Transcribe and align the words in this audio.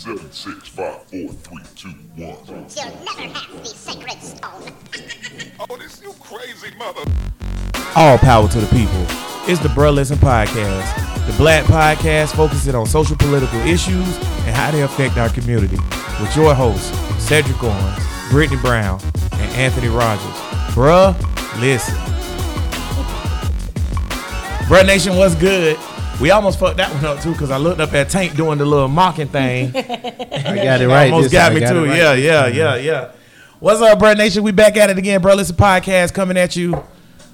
seven, 0.00 0.32
six, 0.32 0.66
five, 0.68 1.02
four, 1.08 1.28
three, 1.28 1.62
two, 1.76 1.88
one. 2.16 2.34
You'll 2.46 3.04
never 3.04 3.38
have 3.38 3.58
the 3.58 3.64
sacred 3.66 4.22
stone. 4.22 4.72
Oh, 5.68 5.76
this 5.76 6.00
you 6.00 6.14
crazy 6.20 6.74
mother. 6.78 7.02
All 7.94 8.16
power 8.16 8.48
to 8.48 8.60
the 8.60 8.66
people. 8.68 9.04
It's 9.46 9.60
the 9.60 9.68
Bruh 9.68 9.94
Listen 9.94 10.16
Podcast, 10.16 11.26
the 11.26 11.36
black 11.36 11.64
podcast 11.66 12.34
focusing 12.34 12.74
on 12.74 12.86
social 12.86 13.14
political 13.16 13.60
issues 13.60 14.06
and 14.46 14.56
how 14.56 14.70
they 14.70 14.80
affect 14.80 15.18
our 15.18 15.28
community. 15.28 15.76
With 16.18 16.34
your 16.34 16.54
hosts, 16.54 16.88
Cedric 17.22 17.62
Owens, 17.62 18.02
Brittany 18.30 18.58
Brown, 18.62 19.00
and 19.32 19.52
Anthony 19.52 19.88
Rogers. 19.88 20.24
Bruh, 20.72 21.14
listen. 21.60 21.94
Bruh 24.64 24.86
Nation, 24.86 25.16
what's 25.16 25.34
good? 25.34 25.76
We 26.20 26.30
almost 26.32 26.58
fucked 26.58 26.76
that 26.76 26.92
one 26.94 27.02
up 27.06 27.22
too 27.22 27.32
because 27.32 27.50
I 27.50 27.56
looked 27.56 27.80
up 27.80 27.94
at 27.94 28.10
Tank 28.10 28.36
doing 28.36 28.58
the 28.58 28.66
little 28.66 28.88
mocking 28.88 29.28
thing. 29.28 29.68
I 29.74 29.80
got 30.62 30.82
it 30.82 30.86
right. 30.86 31.10
Almost 31.10 31.32
got 31.32 31.48
time. 31.48 31.58
me 31.58 31.64
I 31.64 31.68
too. 31.70 31.86
right. 31.86 31.96
Yeah, 31.96 32.12
yeah, 32.12 32.42
mm-hmm. 32.46 32.56
yeah, 32.58 32.74
yeah. 32.76 33.12
What's 33.58 33.80
up, 33.80 33.98
bro 33.98 34.12
Nation? 34.12 34.42
We 34.42 34.52
back 34.52 34.76
at 34.76 34.90
it 34.90 34.98
again, 34.98 35.22
bro. 35.22 35.32
Listen, 35.34 35.56
podcast 35.56 36.12
coming 36.12 36.36
at 36.36 36.56
you 36.56 36.84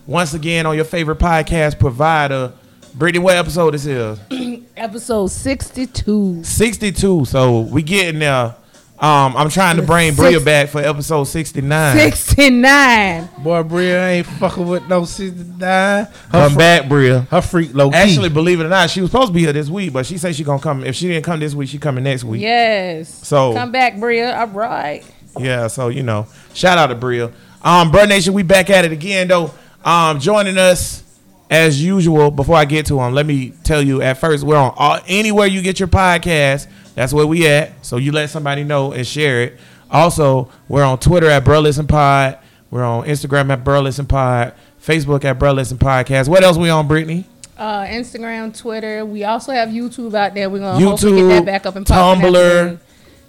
once 0.07 0.35
again 0.35 0.67
on 0.67 0.77
your 0.77 0.85
favorite 0.85 1.19
podcast 1.19 1.81
provider. 1.81 2.53
Brittany, 2.95 3.25
what 3.25 3.37
episode 3.37 3.75
this 3.75 3.87
is? 3.87 4.21
Episode 4.77 5.27
62. 5.27 6.45
62. 6.45 7.25
So 7.25 7.61
we 7.63 7.83
getting 7.83 8.21
there. 8.21 8.55
Um, 8.99 9.37
I'm 9.37 9.51
trying 9.51 9.77
to 9.77 9.83
bring 9.83 10.13
Six- 10.13 10.19
Bria 10.21 10.41
back 10.41 10.69
for 10.71 10.81
episode 10.81 11.25
69. 11.25 11.97
69. 11.99 13.29
Boy, 13.39 13.63
Bria 13.63 14.07
ain't 14.09 14.27
fucking 14.27 14.67
with 14.67 14.89
no 14.89 15.05
69. 15.05 15.59
Her, 15.61 16.09
Come 16.31 16.53
fr- 16.53 16.59
back, 16.59 16.89
Bria. 16.89 17.21
her 17.31 17.43
freak 17.43 17.75
low 17.75 17.91
key. 17.91 17.97
Actually, 17.97 18.31
believe 18.31 18.59
it 18.61 18.65
or 18.65 18.69
not, 18.71 18.89
she 18.89 19.03
was 19.03 19.11
supposed 19.11 19.29
to 19.29 19.33
be 19.35 19.41
here 19.41 19.53
this 19.53 19.69
week, 19.69 19.93
but 19.93 20.07
she 20.07 20.17
said 20.17 20.35
she 20.35 20.45
gonna 20.45 20.63
come. 20.63 20.83
If 20.83 20.95
she 20.97 21.09
didn't 21.09 21.25
come 21.25 21.41
this 21.41 21.55
week, 21.55 21.69
she 21.69 21.79
coming 21.79 22.05
next 22.05 22.25
week. 22.25 22.41
Yes. 22.41 23.13
So- 23.27 23.53
Come 23.53 23.71
back, 23.71 23.99
Bria. 24.01 24.35
All 24.39 24.47
right. 24.49 25.05
Yeah, 25.39 25.67
so 25.67 25.89
you 25.89 26.03
know, 26.03 26.27
shout 26.55 26.79
out 26.79 26.87
to 26.87 26.95
Bria. 26.95 27.31
Um, 27.63 27.91
Bro 27.91 28.07
Nation, 28.07 28.33
we 28.33 28.43
back 28.45 28.71
at 28.71 28.87
it 28.87 28.93
again 28.93 29.29
though. 29.29 29.51
Um, 29.85 30.19
joining 30.21 30.57
us 30.57 31.03
as 31.51 31.83
usual. 31.85 32.31
Before 32.31 32.57
I 32.57 32.65
get 32.65 32.87
to 32.87 32.95
them, 32.97 33.13
let 33.13 33.27
me 33.27 33.53
tell 33.63 33.83
you. 33.83 34.01
At 34.01 34.19
first, 34.19 34.43
we're 34.45 34.57
on 34.57 34.73
all, 34.77 34.99
anywhere 35.07 35.47
you 35.47 35.61
get 35.61 35.79
your 35.79 35.89
podcast. 35.89 36.67
That's 36.97 37.13
where 37.13 37.27
we 37.27 37.47
at. 37.47 37.87
So 37.87 37.99
you 37.99 38.11
let 38.11 38.31
somebody 38.31 38.65
know 38.65 38.91
and 38.93 39.07
share 39.07 39.43
it. 39.43 39.59
Also, 39.89 40.51
we're 40.67 40.83
on 40.83 40.99
Twitter 40.99 41.31
at 41.31 41.45
Bro 41.45 41.61
Listen 41.61 41.87
Pod. 41.87 42.39
We're 42.71 42.83
on 42.83 43.05
Instagram 43.07 43.53
at 43.53 43.63
Bro 43.63 43.83
Listen 43.83 44.07
Pod. 44.07 44.55
Facebook 44.83 45.25
at 45.25 45.39
Bro 45.39 45.53
Listen 45.53 45.79
Podcast. 45.79 46.27
What 46.29 46.43
else 46.43 46.57
we 46.57 46.71
on, 46.71 46.89
Brittany? 46.89 47.25
Uh, 47.57 47.85
Instagram, 47.85 48.57
Twitter. 48.59 49.05
We 49.05 49.25
also 49.25 49.53
have 49.53 49.69
YouTube 49.69 50.15
out 50.15 50.35
there. 50.35 50.51
We're 50.51 50.59
going 50.59 50.81
to 50.81 50.87
hopefully 50.87 51.13
YouTube, 51.21 51.29
get 51.29 51.35
that 51.37 51.47
back 51.47 51.67
up 51.67 51.77
and 51.77 51.87
popping. 51.87 52.23
Tumblr, 52.25 52.79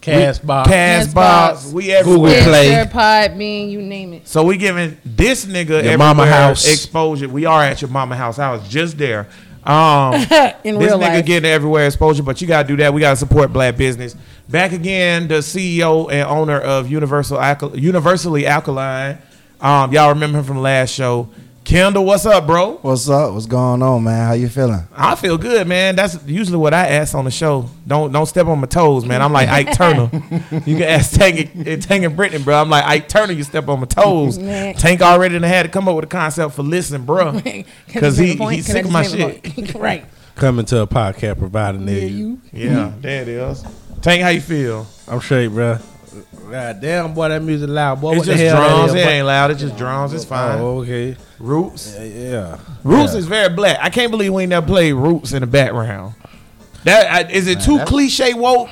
Castbox. 0.01 0.65
Castbox. 0.65 1.13
Castbox. 1.13 1.73
We 1.73 1.91
everywhere. 1.91 2.31
Google 2.37 2.51
Play. 2.51 2.67
Stitcher, 2.71 2.89
Podbean, 2.91 3.69
you 3.69 3.81
name 3.81 4.13
it. 4.13 4.27
So 4.27 4.43
we 4.43 4.57
giving 4.57 4.97
this 5.05 5.45
nigga 5.45 5.83
Your 5.83 5.97
mama 5.97 6.25
house. 6.25 6.67
exposure. 6.71 7.27
We 7.29 7.45
are 7.45 7.63
at 7.63 7.81
your 7.81 7.89
mama 7.91 8.15
house. 8.15 8.39
I 8.39 8.51
was 8.51 8.67
just 8.67 8.97
there. 8.97 9.27
Um, 9.67 10.13
In 10.63 10.79
this 10.79 10.89
real 10.89 10.97
nigga 10.97 11.15
life. 11.17 11.25
getting 11.25 11.51
everywhere 11.51 11.85
exposure, 11.87 12.23
but 12.23 12.39
you 12.41 12.47
gotta 12.47 12.67
do 12.67 12.77
that. 12.77 12.93
We 12.93 13.01
gotta 13.01 13.17
support 13.17 13.51
black 13.51 13.75
business. 13.75 14.15
Back 14.47 14.71
again, 14.71 15.27
the 15.27 15.39
CEO 15.39 16.09
and 16.09 16.27
owner 16.27 16.57
of 16.57 16.89
Universal 16.89 17.37
Universally 17.75 18.47
Alkaline. 18.47 19.17
Um, 19.59 19.91
y'all 19.91 20.09
remember 20.09 20.39
him 20.39 20.45
from 20.45 20.59
last 20.61 20.91
show. 20.91 21.29
Kendall, 21.67 22.05
what's 22.05 22.25
up, 22.25 22.47
bro? 22.47 22.75
What's 22.77 23.09
up? 23.09 23.33
What's 23.33 23.45
going 23.45 23.81
on, 23.81 24.01
man? 24.05 24.25
How 24.25 24.31
you 24.31 24.47
feeling? 24.47 24.87
I 24.95 25.15
feel 25.15 25.37
good, 25.37 25.67
man. 25.67 25.97
That's 25.97 26.17
usually 26.25 26.57
what 26.57 26.73
I 26.73 26.87
ask 26.87 27.13
on 27.13 27.25
the 27.25 27.29
show. 27.29 27.69
Don't 27.85 28.09
don't 28.13 28.25
step 28.25 28.47
on 28.47 28.61
my 28.61 28.67
toes, 28.67 29.03
man. 29.03 29.21
I'm 29.21 29.33
like 29.33 29.49
Ike 29.49 29.73
Turner. 29.75 30.09
you 30.65 30.77
can 30.77 30.83
ask 30.83 31.11
Tank 31.19 31.53
and, 31.53 31.83
Tank 31.83 32.05
and 32.05 32.15
Brittany, 32.15 32.41
bro. 32.41 32.55
I'm 32.61 32.69
like 32.69 32.85
Ike 32.85 33.09
Turner. 33.09 33.33
You 33.33 33.43
step 33.43 33.67
on 33.67 33.81
my 33.81 33.85
toes. 33.85 34.37
Tank 34.79 35.01
already 35.01 35.33
done 35.37 35.43
had 35.43 35.63
to 35.63 35.69
come 35.69 35.89
up 35.89 35.97
with 35.97 36.05
a 36.05 36.07
concept 36.07 36.53
for 36.55 36.63
listen, 36.63 37.03
bro, 37.03 37.33
because 37.85 38.17
he 38.17 38.37
he's 38.37 38.65
sick 38.65 38.85
of 38.85 38.91
my 38.93 39.03
shit. 39.03 39.73
right. 39.75 40.05
Coming 40.35 40.63
to 40.67 40.83
a 40.83 40.87
podcast 40.87 41.37
provider 41.37 41.79
near 41.79 41.99
Yeah, 41.99 42.05
you. 42.05 42.41
you. 42.53 42.69
Yeah, 42.69 42.93
there 43.01 43.21
it 43.23 43.27
is. 43.27 43.65
Tank, 44.01 44.21
how 44.21 44.29
you 44.29 44.39
feel? 44.39 44.87
I'm 45.05 45.19
straight, 45.19 45.49
bro. 45.49 45.79
God 46.49 46.81
damn, 46.81 47.13
boy, 47.13 47.29
that 47.29 47.41
music 47.43 47.69
loud. 47.69 47.99
Boy, 48.01 48.11
It's 48.11 48.19
what 48.19 48.25
the 48.27 48.31
just 48.33 48.43
hell 48.43 48.61
that 48.61 48.69
drums. 48.77 48.93
It 48.93 48.97
ain't 49.07 49.25
loud. 49.27 49.51
It's 49.51 49.61
just 49.61 49.77
drums. 49.77 50.13
It's 50.13 50.25
fine. 50.25 50.59
Oh, 50.59 50.79
okay. 50.81 51.15
Roots. 51.39 51.95
Yeah, 51.97 52.03
Yeah. 52.05 52.57
Roots 52.83 53.13
Yeah. 53.13 53.19
is 53.19 53.25
very 53.27 53.53
black. 53.53 53.77
I 53.81 53.89
can't 53.89 54.11
believe 54.11 54.33
we 54.33 54.43
ain't 54.43 54.49
never 54.51 54.65
played 54.65 54.93
Roots 54.93 55.33
in 55.33 55.41
the 55.41 55.47
background. 55.47 56.13
That 56.83 57.11
I, 57.11 57.29
is 57.29 57.47
it 57.47 57.59
too 57.61 57.79
cliche 57.85 58.33
woke 58.33 58.69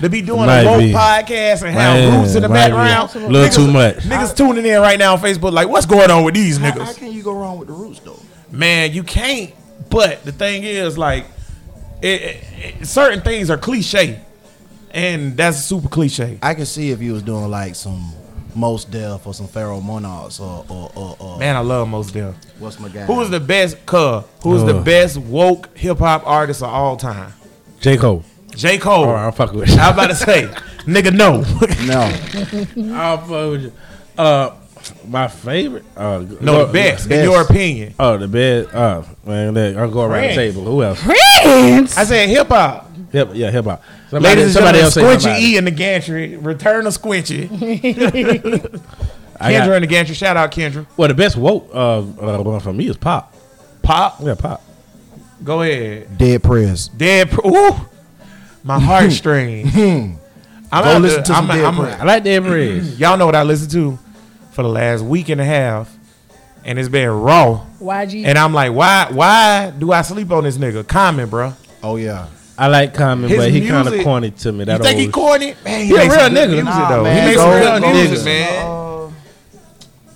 to 0.00 0.08
be 0.08 0.22
doing 0.22 0.46
Might 0.46 0.60
a 0.62 0.66
woke 0.70 0.78
be. 0.80 0.92
podcast 0.92 1.62
and 1.62 1.74
have 1.76 1.96
Man, 1.96 2.20
Roots 2.20 2.34
in 2.34 2.42
the 2.42 2.48
might 2.48 2.68
be. 2.68 2.72
background? 2.74 3.14
A 3.16 3.28
little 3.28 3.66
too 3.66 3.70
much. 3.72 3.96
Niggas 3.98 4.36
tuning 4.36 4.64
in 4.64 4.80
right 4.80 4.98
now 4.98 5.12
on 5.14 5.20
Facebook 5.20 5.52
like, 5.52 5.68
what's 5.68 5.86
going 5.86 6.10
on 6.10 6.24
with 6.24 6.34
these 6.34 6.56
How, 6.56 6.70
how 6.70 6.78
niggas? 6.78 6.96
can 6.96 7.12
you 7.12 7.22
go 7.22 7.32
wrong 7.34 7.58
with 7.58 7.68
the 7.68 7.74
roots 7.74 8.00
though? 8.00 8.18
Man, 8.50 8.92
you 8.92 9.02
can't. 9.02 9.52
But 9.90 10.24
the 10.24 10.32
thing 10.32 10.62
is, 10.64 10.96
like, 10.96 11.26
it, 12.00 12.22
it, 12.22 12.44
it- 12.80 12.86
certain 12.86 13.20
things 13.20 13.50
are 13.50 13.58
cliche, 13.58 14.20
and 14.94 15.36
that's 15.36 15.58
super 15.58 15.88
cliche. 15.88 16.38
I 16.42 16.54
can 16.54 16.64
see 16.66 16.90
if 16.90 17.02
you 17.02 17.12
was 17.12 17.22
doing 17.22 17.50
like 17.50 17.74
some 17.74 18.12
Mos 18.54 18.84
Def 18.84 19.26
or 19.26 19.34
some 19.34 19.48
Pharoahe 19.48 19.82
Monch 19.82 20.40
or 20.40 20.64
or 20.68 20.90
or, 20.94 21.16
or 21.18 21.38
Man, 21.38 21.56
I 21.56 21.60
love 21.60 21.88
Mos 21.88 22.10
Def. 22.12 22.34
what's 22.58 22.78
my 22.78 22.88
guy? 22.88 23.04
Who 23.04 23.20
is 23.20 23.28
the 23.30 23.40
best? 23.40 23.84
Cuh. 23.86 24.22
Who 24.42 24.54
is 24.54 24.64
the 24.64 24.76
Ugh. 24.78 24.84
best 24.84 25.16
woke 25.18 25.76
hip 25.76 25.98
hop 25.98 26.26
artist 26.26 26.62
of 26.62 26.68
all 26.70 26.96
time? 26.96 27.32
J. 27.80 27.96
Cole. 27.96 28.24
J. 28.54 28.78
Cole. 28.78 29.04
All 29.04 29.12
right, 29.12 29.26
I'm 29.26 29.32
fucking 29.32 29.58
with 29.58 29.68
you. 29.68 29.74
I 29.76 29.88
was 29.90 29.94
about 29.94 30.06
to 30.06 30.14
say, 30.14 30.42
nigga, 30.86 31.12
no. 31.12 31.40
no? 31.84 32.94
I'm 32.94 33.18
fucking 33.18 33.50
with 33.50 33.62
you. 33.64 33.72
Uh, 34.16 34.54
my 35.08 35.26
favorite. 35.28 35.84
Uh, 35.96 36.18
no, 36.40 36.52
go- 36.52 36.66
the 36.66 36.72
best, 36.72 37.10
in 37.10 37.24
your 37.24 37.42
opinion. 37.42 37.94
Oh, 37.98 38.16
the 38.16 38.28
best. 38.28 38.72
Oh, 38.74 39.04
man, 39.26 39.54
look, 39.54 39.76
I'll 39.76 39.90
go 39.90 40.02
around 40.02 40.10
Prince. 40.20 40.36
the 40.36 40.40
table. 40.52 40.62
Who 40.64 40.82
else? 40.84 41.02
Prince. 41.02 41.98
I 41.98 42.04
said 42.04 42.28
hip 42.28 42.46
hop. 42.48 42.90
Hip, 43.10 43.30
yeah, 43.32 43.50
hip 43.50 43.64
hop. 43.64 43.82
Somebody, 44.14 44.34
Ladies 44.36 44.44
and 44.44 44.52
somebody 44.54 44.78
else 44.80 44.94
say 44.94 45.00
gentlemen, 45.00 45.18
Squinchy 45.18 45.22
somebody. 45.22 45.44
E 45.46 45.56
in 45.56 45.64
the 45.64 45.70
gantry. 45.70 46.36
Return 46.36 46.86
of 46.86 46.92
Squinchy. 46.96 47.48
Kendra 49.40 49.66
got- 49.66 49.72
in 49.76 49.82
the 49.82 49.86
gantry. 49.88 50.14
Shout 50.14 50.36
out 50.36 50.50
Kendra. 50.52 50.86
Well, 50.96 51.08
the 51.08 51.14
best 51.14 51.36
woke 51.36 51.68
uh, 51.74 51.98
uh 52.00 52.60
for 52.60 52.72
me 52.72 52.88
is 52.88 52.96
pop. 52.96 53.34
Pop. 53.82 54.18
Yeah, 54.22 54.34
pop. 54.34 54.62
Go 55.42 55.62
ahead. 55.62 56.16
Dead 56.16 56.42
Prez. 56.42 56.88
Dead. 56.88 57.30
Pr- 57.30 57.46
Ooh. 57.46 57.74
My 58.62 58.78
heartstrings. 58.80 59.74
I'm 59.76 60.18
Go 60.70 60.90
out 60.90 61.02
listen 61.02 61.22
to- 61.22 61.26
to 61.28 61.34
some 61.34 61.50
I'm- 61.50 61.58
Dead 61.58 61.64
I'm- 61.64 61.76
Prez. 61.76 62.00
I 62.00 62.04
like 62.04 62.24
Dead 62.24 62.42
Prez. 62.44 62.98
Y'all 63.00 63.16
know 63.18 63.26
what 63.26 63.34
I 63.36 63.42
listened 63.42 63.72
to 63.72 63.98
for 64.52 64.62
the 64.62 64.68
last 64.68 65.02
week 65.02 65.28
and 65.28 65.40
a 65.40 65.44
half, 65.44 65.92
and 66.64 66.78
it's 66.78 66.88
been 66.88 67.08
raw. 67.10 67.66
YG. 67.80 68.24
And 68.24 68.38
I'm 68.38 68.54
like, 68.54 68.72
why? 68.72 69.08
Why 69.10 69.72
do 69.76 69.90
I 69.92 70.02
sleep 70.02 70.30
on 70.30 70.44
this 70.44 70.56
nigga? 70.56 70.86
Common, 70.86 71.28
bro. 71.28 71.52
Oh 71.82 71.96
yeah. 71.96 72.28
I 72.56 72.68
like 72.68 72.94
Common, 72.94 73.28
His 73.28 73.38
but 73.38 73.50
he 73.50 73.66
kind 73.66 73.86
of 73.88 73.92
music- 73.94 74.04
corny 74.06 74.30
to 74.30 74.52
me. 74.52 74.58
You 74.60 74.64
That 74.66 74.82
think 74.82 74.98
he 74.98 75.04
old- 75.06 75.12
corny? 75.12 75.54
Man, 75.64 75.80
he 75.80 75.86
He 75.86 75.92
a 75.94 75.96
real 76.02 76.10
some 76.12 76.34
good 76.34 76.48
nigga. 76.48 76.48
music 76.52 76.64
Nah, 76.64 76.88
though. 76.88 77.02
man, 77.02 77.16
he 77.20 77.26
makes 77.28 77.36
go- 77.36 77.42
some 77.42 77.60
good 77.60 77.82
go 77.82 77.92
music, 77.92 78.10
listen. 78.10 78.24
man. 78.26 78.66
Uh, 78.66 79.10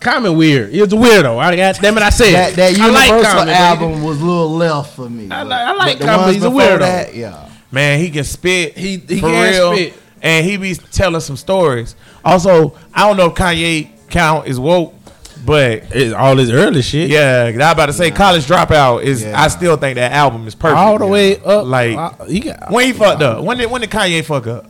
Common 0.01 0.37
weird. 0.37 0.73
He 0.73 0.81
was 0.81 0.93
a 0.93 0.97
weirdo. 0.97 1.39
I 1.39 1.57
got 1.57 1.81
damn 1.81 1.97
it. 1.97 2.03
I 2.05 2.11
said 2.11 2.33
that 2.33 2.55
that 2.55 2.79
I 2.81 2.87
like 2.91 3.09
Universal 3.09 3.23
Common, 3.33 3.47
but 3.47 3.57
he- 3.57 3.63
album 3.63 4.05
was 4.05 4.21
a 4.21 4.25
little 4.25 4.51
left 4.51 4.95
for 4.95 5.11
me. 5.11 5.29
I 5.31 5.43
like- 5.43 5.61
I 5.61 5.73
like 5.73 5.99
the 5.99 6.05
Common, 6.05 6.21
ones 6.23 6.35
he's 6.37 6.45
a 6.45 6.51
before 6.51 6.63
weirdo. 6.63 6.79
That, 6.79 7.15
yeah. 7.17 7.35
Man, 7.73 7.99
he 7.99 8.11
can 8.11 8.23
spit. 8.25 8.79
He- 8.79 9.03
he 9.09 9.19
for 9.21 9.29
can 9.29 9.53
real, 9.53 9.75
spit. 9.75 9.95
and 10.23 10.47
he 10.47 10.57
be 10.57 10.75
telling 10.93 11.21
some 11.21 11.37
stories. 11.37 11.97
Also, 12.25 12.75
I 12.95 13.09
don't 13.09 13.17
know 13.17 13.27
if 13.27 13.35
Kanye 13.35 13.89
count 14.09 14.47
is 14.47 14.61
woke, 14.61 14.95
but 15.49 15.97
It's 15.97 16.15
all 16.15 16.37
this 16.37 16.51
early 16.51 16.83
shit. 16.83 17.09
yeah, 17.11 17.45
I 17.47 17.49
about 17.73 17.87
to 17.87 17.93
say 17.95 18.11
college 18.11 18.45
dropout 18.47 19.03
is. 19.03 19.23
Yeah. 19.23 19.41
I 19.43 19.49
still 19.49 19.77
think 19.77 19.97
that 19.97 20.13
album 20.13 20.47
is 20.47 20.55
perfect. 20.55 20.79
all 20.79 20.99
the 20.99 21.07
way 21.07 21.39
up. 21.43 21.65
Like 21.65 21.97
uh, 21.97 22.25
he 22.27 22.41
got 22.41 22.71
when 22.71 22.85
he 22.87 22.93
fucked 22.93 23.23
up. 23.23 23.43
When 23.43 23.57
did 23.59 23.71
when 23.71 23.81
did 23.81 23.91
Kanye 23.91 24.25
fuck 24.25 24.47
up? 24.47 24.67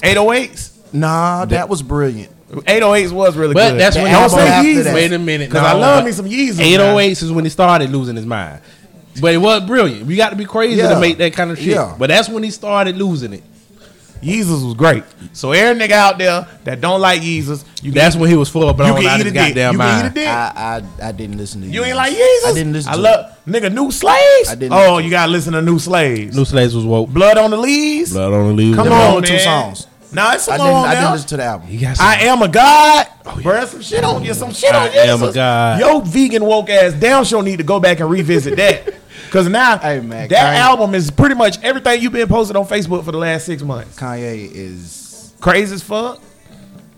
808s. 0.00 0.94
Nah, 0.94 1.44
that 1.46 1.68
was 1.68 1.82
brilliant. 1.82 2.30
808s 2.50 3.12
was 3.12 3.36
really 3.36 3.54
But 3.54 3.70
good. 3.70 3.72
But 3.74 3.78
that's 3.78 3.96
The 3.96 4.02
when 4.02 4.12
album 4.12 4.38
don't 4.38 4.48
say 4.48 4.74
Yeezus. 4.74 4.84
that. 4.84 4.94
Wait 4.94 5.12
a 5.12 5.18
minute, 5.18 5.48
Because 5.48 5.62
no, 5.62 5.68
I 5.68 5.72
love 5.72 6.04
me 6.04 6.12
some 6.12 6.26
Yeezus. 6.26 6.60
808s 6.60 7.22
is 7.22 7.32
when 7.32 7.44
he 7.44 7.50
started 7.50 7.90
losing 7.90 8.14
his 8.16 8.26
mind. 8.26 8.60
But 9.20 9.34
it 9.34 9.38
was 9.38 9.62
brilliant. 9.66 10.08
You 10.08 10.16
got 10.16 10.30
to 10.30 10.36
be 10.36 10.44
crazy 10.44 10.76
Yeah. 10.76 10.94
to 10.94 11.00
make 11.00 11.18
that 11.18 11.32
kind 11.32 11.50
of 11.50 11.58
shit. 11.58 11.68
Yeah. 11.68 11.94
But 11.98 12.08
that's 12.08 12.28
when 12.28 12.42
he 12.42 12.50
started 12.50 12.96
losing 12.96 13.32
it. 13.32 13.42
Yeezus 14.22 14.64
was 14.64 14.74
great. 14.74 15.02
So 15.32 15.52
every 15.52 15.80
nigga 15.80 15.92
out 15.92 16.16
there 16.16 16.46
that 16.64 16.80
don't 16.80 17.00
like 17.00 17.22
Yeezus, 17.22 17.64
you 17.82 17.90
That's 17.90 18.14
when 18.14 18.30
he 18.30 18.36
was 18.36 18.48
full 18.48 18.66
you 18.68 18.72
blown 18.72 19.00
can 19.00 19.06
out 19.06 19.20
eat 19.20 19.24
his 19.26 19.32
a 19.32 19.34
dick. 19.34 19.48
You 19.48 19.54
goddamn 19.54 19.76
can 19.78 19.80
eat 19.80 20.00
a 20.00 20.02
mind. 20.04 20.14
dick. 20.14 20.28
I, 20.28 20.82
I 21.02 21.08
I 21.08 21.12
didn't 21.12 21.36
listen 21.38 21.60
to 21.62 21.66
You 21.66 21.72
You 21.80 21.84
ain't 21.84 21.96
like 21.96 22.12
Yeezus? 22.14 22.46
I 22.46 22.52
didn't 22.54 22.72
listen. 22.72 22.92
I 22.92 22.94
to 22.96 23.00
love 23.02 23.38
nigga 23.48 23.72
new 23.72 23.90
slaves. 23.90 24.48
I 24.48 24.54
didn't 24.54 24.72
Oh, 24.72 24.76
listen 24.78 24.96
to 24.98 25.04
you 25.04 25.10
gotta 25.10 25.32
listen 25.32 25.52
to 25.54 25.62
new 25.62 25.78
slaves. 25.78 26.36
New 26.36 26.44
Slaves 26.44 26.74
was 26.76 26.84
woke. 26.84 27.10
Blood 27.10 27.36
on 27.36 27.50
the 27.50 27.56
leaves. 27.56 28.12
Blood 28.12 28.32
on 28.32 28.48
the 28.48 28.54
leaves. 28.54 28.76
Come 28.76 28.88
on, 28.88 29.14
only 29.16 29.26
two 29.28 29.34
man. 29.34 29.42
songs. 29.42 29.86
Nah, 30.14 30.34
it's 30.34 30.46
I 30.46 30.56
some 30.58 30.66
didn't. 30.66 30.84
I 30.84 30.94
didn't 30.94 31.12
listen 31.12 31.28
to 31.28 31.36
the 31.38 31.44
album. 31.44 31.66
He 31.68 31.78
got 31.78 31.96
some, 31.96 32.06
I 32.06 32.14
am 32.20 32.42
a 32.42 32.48
god, 32.48 33.06
oh, 33.24 33.30
Bruh, 33.42 33.66
Some 33.66 33.80
shit 33.80 34.04
on 34.04 34.22
you. 34.22 34.34
Some 34.34 34.52
shit 34.52 34.72
I 34.74 34.86
on 34.88 34.92
you. 34.94 35.00
I 35.00 35.04
am 35.04 35.22
a 35.22 35.32
god. 35.32 35.80
Yo, 35.80 36.00
vegan 36.00 36.44
woke 36.44 36.68
ass 36.68 36.92
down 36.92 37.24
show 37.24 37.40
need 37.40 37.56
to 37.56 37.62
go 37.64 37.80
back 37.80 37.98
and 38.00 38.10
revisit 38.10 38.56
that. 38.56 38.94
Cause 39.32 39.48
now 39.48 39.78
Hey, 39.78 39.98
man, 40.00 40.28
that 40.28 40.54
Kanye- 40.54 40.58
album 40.60 40.94
is 40.94 41.10
pretty 41.10 41.34
much 41.34 41.60
everything 41.64 42.00
you've 42.02 42.12
been 42.12 42.28
posting 42.28 42.56
on 42.56 42.66
Facebook 42.66 43.04
for 43.04 43.12
the 43.12 43.18
last 43.18 43.46
six 43.46 43.62
months. 43.62 43.98
Kanye 43.98 44.50
is 44.52 45.32
Crazy 45.40 45.74
as 45.74 45.82
fuck. 45.82 46.20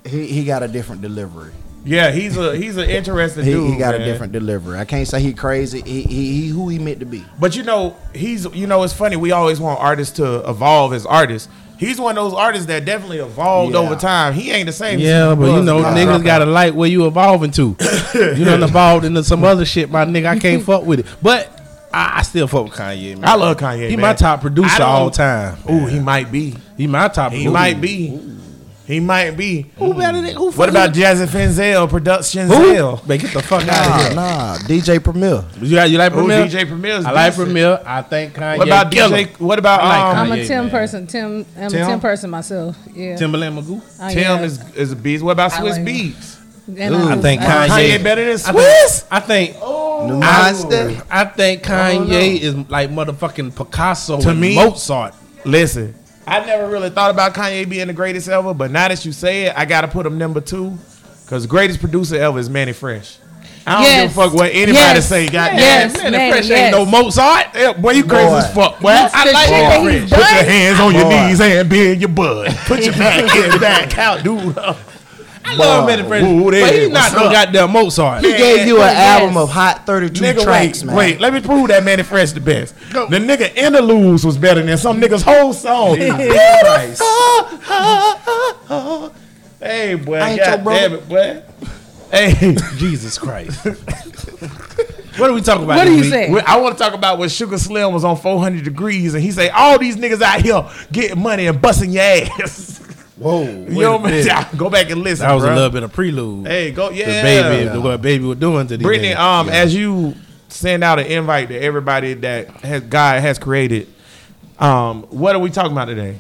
he, 0.05 0.27
he 0.27 0.45
got 0.45 0.63
a 0.63 0.69
different 0.69 1.01
delivery. 1.01 1.53
Yeah, 1.87 2.11
he's 2.11 2.37
a 2.37 2.57
he's 2.57 2.77
an 2.77 2.89
interesting 2.91 3.45
He, 3.47 3.53
dude. 3.53 3.71
he 3.73 3.79
got 3.79 3.93
man. 3.93 4.03
a 4.03 4.05
different 4.05 4.33
delivery. 4.33 4.79
I 4.79 4.85
can't 4.85 5.07
say 5.07 5.21
he 5.21 5.33
crazy. 5.33 5.81
He, 5.83 6.03
he 6.03 6.41
he 6.43 6.49
who 6.49 6.69
he 6.69 6.79
meant 6.79 7.01
to 7.01 7.07
be. 7.07 7.25
But 7.39 7.57
you 7.57 7.63
know, 7.63 7.95
he's 8.15 8.47
you 8.55 8.67
know, 8.67 8.83
it's 8.83 8.93
funny. 8.95 9.17
We 9.17 9.33
always 9.33 9.61
want 9.61 9.81
artists 9.81 10.17
to 10.17 10.49
evolve 10.49 10.93
as 10.95 11.05
artists. 11.07 11.49
He's 11.79 12.01
one 12.01 12.17
of 12.17 12.25
those 12.25 12.33
artists 12.35 12.67
that 12.69 12.85
definitely 12.85 13.19
evolved 13.19 13.75
Yeah. 13.75 13.81
over 13.81 13.97
time. 13.97 14.33
He 14.33 14.51
ain't 14.51 14.67
the 14.67 14.73
same. 14.73 14.99
Yeah, 14.99 15.35
but 15.35 15.47
you 15.57 15.63
know, 15.63 15.79
a 15.81 15.83
niggas 15.85 16.25
got 16.25 16.39
to 16.39 16.45
ago. 16.45 16.53
like 16.53 16.73
where 16.75 16.89
you 16.89 17.07
evolving 17.07 17.51
to. 17.53 17.77
you 18.15 18.45
done 18.45 18.63
evolved 18.63 19.05
into 19.05 19.23
some 19.25 19.45
other 19.45 19.65
shit, 19.67 19.91
my 19.91 20.05
nigga. 20.07 20.27
I 20.27 20.39
can't 20.39 20.63
fuck 20.67 20.85
with 20.87 21.01
it. 21.01 21.07
But 21.21 21.51
I, 21.95 22.19
I 22.19 22.23
still 22.23 22.47
fuck 22.49 22.65
with 22.65 22.73
Kanye, 22.75 23.15
man. 23.19 23.25
I 23.25 23.35
love 23.37 23.57
Kanye. 23.57 23.89
He 23.91 23.97
man. 23.97 24.03
my 24.03 24.15
top 24.15 24.41
producer 24.41 24.79
don't- 24.79 24.89
all 24.89 25.11
time. 25.11 25.57
Ooh, 25.71 25.87
he 25.87 25.99
might 26.01 26.31
be. 26.33 26.55
He 26.77 26.87
my 26.87 27.09
top. 27.09 27.33
He 27.33 27.39
producer. 27.45 27.53
might 27.53 27.81
be. 27.81 28.21
He 28.87 29.01
might 29.01 29.31
be. 29.31 29.63
Who 29.79 29.95
better 29.95 30.21
than 30.21 30.35
who? 30.37 30.51
What 30.53 30.69
about 30.69 30.93
Jazzy 30.93 31.27
Finzel 31.27 31.89
Productions? 31.89 32.53
who? 32.53 32.75
Man, 33.09 33.19
get 33.19 33.33
the 33.33 33.41
fuck 33.43 33.67
out 33.67 34.01
of 34.01 34.07
here. 34.09 34.15
nah. 34.15 34.57
DJ 34.59 35.03
Premier. 35.03 35.43
You, 35.59 35.81
you 35.85 35.97
like 35.99 36.13
Ooh, 36.13 36.27
DJ 36.27 36.67
Premier's 36.69 37.07
I 37.07 37.13
like 37.13 37.33
decent. 37.33 37.47
Premier. 37.47 37.81
I 37.87 38.03
think 38.03 38.35
Kanye. 38.35 38.59
What 38.59 38.69
about 38.69 38.93
killer. 38.93 39.17
DJ? 39.17 39.41
What 39.41 39.59
about 39.59 39.81
I 39.81 39.89
like 39.89 40.17
um, 40.19 40.33
I'm 40.33 40.39
a 40.39 40.47
Tim 40.47 40.65
man. 40.65 40.71
person. 40.71 41.07
Tim. 41.07 41.47
I'm 41.57 41.71
Tim? 41.71 41.83
a 41.83 41.87
Tim 41.87 42.01
person 42.01 42.29
myself. 42.29 42.77
Yeah. 42.93 43.17
Timbaland 43.17 43.59
Magoo? 43.63 43.81
I 44.03 44.13
Tim 44.13 44.39
am. 44.39 44.45
is 44.45 44.59
is 44.75 44.93
a 44.93 44.97
beast. 44.97 45.25
What 45.25 45.33
about 45.33 45.53
Swizz 45.53 45.77
like- 45.77 45.85
Beats? 45.87 46.41
And 46.67 46.97
I 46.97 47.17
think 47.21 47.43
oh, 47.43 47.45
Kanye- 47.45 47.69
Kanye 47.99 48.03
better 48.03 48.25
than 48.25 48.33
I 48.47 48.53
Swizz? 48.53 49.01
think, 49.03 49.13
I 49.13 49.21
think 49.21 49.55
New 50.09 50.21
I, 50.23 51.03
I 51.11 51.25
think 51.27 51.63
Kanye 51.63 52.41
is 52.41 52.55
like 52.71 52.91
motherfucking 52.91 53.55
Picasso 53.55 54.21
To 54.21 54.31
and 54.31 54.41
me- 54.41 54.57
Mozart. 54.57 55.15
Listen, 55.45 55.95
I 56.27 56.41
never 56.45 56.69
really 56.69 56.89
thought 56.91 57.11
about 57.11 57.35
Kanye 57.35 57.69
being 57.69 57.87
the 57.89 57.93
greatest 57.93 58.29
ever, 58.29 58.55
but 58.55 58.71
now 58.71 58.89
that 58.89 59.05
you 59.05 59.13
say 59.13 59.45
it, 59.47 59.55
I 59.57 59.67
gotta 59.67 59.89
put 59.89 60.07
him 60.07 60.17
number 60.17 60.41
two. 60.41 60.79
Cause 61.27 61.47
greatest 61.47 61.81
producer 61.81 62.17
ever 62.17 62.39
is 62.39 62.49
Mannie 62.51 62.73
Fresh. 62.75 63.19
I 63.67 63.73
don't 63.75 63.83
Yes. 63.83 64.03
give 64.03 64.11
a 64.11 64.15
fuck 64.29 64.35
what 64.35 64.51
anybody 64.51 64.75
Yes. 64.75 65.09
say. 65.09 65.27
Goddamn, 65.27 65.59
Yes. 65.59 65.97
Mannie 65.97 66.11
Mannie, 66.19 66.33
Fresh 66.33 66.49
yes. 66.49 66.59
ain't 66.61 66.73
no 66.77 66.85
Mozart. 66.85 67.47
Yeah, 67.55 67.73
boy, 67.73 67.91
you 67.93 68.05
crazy 68.05 68.27
Boy. 68.29 68.37
as 68.37 68.55
fuck. 68.55 68.81
Boy, 68.81 68.89
That's 68.91 69.15
I 69.15 69.25
like 69.25 69.51
Mannie 69.51 69.63
that 69.63 69.83
Fresh. 69.83 70.01
he's 70.01 70.11
Put 70.11 70.19
your 70.19 70.45
hands 70.45 70.81
on 70.81 70.95
your 70.95 71.09
knees 71.29 71.41
and 71.41 71.69
be 71.71 71.93
in 71.93 72.01
your 72.01 72.09
butt. 72.11 72.51
Put 72.67 72.85
your 72.85 72.93
back 72.95 73.21
in 73.55 73.61
back 73.61 73.99
out, 74.07 74.23
dude. 74.23 74.59
I 75.47 75.57
love 75.57 75.87
Mannie 75.87 76.03
Fresh, 76.09 76.25
Ooh, 76.25 76.45
but 76.45 76.51
there, 76.53 76.73
he's 76.73 76.89
not 76.91 77.03
what's 77.03 77.15
no 77.15 77.25
up? 77.27 77.33
goddamn 77.33 77.71
Mozart. 77.71 78.25
He 78.25 78.33
gave 78.33 78.67
you 78.67 78.77
an 78.77 78.83
Yes. 78.83 79.21
album 79.21 79.37
of 79.37 79.51
hot 79.51 79.85
32 79.87 80.21
Nigga, 80.25 80.43
tracks, 80.43 80.81
wait, 80.81 80.87
man. 80.87 80.97
wait. 80.97 81.21
Let 81.21 81.33
me 81.35 81.41
prove 81.41 81.69
that 81.69 81.85
Mannie 81.85 82.03
Fresh 82.03 82.33
the 82.33 82.41
best. 82.41 82.75
The 82.91 83.07
nigga 83.19 83.55
interludes 83.55 84.25
was 84.25 84.39
better 84.39 84.63
than 84.63 84.79
some 84.79 85.01
niggas 85.01 85.23
whole 85.23 85.53
song. 85.53 85.97
Christ. 85.97 87.03
hey, 89.61 89.95
boy, 89.97 90.17
I 90.19 90.31
ain't 90.31 90.41
God 90.41 90.49
your 90.49 90.59
brother. 90.59 90.81
damn 90.81 90.93
it, 90.95 91.09
boy. 91.09 91.43
Hey, 92.11 92.57
Jesus 92.77 93.19
Christ. 93.19 93.65
what 95.19 95.31
are 95.31 95.33
we 95.33 95.41
talking 95.43 95.65
about? 95.65 95.77
What 95.77 95.85
do 95.85 95.97
this 95.97 96.07
you 96.07 96.13
week? 96.13 96.27
say? 96.27 96.31
we- 96.31 96.41
I 96.41 96.57
want 96.59 96.77
to 96.79 96.83
talk 96.83 96.95
about 96.95 97.19
when 97.19 97.29
Soulja 97.29 97.59
Slim 97.59 97.93
was 97.93 98.05
on 98.05 98.17
400 98.17 98.63
degrees 98.65 99.15
and 99.15 99.23
he 99.23 99.31
say 99.33 99.49
all 99.51 99.79
these 99.79 99.97
niggas 99.97 100.23
out 100.23 100.41
here 100.41 100.65
getting 100.93 101.21
money 101.23 101.47
and 101.47 101.61
busting 101.61 101.91
your 101.91 102.03
ass. 102.03 102.81
Whoa. 103.17 103.43
you 103.43 103.81
know 103.81 103.99
what 103.99 104.13
Go 104.57 104.69
back 104.71 104.91
and 104.91 105.03
listen. 105.03 105.27
That 105.27 105.35
was 105.35 105.45
bruh. 105.45 105.53
a 105.53 105.55
little 105.55 105.71
bit 105.71 105.83
of 105.83 105.93
prelude. 105.93 106.47
Hey, 106.47 106.73
go 106.73 106.91
The 106.91 106.97
yeah, 106.97 107.23
baby, 107.23 107.69
the, 107.69 107.81
what 107.81 108.03
baby 108.03 108.25
was 108.25 108.39
doing 108.39 108.67
to 108.67 108.79
Brittany, 108.79 109.13
um, 109.15 109.49
as 109.49 109.75
you 109.75 110.15
send 110.49 110.83
out 110.83 110.99
an 110.99 111.07
invite 111.07 111.49
to 111.49 111.59
everybody 111.59 112.15
that 112.15 112.49
has 112.63 112.83
God 112.83 113.21
has 113.21 113.39
created, 113.39 113.89
um, 114.59 115.03
what 115.05 115.37
are 115.37 115.39
we 115.39 115.51
talking 115.51 115.73
about 115.73 115.87
today? 115.87 116.19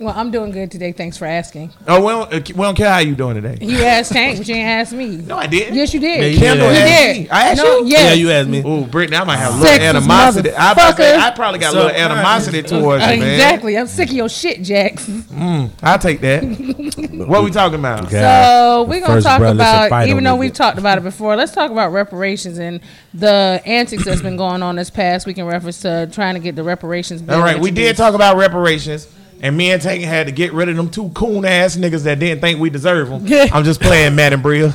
Well, 0.00 0.14
I'm 0.16 0.30
doing 0.30 0.52
good 0.52 0.70
today. 0.70 0.92
Thanks 0.92 1.16
for 1.16 1.24
asking. 1.26 1.72
Oh, 1.88 2.00
we 2.00 2.12
don't, 2.12 2.32
uh, 2.32 2.54
we 2.54 2.62
don't 2.64 2.76
care 2.76 2.88
how 2.88 3.00
you 3.00 3.16
doing 3.16 3.34
today. 3.34 3.58
You 3.60 3.78
asked 3.82 4.12
Tank, 4.12 4.38
but 4.38 4.46
you 4.46 4.54
ain't 4.54 4.68
asked 4.68 4.92
me. 4.92 5.16
No, 5.16 5.36
I 5.36 5.48
didn't. 5.48 5.74
Yes, 5.74 5.92
you 5.92 5.98
did. 5.98 6.20
Yeah, 6.20 6.26
you 6.26 6.38
Kendall 6.38 6.68
did. 6.68 6.76
You 6.76 6.82
asked 6.84 7.18
me. 7.18 7.28
I 7.30 7.48
asked 7.48 7.62
no, 7.62 7.78
you? 7.78 7.86
Yes. 7.86 8.00
yeah, 8.04 8.12
you 8.12 8.30
asked 8.30 8.48
me. 8.48 8.58
Ooh, 8.60 8.86
Brittany, 8.86 9.16
I 9.16 9.24
might 9.24 9.38
have 9.38 9.54
a 9.54 9.58
little 9.58 9.76
Sexist 9.76 9.88
animosity. 9.88 10.52
I, 10.52 10.70
about 10.70 10.90
to 10.90 10.96
say, 11.02 11.12
motherfucker. 11.14 11.18
I 11.18 11.30
probably 11.32 11.58
got 11.58 11.68
a 11.68 11.72
So- 11.72 11.86
little 11.86 12.00
animosity 12.00 12.62
towards 12.62 13.02
you, 13.02 13.08
man. 13.18 13.22
Exactly. 13.34 13.76
I'm 13.76 13.86
sick 13.88 14.10
of 14.10 14.14
your 14.14 14.28
shit, 14.28 14.62
Jax. 14.62 15.10
I'll 15.82 15.98
take 15.98 16.20
that. 16.20 16.44
what 17.26 17.38
are 17.38 17.42
we 17.42 17.50
talking 17.50 17.80
about? 17.80 18.04
Okay. 18.04 18.20
So 18.20 18.86
we're 18.88 19.00
gonna 19.00 19.20
talk 19.20 19.40
about, 19.40 20.06
even 20.06 20.22
though 20.22 20.36
we've 20.36 20.52
bitch. 20.52 20.56
talked 20.56 20.78
about 20.78 20.98
it 20.98 21.04
before, 21.04 21.34
let's 21.34 21.50
talk 21.50 21.72
about 21.72 21.92
reparations 21.92 22.58
and 22.58 22.80
the 23.14 23.60
antics 23.66 24.04
that's 24.04 24.22
been 24.22 24.36
going 24.36 24.62
on 24.62 24.76
this 24.76 24.90
past 24.90 25.26
week 25.26 25.38
in 25.38 25.44
reference 25.44 25.80
to 25.80 26.08
trying 26.12 26.34
to 26.34 26.40
get 26.40 26.54
the 26.54 26.62
reparations. 26.62 27.20
bill 27.20 27.34
All 27.34 27.42
right, 27.42 27.58
we 27.58 27.70
did 27.70 27.78
introduced. 27.78 27.96
talk 27.98 28.14
about 28.14 28.36
reparations, 28.36 29.08
and 29.42 29.56
me 29.56 29.70
and 29.70 29.80
Tank 29.80 30.02
had 30.04 30.26
to 30.26 30.32
get 30.32 30.52
rid 30.52 30.68
of 30.68 30.76
them 30.76 30.90
two 30.90 31.10
coon 31.10 31.44
ass 31.44 31.76
niggas 31.76 32.04
that 32.04 32.18
didn't 32.18 32.40
think 32.40 32.58
we 32.60 32.70
deserve 32.70 33.08
them. 33.08 33.24
I'm 33.52 33.64
just 33.64 33.80
playing 33.80 34.14
Matt 34.14 34.32
and 34.32 34.42
Bria. 34.42 34.72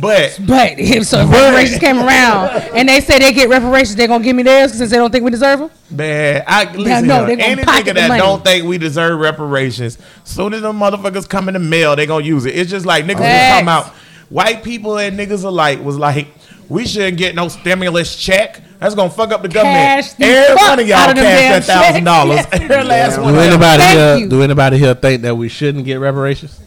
but 0.00 0.38
But 0.46 0.78
if 0.78 1.06
so 1.06 1.20
if 1.20 1.30
reparations 1.30 1.78
came 1.78 1.98
around 1.98 2.50
and 2.74 2.88
they 2.88 3.00
say 3.00 3.18
they 3.18 3.32
get 3.32 3.48
reparations, 3.48 3.94
they're 3.96 4.08
gonna 4.08 4.24
give 4.24 4.34
me 4.36 4.42
theirs 4.42 4.72
since 4.74 4.90
they 4.90 4.96
don't 4.96 5.10
think 5.12 5.24
we 5.24 5.30
deserve 5.30 5.60
them. 5.60 5.70
man, 5.90 6.42
I 6.46 6.72
listen. 6.74 7.06
no, 7.06 7.24
here, 7.26 7.36
any 7.38 7.62
nigga 7.62 7.94
that 7.94 8.08
money. 8.08 8.20
don't 8.20 8.44
think 8.44 8.64
we 8.66 8.78
deserve 8.78 9.18
reparations, 9.20 9.96
soon 10.24 10.54
as 10.54 10.62
the 10.62 10.72
motherfuckers 10.72 11.28
come 11.28 11.48
in 11.48 11.54
the 11.54 11.60
mail, 11.60 11.94
they 11.96 12.06
gonna 12.06 12.24
use 12.24 12.44
it. 12.46 12.56
It's 12.56 12.70
just 12.70 12.84
like 12.84 13.04
niggas 13.04 13.14
was 13.14 13.18
Facts. 13.20 13.50
talking 13.52 13.64
about 13.64 13.86
white 14.28 14.62
people 14.64 14.98
and 14.98 15.18
niggas 15.18 15.44
alike 15.44 15.80
was 15.82 15.96
like, 15.96 16.26
we 16.68 16.86
shouldn't 16.86 17.18
get 17.18 17.34
no 17.34 17.48
stimulus 17.48 18.16
check. 18.16 18.62
That's 18.78 18.94
gonna 18.94 19.10
fuck 19.10 19.30
up 19.32 19.42
the 19.42 19.48
government. 19.48 19.76
Cash 19.76 20.12
the 20.14 20.24
Every 20.26 20.56
fuck 20.56 20.68
one 20.70 20.80
of 20.80 20.86
y'all 20.88 20.98
out 20.98 21.10
of 21.10 21.16
that 21.16 21.64
thousand 21.64 22.04
dollars. 22.04 22.36
checks. 22.46 22.60
Every 22.60 22.82
last 22.84 23.18
one. 23.18 23.32
Do 23.34 23.40
anybody 23.40 23.78
Thank 23.82 23.98
here? 23.98 24.16
you. 24.18 24.28
Do 24.28 24.42
anybody 24.42 24.78
here 24.78 24.94
think 24.94 25.22
that 25.22 25.34
we 25.36 25.48
shouldn't 25.48 25.84
get 25.84 25.96
reparations? 25.96 26.60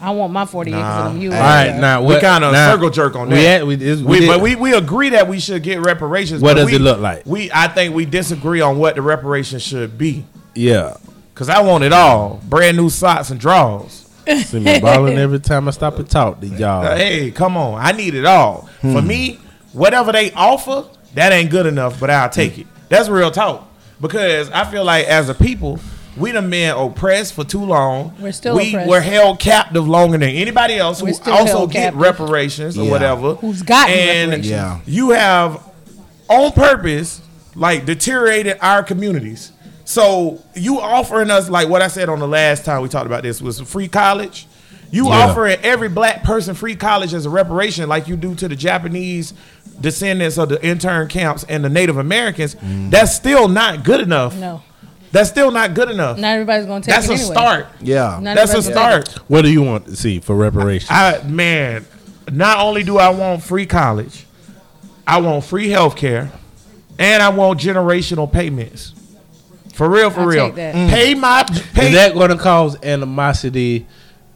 I 0.00 0.10
want 0.10 0.32
my 0.32 0.46
forty 0.46 0.72
acres 0.72 0.82
of 0.82 1.12
them. 1.12 1.22
You 1.22 1.32
All 1.32 1.38
right, 1.38 1.76
now 1.78 2.02
We 2.04 2.18
kind 2.18 2.42
of 2.42 2.52
now, 2.52 2.72
circle 2.74 2.90
jerk 2.90 3.14
on 3.14 3.28
that. 3.28 3.36
We, 3.36 3.44
had, 3.44 3.64
we, 3.64 3.74
is- 3.86 4.02
we 4.02 4.20
We, 4.20 4.26
but 4.26 4.40
we, 4.40 4.56
we 4.56 4.74
agree 4.74 5.10
that 5.10 5.28
we 5.28 5.38
should 5.38 5.62
get 5.62 5.80
reparations. 5.80 6.42
What 6.42 6.54
but 6.54 6.62
does 6.62 6.66
we- 6.66 6.74
it 6.74 6.80
look 6.80 6.98
like? 6.98 7.24
We 7.24 7.52
I 7.52 7.68
think 7.68 7.94
we 7.94 8.04
disagree 8.04 8.60
on 8.60 8.78
what 8.78 8.96
the 8.96 9.02
reparations 9.02 9.62
should 9.62 9.96
be. 9.98 10.24
yeah. 10.54 10.96
Cause 11.34 11.48
I 11.48 11.62
want 11.62 11.82
it 11.82 11.92
all, 11.94 12.40
brand 12.48 12.76
new 12.76 12.90
socks 12.90 13.30
and 13.30 13.40
drawers. 13.40 14.01
See 14.44 14.60
me 14.60 14.80
balling 14.80 15.18
every 15.18 15.40
time 15.40 15.68
I 15.68 15.70
stop 15.72 15.98
and 15.98 16.08
talk 16.08 16.40
to 16.40 16.46
y'all. 16.46 16.96
Hey, 16.96 17.30
come 17.30 17.56
on, 17.56 17.80
I 17.80 17.92
need 17.92 18.14
it 18.14 18.24
all. 18.24 18.68
For 18.80 19.00
hmm. 19.00 19.06
me, 19.06 19.40
whatever 19.72 20.12
they 20.12 20.32
offer, 20.32 20.88
that 21.14 21.32
ain't 21.32 21.50
good 21.50 21.66
enough, 21.66 21.98
but 22.00 22.10
I'll 22.10 22.30
take 22.30 22.58
it. 22.58 22.66
That's 22.88 23.08
real 23.08 23.30
talk. 23.30 23.68
Because 24.00 24.50
I 24.50 24.64
feel 24.64 24.84
like 24.84 25.06
as 25.06 25.28
a 25.28 25.34
people, 25.34 25.78
we 26.16 26.32
done 26.32 26.50
been 26.50 26.76
oppressed 26.76 27.34
for 27.34 27.44
too 27.44 27.64
long. 27.64 28.14
We're 28.20 28.32
still 28.32 28.56
we 28.56 28.70
oppressed. 28.70 28.90
were 28.90 29.00
held 29.00 29.38
captive 29.38 29.86
longer 29.88 30.18
than 30.18 30.30
anybody 30.30 30.76
else 30.76 31.00
who 31.00 31.06
We're 31.06 31.14
still 31.14 31.34
also 31.34 31.66
get 31.66 31.94
captive. 31.94 32.00
reparations 32.00 32.76
or 32.76 32.84
Yeah. 32.84 32.90
whatever. 32.90 33.34
Who's 33.36 33.62
gotten 33.62 33.94
and 33.94 34.30
reparations. 34.30 34.50
Yeah. 34.50 34.80
you 34.84 35.10
have 35.10 35.62
on 36.28 36.52
purpose 36.52 37.22
like 37.54 37.86
deteriorated 37.86 38.58
our 38.60 38.82
communities. 38.82 39.51
So 39.92 40.40
you 40.54 40.80
offering 40.80 41.30
us 41.30 41.50
like 41.50 41.68
what 41.68 41.82
I 41.82 41.88
said 41.88 42.08
on 42.08 42.18
the 42.18 42.26
last 42.26 42.64
time 42.64 42.80
we 42.80 42.88
talked 42.88 43.04
about 43.04 43.22
this 43.22 43.42
was 43.42 43.60
free 43.60 43.88
college. 43.88 44.46
You 44.90 45.08
Yeah. 45.08 45.26
offering 45.28 45.58
every 45.62 45.90
black 45.90 46.22
person 46.22 46.54
free 46.54 46.76
college 46.76 47.12
as 47.12 47.26
a 47.26 47.30
reparation, 47.30 47.90
like 47.90 48.08
you 48.08 48.16
do 48.16 48.34
to 48.36 48.48
the 48.48 48.56
Japanese 48.56 49.34
descendants 49.82 50.38
of 50.38 50.48
the 50.48 50.64
intern 50.66 51.08
camps 51.08 51.44
and 51.46 51.62
the 51.62 51.68
Native 51.68 51.98
Americans. 51.98 52.54
Mm. 52.54 52.90
That's 52.90 53.14
still 53.14 53.48
not 53.48 53.84
good 53.84 54.00
enough. 54.00 54.34
No, 54.34 54.62
That's 55.12 55.28
still 55.28 55.50
not 55.50 55.74
good 55.74 55.90
enough. 55.90 56.16
not 56.16 56.28
everybody's 56.36 56.64
gonna 56.64 56.80
take 56.82 56.94
That's 56.94 57.06
it 57.08 57.10
a 57.10 57.14
anyway. 57.16 57.34
start. 57.34 57.66
Yeah. 57.82 58.18
Not 58.18 58.36
That's 58.36 58.54
a 58.54 58.56
everybody's 58.58 58.74
gonna 58.74 58.96
take 58.98 59.06
start. 59.08 59.28
What 59.28 59.42
do 59.42 59.50
you 59.50 59.60
want 59.62 59.84
to 59.88 59.96
see 59.96 60.20
for 60.20 60.34
reparations? 60.34 60.90
I 60.90 61.20
man, 61.26 61.84
not 62.30 62.60
only 62.60 62.82
do 62.82 62.96
I 62.96 63.10
want 63.10 63.42
free 63.42 63.66
college, 63.66 64.24
I 65.06 65.20
want 65.20 65.44
free 65.44 65.68
health 65.68 65.96
care, 65.96 66.32
and 66.98 67.22
I 67.22 67.28
want 67.28 67.60
generational 67.60 68.30
payments. 68.32 68.94
For 69.72 69.88
real, 69.88 70.10
for 70.10 70.20
I'll 70.20 70.26
real. 70.26 70.46
take 70.46 70.54
that. 70.56 70.74
Mm. 70.74 70.90
Pay 70.90 71.14
my 71.14 71.44
pay. 71.74 71.88
Is 71.88 71.94
that 71.94 72.14
going 72.14 72.30
to 72.30 72.36
cause 72.38 72.76
animosity 72.84 73.86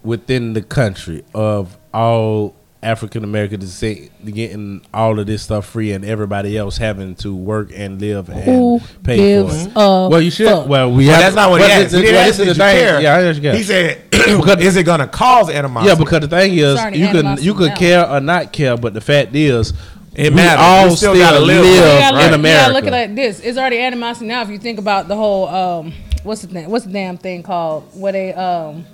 within 0.03 0.53
the 0.53 0.63
country 0.63 1.25
of 1.35 1.77
all 1.93 2.55
African 2.83 3.25
American 3.25 3.59
descent 3.59 4.11
getting 4.25 4.85
all 4.95 5.19
of 5.19 5.27
this 5.27 5.43
stuff 5.43 5.67
free 5.67 5.91
and 5.93 6.05
everybody 6.05 6.57
else 6.57 6.77
having 6.77 7.17
to 7.17 7.35
work 7.35 7.71
and 7.75 8.01
live 8.01 8.29
and 8.29 8.41
Who 8.45 8.81
pay 9.03 9.17
gives 9.17 9.63
for 9.65 9.69
it? 9.69 9.73
a 9.75 10.09
well, 10.09 10.21
you 10.23 10.31
should. 10.31 10.47
fuck? 10.47 10.69
Well, 10.69 10.93
we 10.93 11.07
But 11.07 11.13
have. 11.15 11.21
that's 11.23 11.35
not 11.37 11.51
what 11.51 11.63
he 11.63 11.67
well, 11.67 11.83
asked. 11.83 11.91
didn't 11.93 12.13
well, 12.15 12.29
ask 12.29 12.37
this 12.37 12.49
is 12.49 12.57
the 12.57 12.65
you 12.65 12.71
thing. 12.71 12.79
care. 12.87 13.01
Yeah, 13.01 13.17
I 13.17 13.33
just 13.33 13.57
He 13.57 13.63
said, 13.65 14.03
Because- 14.11 14.61
"Is 14.61 14.77
it 14.77 14.85
gonna 14.85 15.09
cause 15.09 15.51
animosity?" 15.51 15.89
Yeah, 15.89 15.95
because 16.05 16.21
the 16.21 16.29
thing 16.29 16.53
is, 16.55 16.73
It's 16.75 16.81
already 16.81 16.99
you 17.01 17.09
can 17.09 17.43
you 17.43 17.55
could 17.55 17.75
care 17.75 18.09
or 18.09 18.21
not 18.21 18.53
care, 18.53 18.77
but 18.77 18.95
the 18.95 19.01
fact 19.01 19.35
is, 19.35 19.73
It 20.17 20.31
we 20.31 20.37
matters. 20.37 20.61
all 20.65 20.85
We 20.89 20.97
still 20.97 21.15
still, 21.15 21.23
gotta 21.25 21.41
live, 21.41 21.63
live, 21.65 21.83
Right. 22.13 22.33
in 22.35 22.43
look, 22.43 22.51
you 22.51 22.73
look 22.73 22.85
at 22.87 22.93
like 22.93 23.15
this. 23.15 23.41
It's 23.41 23.59
already 23.59 23.79
animosity 23.79 24.27
now. 24.27 24.43
If 24.43 24.49
you 24.49 24.59
think 24.59 24.79
about 24.79 25.09
the 25.09 25.17
whole 25.17 25.47
um, 25.49 25.93
what's 26.23 26.41
the 26.43 26.49
thing? 26.49 26.71
What's 26.71 26.87
the 26.87 26.93
damn 26.93 27.19
thing 27.19 27.43
called? 27.43 27.85
What 27.95 28.13
they 28.13 28.33
um, 28.33 28.85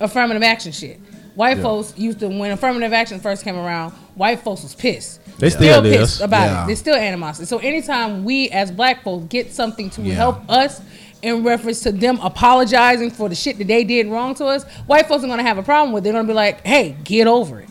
affirmative 0.00 0.42
action 0.42 0.72
shit. 0.72 0.98
White 1.34 1.58
folks 1.60 1.94
used 1.96 2.18
to 2.20 2.28
when 2.28 2.50
affirmative 2.50 2.92
action 2.92 3.18
first 3.20 3.44
came 3.44 3.56
around. 3.56 3.92
white 4.14 4.40
folks 4.40 4.62
was 4.62 4.74
pissed. 4.74 5.20
They 5.38 5.48
still 5.48 5.84
is. 5.86 5.96
pissed 5.96 6.20
about 6.20 6.42
Yeah. 6.44 6.64
it. 6.64 6.66
There's 6.66 6.78
still 6.80 6.94
animosity. 6.96 7.46
So 7.46 7.56
anytime 7.58 8.24
we 8.24 8.50
as 8.50 8.70
black 8.70 9.02
folks 9.02 9.24
get 9.28 9.50
something 9.52 9.88
to 9.90 10.02
Yeah. 10.02 10.14
help 10.14 10.42
us 10.50 10.82
in 11.22 11.42
reference 11.44 11.80
to 11.84 11.92
them 11.92 12.18
apologizing 12.22 13.10
for 13.12 13.28
the 13.30 13.34
shit 13.34 13.56
that 13.58 13.68
they 13.68 13.84
did 13.84 14.08
wrong 14.08 14.34
to 14.34 14.44
us, 14.46 14.64
white 14.86 15.06
folks 15.08 15.24
are 15.24 15.28
gonna 15.28 15.42
have 15.42 15.56
a 15.56 15.62
problem 15.62 15.92
with. 15.92 16.02
it. 16.02 16.04
They're 16.04 16.12
gonna 16.12 16.28
be 16.28 16.34
like, 16.34 16.66
"Hey, 16.66 16.96
get 17.04 17.26
over 17.26 17.60
it." 17.60 17.68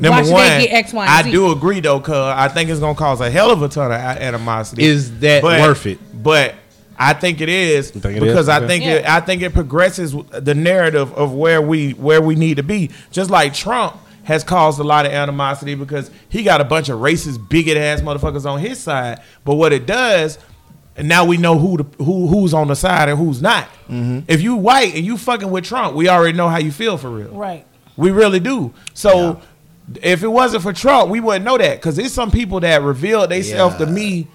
Number 0.00 0.22
Why 0.22 0.30
one, 0.32 0.48
they 0.58 0.66
get 0.66 0.72
X, 0.74 0.92
Y, 0.92 1.02
and 1.04 1.10
I 1.10 1.22
Z? 1.22 1.30
do 1.30 1.52
agree 1.52 1.80
though, 1.80 2.00
cause 2.00 2.34
I 2.36 2.48
think 2.48 2.70
it's 2.70 2.80
gonna 2.80 2.94
cause 2.94 3.20
a 3.20 3.30
hell 3.30 3.50
of 3.50 3.62
a 3.62 3.68
ton 3.68 3.92
of 3.92 3.98
animosity. 4.00 4.84
Is 4.84 5.18
that 5.20 5.42
worth 5.42 5.86
it? 5.86 5.98
But 6.22 6.54
I 6.98 7.12
think 7.14 7.40
it 7.40 7.48
is 7.48 7.90
think 7.90 8.16
it 8.16 8.20
because 8.20 8.40
is? 8.46 8.48
I 8.48 8.58
Okay. 8.58 8.66
think 8.66 8.84
it, 8.84 9.06
I 9.08 9.20
think 9.20 9.42
it 9.42 9.54
progresses 9.54 10.14
the 10.30 10.54
narrative 10.54 11.12
of 11.14 11.32
where 11.32 11.62
we 11.62 11.92
where 11.92 12.20
we 12.20 12.34
need 12.34 12.56
to 12.58 12.62
be. 12.62 12.90
Just 13.10 13.30
like 13.30 13.54
Trump 13.54 13.96
has 14.24 14.44
caused 14.44 14.78
a 14.78 14.84
lot 14.84 15.06
of 15.06 15.12
animosity 15.12 15.74
because 15.74 16.10
he 16.28 16.42
got 16.42 16.60
a 16.60 16.64
bunch 16.64 16.88
of 16.88 16.98
racist, 17.00 17.48
bigot 17.48 17.76
ass 17.76 18.00
motherfuckers 18.02 18.44
on 18.44 18.60
his 18.60 18.78
side. 18.78 19.20
But 19.44 19.54
what 19.54 19.72
it 19.72 19.86
does, 19.86 20.38
and 20.94 21.08
now 21.08 21.24
we 21.24 21.36
know 21.38 21.58
who 21.58 21.78
the, 21.78 22.04
who 22.04 22.26
who's 22.26 22.52
on 22.52 22.68
the 22.68 22.76
side 22.76 23.08
and 23.08 23.18
who's 23.18 23.40
not. 23.40 23.64
Mm-hmm. 23.88 24.20
If 24.28 24.42
you 24.42 24.56
white 24.56 24.94
and 24.94 25.04
you 25.04 25.16
fucking 25.16 25.50
with 25.50 25.64
Trump, 25.64 25.94
we 25.96 26.08
already 26.08 26.36
know 26.36 26.48
how 26.48 26.58
you 26.58 26.70
feel 26.70 26.96
for 26.98 27.10
real. 27.10 27.30
Right. 27.30 27.66
We 27.96 28.10
really 28.10 28.40
do. 28.40 28.72
So 28.94 29.40
if 30.02 30.22
it 30.22 30.28
wasn't 30.28 30.62
for 30.62 30.72
Trump, 30.72 31.10
we 31.10 31.20
wouldn't 31.20 31.44
know 31.44 31.58
that 31.58 31.76
because 31.78 31.96
there's 31.96 32.12
some 32.12 32.30
people 32.30 32.60
that 32.60 32.82
revealed 32.82 33.30
themselves 33.30 33.76
to 33.76 33.86
me 33.86 34.28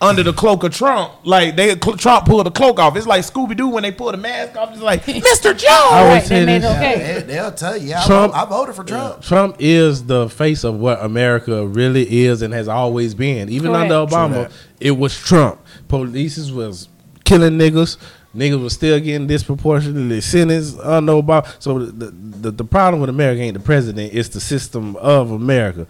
under 0.00 0.22
the 0.22 0.32
cloak 0.32 0.62
of 0.64 0.74
Trump. 0.74 1.12
Like 1.24 1.56
they 1.56 1.74
Trump 1.74 2.26
pulled 2.26 2.46
the 2.46 2.50
cloak 2.50 2.78
off. 2.78 2.96
It's 2.96 3.06
like 3.06 3.22
Scooby 3.22 3.56
Doo 3.56 3.68
when 3.68 3.82
they 3.82 3.92
pull 3.92 4.10
the 4.10 4.18
mask 4.18 4.56
off. 4.56 4.72
It's 4.72 4.82
like 4.82 5.02
Mr. 5.06 5.56
Jones. 5.56 5.64
I 5.64 6.08
Right. 6.08 6.24
They 6.24 6.46
made 6.46 6.62
this. 6.62 6.72
it 6.72 6.76
okay. 6.76 7.22
They, 7.26 7.40
will 7.40 7.52
tell 7.52 7.76
you. 7.76 7.88
Yeah, 7.88 8.04
Trump- 8.04 8.34
I, 8.34 8.42
I 8.42 8.44
voted 8.44 8.74
for 8.74 8.84
Trump. 8.84 9.22
Trump 9.22 9.56
is 9.58 10.04
the 10.04 10.28
face 10.28 10.64
of 10.64 10.78
what 10.78 11.02
America 11.02 11.66
really 11.66 12.24
is 12.24 12.42
and 12.42 12.52
has 12.52 12.68
always 12.68 13.14
been. 13.14 13.48
Even 13.48 13.72
Correct. 13.72 13.90
under 13.90 14.14
Obama, 14.14 14.52
it 14.80 14.92
was 14.92 15.16
Trump. 15.16 15.60
Police 15.88 16.50
was 16.50 16.88
killing 17.24 17.58
niggas. 17.58 17.96
Niggas 18.36 18.62
was 18.62 18.74
still 18.74 19.00
getting 19.00 19.26
disproportionately 19.26 20.20
sentenced 20.20 20.78
under 20.80 21.12
Obama. 21.12 21.46
So 21.58 21.78
the, 21.86 22.06
the 22.10 22.50
the 22.50 22.64
problem 22.64 23.00
with 23.00 23.08
America 23.10 23.40
ain't 23.40 23.54
the 23.54 23.60
president; 23.64 24.12
it's 24.14 24.28
the 24.28 24.40
system 24.40 24.94
of 24.96 25.30
America. 25.30 25.86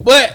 But 0.00 0.34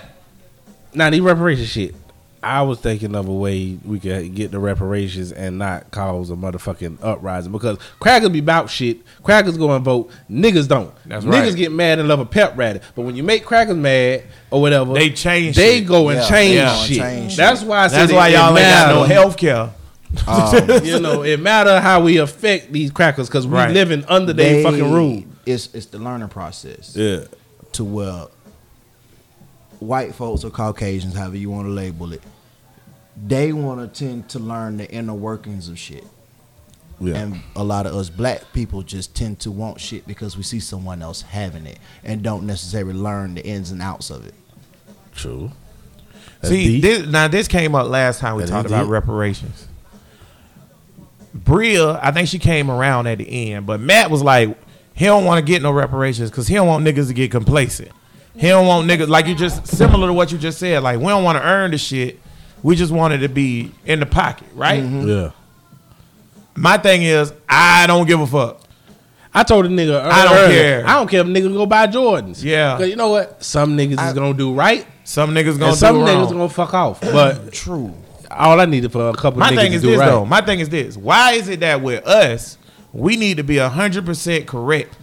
now 0.94 1.10
the 1.10 1.22
reparation 1.22 1.66
shit. 1.66 1.96
I 2.44 2.62
was 2.62 2.78
thinking 2.80 3.16
of 3.16 3.28
a 3.28 3.34
way 3.34 3.80
we 3.84 4.00
could 4.00 4.36
get 4.36 4.52
the 4.52 4.60
reparations 4.60 5.32
and 5.32 5.58
not 5.58 5.90
cause 5.90 6.30
a 6.30 6.36
motherfucking 6.36 7.00
uprising 7.02 7.52
because 7.52 7.80
crackers 8.00 8.30
be 8.30 8.38
about 8.38 8.70
shit. 8.70 9.00
Crackers 9.24 9.58
go 9.58 9.72
and 9.76 9.84
vote. 9.84 10.12
Niggas 10.30 10.68
don't. 10.68 10.94
That's 11.08 11.26
Niggas 11.26 11.32
right. 11.48 11.56
get 11.56 11.72
mad 11.72 11.98
and 11.98 12.08
love 12.08 12.20
a 12.20 12.26
pep 12.26 12.56
rally. 12.56 12.82
But 12.94 13.02
when 13.02 13.16
you 13.16 13.24
make 13.24 13.46
crackers 13.46 13.76
mad 13.76 14.26
or 14.52 14.62
whatever, 14.62 14.94
They 14.94 15.10
change 15.10 15.56
They 15.56 15.80
shit. 15.80 15.88
go 15.88 16.10
and 16.10 16.20
Yeah, 16.20 16.28
change 16.30 16.54
yeah, 16.56 16.76
shit. 16.84 16.98
change 17.00 17.36
That's 17.36 17.64
why 17.64 17.86
I 17.86 17.88
said 17.88 18.02
That's 18.02 18.14
why 18.14 18.28
y'all 18.28 18.50
ain't 18.56 18.60
got 18.60 18.94
no 18.94 19.02
matter. 19.02 19.14
health 19.16 19.38
care. 19.38 19.72
Um, 20.28 20.70
You 20.86 21.00
know, 21.00 21.24
it 21.24 21.40
matter 21.40 21.80
how 21.80 22.02
we 22.02 22.18
affect 22.18 22.72
these 22.72 22.92
crackers 22.92 23.28
because 23.28 23.46
we 23.48 23.54
Right. 23.56 23.72
living 23.72 24.04
under 24.08 24.34
their 24.34 24.64
fucking 24.64 24.92
rule. 24.94 25.24
It's 25.46 25.70
it's 25.74 25.86
the 25.88 26.00
learning 26.00 26.30
process 26.30 26.96
Yeah. 26.96 27.26
to 27.74 27.84
where 27.84 28.26
white 29.80 30.16
folks 30.16 30.44
or 30.44 30.50
Caucasians, 30.50 31.16
however 31.16 31.38
you 31.38 31.50
want 31.50 31.68
to 31.68 31.72
label 31.72 32.14
it, 32.14 32.22
they 33.28 33.54
want 33.54 33.94
to 33.94 34.00
tend 34.06 34.30
to 34.30 34.40
learn 34.40 34.78
the 34.78 34.90
inner 34.92 35.14
workings 35.14 35.70
of 35.70 35.78
shit. 35.78 36.06
Yeah. 37.00 37.16
And 37.16 37.42
a 37.58 37.64
lot 37.64 37.86
of 37.86 37.94
us 37.94 38.10
black 38.10 38.54
people 38.54 38.82
just 38.82 39.14
tend 39.16 39.40
to 39.42 39.52
want 39.52 39.82
shit 39.82 40.08
because 40.08 40.38
we 40.38 40.44
see 40.44 40.62
someone 40.62 41.02
else 41.02 41.22
having 41.24 41.66
it 41.66 41.78
and 42.06 42.24
don't 42.24 42.44
necessarily 42.48 42.94
learn 42.94 43.36
the 43.36 43.46
ins 43.46 43.70
and 43.72 43.82
outs 43.82 44.10
of 44.10 44.26
it. 44.26 44.34
True. 45.14 45.52
That's 46.42 46.50
See, 46.54 46.80
this, 46.80 47.06
now 47.08 47.28
this 47.28 47.48
came 47.50 47.76
up 47.76 47.88
last 47.90 48.20
time 48.20 48.36
we 48.38 48.44
That 48.44 48.50
talked 48.50 48.68
about 48.68 48.88
reparations. 48.88 49.68
Bria, 51.36 52.00
I 52.02 52.12
think 52.12 52.30
she 52.30 52.40
came 52.40 52.72
around 52.72 53.08
at 53.08 53.18
the 53.18 53.52
end, 53.52 53.66
but 53.66 53.80
Matt 53.82 54.10
was 54.10 54.24
like, 54.24 54.58
he 54.94 55.04
don't 55.06 55.26
want 55.26 55.46
to 55.46 55.52
get 55.52 55.62
no 55.62 55.72
reparations 55.72 56.32
because 56.32 56.48
he 56.48 56.56
don't 56.56 56.68
want 56.68 56.86
niggas 56.86 57.08
to 57.10 57.14
get 57.14 57.30
complacent. 57.30 57.92
He 58.38 58.48
don't 58.48 58.66
want 58.66 58.90
niggas 58.90 59.10
like 59.10 59.28
you 59.28 59.36
just 59.36 59.68
similar 59.68 60.08
to 60.08 60.14
what 60.14 60.32
you 60.32 60.38
just 60.38 60.58
said. 60.60 60.82
Like 60.84 61.00
we 61.00 61.08
don't 61.08 61.24
want 61.26 61.38
to 61.38 61.44
earn 61.46 61.72
the 61.72 61.78
shit. 61.78 62.20
We 62.64 62.76
just 62.76 62.92
wanted 62.92 63.20
to 63.20 63.30
be 63.30 63.72
in 63.86 64.00
the 64.00 64.06
pocket, 64.06 64.48
right? 64.56 64.82
Mm-hmm. 64.82 65.08
yeah. 65.08 65.32
My 66.56 66.78
thing 66.78 67.04
is, 67.04 67.34
I 67.50 67.86
don't 67.88 68.08
give 68.08 68.20
a 68.22 68.28
fuck. 68.28 68.62
I 69.34 69.44
told 69.44 69.66
a 69.66 69.70
nigga, 69.70 70.02
I 70.02 70.24
don't 70.24 70.34
earlier, 70.38 70.62
care. 70.62 70.88
I 70.88 70.94
don't 70.94 71.10
care 71.10 71.20
if 71.20 71.28
niggas 71.28 71.54
go 71.54 71.66
buy 71.66 71.88
Jordans. 71.88 72.42
Yeah. 72.42 72.78
Cause 72.78 72.88
you 72.88 72.96
know 72.96 73.10
what? 73.10 73.44
Some 73.44 73.78
niggas 73.78 74.08
is 74.08 74.14
gonna 74.14 74.34
do 74.34 74.54
right, 74.54 74.88
Some 75.04 75.32
niggas 75.36 75.60
gonna 75.60 75.72
and 75.72 75.78
some 75.78 75.96
do 75.98 76.02
niggas 76.06 76.26
wrong. 76.28 76.32
gonna 76.34 76.50
fuck 76.50 76.74
off. 76.74 77.02
But 77.02 77.52
True. 77.52 77.94
All 78.38 78.60
I 78.60 78.66
needed 78.66 78.92
for 78.92 79.10
a 79.10 79.14
couple 79.14 79.40
My 79.40 79.56
thing 79.56 79.74
is 79.74 79.82
this 79.82 79.98
right. 79.98 80.08
though. 80.08 80.26
My 80.26 80.42
thing 80.42 80.60
is 80.60 80.70
this. 80.70 80.98
Why 80.98 81.34
is 81.34 81.48
it 81.50 81.60
that 81.62 81.82
with 81.82 82.06
us, 82.06 82.58
we 82.94 83.18
need 83.18 83.38
to 83.38 83.44
be 83.44 83.58
hundred 83.58 84.06
percent 84.06 84.48
correct? 84.48 84.98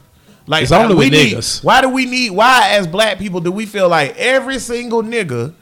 Like 0.47 0.65
It's 0.65 0.73
only 0.73 0.95
we 0.95 1.05
with 1.07 1.13
need, 1.13 1.35
niggas. 1.37 1.63
Why 1.65 1.81
do 1.81 1.89
we 1.89 2.05
need? 2.05 2.31
Why 2.31 2.71
as 2.71 2.87
black 2.87 3.19
people 3.19 3.41
do 3.41 3.53
we 3.53 3.65
feel 3.67 3.89
like 3.89 4.17
every 4.19 4.59
single 4.59 5.03
nigga 5.03 5.55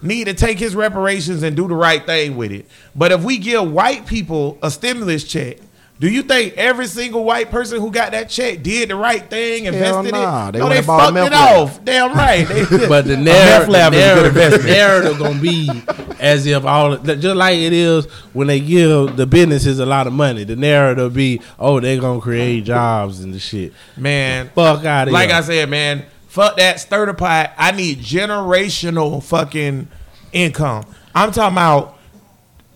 need 0.00 0.24
to 0.24 0.34
take 0.34 0.58
his 0.58 0.76
reparations 0.76 1.42
and 1.42 1.56
do 1.56 1.66
the 1.68 1.74
right 1.74 2.04
thing 2.04 2.36
with 2.36 2.52
it? 2.52 2.66
But 2.94 3.12
if 3.12 3.22
we 3.24 3.38
give 3.38 3.70
white 3.70 4.06
people 4.06 4.58
a 4.62 4.70
stimulus 4.70 5.24
check. 5.24 5.58
Do 6.00 6.08
you 6.08 6.22
think 6.22 6.54
every 6.56 6.86
single 6.86 7.24
white 7.24 7.50
person 7.50 7.80
who 7.80 7.90
got 7.90 8.12
that 8.12 8.28
check 8.28 8.62
did 8.62 8.88
the 8.88 8.94
right 8.94 9.28
thing, 9.28 9.64
invested 9.64 10.12
nah. 10.12 10.48
it? 10.48 10.52
They 10.52 10.58
no, 10.60 10.68
they 10.68 10.78
and 10.78 10.86
bought 10.86 11.10
a 11.10 11.14
fucked 11.14 11.26
it 11.26 11.32
off. 11.32 11.84
Damn 11.84 12.12
right. 12.12 12.46
But 12.88 13.06
the 13.06 13.14
A 13.14 13.16
narrative, 13.16 13.24
meth 13.24 13.68
lab 13.68 13.92
the 13.92 13.98
is 13.98 14.14
good 14.14 14.34
narrative, 14.34 14.62
the 14.62 14.68
narrative 14.68 15.18
gonna 15.18 15.40
be 15.40 15.82
as 16.20 16.46
if 16.46 16.64
all 16.64 16.96
just 16.98 17.36
like 17.36 17.58
it 17.58 17.72
is 17.72 18.06
when 18.32 18.46
they 18.46 18.60
give 18.60 19.16
the 19.16 19.26
businesses 19.26 19.80
a 19.80 19.86
lot 19.86 20.06
of 20.06 20.12
money. 20.12 20.44
The 20.44 20.54
narrative 20.54 21.14
be, 21.14 21.40
oh, 21.58 21.80
they're 21.80 22.00
gonna 22.00 22.20
create 22.20 22.64
jobs 22.64 23.18
and 23.20 23.34
the 23.34 23.40
shit. 23.40 23.72
Man, 23.96 24.50
Fuck 24.54 24.84
out 24.84 25.08
of 25.08 25.08
here. 25.08 25.14
like 25.14 25.30
here. 25.30 25.38
I 25.38 25.40
said, 25.40 25.68
man, 25.68 26.04
fuck 26.28 26.56
that 26.58 26.78
stir 26.78 27.06
the 27.06 27.14
pot. 27.14 27.52
I 27.58 27.72
need 27.72 27.98
generational 27.98 29.20
fucking 29.20 29.88
income. 30.32 30.84
I'm 31.12 31.32
talking 31.32 31.54
about 31.54 31.98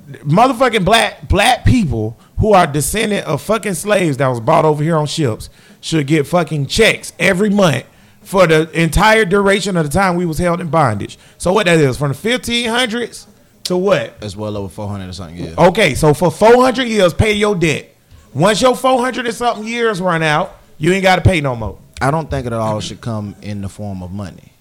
motherfucking 0.09 0.85
black 0.85 1.29
black 1.29 1.64
people 1.64 2.19
who 2.42 2.54
are 2.54 2.66
descendant 2.66 3.25
of 3.25 3.40
fucking 3.40 3.72
slaves 3.72 4.16
that 4.16 4.26
was 4.26 4.40
bought 4.40 4.64
over 4.64 4.82
here 4.82 4.96
on 4.96 5.06
ships 5.06 5.49
should 5.80 6.08
get 6.08 6.26
fucking 6.26 6.66
checks 6.66 7.12
every 7.16 7.49
month 7.49 7.84
for 8.20 8.49
the 8.49 8.68
entire 8.72 9.25
duration 9.25 9.76
of 9.76 9.84
the 9.84 9.92
time 9.92 10.16
we 10.16 10.26
was 10.26 10.38
held 10.38 10.61
in 10.61 10.66
bondage. 10.66 11.16
So 11.38 11.52
what 11.52 11.66
that 11.66 11.78
is 11.78 11.96
from 11.96 12.08
the 12.08 12.18
1500s 12.18 13.26
to 13.62 13.76
what? 13.76 14.20
That's 14.20 14.34
well 14.34 14.56
over 14.56 14.68
400 14.68 15.08
or 15.08 15.12
something, 15.12 15.37
yeah. 15.37 15.54
Okay, 15.56 15.94
so 15.94 16.12
for 16.12 16.32
400 16.32 16.82
years, 16.88 17.14
pay 17.14 17.32
your 17.32 17.54
debt. 17.54 17.94
Once 18.34 18.61
your 18.61 18.75
400 18.75 19.25
and 19.25 19.34
something 19.37 19.64
years 19.64 20.00
run 20.00 20.25
out, 20.25 20.56
you 20.78 20.90
ain't 20.90 21.04
got 21.04 21.16
to 21.16 21.22
pay 21.22 21.40
no 21.40 21.54
more. 21.54 21.78
I 22.00 22.11
don't 22.11 22.28
think 22.28 22.44
it 22.44 22.52
all 22.52 22.80
should 22.80 23.00
come 23.00 23.37
in 23.40 23.61
the 23.61 23.68
form 23.68 24.02
of 24.02 24.11
money. 24.11 24.52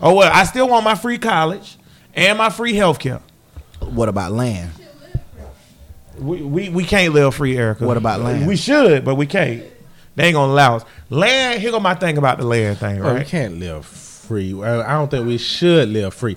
Oh 0.00 0.14
well, 0.14 0.30
I 0.32 0.44
still 0.44 0.68
want 0.68 0.84
my 0.84 0.94
free 0.94 1.18
college 1.18 1.78
and 2.14 2.38
my 2.38 2.48
free 2.48 2.74
health 2.74 3.00
care. 3.00 3.22
What 3.80 4.08
about 4.08 4.30
land? 4.30 4.70
We, 6.18 6.42
we 6.42 6.68
we 6.70 6.84
can't 6.84 7.12
live 7.14 7.34
free, 7.34 7.56
Erica. 7.56 7.86
What 7.86 7.96
about 7.96 8.20
land? 8.20 8.46
We 8.46 8.56
should, 8.56 9.04
but 9.04 9.16
we 9.16 9.26
can't. 9.26 9.62
They 10.14 10.24
ain't 10.24 10.34
gonna 10.34 10.52
allow 10.52 10.76
us. 10.76 10.84
Land. 11.10 11.60
Here 11.60 11.70
go 11.70 11.78
my 11.80 11.94
thing 11.94 12.16
about 12.18 12.38
the 12.38 12.44
land 12.44 12.78
thing, 12.78 13.00
Bro, 13.00 13.14
we 13.16 13.24
can't 13.24 13.58
live 13.58 13.84
free. 13.84 14.60
I 14.62 14.92
don't 14.94 15.10
think 15.10 15.26
we 15.26 15.38
should 15.38 15.88
live 15.90 16.14
free. 16.14 16.36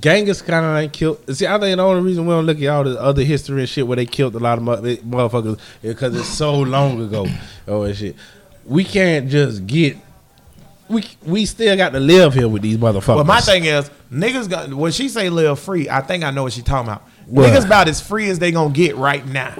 Genghis 0.00 0.42
kind 0.42 0.64
of 0.64 0.76
ain't 0.76 0.92
killed. 0.92 1.18
See, 1.34 1.46
I 1.46 1.58
think 1.58 1.76
the 1.76 1.82
only 1.82 2.02
reason 2.02 2.26
we 2.26 2.32
don't 2.34 2.46
look 2.46 2.60
at 2.60 2.68
all 2.68 2.84
the 2.84 3.00
other 3.00 3.22
history 3.22 3.60
and 3.60 3.68
shit 3.68 3.86
where 3.86 3.96
they 3.96 4.06
killed 4.06 4.34
a 4.34 4.38
lot 4.38 4.58
of 4.58 4.64
mo- 4.64 4.76
motherfuckers 4.76 5.58
is 5.82 5.94
because 5.94 6.14
it's 6.14 6.28
so 6.28 6.60
long 6.60 7.00
ago. 7.02 7.26
Oh 7.66 7.84
and 7.84 7.96
shit. 7.96 8.14
We 8.66 8.84
can't 8.84 9.30
just 9.30 9.66
get. 9.66 9.96
We 10.86 11.02
we 11.24 11.46
still 11.46 11.74
got 11.78 11.92
to 11.94 11.98
live 12.00 12.34
here 12.34 12.46
with 12.46 12.60
these 12.60 12.76
motherfuckers. 12.76 13.16
But 13.16 13.26
my 13.26 13.40
thing 13.40 13.64
is, 13.64 13.90
niggas 14.12 14.50
got 14.50 14.68
when 14.74 14.92
she 14.92 15.08
say 15.08 15.30
live 15.30 15.58
free, 15.58 15.88
I 15.88 16.02
think 16.02 16.24
I 16.24 16.30
know 16.30 16.42
what 16.42 16.52
she 16.52 16.60
talking 16.60 16.90
about. 16.92 17.08
What? 17.26 17.50
Niggas 17.50 17.66
about 17.66 17.88
as 17.88 18.00
free 18.00 18.28
as 18.28 18.38
they 18.38 18.52
gonna 18.52 18.72
get 18.72 18.96
right 18.96 19.26
now. 19.26 19.54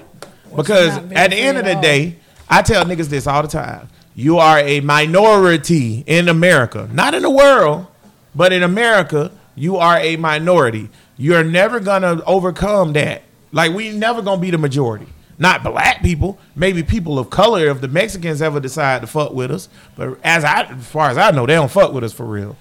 Because 0.54 0.97
at 1.12 1.30
the 1.30 1.37
end 1.37 1.59
of 1.59 1.64
the 1.64 1.75
all. 1.75 1.83
day, 1.83 2.16
I 2.49 2.62
tell 2.62 2.85
niggas 2.85 3.09
this 3.09 3.26
all 3.26 3.42
the 3.42 3.49
time. 3.49 3.88
You 4.14 4.38
are 4.38 4.59
a 4.61 4.80
minority 4.80 6.04
in 6.06 6.28
America. 6.28 6.88
Not 6.92 7.14
in 7.14 7.23
the 7.23 7.30
world, 7.30 7.87
but 8.35 8.52
in 8.52 8.62
America, 8.62 9.33
you 9.56 9.76
are 9.76 9.99
a 9.99 10.16
minority. 10.16 10.88
You're 11.16 11.44
never 11.44 11.80
gonna 11.80 12.23
overcome 12.26 12.92
that. 12.92 13.23
Like 13.52 13.73
we 13.73 13.90
never 13.90 14.23
gonna 14.23 14.40
be 14.40 14.50
the 14.50 14.59
majority. 14.59 15.06
Not 15.37 15.64
black 15.64 16.02
people, 16.02 16.38
maybe 16.54 16.83
people 16.85 17.18
of 17.18 17.28
color 17.30 17.66
if 17.66 17.80
the 17.80 17.88
Mexicans 17.88 18.40
ever 18.40 18.61
decide 18.61 19.00
to 19.00 19.09
fuck 19.09 19.33
with 19.33 19.50
us. 19.50 19.68
But 19.97 20.18
as 20.23 20.44
I 20.44 20.62
as 20.62 20.87
far 20.87 21.11
as 21.11 21.18
I 21.18 21.30
know, 21.33 21.47
they 21.47 21.54
don't 21.54 21.71
fuck 21.71 21.92
with 21.92 22.04
us 22.04 22.12
for 22.12 22.25
real. 22.25 22.56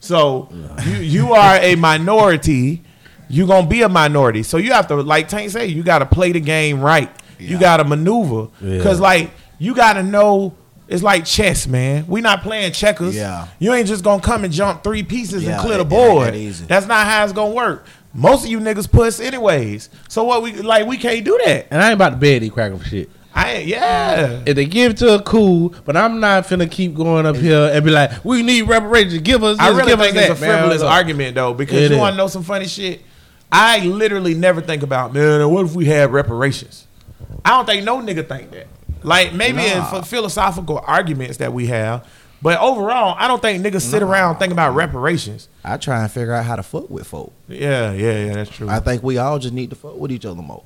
So 0.00 0.48
you 0.84 0.96
you 0.96 1.32
are 1.32 1.56
a 1.56 1.76
minority. 1.76 2.82
You 3.28 3.46
gonna 3.46 3.66
be 3.66 3.82
a 3.82 3.88
minority. 3.88 4.42
So 4.42 4.56
you 4.56 4.72
have 4.72 4.86
to, 4.88 4.96
like 4.96 5.28
Tank 5.28 5.50
say, 5.50 5.66
you 5.66 5.82
gotta 5.82 6.06
play 6.06 6.32
the 6.32 6.40
game 6.40 6.80
right. 6.80 7.10
You 7.38 7.58
gotta 7.58 7.84
maneuver 7.84 8.48
Yeah. 8.60 8.78
because 8.78 9.00
like 9.00 9.30
you 9.58 9.74
gotta 9.74 10.02
know 10.02 10.54
It's 10.88 11.02
like 11.02 11.26
chess, 11.26 11.66
man. 11.66 12.06
We 12.08 12.22
not 12.22 12.42
playing 12.42 12.72
checkers. 12.72 13.14
Yeah. 13.14 13.48
You 13.58 13.74
ain't 13.74 13.86
just 13.86 14.02
gonna 14.02 14.22
come 14.22 14.42
and 14.44 14.50
jump 14.52 14.82
three 14.82 15.02
pieces 15.02 15.44
Yeah, 15.44 15.52
and 15.52 15.60
clear 15.60 15.74
the 15.74 15.80
it- 15.80 15.86
it 15.86 15.88
board. 15.90 16.32
that. 16.32 16.64
That's 16.66 16.86
not 16.86 17.06
how 17.06 17.22
it's 17.24 17.34
gonna 17.34 17.52
work. 17.52 17.84
Most 18.14 18.44
of 18.44 18.50
you 18.50 18.58
niggas 18.58 18.90
puss 18.90 19.20
anyways. 19.20 19.90
So 20.08 20.24
what 20.24 20.42
we 20.42 20.52
like 20.54 20.86
we 20.86 20.96
can't 20.96 21.22
do 21.26 21.38
that. 21.44 21.66
And 21.70 21.82
I 21.82 21.88
ain't 21.90 21.94
about 21.94 22.10
to 22.10 22.16
bed 22.16 22.36
any 22.36 22.48
crack 22.48 22.74
for 22.74 22.82
shit. 22.82 23.10
I 23.34 23.58
yeah. 23.58 24.40
If 24.46 24.56
they 24.56 24.64
give 24.64 24.92
it 24.92 24.96
to 24.98 25.16
a 25.16 25.22
cool, 25.22 25.74
but 25.84 25.94
I'm 25.94 26.20
not 26.20 26.46
finna 26.46 26.68
keep 26.70 26.94
going 26.94 27.26
up 27.26 27.36
here 27.36 27.70
and 27.70 27.84
be 27.84 27.90
like, 27.90 28.24
we 28.24 28.42
need 28.42 28.62
reparations. 28.62 29.18
Give 29.18 29.44
us 29.44 29.58
this, 29.58 29.66
I 29.66 29.68
really 29.70 29.88
give 29.90 29.98
think 30.00 30.16
us 30.16 30.30
it's 30.30 30.40
that. 30.40 30.46
a 30.46 30.58
frivolous 30.58 30.80
man. 30.82 30.90
argument 30.90 31.34
though, 31.34 31.52
because 31.52 31.76
It 31.82 31.90
you 31.90 31.96
is. 31.96 32.00
want 32.00 32.14
to 32.14 32.16
know 32.16 32.28
some 32.28 32.42
funny 32.42 32.66
shit. 32.66 33.02
I 33.50 33.80
literally 33.86 34.34
never 34.34 34.60
think 34.60 34.82
about 34.82 35.12
man. 35.14 35.48
What 35.50 35.64
if 35.66 35.74
we 35.74 35.86
had 35.86 36.12
reparations? 36.12 36.86
I 37.44 37.50
don't 37.50 37.66
think 37.66 37.84
no 37.84 37.98
nigga 37.98 38.26
think 38.28 38.50
that. 38.52 38.66
Like 39.02 39.32
maybe 39.32 39.64
in 39.66 39.78
Nah. 39.78 39.90
ph- 39.90 40.04
philosophical 40.04 40.82
arguments 40.86 41.38
that 41.38 41.52
we 41.52 41.66
have, 41.68 42.06
but 42.42 42.58
overall, 42.60 43.14
I 43.18 43.28
don't 43.28 43.40
think 43.40 43.64
niggas 43.64 43.82
sit 43.82 44.02
around 44.02 44.36
thinking 44.36 44.52
about 44.52 44.74
reparations. 44.74 45.48
I 45.64 45.76
try 45.76 46.02
and 46.02 46.10
figure 46.10 46.32
out 46.34 46.44
how 46.44 46.56
to 46.56 46.62
fuck 46.62 46.90
with 46.90 47.06
folk. 47.06 47.32
Yeah, 47.48 47.92
yeah, 47.92 48.26
yeah. 48.26 48.34
That's 48.34 48.50
true. 48.50 48.68
I 48.68 48.80
think 48.80 49.02
we 49.02 49.18
all 49.18 49.38
just 49.38 49.54
need 49.54 49.70
to 49.70 49.76
fuck 49.76 49.96
with 49.96 50.10
each 50.12 50.26
other 50.26 50.42
more. 50.42 50.64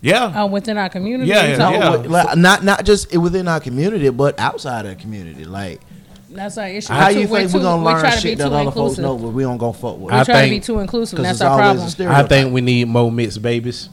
yeah, 0.00 0.24
Uh, 0.26 0.46
within 0.46 0.78
our 0.78 0.88
community. 0.88 1.28
Yeah, 1.30 1.46
yeah, 1.56 1.70
yeah. 1.72 1.88
Like, 1.90 2.38
not 2.38 2.62
not 2.64 2.84
just 2.84 3.14
within 3.16 3.48
our 3.48 3.58
community, 3.60 4.08
but 4.10 4.38
outside 4.38 4.86
our 4.86 4.94
community. 4.94 5.44
Like, 5.44 5.80
That's 6.30 6.58
our 6.58 6.68
issue. 6.68 6.92
how 6.92 7.06
We're 7.06 7.10
you 7.10 7.26
too- 7.26 7.32
we're 7.32 7.38
think 7.40 7.52
we're 7.54 7.58
too- 7.60 7.64
gonna 7.64 7.82
we're 7.84 7.90
learn 7.92 8.00
trying 8.00 8.16
to 8.16 8.22
be 8.22 8.28
shit 8.28 8.38
that 8.38 8.48
too 8.48 8.54
other 8.54 8.64
folks 8.70 8.76
inclusive. 8.98 9.04
know, 9.04 9.16
but 9.16 9.28
we 9.28 9.42
don't 9.44 9.56
gonna 9.58 9.72
fuck 9.72 9.94
with? 9.98 10.00
We're 10.02 10.12
I 10.12 10.24
trying 10.24 10.36
to 10.44 10.44
be 10.44 10.50
think- 10.56 10.64
too 10.64 10.78
inclusive. 10.80 11.18
and 11.18 11.24
Because 11.24 11.38
That's 11.38 11.40
it's 11.40 11.42
our 11.42 11.50
always 11.62 11.64
problem. 11.66 11.82
a 11.82 11.86
I 11.86 11.90
stereotype. 11.90 12.28
think 12.28 12.52
we 12.54 12.60
need 12.60 12.88
more 12.88 13.10
mixed 13.12 13.40
babies. 13.42 13.88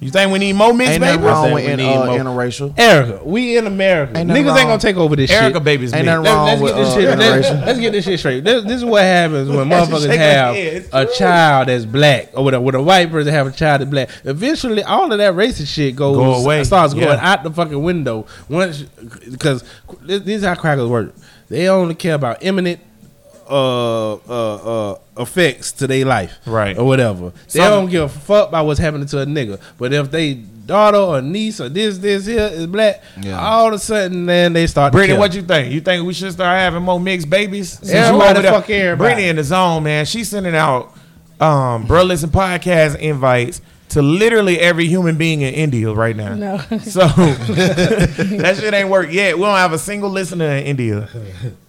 you 0.00 0.10
think 0.10 0.30
we 0.32 0.38
need 0.38 0.52
more 0.54 0.74
mixed 0.74 0.92
ain't 0.94 1.00
nothing 1.00 1.16
babies? 1.20 1.30
Wrong 1.32 1.52
with 1.52 1.64
we 1.64 1.70
in, 1.70 1.76
need 1.78 1.86
uh, 1.94 2.04
more- 2.06 2.18
interracial. 2.18 2.74
Erica, 2.78 3.20
we 3.24 3.56
in 3.56 3.66
America. 3.66 4.18
Ain't 4.18 4.28
Niggas 4.28 4.34
nothing 4.34 4.46
ain't 4.48 4.56
wrong. 4.56 4.66
gonna 4.66 4.78
take 4.78 4.96
over 4.96 5.16
this 5.16 5.30
shit. 5.30 5.40
Erica 5.40 5.56
shit. 5.58 5.64
babies 5.64 5.94
Ain't 5.94 6.04
mixed. 6.04 6.22
nothing 6.22 6.24
Let- 6.24 6.34
wrong 6.34 6.46
let's 6.46 6.60
with 6.60 6.72
get 6.74 6.78
this 6.78 6.88
uh, 6.88 6.94
shit. 6.94 7.18
Let's, 7.18 7.48
interracial. 7.48 7.66
let's 7.66 7.78
get 7.80 7.92
this 7.92 8.04
shit 8.04 8.18
straight. 8.18 8.44
This, 8.44 8.64
this 8.64 8.72
is 8.74 8.84
what 8.84 9.02
happens 9.02 9.48
when 9.48 9.68
motherfuckers 9.70 10.02
shaking 10.02 10.18
have 10.18 10.54
head. 10.54 10.74
It's 10.76 10.88
a 10.92 11.04
true. 11.06 11.14
child 11.16 11.68
that's 11.68 11.84
black, 11.86 12.30
or 12.34 12.44
with 12.44 12.54
a, 12.54 12.60
with 12.60 12.74
a 12.74 12.82
white 12.82 13.10
person 13.10 13.32
have 13.32 13.46
a 13.46 13.52
child 13.52 13.80
that's 13.80 13.90
black. 13.90 14.10
Eventually, 14.24 14.82
all 14.82 15.10
of 15.10 15.16
that 15.18 15.32
racist 15.34 15.68
shit 15.68 15.96
goes 15.96 16.16
Go 16.16 16.34
away. 16.34 16.64
starts 16.64 16.92
going 16.92 17.06
Yeah. 17.06 17.32
out 17.32 17.44
the 17.44 17.50
fucking 17.52 17.82
window. 17.82 18.26
Once 18.50 18.82
because 19.30 19.62
this, 20.02 20.20
this 20.22 20.38
is 20.40 20.44
how 20.44 20.54
crackers 20.56 20.88
work. 20.88 21.14
They 21.54 21.68
only 21.68 21.94
care 21.94 22.14
about 22.14 22.42
imminent 22.42 22.80
uh, 23.48 24.14
uh, 24.14 24.16
uh, 24.92 24.98
effects 25.18 25.70
to 25.72 25.86
their 25.86 26.04
life, 26.04 26.32
Right. 26.46 26.76
or 26.76 26.84
whatever. 26.84 27.30
They 27.52 27.60
Some- 27.60 27.70
don't 27.70 27.90
give 27.90 28.02
a 28.04 28.08
fuck 28.08 28.48
about 28.48 28.66
what's 28.66 28.80
happening 28.80 29.06
to 29.06 29.20
a 29.20 29.26
nigga. 29.26 29.60
But 29.78 29.92
if 29.92 30.10
they 30.10 30.34
daughter 30.34 30.96
or 30.98 31.20
niece 31.22 31.60
or 31.60 31.68
this 31.68 31.98
this 31.98 32.26
here 32.26 32.50
is 32.52 32.66
black, 32.66 33.02
Yeah. 33.20 33.38
all 33.38 33.68
of 33.68 33.74
a 33.74 33.78
sudden 33.78 34.26
then 34.26 34.52
they 34.54 34.66
start. 34.66 34.92
to 34.92 34.96
Brittany, 34.98 35.18
what 35.18 35.32
you 35.34 35.42
think? 35.42 35.72
You 35.72 35.80
think 35.80 36.04
we 36.06 36.12
should 36.14 36.32
start 36.32 36.58
having 36.58 36.82
more 36.82 36.98
mixed 36.98 37.30
babies? 37.30 37.72
Since 37.74 37.90
you 37.92 37.96
Everybody 37.98 38.42
fuck 38.48 38.68
everybody. 38.70 38.96
Brittany 38.96 39.28
in 39.28 39.36
the 39.36 39.44
zone, 39.44 39.82
man. 39.84 40.06
She's 40.06 40.28
sending 40.30 40.56
out 40.56 40.92
um 41.40 41.84
bro 41.86 42.02
listen 42.02 42.30
podcast 42.30 42.96
invites 42.96 43.60
to 43.94 44.02
literally 44.02 44.58
every 44.58 44.86
human 44.86 45.16
being 45.16 45.40
in 45.42 45.54
India 45.54 45.92
right 45.92 46.16
now. 46.16 46.34
No. 46.34 46.58
So 46.58 47.00
that 47.06 48.56
shit 48.58 48.74
ain't 48.74 48.88
work 48.88 49.10
yet. 49.10 49.36
We 49.36 49.44
don't 49.44 49.56
have 49.56 49.72
a 49.72 49.78
single 49.78 50.10
listener 50.10 50.50
in 50.50 50.66
India. 50.66 51.08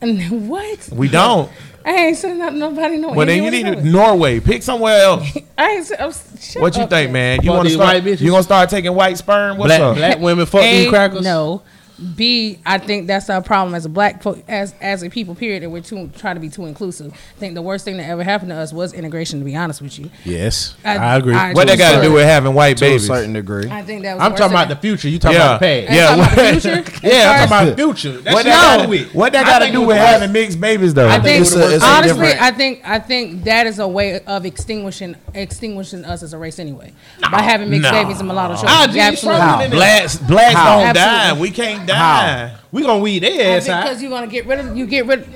And 0.01 0.49
what? 0.49 0.89
We 0.91 1.07
don't. 1.07 1.51
I 1.85 1.91
ain't 1.91 2.17
sending 2.17 2.41
out 2.41 2.55
nobody 2.55 2.97
no. 2.97 3.09
Well, 3.11 3.27
then 3.27 3.43
you 3.43 3.51
need 3.51 3.67
to 3.67 3.83
Norway. 3.83 4.39
Pick 4.39 4.63
somewhere 4.63 5.03
else. 5.03 5.37
I 5.57 5.69
ain't. 5.69 5.85
sen- 5.85 6.01
I'm, 6.01 6.11
shut 6.39 6.61
What 6.63 6.75
you 6.75 6.87
think, 6.87 7.11
man? 7.11 7.43
You 7.43 7.51
want 7.51 7.67
to 7.67 7.73
start? 7.75 8.03
You 8.03 8.31
gonna 8.31 8.41
start 8.41 8.69
taking 8.71 8.95
white 8.95 9.19
sperm? 9.19 9.57
What's 9.57 9.69
black 9.69 9.81
up? 9.81 9.95
black 9.95 10.19
women 10.19 10.47
fuck 10.47 10.63
A, 10.63 10.89
crackers? 10.89 11.23
No. 11.23 11.61
B, 12.15 12.59
I 12.65 12.77
think 12.77 13.07
that's 13.07 13.29
our 13.29 13.41
problem 13.41 13.73
as 13.75 13.85
a 13.85 13.89
black 13.89 14.21
fo- 14.21 14.41
as 14.47 14.73
as 14.81 15.01
a 15.03 15.09
people. 15.09 15.33
Period. 15.35 15.63
That 15.63 15.69
we're 15.69 15.81
too 15.81 16.09
trying 16.17 16.35
to 16.35 16.41
be 16.41 16.49
too 16.49 16.65
inclusive. 16.65 17.13
I 17.13 17.39
think 17.39 17.55
the 17.55 17.61
worst 17.61 17.85
thing 17.85 17.97
that 17.97 18.09
ever 18.09 18.23
happened 18.23 18.49
to 18.49 18.55
us 18.55 18.73
was 18.73 18.91
integration. 18.93 19.39
To 19.39 19.45
be 19.45 19.55
honest 19.55 19.81
with 19.81 19.97
you, 19.97 20.09
Yes, 20.25 20.75
I- 20.83 20.97
I, 20.97 21.15
agree. 21.17 21.33
I- 21.33 21.53
What 21.53 21.65
To 21.65 21.71
they 21.71 21.77
got 21.77 21.95
to 21.97 22.01
do 22.01 22.11
with 22.13 22.25
having 22.25 22.53
white 22.53 22.77
To 22.77 22.85
a 22.85 22.89
babies? 22.89 23.07
certain 23.07 23.33
degree. 23.33 23.69
I 23.69 23.81
think 23.81 24.03
that 24.03 24.15
was. 24.17 24.23
I'm 24.25 24.31
the 24.33 24.37
talking 24.37 24.53
worst 24.55 24.65
about 24.65 24.81
the 24.81 24.87
future. 24.87 25.07
You 25.09 25.19
talking 25.19 25.37
Yeah. 25.37 25.45
about 25.55 25.59
the 25.61 25.85
past? 25.85 25.89
Are 25.89 25.95
Yeah, 25.95 26.05
talking 26.07 26.19
about 26.23 26.35
the 26.35 26.41
what- 26.41 26.51
future? 26.61 26.99
Yeah, 27.07 27.31
I'm 27.31 27.35
talking 27.37 27.45
about 27.47 27.65
the 27.65 27.75
future. 27.83 28.21
That's 28.21 28.33
What 28.35 28.45
that 28.45 28.77
not 28.79 28.87
got 28.87 28.91
to. 28.93 29.17
What 29.17 29.31
they 29.33 29.39
I 29.39 29.43
got 29.43 29.59
to 29.59 29.71
do 29.71 29.79
with 29.81 29.87
was- 29.97 29.97
having 29.97 30.31
mixed 30.33 30.59
babies 30.59 30.93
though? 30.93 31.07
I 31.07 31.19
think 31.19 31.41
it's 31.41 31.55
a- 31.55 31.75
it's 31.75 31.83
a 31.83 31.87
honestly, 31.87 32.33
I 32.39 32.51
think 32.51 32.81
I 32.83 32.99
think 32.99 33.43
that 33.45 33.67
is 33.67 33.79
a 33.79 33.87
way 33.87 34.19
of 34.21 34.45
extinguishing 34.45 35.15
extinguishing 35.33 36.03
us 36.05 36.23
as 36.23 36.33
a 36.33 36.37
race 36.37 36.59
anyway. 36.59 36.91
By 37.31 37.41
having 37.41 37.69
mixed 37.69 37.83
No. 37.83 38.03
babies 38.03 38.19
and 38.19 38.27
mulatto 38.27 38.55
children. 38.55 38.91
Gee, 38.91 38.99
Absolutely. 38.99 39.17
stronger 39.41 39.63
than 39.63 39.69
that. 39.71 39.75
Blacks, 39.75 40.15
blacks 40.17 40.53
How? 40.55 40.79
don't 40.83 40.95
die. 40.95 41.33
We 41.33 41.51
can't 41.51 41.84
die. 41.87 42.53
We 42.71 42.81
gonna 42.83 42.99
weed 42.99 43.19
their 43.23 43.57
ass 43.57 43.67
out. 43.69 43.83
Because 43.83 44.01
you're 44.01 44.11
gonna 44.11 44.27
get 44.27 44.45
rid 44.45 44.59
of 44.59 44.75
you 44.77 44.85
get 44.87 45.05
rid 45.05 45.27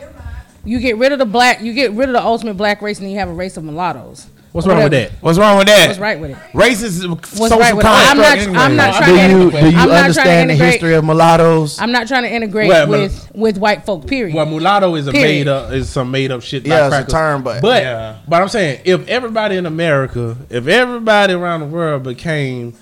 you 0.66 0.80
get 0.80 0.98
rid 0.98 1.12
of 1.12 1.20
the 1.20 1.26
black 1.26 1.62
you 1.62 1.74
get 1.74 1.92
rid 1.94 2.10
of 2.10 2.14
the 2.14 2.22
ultimate 2.22 2.56
black 2.58 2.82
race 2.82 2.98
and 3.00 3.06
then 3.06 3.14
you 3.14 3.20
have 3.20 3.30
a 3.30 3.34
race 3.34 3.58
of 3.58 3.64
mulattoes. 3.64 4.28
What's 4.52 4.66
wrong 4.66 4.82
with 4.82 4.92
that? 4.94 5.12
What's 5.22 5.38
wrong 5.38 5.60
with 5.60 5.68
that? 5.68 5.88
What's 5.90 6.00
right 6.00 6.20
with 6.20 6.32
it? 6.32 6.38
Racist 6.54 7.08
What's 7.08 7.30
social 7.38 7.60
right 7.60 7.76
with 7.76 7.86
it? 7.86 7.90
I'm 7.90 8.18
not. 8.18 8.36
construct 8.36 8.42
anyway. 8.42 8.58
I'm 8.60 8.76
not 8.76 8.94
Do 8.94 9.00
trying 9.06 9.32
you 9.32 9.52
to. 9.52 9.62
do 9.62 9.70
you 9.70 9.78
I'm 9.78 9.78
not 9.78 9.84
trying 9.84 9.88
to 9.90 9.96
understand 10.02 10.50
the 10.50 10.54
integrate. 10.56 10.72
history 10.74 10.94
of 10.96 11.06
mulattoes? 11.06 11.80
I'm 11.80 11.92
not 11.92 12.08
trying 12.08 12.24
to 12.24 12.34
integrate 12.34 12.68
Well, 12.68 12.88
with 12.90 13.32
with 13.36 13.58
white 13.60 13.86
folk. 13.86 14.08
Period. 14.08 14.36
Well, 14.36 14.48
mulatto 14.48 14.96
is 14.96 15.06
a 15.08 15.12
Period. 15.12 15.28
made 15.28 15.48
up 15.48 15.72
is 15.72 15.88
some 15.88 16.10
made 16.10 16.32
up 16.32 16.42
shit. 16.42 16.66
Yeah, 16.66 16.88
like 16.88 17.04
it's 17.04 17.14
a 17.14 17.16
term, 17.16 17.44
but- 17.44 17.62
but 17.62 17.84
Yeah. 17.84 18.16
but 18.28 18.42
I'm 18.42 18.48
saying 18.50 18.82
if 18.86 19.08
everybody 19.08 19.56
in 19.56 19.68
America, 19.68 20.36
if 20.50 20.66
everybody 20.68 21.34
around 21.34 21.60
the 21.60 21.68
world 21.68 22.02
became 22.02 22.74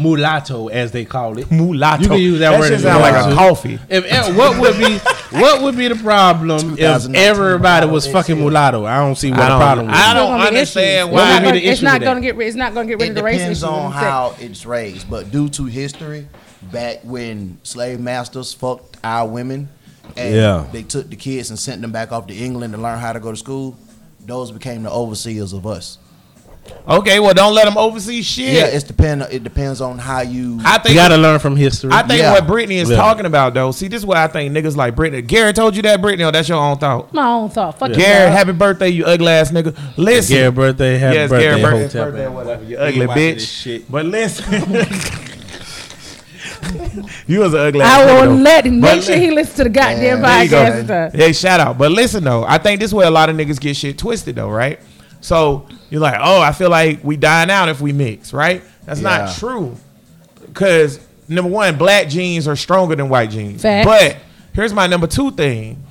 mulatto 0.00 0.68
as 0.68 0.92
they 0.92 1.04
call 1.04 1.38
it, 1.38 1.50
mulatto. 1.50 2.02
You 2.02 2.08
can 2.08 2.18
use 2.20 2.38
that, 2.40 2.58
word. 2.58 2.64
shit 2.68 2.72
if 2.74 2.80
sound 2.82 3.00
like 3.02 3.14
a 3.14 3.34
coffee. 3.34 3.78
If 3.88 4.04
e- 4.06 4.32
what 4.36 4.58
would 4.60 4.78
be 4.78 4.98
what 5.38 5.62
would 5.62 5.76
be 5.76 5.88
the 5.88 5.94
problem 5.96 6.76
if 6.78 7.14
everybody 7.14 7.86
was 7.86 8.06
fucking 8.06 8.38
mulatto? 8.38 8.84
I 8.86 8.96
don't 8.98 9.16
see 9.16 9.30
what 9.30 9.36
the 9.38 9.48
don't- 9.48 9.60
problem 9.60 9.86
would 9.86 9.94
I 9.94 10.14
don't 10.14 10.30
gonna 10.30 10.42
be 10.42 10.46
understand 10.48 11.12
why- 11.12 11.20
It's 11.20 11.28
not 11.30 11.42
gonna- 11.42 11.52
the 11.60 11.66
It's 11.66 11.82
not 11.82 12.00
gonna 12.00 12.20
get 12.20 12.36
rid. 12.36 12.48
It's 12.48 12.56
not 12.56 12.74
gonna 12.74 12.86
get 12.88 12.98
rid 12.98 13.06
It 13.06 13.10
of 13.10 13.14
the 13.16 13.22
race 13.22 13.38
depends 13.38 13.62
issue. 13.62 13.70
on 13.70 13.86
It's 13.92 14.00
that- 14.00 14.10
how 14.10 14.34
it's 14.40 14.66
raised, 14.66 15.10
but 15.10 15.30
due 15.30 15.48
to 15.50 15.64
history, 15.66 16.26
back 16.72 17.00
when 17.04 17.58
slave 17.62 18.00
masters 18.00 18.52
fucked 18.52 18.96
our 19.04 19.26
women, 19.28 19.68
and 20.16 20.34
Yeah. 20.34 20.64
they 20.72 20.82
took 20.82 21.08
the 21.10 21.16
kids 21.16 21.50
and 21.50 21.58
sent 21.58 21.80
them 21.82 21.92
back 21.92 22.12
off 22.12 22.26
to 22.26 22.34
England 22.34 22.74
to 22.74 22.80
learn 22.80 22.98
how 22.98 23.12
to 23.12 23.20
go 23.20 23.30
to 23.30 23.36
school, 23.36 23.76
those 24.26 24.50
became 24.50 24.82
the 24.82 24.90
overseers 24.90 25.52
of 25.52 25.66
us. 25.66 25.98
Okay, 26.88 27.20
well, 27.20 27.34
don't 27.34 27.54
let 27.54 27.64
them 27.66 27.76
oversee 27.78 28.22
shit. 28.22 28.52
Yeah, 28.54 28.66
it's 28.66 28.84
depend. 28.84 29.22
It 29.30 29.44
depends 29.44 29.80
on 29.80 29.98
how 29.98 30.20
you. 30.22 30.60
I 30.64 30.78
think 30.78 30.94
You 30.94 31.00
gotta 31.00 31.16
learn 31.16 31.38
from 31.38 31.56
history. 31.56 31.90
I 31.92 32.02
think 32.06 32.20
Yeah. 32.20 32.32
what 32.32 32.46
Brittany 32.46 32.78
is 32.78 32.90
Yeah. 32.90 32.96
talking 32.96 33.26
about, 33.26 33.54
though. 33.54 33.70
See, 33.72 33.88
this 33.88 34.00
is 34.00 34.06
what 34.06 34.16
I 34.16 34.26
think 34.28 34.52
niggas 34.52 34.76
like 34.76 34.94
Brittany. 34.96 35.22
Gary 35.22 35.52
told 35.52 35.76
you 35.76 35.82
that, 35.82 36.00
Brittany, 36.00 36.24
or 36.24 36.28
oh, 36.28 36.30
that's 36.30 36.48
your 36.48 36.58
own 36.58 36.78
thought. 36.78 37.12
My 37.12 37.26
own 37.26 37.50
thought. 37.50 37.78
Fuck 37.78 37.92
Gary, 37.92 38.30
you. 38.30 38.36
happy 38.36 38.52
birthday, 38.52 38.88
you 38.88 39.04
ugly 39.04 39.28
ass 39.32 39.50
nigga. 39.50 39.76
Listen. 39.96 40.36
Gary 40.36 40.50
birthday, 40.50 40.98
happy 40.98 41.16
yes, 41.16 41.30
birthday, 41.30 41.46
Gary 41.48 41.62
birthday, 41.62 41.82
hotel 41.82 42.04
birthday, 42.06 42.22
band. 42.24 42.34
whatever. 42.34 42.64
You 42.64 42.76
ugly 42.78 43.06
watching 43.06 43.36
bitch. 43.36 43.62
shit. 43.62 43.90
But 43.90 44.06
listen. 44.06 44.52
you 47.26 47.40
was 47.40 47.54
an 47.54 47.60
ugly 47.60 47.82
I 47.82 48.02
ass 48.02 48.22
will 48.24 48.36
though. 48.36 48.42
let 48.42 48.66
him 48.66 48.80
make 48.80 49.02
sure 49.02 49.16
he 49.16 49.30
listens 49.30 49.56
to 49.56 49.64
the 49.64 49.70
goddamn 49.70 50.22
There 50.22 50.44
you 50.44 50.50
go, 50.50 50.56
podcast. 50.64 50.86
man. 50.88 51.10
and. 51.12 51.20
Hey, 51.20 51.32
shout 51.32 51.60
out. 51.60 51.78
But 51.78 51.92
listen 51.92 52.24
though, 52.24 52.44
I 52.44 52.58
think 52.58 52.80
this 52.80 52.90
is 52.90 52.94
where 52.94 53.06
a 53.06 53.10
lot 53.10 53.28
of 53.28 53.36
niggas 53.36 53.60
get 53.60 53.76
shit 53.76 53.98
twisted 53.98 54.36
though, 54.36 54.50
right? 54.50 54.80
So 55.20 55.66
you're 55.90 56.00
like, 56.00 56.18
oh, 56.20 56.40
I 56.40 56.52
feel 56.52 56.70
like 56.70 57.02
we 57.04 57.16
dying 57.16 57.50
out 57.50 57.68
if 57.68 57.80
we 57.80 57.92
mix, 57.92 58.32
right? 58.32 58.62
That's 58.84 59.00
not 59.00 59.36
true. 59.36 59.76
Cause 60.54 61.00
number 61.28 61.50
one, 61.50 61.76
black 61.76 62.08
genes 62.08 62.48
are 62.48 62.56
stronger 62.56 62.96
than 62.96 63.08
white 63.08 63.30
genes. 63.30 63.62
Facts. 63.62 63.86
But 63.86 64.16
here's 64.52 64.72
my 64.72 64.86
number 64.86 65.06
two 65.06 65.30
thing: 65.32 65.82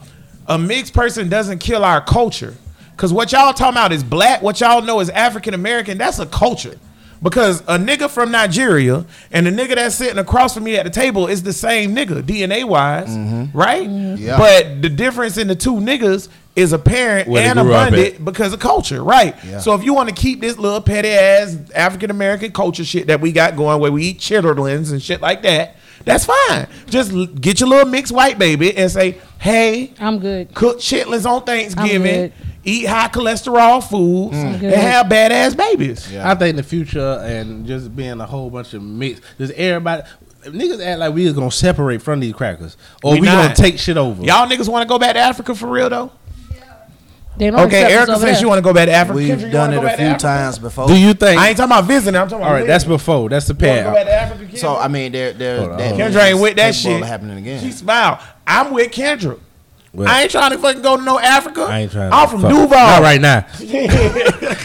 a 0.48 0.58
mixed 0.58 0.94
person 0.94 1.30
doesn't 1.30 1.60
kill 1.60 1.84
our 1.84 2.04
culture. 2.04 2.56
Cause 2.98 3.14
what 3.14 3.32
y'all 3.32 3.54
talking 3.54 3.78
about 3.78 3.94
is 3.94 4.04
black. 4.04 4.42
What 4.42 4.60
y'all 4.60 4.82
know 4.82 5.00
is 5.00 5.10
African 5.10 5.54
American. 5.54 5.98
That's 5.98 6.20
a 6.20 6.26
culture. 6.26 6.78
Because 7.22 7.60
a 7.62 7.78
nigga 7.78 8.10
from 8.10 8.32
Nigeria 8.32 9.06
and 9.32 9.46
the 9.46 9.52
nigga 9.52 9.76
that's 9.76 9.96
sitting 9.96 10.20
across 10.20 10.54
from 10.54 10.64
me 10.64 10.78
at 10.78 10.86
the 10.86 10.90
table 10.90 11.28
is 11.28 11.44
the 11.44 11.52
same 11.52 11.94
nigga, 11.94 12.24
DNA 12.24 12.64
wise, 12.64 13.10
mm-hmm. 13.10 13.58
right? 13.58 13.88
Mm-hmm. 13.88 14.24
Yeah. 14.24 14.38
But 14.38 14.82
the 14.82 14.88
difference 14.88 15.38
in 15.38 15.50
the 15.50 15.56
two 15.56 15.76
niggas 15.76 16.30
is 16.60 16.74
apparent 16.74 17.28
Where 17.28 17.50
and 17.50 17.58
abundant 17.58 18.24
because 18.24 18.54
of 18.54 18.60
culture, 18.60 19.04
right? 19.04 19.36
Yeah. 19.46 19.60
So 19.60 19.74
if 19.74 19.84
you 19.84 19.94
want 19.94 20.10
to 20.10 20.16
keep 20.16 20.42
this 20.42 20.58
little 20.58 20.82
petty 20.82 21.10
ass 21.10 21.58
African 21.74 22.12
American 22.12 22.52
culture 22.52 22.84
shit 22.84 23.08
that 23.08 23.22
we 23.22 23.32
got 23.32 23.56
going, 23.56 23.80
where 23.80 23.92
we 23.92 24.04
eat 24.06 24.20
chitterlings 24.20 24.92
and 24.92 25.02
shit 25.02 25.22
like 25.22 25.42
that, 25.44 25.78
that's 26.06 26.26
fine. 26.26 26.68
Just 26.90 27.12
l- 27.12 27.26
get 27.28 27.60
your 27.60 27.70
little 27.70 27.88
mixed 27.90 28.12
white 28.12 28.38
baby 28.38 28.76
and 28.76 28.92
say, 28.92 29.20
"Hey, 29.40 29.94
I'm 30.00 30.20
good. 30.20 30.54
cook 30.54 30.80
chitlins 30.80 31.26
on 31.26 31.44
Thanksgiving, 31.44 32.32
eat 32.64 32.86
high 32.88 33.08
cholesterol 33.08 33.88
foods, 33.88 34.36
mm. 34.36 34.46
and 34.46 34.60
good. 34.60 34.74
have 34.74 35.08
badass 35.08 35.56
babies." 35.56 36.12
Yeah. 36.12 36.30
I 36.30 36.36
think 36.36 36.52
in 36.52 36.56
the 36.58 36.64
future 36.64 37.22
and 37.24 37.66
just 37.66 37.96
being 37.96 38.20
a 38.20 38.26
whole 38.26 38.50
bunch 38.50 38.74
of 38.74 38.84
mix, 38.84 39.22
just 39.38 39.54
everybody. 39.54 40.04
Niggas 40.46 40.82
act 40.82 41.00
like 41.00 41.14
we 41.14 41.26
was 41.26 41.34
gonna 41.34 41.52
separate 41.52 42.02
from 42.02 42.22
these 42.22 42.34
crackers, 42.34 42.78
or 43.04 43.12
We 43.12 43.22
we, 43.22 43.28
gonna 43.28 43.54
take 43.54 43.78
shit 43.78 43.98
over. 43.98 44.24
Y'all 44.24 44.48
niggas 44.48 44.70
want 44.70 44.84
to 44.84 44.88
go 44.88 44.98
back 44.98 45.14
to 45.16 45.20
Africa 45.20 45.54
for 45.54 45.68
real 45.68 45.90
though? 45.90 46.12
They 47.40 47.50
don't 47.50 47.62
Okay, 47.62 47.92
Erica 47.94 48.12
says 48.14 48.22
there. 48.22 48.36
she 48.36 48.46
want 48.46 48.58
to 48.60 48.62
go 48.62 48.74
back 48.74 48.88
to 48.88 48.94
Africa. 48.94 49.16
We've 49.18 49.30
Kendra, 49.38 49.42
you 49.46 49.50
done 49.52 49.74
it 49.74 49.84
a 49.84 49.98
few 49.98 50.18
times 50.18 50.60
before. 50.60 50.88
Do 50.88 50.96
you 51.00 51.14
think? 51.14 51.40
I 51.40 51.48
ain't 51.50 51.58
talking 51.58 51.72
about 51.72 51.86
visiting. 51.86 52.20
I'm 52.20 52.28
talking 52.28 52.44
about 52.44 52.50
all 52.52 52.54
right, 52.60 52.68
that's 52.68 52.84
before. 52.84 53.30
That's 53.30 53.48
the 53.48 53.54
You 53.54 53.68
wanna 53.68 53.84
go 53.84 53.94
back 53.94 53.96
pad. 53.96 54.06
to 54.08 54.14
Africa, 54.14 54.46
Kendra? 54.54 54.58
so 54.60 54.78
I 54.78 54.88
mean, 54.90 55.12
they're 55.14 55.34
they're 55.34 55.58
Hold 55.60 55.72
on, 55.72 55.78
that 55.78 55.88
hold 55.90 56.02
on. 56.02 56.12
Kendra 56.12 56.24
ain't 56.32 56.40
with 56.42 56.56
that 56.58 56.74
capable 56.76 56.96
of 56.96 57.00
shit. 57.00 57.08
happening 57.08 57.38
again. 57.38 57.62
She 57.64 57.72
smiled. 57.72 58.20
I'm 58.46 58.74
with 58.74 58.92
Kendra. 58.92 59.40
Well, 59.92 60.08
I 60.08 60.22
ain't 60.22 60.32
trying 60.32 60.52
to 60.52 60.58
fucking 60.60 60.84
go 60.84 60.98
to 60.98 61.02
no 61.04 61.18
Africa. 61.18 61.62
I 61.64 61.80
ain't 61.80 61.92
trying. 61.92 62.14
I'm 62.14 62.30
from 62.30 62.42
fuck. 62.42 62.52
Duval. 62.52 62.70
Not 62.70 63.02
right 63.02 63.20
now. 63.20 63.46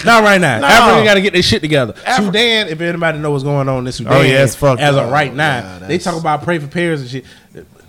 Not 0.05 0.23
right 0.23 0.39
now. 0.41 0.59
No. 0.61 0.67
Africa 0.67 1.05
got 1.05 1.15
to 1.15 1.23
get 1.23 1.33
their 1.33 1.43
shit 1.43 1.63
together. 1.63 1.95
Afri- 1.95 2.27
Sudan, 2.27 2.69
if 2.69 2.79
anybody 2.81 3.19
know 3.19 3.31
what's 3.31 3.43
going 3.45 3.67
on 3.69 3.87
in 3.87 3.93
Sudan, 3.93 4.13
Oh, 4.13 4.21
yeah, 4.21 4.45
it's 4.45 4.55
fucked 4.55 4.83
as 4.83 4.97
up. 4.97 5.05
of 5.07 5.11
right 5.13 5.33
now, 5.35 5.79
Yeah, 5.81 5.87
they 5.87 5.97
talk 5.97 6.21
about 6.21 6.43
pray 6.43 6.59
for 6.59 6.67
Paris 6.67 7.01
and 7.01 7.09
shit. 7.09 7.25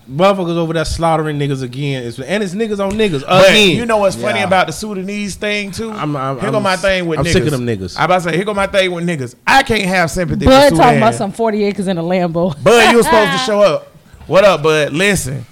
Motherfuckers 0.10 0.56
over 0.56 0.72
there 0.74 0.86
slaughtering 0.86 1.40
niggas 1.40 1.64
again, 1.64 2.04
it's, 2.04 2.20
and 2.20 2.44
it's 2.44 2.54
niggas 2.54 2.80
on 2.80 2.92
niggas 2.92 3.22
But 3.26 3.50
again. 3.50 3.76
you 3.76 3.88
know 3.88 3.98
what's 3.98 4.16
funny 4.16 4.38
Yeah. 4.40 4.46
about 4.46 4.68
the 4.68 4.74
Sudanese 4.74 5.34
thing 5.36 5.72
too? 5.72 5.90
I'm- 5.90 6.16
I'm- 6.16 6.40
here 6.40 6.52
go 6.52 6.58
I'm- 6.58 6.64
my 6.64 6.76
thing 6.76 7.08
with 7.08 7.18
niggas. 7.18 7.22
I'm 7.22 7.26
niggas. 7.26 7.34
sick 7.34 7.44
of 7.46 7.52
them 7.52 7.66
niggas. 7.66 8.00
I 8.00 8.06
about 8.06 8.16
to 8.22 8.30
say, 8.30 8.36
here 8.36 8.46
go 8.46 8.54
my 8.54 8.68
thing 8.68 8.92
with 8.92 9.04
niggas. 9.08 9.34
I 9.48 9.64
can't 9.64 9.86
have 9.86 10.12
sympathy 10.12 10.46
Bud 10.46 10.70
for 10.70 10.76
talking 10.78 10.98
about 10.98 11.16
some 11.16 11.32
40 11.32 11.64
acres 11.64 11.88
in 11.88 11.98
a 11.98 12.04
Lambo. 12.04 12.62
Bud, 12.64 12.92
you 12.92 12.98
was 12.98 13.08
supposed 13.08 13.32
to 13.32 13.38
show 13.48 13.62
up. 13.62 13.88
What 14.28 14.44
up, 14.44 14.62
Bud? 14.62 14.94
Listen, 14.94 15.44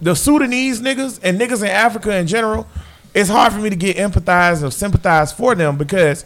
the 0.00 0.14
Sudanese 0.14 0.80
niggas 0.80 1.18
and 1.22 1.40
niggas 1.40 1.62
in 1.62 1.68
Africa 1.68 2.14
in 2.16 2.28
general, 2.28 2.64
it's 3.12 3.28
hard 3.28 3.52
for 3.52 3.58
me 3.58 3.70
to 3.70 3.76
get 3.76 3.96
empathize 3.96 4.62
or 4.62 4.70
sympathize 4.70 5.32
for 5.32 5.56
them 5.56 5.76
because, 5.76 6.24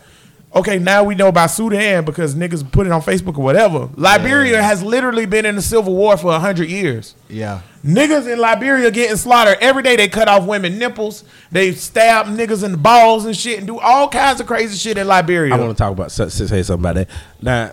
okay, 0.54 0.78
now 0.78 1.04
we 1.04 1.14
know 1.14 1.28
about 1.28 1.50
Sudan 1.50 2.04
because 2.04 2.34
niggas 2.34 2.70
put 2.70 2.86
it 2.86 2.92
on 2.92 3.00
Facebook 3.02 3.38
or 3.38 3.44
whatever. 3.44 3.88
Liberia 3.96 4.62
has 4.62 4.82
literally 4.82 5.26
been 5.26 5.46
in 5.46 5.56
the 5.56 5.62
civil 5.62 5.94
war 5.94 6.16
for 6.16 6.32
hundred 6.38 6.68
years. 6.68 7.14
yeah, 7.28 7.60
Niggas 7.84 8.30
in 8.30 8.38
Liberia 8.38 8.90
getting 8.90 9.16
slaughtered 9.16 9.56
every 9.60 9.82
day. 9.82 9.96
They 9.96 10.08
cut 10.08 10.28
off 10.28 10.44
women 10.46 10.78
nipples. 10.78 11.24
They 11.50 11.72
stab 11.72 12.26
niggas 12.26 12.62
in 12.62 12.72
the 12.72 12.78
balls 12.78 13.24
and 13.24 13.36
shit, 13.36 13.58
and 13.58 13.66
do 13.66 13.78
all 13.78 14.08
kinds 14.08 14.40
of 14.40 14.46
crazy 14.46 14.76
shit 14.76 14.98
in 14.98 15.06
Liberia. 15.06 15.54
I 15.54 15.58
want 15.58 15.70
to 15.76 15.82
talk 15.82 15.92
about 15.92 16.12
say 16.12 16.28
say 16.28 16.62
something 16.62 16.82
about 16.90 16.94
that. 16.96 17.08
Now, 17.40 17.72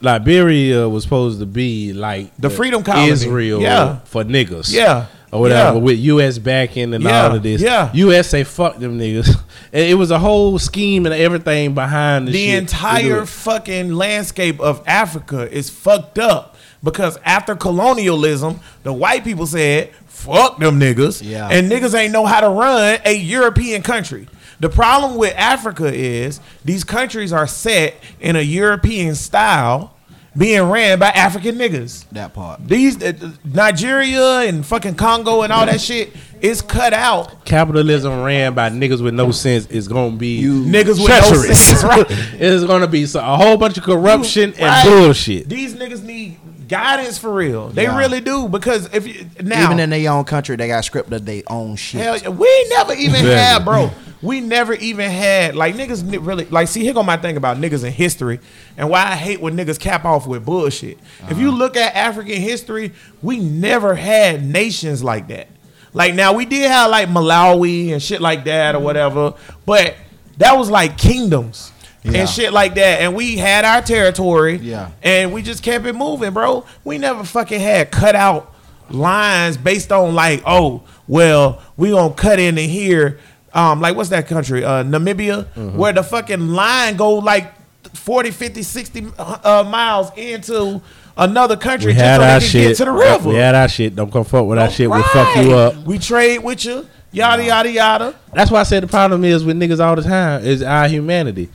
Liberia 0.00 0.88
was 0.88 1.02
supposed 1.04 1.40
to 1.40 1.46
be 1.46 1.92
like 1.92 2.30
The 2.38 2.50
freedom 2.50 2.82
colony. 2.82 3.08
Israel 3.10 3.60
Yeah. 3.60 3.98
for 4.04 4.24
niggas, 4.24 4.72
Yeah. 4.72 5.06
Or 5.34 5.40
whatever, 5.40 5.76
Yeah. 5.76 5.82
with 5.82 5.98
U.S. 5.98 6.38
backing 6.38 6.94
and 6.94 7.02
Yeah. 7.04 7.26
all 7.26 7.34
of 7.34 7.42
this. 7.42 7.60
Yeah. 7.60 7.90
U.S. 7.92 8.28
say 8.28 8.44
fuck 8.44 8.78
them 8.78 8.98
niggas. 8.98 9.28
It 9.72 9.98
was 9.98 10.12
a 10.12 10.20
whole 10.20 10.60
scheme 10.60 11.04
and 11.04 11.12
everything 11.12 11.74
behind 11.74 12.28
the, 12.28 12.32
the 12.32 12.50
entire 12.50 13.26
fucking 13.26 13.92
landscape 13.92 14.60
of 14.60 14.80
Africa 14.86 15.50
is 15.52 15.68
fucked 15.68 16.16
up 16.20 16.54
because 16.84 17.18
after 17.24 17.56
colonialism, 17.56 18.60
the 18.84 18.92
white 18.92 19.24
people 19.24 19.46
said, 19.48 19.90
"Fuck 20.06 20.58
them 20.60 20.78
niggas," 20.78 21.22
Yeah. 21.28 21.48
and 21.50 21.72
niggas 21.72 21.92
ain't 21.92 22.12
know 22.12 22.24
how 22.24 22.40
to 22.40 22.48
run 22.50 23.00
a 23.04 23.16
European 23.16 23.82
country. 23.82 24.28
The 24.60 24.68
problem 24.68 25.16
with 25.16 25.34
Africa 25.36 25.92
is 25.92 26.38
these 26.64 26.84
countries 26.84 27.32
are 27.32 27.48
set 27.48 27.94
in 28.20 28.36
a 28.36 28.42
European 28.42 29.16
style, 29.16 29.93
being 30.36 30.62
ran 30.68 30.98
by 30.98 31.08
African 31.10 31.56
niggas. 31.56 32.04
that 32.12 32.34
part. 32.34 32.66
These 32.66 33.02
uh, 33.02 33.12
Nigeria 33.44 34.40
and 34.40 34.64
fucking 34.66 34.94
Congo 34.96 35.42
and 35.42 35.52
all 35.52 35.64
that 35.66 35.80
shit 35.80 36.12
is 36.40 36.60
cut 36.60 36.92
out. 36.92 37.44
capitalism 37.44 38.22
ran 38.22 38.52
by 38.54 38.68
niggas 38.70 39.02
with 39.02 39.14
no 39.14 39.30
sense 39.30 39.66
is 39.68 39.88
gonna 39.88 40.16
be 40.16 40.38
You- 40.38 40.64
Niggas 40.64 40.88
with 41.00 41.08
no 41.08 41.20
treacherous. 41.20 41.66
sense, 41.66 41.84
right? 41.84 42.06
it's 42.08 42.64
gonna 42.64 42.86
be 42.88 43.06
so, 43.06 43.20
a 43.20 43.36
whole 43.36 43.56
bunch 43.56 43.78
of 43.78 43.84
corruption 43.84 44.52
and 44.54 44.62
Right. 44.62 44.84
bullshit. 44.84 45.48
These 45.48 45.74
niggas 45.74 46.02
need 46.02 46.36
guidance 46.68 47.16
for 47.18 47.32
real. 47.32 47.68
They 47.68 47.84
Yeah. 47.84 47.96
really 47.96 48.20
do 48.20 48.48
because 48.48 48.88
if 48.92 49.06
you 49.06 49.26
now 49.42 49.64
Even 49.64 49.78
in 49.80 49.90
their 49.90 50.10
own 50.10 50.24
country, 50.24 50.56
they 50.56 50.66
got 50.68 50.82
scripted 50.84 51.24
their 51.24 51.42
own 51.48 51.76
shit. 51.76 52.00
hell, 52.00 52.32
we 52.32 52.66
never 52.70 52.92
even 52.94 53.24
had, 53.24 53.64
bro. 53.64 53.90
We 54.24 54.40
never 54.40 54.72
even 54.74 55.10
had 55.10 55.54
like 55.54 55.74
niggas 55.74 56.26
really 56.26 56.46
like. 56.46 56.68
See, 56.68 56.80
here 56.80 56.94
go 56.94 57.02
my 57.02 57.18
thing 57.18 57.36
about 57.36 57.58
niggas 57.58 57.84
in 57.84 57.92
history 57.92 58.40
and 58.76 58.88
why 58.88 59.02
I 59.02 59.16
hate 59.16 59.40
when 59.40 59.56
niggas 59.56 59.78
cap 59.78 60.04
off 60.04 60.26
with 60.26 60.44
bullshit. 60.44 60.98
If 61.28 61.38
you 61.38 61.48
uh-huh. 61.48 61.58
look 61.58 61.76
at 61.76 61.94
African 61.94 62.40
history, 62.40 62.92
we 63.22 63.38
never 63.38 63.94
had 63.94 64.44
nations 64.44 65.04
like 65.04 65.28
that. 65.28 65.48
Like 65.92 66.14
now 66.14 66.32
we 66.32 66.46
did 66.46 66.70
have 66.70 66.90
like 66.90 67.08
Malawi 67.08 67.92
and 67.92 68.02
shit 68.02 68.20
like 68.20 68.44
that 68.44 68.74
or 68.74 68.78
mm-hmm. 68.78 68.84
whatever, 68.84 69.34
but 69.66 69.96
that 70.38 70.56
was 70.56 70.70
like 70.70 70.98
kingdoms. 70.98 71.70
Yeah. 72.02 72.20
And 72.20 72.28
shit 72.28 72.52
like 72.52 72.74
that, 72.74 73.00
and 73.00 73.14
we 73.14 73.38
had 73.38 73.64
our 73.64 73.80
territory, 73.80 74.56
Yeah. 74.56 74.90
and 75.02 75.32
we 75.32 75.40
just 75.40 75.62
kept 75.62 75.86
it 75.86 75.94
moving, 75.94 76.34
bro. 76.34 76.66
We 76.84 76.98
never 76.98 77.24
fucking 77.24 77.60
had 77.60 77.90
cut 77.90 78.14
out 78.14 78.54
lines 78.90 79.56
based 79.56 79.90
on 79.90 80.14
like, 80.14 80.42
oh, 80.44 80.82
well, 81.08 81.62
we 81.78 81.90
gonna 81.90 82.12
cut 82.12 82.38
in 82.38 82.58
and 82.58 82.70
here, 82.70 83.20
um, 83.54 83.80
like 83.80 83.96
what's 83.96 84.10
that 84.10 84.26
country, 84.26 84.64
uh, 84.64 84.82
Namibia, 84.84 85.44
Mm-hmm. 85.54 85.76
where 85.78 85.92
the 85.92 86.02
fucking 86.02 86.48
line 86.48 86.96
go 86.96 87.14
like 87.14 87.52
40, 87.96 88.30
50, 88.32 88.62
60 88.62 89.06
uh, 89.18 89.64
miles 89.68 90.10
into 90.16 90.80
another 91.16 91.56
country 91.56 91.92
We 91.92 91.98
just 91.98 92.14
so 92.16 92.20
they 92.20 92.26
can 92.26 92.40
shit. 92.40 92.68
get 92.68 92.76
to 92.78 92.84
the 92.86 92.90
river. 92.92 93.28
We 93.28 93.36
had 93.36 93.54
our 93.54 93.68
shit. 93.68 93.94
Don't 93.94 94.10
come 94.12 94.24
fuck 94.24 94.46
with 94.46 94.58
our 94.58 94.70
shit. 94.70 94.90
We'll 94.90 95.02
fuck 95.04 95.36
you 95.36 95.52
up. 95.52 95.76
We 95.86 95.98
trade 95.98 96.38
with 96.38 96.64
you, 96.64 96.88
yada 97.12 97.44
yada 97.44 97.70
yada. 97.70 98.14
That's 98.32 98.50
why 98.50 98.60
I 98.60 98.64
said 98.64 98.82
the 98.82 98.88
problem 98.88 99.22
is 99.24 99.44
with 99.44 99.56
niggas 99.56 99.78
all 99.84 99.94
the 99.94 100.02
time 100.02 100.44
is 100.44 100.62
our 100.62 100.88
humanity. 100.88 101.50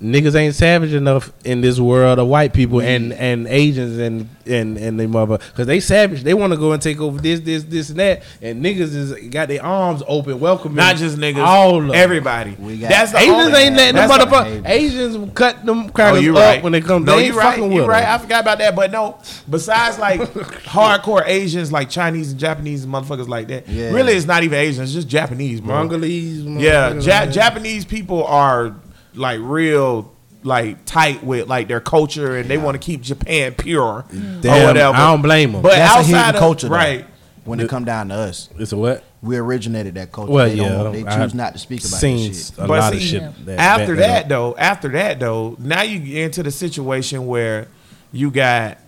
Niggas 0.00 0.36
ain't 0.36 0.54
savage 0.54 0.94
enough 0.94 1.32
in 1.44 1.60
this 1.60 1.80
world 1.80 2.20
of 2.20 2.28
white 2.28 2.52
people 2.52 2.80
and 2.80 3.10
mm. 3.12 3.16
and 3.18 3.48
Asians 3.48 3.98
and 3.98 4.28
and 4.46 4.76
and 4.78 4.98
they 4.98 5.06
mother 5.08 5.38
because 5.38 5.66
they 5.66 5.80
savage. 5.80 6.22
They 6.22 6.34
want 6.34 6.52
to 6.52 6.56
go 6.56 6.70
and 6.70 6.80
take 6.80 7.00
over 7.00 7.20
this 7.20 7.40
this 7.40 7.64
this 7.64 7.90
and 7.90 7.98
that. 7.98 8.22
And 8.40 8.64
niggas 8.64 8.94
is 8.94 9.28
got 9.30 9.48
their 9.48 9.64
arms 9.64 10.04
open, 10.06 10.38
welcoming 10.38 10.76
Not 10.76 10.96
just 10.96 11.16
niggas, 11.16 11.44
all 11.44 11.78
of 11.80 11.86
them. 11.88 11.94
everybody. 11.96 12.54
We 12.60 12.78
got- 12.78 12.90
That's 12.90 13.10
the 13.10 13.18
Asians 13.18 13.54
ain't 13.56 13.74
letting 13.76 13.94
the 13.94 14.00
that's 14.06 14.18
the- 14.18 14.24
motherfucker. 14.24 14.68
Asians 14.68 15.32
cut 15.34 15.66
them 15.66 15.86
Oh, 15.86 15.88
crackers 15.88 16.22
you 16.22 16.36
up 16.36 16.44
right. 16.44 16.62
when 16.62 16.72
they 16.72 16.80
come. 16.80 17.04
No, 17.04 17.16
they 17.16 17.26
you 17.26 17.36
right. 17.36 17.58
You 17.58 17.84
right. 17.84 18.04
I 18.04 18.18
forgot 18.18 18.42
about 18.42 18.58
that. 18.58 18.76
But 18.76 18.92
no, 18.92 19.18
besides 19.50 19.98
like 19.98 20.20
hardcore 20.64 21.24
Asians, 21.26 21.72
like 21.72 21.90
Chinese 21.90 22.30
and 22.30 22.38
Japanese 22.40 22.84
and 22.84 22.92
motherfuckers 22.92 23.26
like 23.28 23.48
that. 23.48 23.68
Yeah. 23.68 23.90
Really, 23.90 24.12
it's 24.12 24.26
not 24.26 24.44
even 24.44 24.58
Asians. 24.58 24.90
It's 24.90 24.94
just 24.94 25.08
Japanese, 25.08 25.60
bro. 25.60 25.74
Mongolese. 25.74 26.44
Yeah, 26.44 26.94
ja- 26.94 27.26
Japanese 27.26 27.84
people 27.84 28.24
are 28.24 28.76
like 29.18 29.40
real. 29.42 30.14
Like 30.44 30.84
tight 30.84 31.24
with 31.24 31.48
like 31.48 31.66
their 31.66 31.80
culture, 31.80 32.36
and 32.36 32.48
they 32.48 32.58
want 32.58 32.76
to 32.76 32.78
keep 32.78 33.02
Japan 33.02 33.54
pure 33.54 33.82
or 33.82 34.02
mm-hmm. 34.04 34.36
whatever. 34.40 34.96
I 34.96 35.10
don't 35.10 35.20
blame 35.20 35.50
them. 35.50 35.62
But 35.62 35.72
That's 35.72 35.94
a 35.94 35.98
outside 35.98 36.06
hidden 36.06 36.34
of 36.36 36.38
culture, 36.38 36.68
though. 36.68 36.74
right? 36.76 37.06
When 37.44 37.58
it 37.58 37.68
come 37.68 37.84
down 37.84 38.10
to 38.10 38.14
us, 38.14 38.48
it's 38.56 38.70
a 38.70 38.76
what? 38.76 39.02
we 39.22 39.36
originated 39.36 39.94
that 39.94 40.12
culture. 40.12 40.32
Well, 40.32 40.48
they 40.48 40.54
yeah, 40.54 40.68
don't, 40.68 40.92
they 40.92 41.04
I 41.04 41.18
choose 41.18 41.34
not 41.34 41.52
to 41.54 41.58
speak 41.58 41.80
about 41.80 41.98
seen 41.98 42.32
that 42.32 42.36
shit. 42.36 42.52
a 42.58 42.66
But 42.66 42.68
lot 42.68 42.92
of 42.94 43.00
see, 43.00 43.06
shit. 43.06 43.46
That, 43.46 43.58
after 43.58 43.96
back 43.96 44.06
that 44.06 44.28
though, 44.28 44.56
after 44.56 44.88
that 44.90 45.18
though, 45.18 45.56
now 45.58 45.82
you 45.82 45.98
get 45.98 46.24
into 46.24 46.42
the 46.42 46.50
situation 46.50 47.26
where 47.26 47.68
you 48.12 48.30
got 48.30 48.78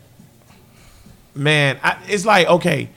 man, 1.34 1.78
I, 1.82 1.98
it's 2.06 2.24
like 2.24 2.46
okay, 2.46 2.90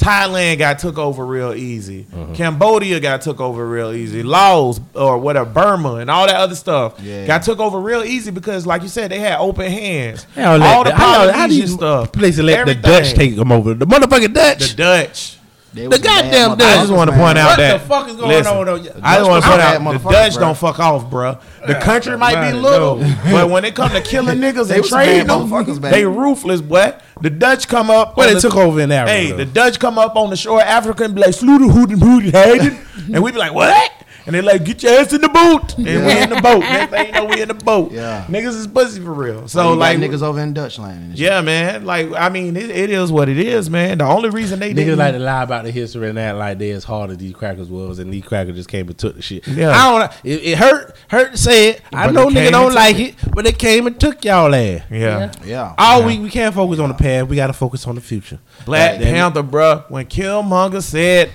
Thailand 0.00 0.56
got 0.58 0.78
took 0.78 0.96
over 0.96 1.26
real 1.26 1.52
easy. 1.52 2.06
Uh-huh. 2.12 2.34
Cambodia 2.34 2.98
got 3.00 3.20
took 3.20 3.38
over 3.38 3.68
real 3.68 3.92
easy. 3.92 4.22
Laos 4.22 4.80
or 4.94 5.18
whatever, 5.18 5.50
Burma 5.50 5.96
and 5.96 6.10
all 6.10 6.26
that 6.26 6.36
other 6.36 6.54
stuff 6.54 6.94
Yeah. 7.02 7.26
got 7.26 7.42
took 7.42 7.58
over 7.60 7.78
real 7.78 8.02
easy 8.02 8.30
because, 8.30 8.66
like 8.66 8.80
you 8.82 8.88
said, 8.88 9.10
they 9.10 9.18
had 9.18 9.38
open 9.38 9.70
hands. 9.70 10.26
All 10.36 10.58
the 10.58 10.90
the- 10.90 10.96
how, 10.96 11.30
how 11.30 11.46
stuff, 11.76 12.12
places 12.12 12.42
let 12.44 12.60
everything. 12.60 12.80
the 12.82 12.88
Dutch 12.88 13.12
take 13.12 13.36
them 13.36 13.52
over? 13.52 13.74
The 13.74 13.86
motherfucking 13.86 14.32
Dutch. 14.32 14.70
the 14.70 14.76
Dutch. 14.76 15.36
They 15.72 15.86
The 15.86 15.98
goddamn 16.00 16.58
Dutch. 16.58 16.66
I 16.66 16.80
just 16.80 16.92
want 16.92 17.10
to 17.10 17.16
point 17.16 17.34
man. 17.36 17.38
out 17.38 17.46
What 17.50 17.56
that 17.58 17.80
the 17.80 17.86
fuck 17.86 18.08
is 18.08 18.16
going 18.16 18.28
listen, 18.28 18.56
on, 18.56 18.66
though? 18.66 18.74
I 19.04 19.18
just 19.18 19.30
want 19.30 19.44
to 19.44 19.48
point 19.50 19.60
bad 19.60 19.80
out 19.86 19.92
the 20.02 20.10
Dutch 20.10 20.32
bruh. 20.32 20.40
don't 20.40 20.58
fuck 20.58 20.78
off, 20.80 21.04
bruh. 21.10 21.40
The 21.66 21.74
country 21.76 22.16
might 22.18 22.50
be 22.50 22.56
little, 22.58 22.96
no. 22.96 23.16
but 23.30 23.50
when 23.50 23.64
it 23.64 23.76
come 23.76 23.90
to 23.92 24.00
killing 24.00 24.38
niggas 24.40 24.68
They 24.68 24.76
and 24.78 24.84
trading 24.84 25.26
them, 25.28 25.48
motherfuckers, 25.48 25.80
they 25.80 26.04
ruthless, 26.04 26.60
boy. 26.60 26.94
The 27.20 27.30
Dutch 27.30 27.68
come 27.68 27.88
up. 27.90 28.16
Well, 28.16 28.26
on 28.26 28.34
they 28.34 28.40
the- 28.40 28.48
took 28.48 28.56
over 28.56 28.80
in 28.80 28.90
Africa, 28.90 29.12
Hey, 29.16 29.30
though. 29.30 29.36
the 29.36 29.44
Dutch 29.46 29.78
come 29.78 29.96
up 29.98 30.16
on 30.16 30.30
the 30.30 30.36
shore 30.36 30.60
of 30.60 30.66
Africa 30.66 31.04
and 31.04 31.14
be 31.14 31.20
like, 31.20 31.34
"Slew 31.34 31.58
the 31.58 31.68
hoot 31.72 31.90
and 31.90 32.02
hoot 32.02 32.24
hayden," 32.24 32.78
and 33.14 33.22
we 33.22 33.30
be 33.30 33.38
like, 33.38 33.52
"What?" 33.52 33.92
And 34.30 34.36
they 34.36 34.52
like, 34.52 34.64
"Get 34.64 34.82
your 34.82 34.92
ass 35.00 35.12
in 35.12 35.20
the 35.20 35.28
boat," 35.28 35.74
and 35.78 35.86
we 36.06 36.18
in 36.22 36.30
the 36.30 36.40
boat. 36.40 36.60
Next 36.60 36.90
thing 36.90 37.06
you 37.06 37.12
know, 37.12 37.24
we 37.24 37.42
in 37.42 37.48
the 37.48 37.54
boat. 37.54 37.90
Yeah. 37.90 38.24
niggas 38.28 38.56
is 38.56 38.66
pussy 38.68 39.00
for 39.00 39.12
real. 39.12 39.48
So 39.48 39.60
So 39.60 39.72
like, 39.74 39.98
like 39.98 40.10
niggas 40.10 40.22
over 40.22 40.38
in 40.40 40.52
Dutch 40.54 40.78
land. 40.78 41.02
And 41.02 41.18
shit. 41.18 41.26
yeah, 41.26 41.40
man. 41.40 41.84
Like, 41.84 42.12
I 42.12 42.28
mean, 42.28 42.56
it, 42.56 42.70
it 42.70 42.90
is 42.90 43.10
what 43.10 43.28
it 43.28 43.38
is, 43.38 43.68
man. 43.68 43.98
The 43.98 44.04
only 44.04 44.30
reason 44.30 44.60
they 44.60 44.70
Niggas 44.72 44.76
didn't 44.76 44.98
like 44.98 45.14
to 45.14 45.18
lie 45.18 45.42
about 45.42 45.64
the 45.64 45.70
history 45.72 46.08
and 46.08 46.16
that 46.18 46.36
like 46.36 46.58
they 46.58 46.70
as 46.70 46.84
hard 46.84 47.10
as 47.10 47.18
these 47.18 47.34
crackers 47.34 47.68
was, 47.68 47.98
and 47.98 48.12
these 48.12 48.24
crackers 48.24 48.54
just 48.54 48.68
came 48.68 48.86
and 48.88 48.96
took 48.96 49.16
the 49.16 49.22
shit. 49.22 49.46
Yeah. 49.48 49.70
I 49.70 49.98
don't. 49.98 50.12
It, 50.24 50.42
it 50.44 50.58
hurt. 50.58 50.96
Hurt 51.08 51.32
to 51.32 51.36
say 51.36 51.70
it. 51.70 51.82
I 51.92 52.06
But 52.06 52.12
know 52.12 52.30
they 52.30 52.46
nigga 52.46 52.50
don't 52.52 52.74
like 52.74 52.96
took 52.96 53.06
it, 53.08 53.34
but 53.34 53.44
they 53.44 53.52
came 53.52 53.86
and 53.88 53.98
took 53.98 54.24
y'all 54.24 54.54
ass. 54.54 54.82
yeah. 54.90 55.32
Yeah. 55.44 55.74
All 55.76 56.04
week 56.04 56.20
we 56.20 56.30
can't 56.30 56.54
focus 56.54 56.78
on 56.78 56.88
the 56.88 56.94
past. 56.94 57.26
We 57.28 57.36
got 57.36 57.48
to 57.48 57.52
focus 57.52 57.86
on 57.86 57.96
the 57.96 58.00
future. 58.00 58.38
Black 58.64 59.00
Panther, 59.00 59.42
bruh, 59.42 59.90
when 59.90 60.06
Killmonger 60.06 60.82
said, 60.82 61.30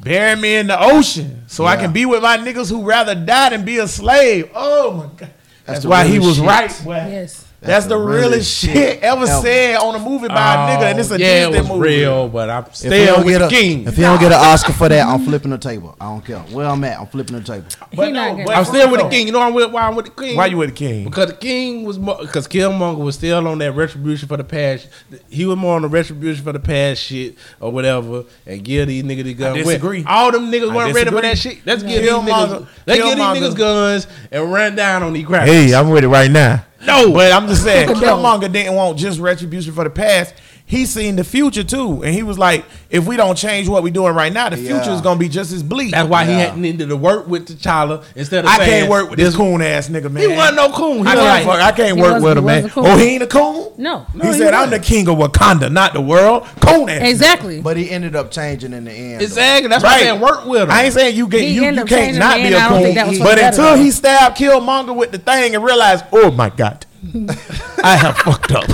"Bury 0.00 0.36
me 0.40 0.56
in 0.56 0.68
the 0.68 0.80
ocean, 0.80 1.44
so 1.46 1.64
I 1.66 1.76
can 1.76 1.92
be 1.92 2.06
with 2.06 2.22
my 2.22 2.36
niggas 2.36 2.70
who 2.70 2.84
rather 2.84 3.14
die 3.14 3.50
than 3.50 3.64
be 3.64 3.78
a 3.78 3.88
slave." 3.88 4.50
Oh 4.54 4.92
my 4.92 5.06
god, 5.16 5.30
that's, 5.64 5.82
the 5.82 5.88
why 5.88 6.06
he 6.06 6.18
was 6.18 6.36
shit. 6.36 6.44
right. 6.44 6.80
Boy. 6.84 6.94
Yes. 6.94 7.44
That's, 7.60 7.86
the, 7.86 7.98
realest 7.98 8.50
shit 8.56 9.02
ever, 9.02 9.26
said 9.26 9.76
on 9.76 9.94
a 9.94 9.98
movie 9.98 10.28
by 10.28 10.34
a 10.34 10.56
oh, 10.56 10.78
nigga, 10.80 10.90
and 10.90 11.00
it's 11.00 11.10
a 11.10 11.14
Oh, 11.14 11.16
yeah, 11.16 11.46
Disney 11.46 11.56
it 11.56 11.60
was 11.62 11.68
movie. 11.68 11.80
real, 11.88 12.28
but 12.28 12.48
I'm 12.50 12.62
If 12.64 12.68
he 12.70 12.76
still 12.76 13.16
don't 13.16 13.24
with 13.26 13.34
get 13.34 13.38
the 13.40 13.46
a, 13.46 13.50
king. 13.50 13.86
if 13.88 13.96
he 13.96 14.02
don't 14.02 14.20
get 14.20 14.30
an 14.30 14.38
Oscar 14.38 14.72
for 14.72 14.88
that, 14.88 15.04
I'm 15.06 15.24
flipping 15.24 15.50
the 15.50 15.58
table. 15.58 15.96
I 16.00 16.04
don't 16.04 16.24
care 16.24 16.38
where 16.38 16.66
I'm 16.66 16.84
at. 16.84 17.00
I'm 17.00 17.06
flipping 17.08 17.36
the 17.36 17.42
table. 17.42 17.66
But 17.94 18.06
He 18.06 18.12
no, 18.12 18.20
not 18.28 18.36
but 18.36 18.44
gonna- 18.46 18.58
I'm 18.58 18.64
still 18.64 18.90
with 18.92 19.00
the 19.00 19.08
king. 19.08 19.26
You 19.26 19.32
know 19.32 19.40
I'm 19.42 19.54
with, 19.54 19.72
why 19.72 19.82
I'm 19.82 19.96
with 19.96 20.04
the 20.04 20.12
king? 20.12 20.36
Why 20.36 20.46
you 20.46 20.56
with 20.56 20.70
the 20.70 20.74
king? 20.76 21.04
Because 21.04 21.26
the 21.30 21.36
king 21.36 21.84
was 21.84 21.98
more 21.98 22.18
because 22.20 22.46
Killmonger 22.46 22.98
was 22.98 23.16
still 23.16 23.46
on 23.48 23.58
that 23.58 23.72
retribution 23.72 24.28
for 24.28 24.36
the 24.36 24.44
past. 24.44 24.86
He 25.28 25.44
was 25.44 25.56
more 25.56 25.74
on 25.74 25.82
the 25.82 25.88
retribution 25.88 26.44
for 26.44 26.52
the 26.52 26.60
past 26.60 27.02
shit 27.02 27.34
or 27.58 27.72
whatever, 27.72 28.24
and 28.46 28.62
give 28.64 28.86
these 28.86 29.02
niggas 29.02 29.24
the 29.24 29.34
gun. 29.34 29.56
I 29.58 29.62
disagree. 29.62 30.04
All 30.06 30.30
them 30.30 30.52
niggas 30.52 30.70
I 30.70 30.76
weren't 30.76 30.94
ready 30.94 31.10
for 31.10 31.20
that 31.22 31.36
shit. 31.36 31.58
Let's 31.66 31.82
give 31.82 32.02
these 32.02 32.10
Killmonger- 32.10 32.24
niggas. 32.60 32.66
Let's 32.86 33.02
give 33.02 33.16
these 33.16 33.26
niggas 33.26 33.56
guns 33.56 34.06
and 34.30 34.52
run 34.52 34.76
down 34.76 35.02
on 35.02 35.12
these 35.12 35.26
crackers. 35.26 35.52
Hey, 35.52 35.74
I'm 35.74 35.90
with 35.90 36.04
it 36.04 36.08
right 36.08 36.30
now. 36.30 36.64
No. 36.86 37.12
but 37.12 37.32
I'm 37.32 37.48
just 37.48 37.64
saying, 37.64 37.88
Killmonger 37.88 38.50
didn't 38.52 38.74
want 38.74 38.98
just 38.98 39.18
retribution 39.20 39.72
for 39.72 39.84
the 39.84 39.90
past. 39.90 40.34
He 40.68 40.84
seen 40.84 41.16
the 41.16 41.24
future 41.24 41.64
too, 41.64 42.02
and 42.04 42.14
he 42.14 42.22
was 42.22 42.38
like, 42.38 42.62
"If 42.90 43.06
we 43.06 43.16
don't 43.16 43.36
change 43.36 43.68
what 43.68 43.82
we're 43.82 43.90
doing 43.90 44.12
right 44.14 44.30
now, 44.30 44.50
the 44.50 44.58
future 44.58 44.90
is 44.90 45.00
gonna 45.00 45.18
be 45.18 45.26
just 45.30 45.50
as 45.50 45.62
bleak." 45.62 45.92
That's 45.92 46.06
why 46.08 46.26
he 46.26 46.32
Yeah. 46.32 46.38
had 46.50 46.58
needed 46.58 46.90
to 46.90 46.96
work 46.96 47.26
with 47.26 47.48
T'Challa 47.48 48.02
instead 48.14 48.44
of 48.44 48.50
I 48.50 48.58
saying, 48.58 48.70
can't 48.70 48.90
work 48.90 49.08
with 49.08 49.18
this 49.18 49.34
coon 49.34 49.62
ass 49.62 49.88
nigga, 49.88 50.10
man. 50.12 50.28
He 50.28 50.36
wasn't 50.36 50.56
no 50.56 50.68
coon. 50.68 50.98
He 51.06 51.10
I 51.10 51.14
was 51.14 51.24
can't, 51.24 51.24
like, 51.24 51.44
fuck- 51.46 51.66
I 51.66 51.72
can't 51.72 51.96
work 51.96 52.22
with 52.22 52.32
he 52.34 52.38
him, 52.38 52.44
man. 52.44 52.68
coon. 52.68 52.86
Oh, 52.86 52.96
he 52.98 53.04
ain't 53.06 53.22
a 53.22 53.26
coon. 53.26 53.68
No. 53.78 54.04
he, 54.12 54.18
No, 54.18 54.24
he 54.30 54.38
said, 54.38 54.52
"I'm 54.52 54.68
the 54.68 54.78
king 54.78 55.08
of 55.08 55.16
Wakanda, 55.16 55.72
not 55.72 55.94
the 55.94 56.02
world." 56.02 56.44
Coon 56.60 56.90
ass. 56.90 57.00
Exactly. 57.02 57.62
But 57.62 57.78
he 57.78 57.90
ended 57.90 58.14
up 58.14 58.30
changing 58.30 58.74
in 58.74 58.84
the 58.84 58.92
end. 58.92 59.20
though. 59.20 59.24
exactly. 59.24 59.68
That's 59.68 59.82
why 59.82 59.88
I 59.90 59.92
Right. 59.94 60.02
said 60.04 60.20
work 60.20 60.44
with 60.46 60.62
him. 60.62 60.70
I 60.70 60.84
ain't 60.84 60.92
saying 60.92 61.16
you 61.16 61.28
get 61.28 61.40
He 61.40 61.48
you, 61.54 61.62
you 61.64 61.84
can't 61.86 62.18
not 62.18 62.36
be 62.36 62.42
end. 62.42 62.54
a 62.54 62.58
I 62.58 62.60
don't 62.68 62.72
coon, 62.74 62.82
think 62.82 62.94
that 62.96 63.08
was 63.08 63.16
for 63.18 63.24
but 63.24 63.38
until 63.38 63.74
he 63.76 63.90
stabbed 63.90 64.36
Killmonger 64.36 64.94
with 64.94 65.12
the 65.12 65.18
thing 65.18 65.54
and 65.54 65.64
realized, 65.64 66.04
oh 66.12 66.30
my 66.30 66.50
god, 66.50 66.84
I 67.82 67.96
have 67.96 68.18
fucked 68.18 68.52
up. 68.52 68.66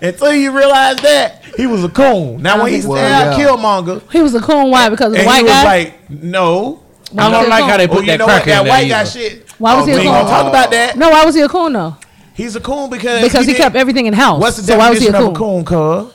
Until 0.00 0.34
you 0.34 0.56
realize 0.56 0.96
that 0.98 1.42
he 1.56 1.66
was 1.66 1.84
a 1.84 1.88
coon. 1.88 2.42
Now 2.42 2.62
when 2.62 2.72
he 2.72 2.86
Well, 2.86 2.96
stabbed 2.96 3.38
yeah. 3.38 3.46
Killmonger, 3.46 4.10
He 4.12 4.20
was 4.22 4.34
a 4.34 4.40
coon. 4.40 4.70
Why? 4.70 4.88
Because 4.88 5.06
of 5.08 5.12
the 5.12 5.18
and 5.20 5.26
white 5.26 5.38
he 5.38 5.44
was 5.44 5.64
like, 5.64 6.10
no. 6.10 6.82
Why 7.12 7.24
I 7.24 7.30
don't 7.30 7.46
a 7.46 7.48
like 7.48 7.60
coon? 7.62 7.70
how 7.70 7.76
they 7.78 7.84
Oh, 7.84 7.88
put 7.88 8.00
you 8.00 8.06
that 8.08 8.18
know 8.18 8.26
what? 8.26 8.44
That 8.44 8.58
in 8.60 8.64
there 8.64 8.72
white 8.72 8.88
guy 8.88 9.00
either. 9.00 9.10
shit. 9.10 9.50
Why 9.58 9.74
was 9.74 9.84
oh, 9.84 9.86
he 9.86 9.92
a 9.92 9.96
coon? 9.96 10.04
gonna 10.06 10.28
talk 10.28 10.46
about 10.48 10.70
that. 10.72 10.96
No, 10.98 11.10
why 11.10 11.24
was 11.24 11.34
he 11.34 11.40
a 11.42 11.48
coon 11.48 11.72
though? 11.72 11.96
He's 12.34 12.54
a 12.56 12.60
coon 12.60 12.90
because 12.90 13.22
Because 13.22 13.40
he, 13.46 13.52
didn't- 13.52 13.56
kept 13.62 13.76
everything 13.76 14.06
in 14.06 14.12
house. 14.12 14.40
What's 14.40 14.56
the 14.58 14.62
so 14.64 14.76
why 14.78 14.90
was 14.90 15.00
he 15.00 15.06
a 15.08 15.12
coon? 15.12 15.22
of 15.22 15.32
a 15.32 15.34
coon, 15.38 15.64
cuz? 15.64 16.12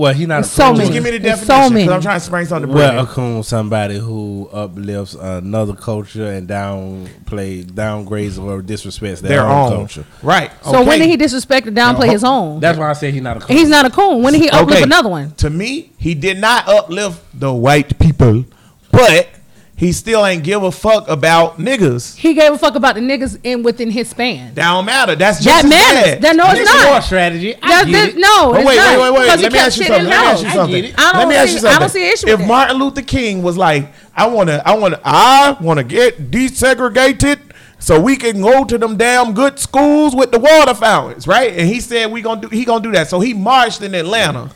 Well, 0.00 0.14
he 0.14 0.24
not 0.24 0.40
It's 0.40 0.48
a 0.48 0.52
so 0.52 0.72
many. 0.72 0.78
Just 0.84 0.92
give 0.94 1.04
me 1.04 1.10
the 1.10 1.16
It's 1.28 1.40
so 1.42 1.46
definition, 1.46 1.74
many. 1.74 1.84
because 1.84 1.94
I'm 1.96 2.00
trying 2.00 2.20
to 2.20 2.24
spring 2.24 2.46
something 2.46 2.70
to 2.70 2.74
Well, 2.74 3.04
a 3.04 3.06
coon 3.06 3.42
somebody 3.42 3.98
who 3.98 4.48
uplifts 4.50 5.12
another 5.12 5.74
culture 5.74 6.26
and 6.26 6.48
downplay, 6.48 7.64
downgrades 7.64 8.42
or 8.42 8.62
disrespects 8.62 9.20
their, 9.20 9.28
Their 9.28 9.46
own, 9.46 9.72
own. 9.72 9.78
culture. 9.80 10.06
Right. 10.22 10.50
So 10.64 10.82
when 10.84 11.00
did 11.00 11.10
he 11.10 11.18
disrespect 11.18 11.66
or 11.66 11.72
downplay 11.72 12.04
uh-huh. 12.04 12.12
his 12.12 12.24
own? 12.24 12.60
That's 12.60 12.78
why 12.78 12.88
I 12.88 12.94
say 12.94 13.10
he's 13.10 13.20
not 13.20 13.36
a 13.36 13.40
coon. 13.40 13.56
He's 13.58 13.68
not 13.68 13.84
a 13.84 13.90
coon. 13.90 14.22
When 14.22 14.32
did 14.32 14.40
he 14.40 14.48
uplift 14.48 14.72
Okay. 14.72 14.82
another 14.84 15.10
one? 15.10 15.32
To 15.32 15.50
me, 15.50 15.92
he 15.98 16.14
did 16.14 16.38
not 16.38 16.66
uplift 16.66 17.22
the 17.38 17.52
white 17.52 17.98
people, 17.98 18.46
but 18.90 19.28
he 19.80 19.92
still 19.92 20.26
ain't 20.26 20.44
give 20.44 20.62
a 20.62 20.70
fuck 20.70 21.08
about 21.08 21.56
niggas. 21.58 22.14
He 22.14 22.34
gave 22.34 22.52
a 22.52 22.58
fuck 22.58 22.74
about 22.74 22.96
the 22.96 23.00
niggas 23.00 23.40
in 23.42 23.62
within 23.62 23.90
his 23.90 24.10
span. 24.10 24.52
That 24.54 24.70
don't 24.70 24.84
matter. 24.84 25.16
That's 25.16 25.42
just 25.42 25.62
That 25.62 25.68
matters. 25.70 26.10
bad. 26.12 26.22
That 26.22 26.36
no, 26.36 26.50
it's 26.50 26.60
It's 26.60 26.84
war 26.84 26.92
not. 26.92 27.04
strategy. 27.04 27.54
I 27.62 27.68
That's 27.68 27.86
get 27.90 27.92
this, 28.06 28.14
it. 28.16 28.18
no, 28.20 28.52
But 28.52 28.60
it's 28.60 28.68
wait, 28.68 28.76
not. 28.76 28.98
wait, 28.98 29.00
wait, 29.00 29.12
wait. 29.12 29.24
Because 29.24 29.40
he 29.40 29.44
Let 29.44 29.52
me 29.54 29.58
ask 29.58 29.78
you 29.78 29.84
something. 29.84 30.04
Let 30.04 30.10
me 30.20 30.26
ask 30.26 30.44
you 30.44 30.50
something. 30.50 30.94
I 30.98 31.18
Let 31.18 31.28
me 31.28 31.34
ask 31.34 31.48
see- 31.48 31.52
you 31.52 31.58
I 31.58 31.60
something. 31.62 31.80
don't 31.80 31.88
see 31.88 32.06
an 32.06 32.12
issue 32.12 32.26
If 32.26 32.32
with 32.32 32.40
that. 32.40 32.46
Martin 32.48 32.76
Luther 32.76 33.02
King 33.02 33.42
was 33.42 33.56
like, 33.56 33.90
I 34.14 34.26
wanna, 34.26 34.62
I 34.66 34.76
wanna, 34.76 35.00
I 35.02 35.56
wanna 35.62 35.82
get 35.84 36.30
desegregated 36.30 37.38
so 37.78 37.98
we 37.98 38.16
can 38.16 38.42
go 38.42 38.64
to 38.66 38.76
them 38.76 38.98
damn 38.98 39.32
good 39.32 39.58
schools 39.58 40.14
with 40.14 40.30
the 40.30 40.38
water 40.38 40.74
fountains, 40.74 41.26
right? 41.26 41.52
And 41.56 41.66
he 41.66 41.80
said 41.80 42.12
we 42.12 42.20
gonna 42.20 42.42
do, 42.42 42.48
he 42.48 42.66
gonna 42.66 42.82
do 42.82 42.92
that. 42.92 43.08
So 43.08 43.18
he 43.20 43.32
marched 43.32 43.80
in 43.80 43.94
Atlanta. 43.94 44.50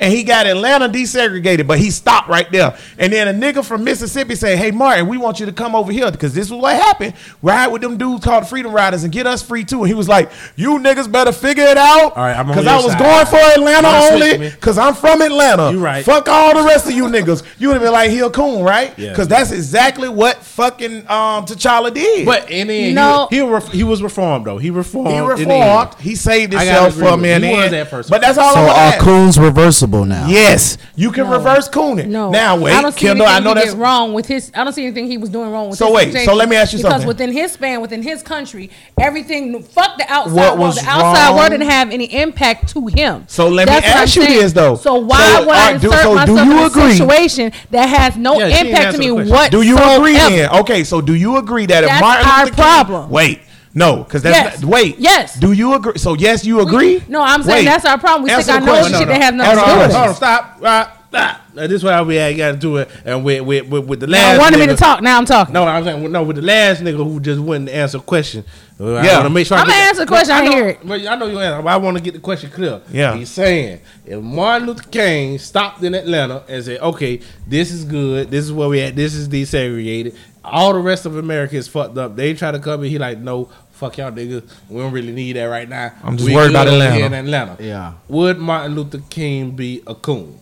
And 0.00 0.10
he 0.12 0.24
got 0.24 0.46
Atlanta 0.46 0.88
desegregated, 0.88 1.66
but 1.66 1.78
he 1.78 1.90
stopped 1.90 2.28
right 2.28 2.50
there. 2.50 2.74
And 2.98 3.12
then 3.12 3.28
a 3.28 3.34
nigga 3.38 3.62
from 3.62 3.84
Mississippi 3.84 4.34
said, 4.34 4.56
Hey, 4.56 4.70
Martin, 4.70 5.06
we 5.08 5.18
want 5.18 5.38
you 5.40 5.44
to 5.46 5.52
come 5.52 5.74
over 5.74 5.92
here 5.92 6.10
because 6.10 6.32
this 6.34 6.46
is 6.46 6.52
what 6.52 6.74
happened. 6.74 7.12
Ride 7.42 7.68
with 7.68 7.82
them 7.82 7.98
dudes 7.98 8.24
called 8.24 8.48
Freedom 8.48 8.72
Riders 8.72 9.04
and 9.04 9.12
get 9.12 9.26
us 9.26 9.42
free 9.42 9.62
too. 9.62 9.80
And 9.80 9.88
he 9.88 9.92
was 9.94 10.08
like, 10.08 10.30
You 10.56 10.78
niggas 10.78 11.12
better 11.12 11.32
figure 11.32 11.64
it 11.64 11.76
out. 11.76 12.16
All 12.16 12.22
right, 12.24 12.34
I'm 12.34 12.46
Because 12.48 12.66
I 12.66 12.76
was 12.76 12.92
side. 12.92 12.98
going 12.98 13.26
for 13.26 13.36
Atlanta 13.60 13.88
only 14.14 14.50
because 14.50 14.78
I'm 14.78 14.94
from 14.94 15.20
Atlanta. 15.20 15.70
You 15.70 15.80
right. 15.84 16.02
Fuck 16.02 16.28
all 16.28 16.54
the 16.60 16.66
rest 16.66 16.86
of 16.86 16.92
you 16.92 17.04
niggas. 17.04 17.44
You 17.58 17.68
would 17.68 17.74
have 17.74 17.82
been 17.82 17.92
like, 17.92 18.10
he 18.10 18.20
a 18.20 18.30
coon, 18.30 18.62
right? 18.64 18.98
Yeah. 18.98 19.10
Because 19.10 19.28
that's 19.28 19.52
exactly 19.52 20.08
what 20.08 20.38
fucking 20.38 21.00
um, 21.10 21.44
T'Challa 21.44 21.92
did. 21.92 22.24
But 22.24 22.50
in 22.50 22.68
the 22.68 22.74
end, 22.86 22.94
No. 22.94 23.26
he, 23.28 23.36
he, 23.36 23.42
ref- 23.42 23.68
he 23.70 23.84
was 23.84 24.02
reformed 24.02 24.46
though. 24.46 24.56
He 24.56 24.70
reformed. 24.70 25.08
he 25.10 25.16
in 25.16 25.26
the 25.26 25.30
end. 25.32 25.40
reformed. 25.50 25.94
He 26.00 26.14
saved 26.16 26.54
himself 26.54 26.94
gotta 26.94 26.98
for 26.98 27.08
a 27.08 27.12
with 27.12 27.20
man. 27.20 27.42
He 27.42 27.52
was 27.54 27.70
that 27.70 27.90
person. 27.90 28.10
But 28.10 28.22
that's 28.22 28.38
all 28.38 28.54
So 28.54 28.60
I 28.60 28.96
are 28.96 29.00
coons 29.00 29.38
reversible 29.38 29.89
now? 29.90 30.26
Yes, 30.28 30.78
you 30.96 31.10
can 31.12 31.24
No. 31.24 31.32
reverse 31.36 31.68
cooning. 31.68 32.06
No. 32.08 32.30
Now 32.30 32.56
wait, 32.56 32.72
I 32.74 32.82
don't 32.82 32.92
see 32.92 33.06
Kendall. 33.06 33.26
anything 33.26 33.42
I 33.48 33.52
know 33.54 33.60
he 33.60 33.66
that's 33.66 33.76
wrong 33.76 34.12
with 34.14 34.26
his. 34.26 34.50
I 34.54 34.64
don't 34.64 34.72
see 34.72 34.84
anything 34.84 35.06
he 35.06 35.18
was 35.18 35.28
doing 35.30 35.50
wrong 35.50 35.70
with. 35.70 35.78
So 35.78 35.86
his 35.96 36.14
wait, 36.14 36.24
so 36.24 36.34
let 36.34 36.48
me 36.48 36.56
ask 36.56 36.72
you 36.72 36.78
because 36.78 36.90
something. 36.92 37.06
Because 37.08 37.18
within 37.20 37.32
his 37.32 37.52
span, 37.52 37.80
within 37.80 38.02
his 38.02 38.22
country, 38.22 38.70
everything. 39.00 39.62
Fuck 39.62 39.98
the 39.98 40.04
outside 40.12 40.34
What 40.34 40.58
world. 40.58 40.74
The 40.76 40.80
outside 40.88 41.28
wrong- 41.28 41.36
world 41.36 41.50
didn't 41.50 41.68
have 41.70 41.90
any 41.90 42.04
impact 42.14 42.68
to 42.74 42.86
him. 42.86 43.24
So 43.26 43.48
let 43.48 43.66
me 43.68 43.74
That's 43.74 43.86
what 43.86 43.96
ask 43.96 44.16
you 44.16 44.22
saying. 44.22 44.38
this, 44.40 44.52
though. 44.52 44.76
So 44.76 44.94
why 44.94 45.18
So, 45.18 45.40
would 45.40 45.48
I 45.56 45.74
uh, 45.74 45.78
do- 45.78 45.86
insert 45.88 46.02
so 46.02 46.08
do 46.10 46.14
myself 46.14 46.46
you 46.46 46.52
in 46.52 46.58
a 46.58 46.66
agree? 46.66 46.92
situation 46.92 47.52
that 47.70 47.86
has 47.86 48.16
no 48.16 48.38
Yeah, 48.38 48.60
impact 48.60 48.92
to 48.94 48.98
me 48.98 49.10
What? 49.10 49.50
Do 49.50 49.62
you 49.62 49.76
agree 49.78 50.14
then? 50.14 50.48
Okay, 50.50 50.84
so 50.84 51.00
do 51.00 51.14
you 51.14 51.36
agree 51.36 51.66
that 51.66 51.84
if 51.84 51.90
That's 51.90 52.00
Martin 52.00 52.28
our 52.28 52.46
problem. 52.50 53.10
wait, 53.10 53.40
no, 53.74 54.02
because 54.04 54.22
that's 54.22 54.36
Yes. 54.36 54.62
not, 54.62 54.70
wait, 54.70 54.96
Yes. 54.98 55.38
Do 55.38 55.52
you 55.52 55.74
agree? 55.74 55.96
So 55.98 56.14
yes, 56.14 56.44
you 56.44 56.60
agree? 56.60 57.02
No, 57.08 57.22
I'm 57.22 57.42
saying 57.42 57.58
Wait. 57.58 57.64
that's 57.66 57.84
our 57.84 57.98
problem. 57.98 58.24
We 58.24 58.30
Answer 58.30 58.42
stick 58.42 58.54
our 58.56 58.60
the 58.60 58.66
nose 58.66 58.84
shit 58.86 58.92
No, 58.92 58.98
no. 59.00 59.06
that 59.06 59.22
has 59.22 59.34
nothing 59.34 59.58
Answer 59.58 59.64
to 59.64 59.72
do 59.72 59.78
with 59.78 59.90
it. 59.90 59.94
Hold 59.94 60.08
on, 60.08 60.14
stop. 60.14 60.58
Uh, 60.62 60.84
stop. 61.08 61.40
Uh, 61.56 61.66
This 61.66 61.72
is 61.72 61.84
why 61.84 62.00
we 62.02 62.14
had 62.14 62.36
got 62.36 62.52
to 62.52 62.56
do 62.56 62.76
it, 62.76 62.88
and 63.04 63.24
with 63.24 63.42
with 63.42 63.66
with, 63.66 63.84
with 63.86 64.00
the 64.00 64.06
I 64.06 64.10
last. 64.10 64.38
wanted 64.38 64.60
me 64.60 64.66
to 64.68 64.76
talk. 64.76 65.02
Now 65.02 65.18
I'm 65.18 65.24
talking. 65.24 65.52
No, 65.52 65.64
I'm 65.64 65.82
saying 65.82 66.10
no 66.12 66.22
with 66.22 66.36
the 66.36 66.42
last 66.42 66.80
nigga 66.82 66.96
who 66.98 67.18
just 67.18 67.40
wouldn't 67.40 67.68
answer 67.68 67.98
a 67.98 68.00
question. 68.00 68.44
I 68.78 68.84
Yeah. 69.04 69.14
want 69.16 69.24
to 69.24 69.30
make 69.30 69.46
sure. 69.48 69.56
I 69.58 69.62
I'ma 69.62 69.72
answer 69.72 70.02
the 70.02 70.06
question, 70.06 70.34
I 70.36 70.44
know, 70.44 70.50
hear 70.52 70.68
it. 70.68 70.78
But 70.84 71.04
I 71.06 71.16
know 71.16 71.26
you 71.26 71.38
answer. 71.40 71.60
But 71.62 71.68
I 71.70 71.76
want 71.78 71.96
to 71.96 72.02
get 72.02 72.14
the 72.14 72.20
question 72.20 72.50
clear. 72.50 72.80
Yeah. 72.92 73.16
He's 73.16 73.28
saying 73.28 73.80
if 74.06 74.20
Martin 74.22 74.68
Luther 74.68 74.84
King 74.88 75.38
stopped 75.38 75.82
in 75.82 75.94
Atlanta 75.94 76.44
and 76.48 76.64
said, 76.64 76.80
"Okay, 76.80 77.20
this 77.46 77.72
is 77.72 77.84
good. 77.84 78.30
This 78.30 78.44
is 78.44 78.52
where 78.52 78.68
we 78.68 78.80
at. 78.80 78.94
This 78.94 79.14
is 79.14 79.28
desegregated. 79.28 80.14
All 80.44 80.72
the 80.72 80.78
rest 80.80 81.04
of 81.06 81.16
America 81.16 81.56
is 81.56 81.68
fucked 81.68 81.98
up. 81.98 82.16
They 82.16 82.32
try 82.34 82.50
to 82.50 82.58
come 82.58 82.82
in. 82.84 82.90
He 82.90 82.98
like, 82.98 83.18
no, 83.18 83.50
fuck 83.72 83.98
y'all 83.98 84.10
niggas. 84.10 84.42
We 84.70 84.80
don't 84.80 84.92
really 84.92 85.12
need 85.12 85.34
that 85.36 85.44
right 85.44 85.68
now. 85.68 85.92
I'm 86.02 86.16
just 86.16 86.28
We 86.28 86.34
worried 86.34 86.50
about 86.50 86.66
Atlanta." 86.68 87.04
In 87.04 87.12
Atlanta. 87.14 87.56
Yeah. 87.62 87.92
Would 88.08 88.38
Martin 88.38 88.74
Luther 88.74 89.02
King 89.10 89.50
be 89.52 89.82
a 89.86 89.94
coon? 89.94 90.38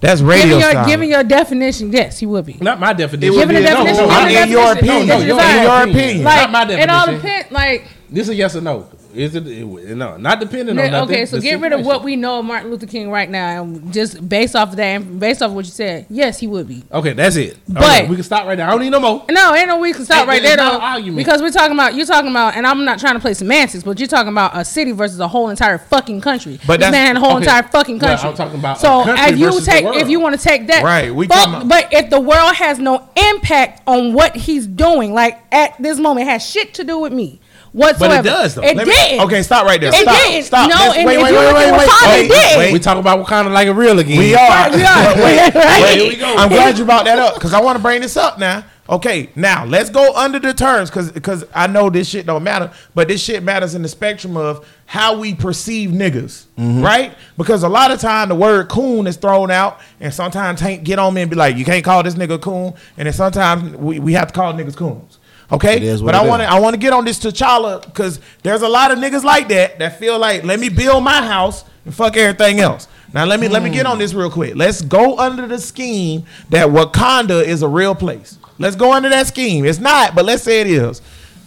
That's 0.00 0.20
radio 0.20 0.42
Giving 0.44 0.60
your, 0.60 0.70
style. 0.70 0.86
giving 0.86 1.08
your 1.10 1.24
definition, 1.24 1.92
yes, 1.92 2.18
he 2.18 2.26
would 2.26 2.44
be. 2.44 2.54
Not 2.60 2.78
my 2.78 2.92
definition. 2.92 3.34
would 3.34 3.48
Giving 3.48 3.56
a 3.56 3.60
be- 3.60 3.64
no, 3.64 3.84
definition, 3.84 4.08
no, 4.08 4.20
giving 4.20 4.36
a 4.36 4.42
in 4.42 4.48
your 4.50 4.74
definition. 4.74 4.88
opinion. 4.88 5.08
That's 5.08 5.20
No, 5.20 5.26
your 5.26 5.36
your- 5.36 5.38
vibe. 5.40 5.62
your 5.62 5.82
opinion. 5.82 5.96
opinion. 5.96 6.24
Not 6.24 6.50
my 6.50 6.64
Like 6.64 6.70
it 6.78 6.90
all 6.90 7.06
definition. 7.06 7.26
depends. 7.26 7.52
Like 7.52 7.84
This 8.10 8.28
is 8.28 8.36
yes 8.36 8.56
or 8.56 8.60
no. 8.60 8.86
Is 9.16 9.34
it, 9.34 9.46
it- 9.46 9.96
no? 9.96 10.16
Not 10.16 10.40
depending 10.40 10.78
on 10.78 10.90
nothing. 10.90 11.14
okay, 11.14 11.26
so 11.26 11.40
get 11.40 11.60
rid 11.60 11.72
of 11.72 11.84
what 11.84 12.02
we 12.04 12.16
know 12.16 12.38
of 12.40 12.44
Martin 12.44 12.70
Luther 12.70 12.86
King 12.86 13.10
right 13.10 13.28
now, 13.30 13.62
and 13.62 13.92
just 13.92 14.28
based 14.28 14.54
off 14.54 14.70
of 14.70 14.76
that, 14.76 15.18
based 15.18 15.42
off 15.42 15.48
of 15.50 15.54
what 15.54 15.64
you 15.64 15.70
said, 15.70 16.06
yes, 16.10 16.38
he 16.38 16.46
would 16.46 16.68
be. 16.68 16.82
Okay, 16.92 17.12
that's 17.12 17.36
it. 17.36 17.56
But- 17.68 17.82
Okay, 17.86 18.08
we 18.08 18.16
can 18.16 18.24
stop 18.24 18.46
right 18.46 18.58
now. 18.58 18.68
I 18.68 18.70
don't 18.72 18.80
need 18.80 18.90
no 18.90 19.00
more. 19.00 19.24
No, 19.30 19.54
ain't 19.54 19.68
no 19.68 19.78
we 19.78 19.92
can 19.92 20.04
stop 20.04 20.24
Hey, 20.24 20.26
right 20.26 20.42
there 20.42 20.56
though, 20.56 21.14
because 21.16 21.40
we're 21.40 21.50
talking 21.50 21.72
about 21.72 21.94
you're 21.94 22.06
talking 22.06 22.30
about, 22.30 22.56
and 22.56 22.66
I'm 22.66 22.84
not 22.84 22.98
trying 22.98 23.14
to 23.14 23.20
play 23.20 23.34
semantics, 23.34 23.84
but 23.84 23.98
you're 23.98 24.08
talking 24.08 24.32
about 24.32 24.56
a 24.56 24.64
city 24.64 24.92
versus 24.92 25.18
a 25.20 25.28
whole 25.28 25.48
entire 25.50 25.78
fucking 25.78 26.20
country. 26.20 26.58
But 26.66 26.80
this 26.80 26.90
that's- 26.90 26.92
man 26.92 27.06
had 27.06 27.16
a 27.16 27.20
whole 27.20 27.36
okay. 27.36 27.44
entire 27.44 27.62
fucking 27.62 27.98
Well, 27.98 28.08
country. 28.10 28.28
I'm 28.28 28.34
talking 28.36 28.58
about 28.58 28.78
so 28.80 29.04
if 29.06 29.38
you 29.38 29.60
take 29.60 29.84
if 29.96 30.08
you 30.08 30.20
want 30.20 30.38
to 30.38 30.42
take 30.42 30.66
that 30.68 30.82
Right, 30.84 31.14
we 31.14 31.26
fuck- 31.26 31.48
about- 31.48 31.68
but 31.68 31.88
if 31.92 32.10
the 32.10 32.20
world 32.20 32.54
has 32.56 32.78
no 32.78 33.02
impact 33.30 33.82
on 33.86 34.12
what 34.12 34.36
he's 34.36 34.66
doing, 34.66 35.14
like 35.14 35.38
at 35.52 35.74
this 35.80 35.98
moment, 35.98 36.28
has 36.28 36.44
shit 36.44 36.74
to 36.74 36.84
do 36.84 36.98
with 36.98 37.12
me 37.12 37.40
whatsoever. 37.76 38.22
does, 38.22 38.54
though. 38.54 38.62
It 38.62 38.76
Let 38.76 38.86
me- 38.86 38.92
did. 38.94 39.20
Okay, 39.20 39.42
stop 39.42 39.64
right 39.66 39.80
there. 39.80 39.90
It 39.90 40.02
stop. 40.02 40.26
did. 40.26 40.44
Stop. 40.44 40.70
No, 40.70 40.76
Let's- 40.76 40.96
and 40.98 41.06
wait, 41.06 41.16
if 41.16 41.22
wait, 41.22 41.30
you 41.30 41.36
wait, 41.38 41.54
wait, 41.54 41.72
wait, 41.72 42.30
wait, 42.30 42.58
wait. 42.58 42.72
We 42.72 42.78
talk 42.78 42.98
about 42.98 43.18
what 43.18 43.28
kind 43.28 43.46
of 43.46 43.52
like 43.52 43.68
a 43.68 43.74
real 43.74 43.98
again. 43.98 44.18
We 44.18 44.34
are. 44.34 44.70
We 44.76 44.82
are. 44.82 45.14
Wait, 45.16 45.54
Right. 45.54 45.82
wait. 45.82 45.98
Here 46.00 46.08
we 46.08 46.16
go. 46.16 46.34
I'm 46.36 46.48
glad 46.48 46.78
you 46.78 46.84
brought 46.84 47.04
that 47.04 47.18
up 47.18 47.34
because 47.34 47.52
I 47.52 47.60
want 47.60 47.76
to 47.76 47.82
bring 47.82 48.00
this 48.00 48.16
up 48.16 48.38
now. 48.38 48.64
Okay, 48.88 49.30
now 49.34 49.64
let's 49.64 49.90
go 49.90 50.14
under 50.14 50.38
the 50.38 50.54
terms 50.54 50.90
because 50.90 51.10
because 51.10 51.44
I 51.52 51.66
know 51.66 51.90
this 51.90 52.08
shit 52.08 52.24
don't 52.24 52.44
matter, 52.44 52.70
but 52.94 53.08
this 53.08 53.20
shit 53.20 53.42
matters 53.42 53.74
in 53.74 53.82
the 53.82 53.88
spectrum 53.88 54.36
of 54.36 54.64
how 54.86 55.18
we 55.18 55.34
perceive 55.34 55.90
niggas, 55.90 56.44
mm-hmm. 56.56 56.82
right? 56.82 57.12
Because 57.36 57.64
a 57.64 57.68
lot 57.68 57.90
of 57.90 58.00
time 58.00 58.28
the 58.28 58.36
word 58.36 58.68
coon 58.68 59.08
is 59.08 59.16
thrown 59.16 59.50
out, 59.50 59.80
and 59.98 60.14
sometimes 60.14 60.60
Tank 60.60 60.84
get 60.84 61.00
on 61.00 61.14
me 61.14 61.22
and 61.22 61.30
be 61.30 61.36
like, 61.36 61.56
"You 61.56 61.64
can't 61.64 61.84
call 61.84 62.04
this 62.04 62.14
nigga 62.14 62.40
coon," 62.40 62.74
and 62.96 63.06
then 63.06 63.12
sometimes 63.12 63.74
we, 63.76 63.98
we 63.98 64.12
have 64.12 64.28
to 64.28 64.34
call 64.34 64.52
niggas 64.52 64.76
coons. 64.76 65.18
Okay, 65.50 65.76
It 65.76 65.82
is 65.84 66.02
what 66.02 66.12
but 66.12 66.24
I 66.24 66.26
want 66.26 66.42
to. 66.42 66.48
I 66.50 66.58
want 66.58 66.74
to 66.74 66.78
get 66.78 66.92
on 66.92 67.04
this 67.04 67.20
T'Challa 67.20 67.84
because 67.84 68.20
there's 68.42 68.62
a 68.62 68.68
lot 68.68 68.90
of 68.90 68.98
niggas 68.98 69.22
like 69.22 69.48
that 69.48 69.78
that 69.78 69.98
feel 69.98 70.18
like 70.18 70.42
let 70.44 70.58
me 70.58 70.68
build 70.68 71.04
my 71.04 71.24
house 71.24 71.64
and 71.84 71.94
fuck 71.94 72.16
everything 72.16 72.58
else. 72.58 72.88
Now 73.14 73.24
let 73.24 73.38
me 73.38 73.48
let 73.48 73.62
me 73.62 73.70
get 73.70 73.86
hmm. 73.86 73.92
on 73.92 73.98
this 73.98 74.12
real 74.12 74.30
quick. 74.30 74.56
Let's 74.56 74.82
go 74.82 75.18
under 75.18 75.46
the 75.46 75.58
scheme 75.58 76.24
that 76.50 76.66
Wakanda 76.68 77.44
is 77.44 77.62
a 77.62 77.68
real 77.68 77.94
place. 77.94 78.38
Let's 78.58 78.74
go 78.74 78.92
under 78.92 79.08
that 79.08 79.26
scheme. 79.28 79.64
It's 79.64 79.78
not, 79.78 80.14
but 80.14 80.24
let's 80.24 80.42
say 80.42 80.60
it 80.60 80.66
is. 80.66 81.00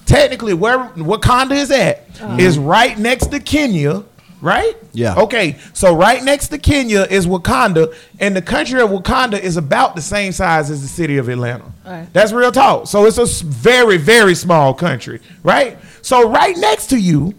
technically 0.05 0.53
where 0.53 0.89
Wakanda 0.95 1.51
is 1.51 1.69
at 1.71 2.07
uh-huh. 2.21 2.37
is 2.39 2.57
right 2.57 2.97
next 2.97 3.27
to 3.27 3.39
Kenya, 3.39 4.03
right? 4.41 4.75
Yeah. 4.93 5.15
Okay, 5.15 5.57
so 5.73 5.95
right 5.95 6.23
next 6.23 6.49
to 6.49 6.57
Kenya 6.57 7.01
is 7.09 7.27
Wakanda, 7.27 7.93
and 8.19 8.35
the 8.35 8.41
country 8.41 8.81
of 8.81 8.89
Wakanda 8.89 9.39
is 9.39 9.57
about 9.57 9.95
the 9.95 10.01
same 10.01 10.31
size 10.31 10.69
as 10.69 10.81
the 10.81 10.87
city 10.87 11.17
of 11.17 11.29
Atlanta. 11.29 11.71
Alright. 11.85 12.11
That's 12.13 12.31
real 12.31 12.51
talk. 12.51 12.87
So 12.87 13.05
it's 13.05 13.17
a 13.17 13.25
very, 13.45 13.97
very 13.97 14.35
small 14.35 14.73
country, 14.73 15.19
right? 15.43 15.77
So 16.01 16.29
right 16.29 16.55
next 16.57 16.87
to 16.87 16.99
you, 16.99 17.33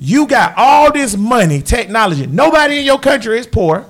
you 0.00 0.26
got 0.26 0.54
all 0.56 0.92
this 0.92 1.16
money, 1.16 1.60
technology. 1.60 2.26
Nobody 2.26 2.78
in 2.78 2.84
your 2.84 2.98
country 2.98 3.38
is 3.38 3.46
poor. 3.46 3.84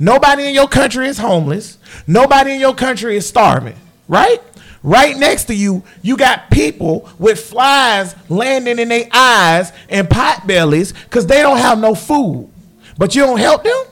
Nobody 0.00 0.46
in 0.46 0.54
your 0.54 0.68
country 0.68 1.06
is 1.06 1.18
homeless. 1.18 1.78
Nobody 2.06 2.54
in 2.54 2.60
your 2.60 2.74
country 2.74 3.16
is 3.16 3.26
starving, 3.26 3.76
right? 4.08 4.42
Right 4.84 5.16
next 5.16 5.44
to 5.44 5.54
you, 5.54 5.82
you 6.02 6.18
got 6.18 6.50
people 6.50 7.08
with 7.18 7.40
flies 7.40 8.14
landing 8.28 8.78
in 8.78 8.90
their 8.90 9.08
eyes 9.12 9.72
and 9.88 10.08
pot 10.10 10.46
bellies 10.46 10.92
because 10.92 11.26
they 11.26 11.40
don't 11.40 11.56
have 11.56 11.78
no 11.78 11.94
food. 11.94 12.50
But 12.98 13.14
you 13.14 13.22
don't 13.22 13.38
help 13.38 13.64
them? 13.64 13.84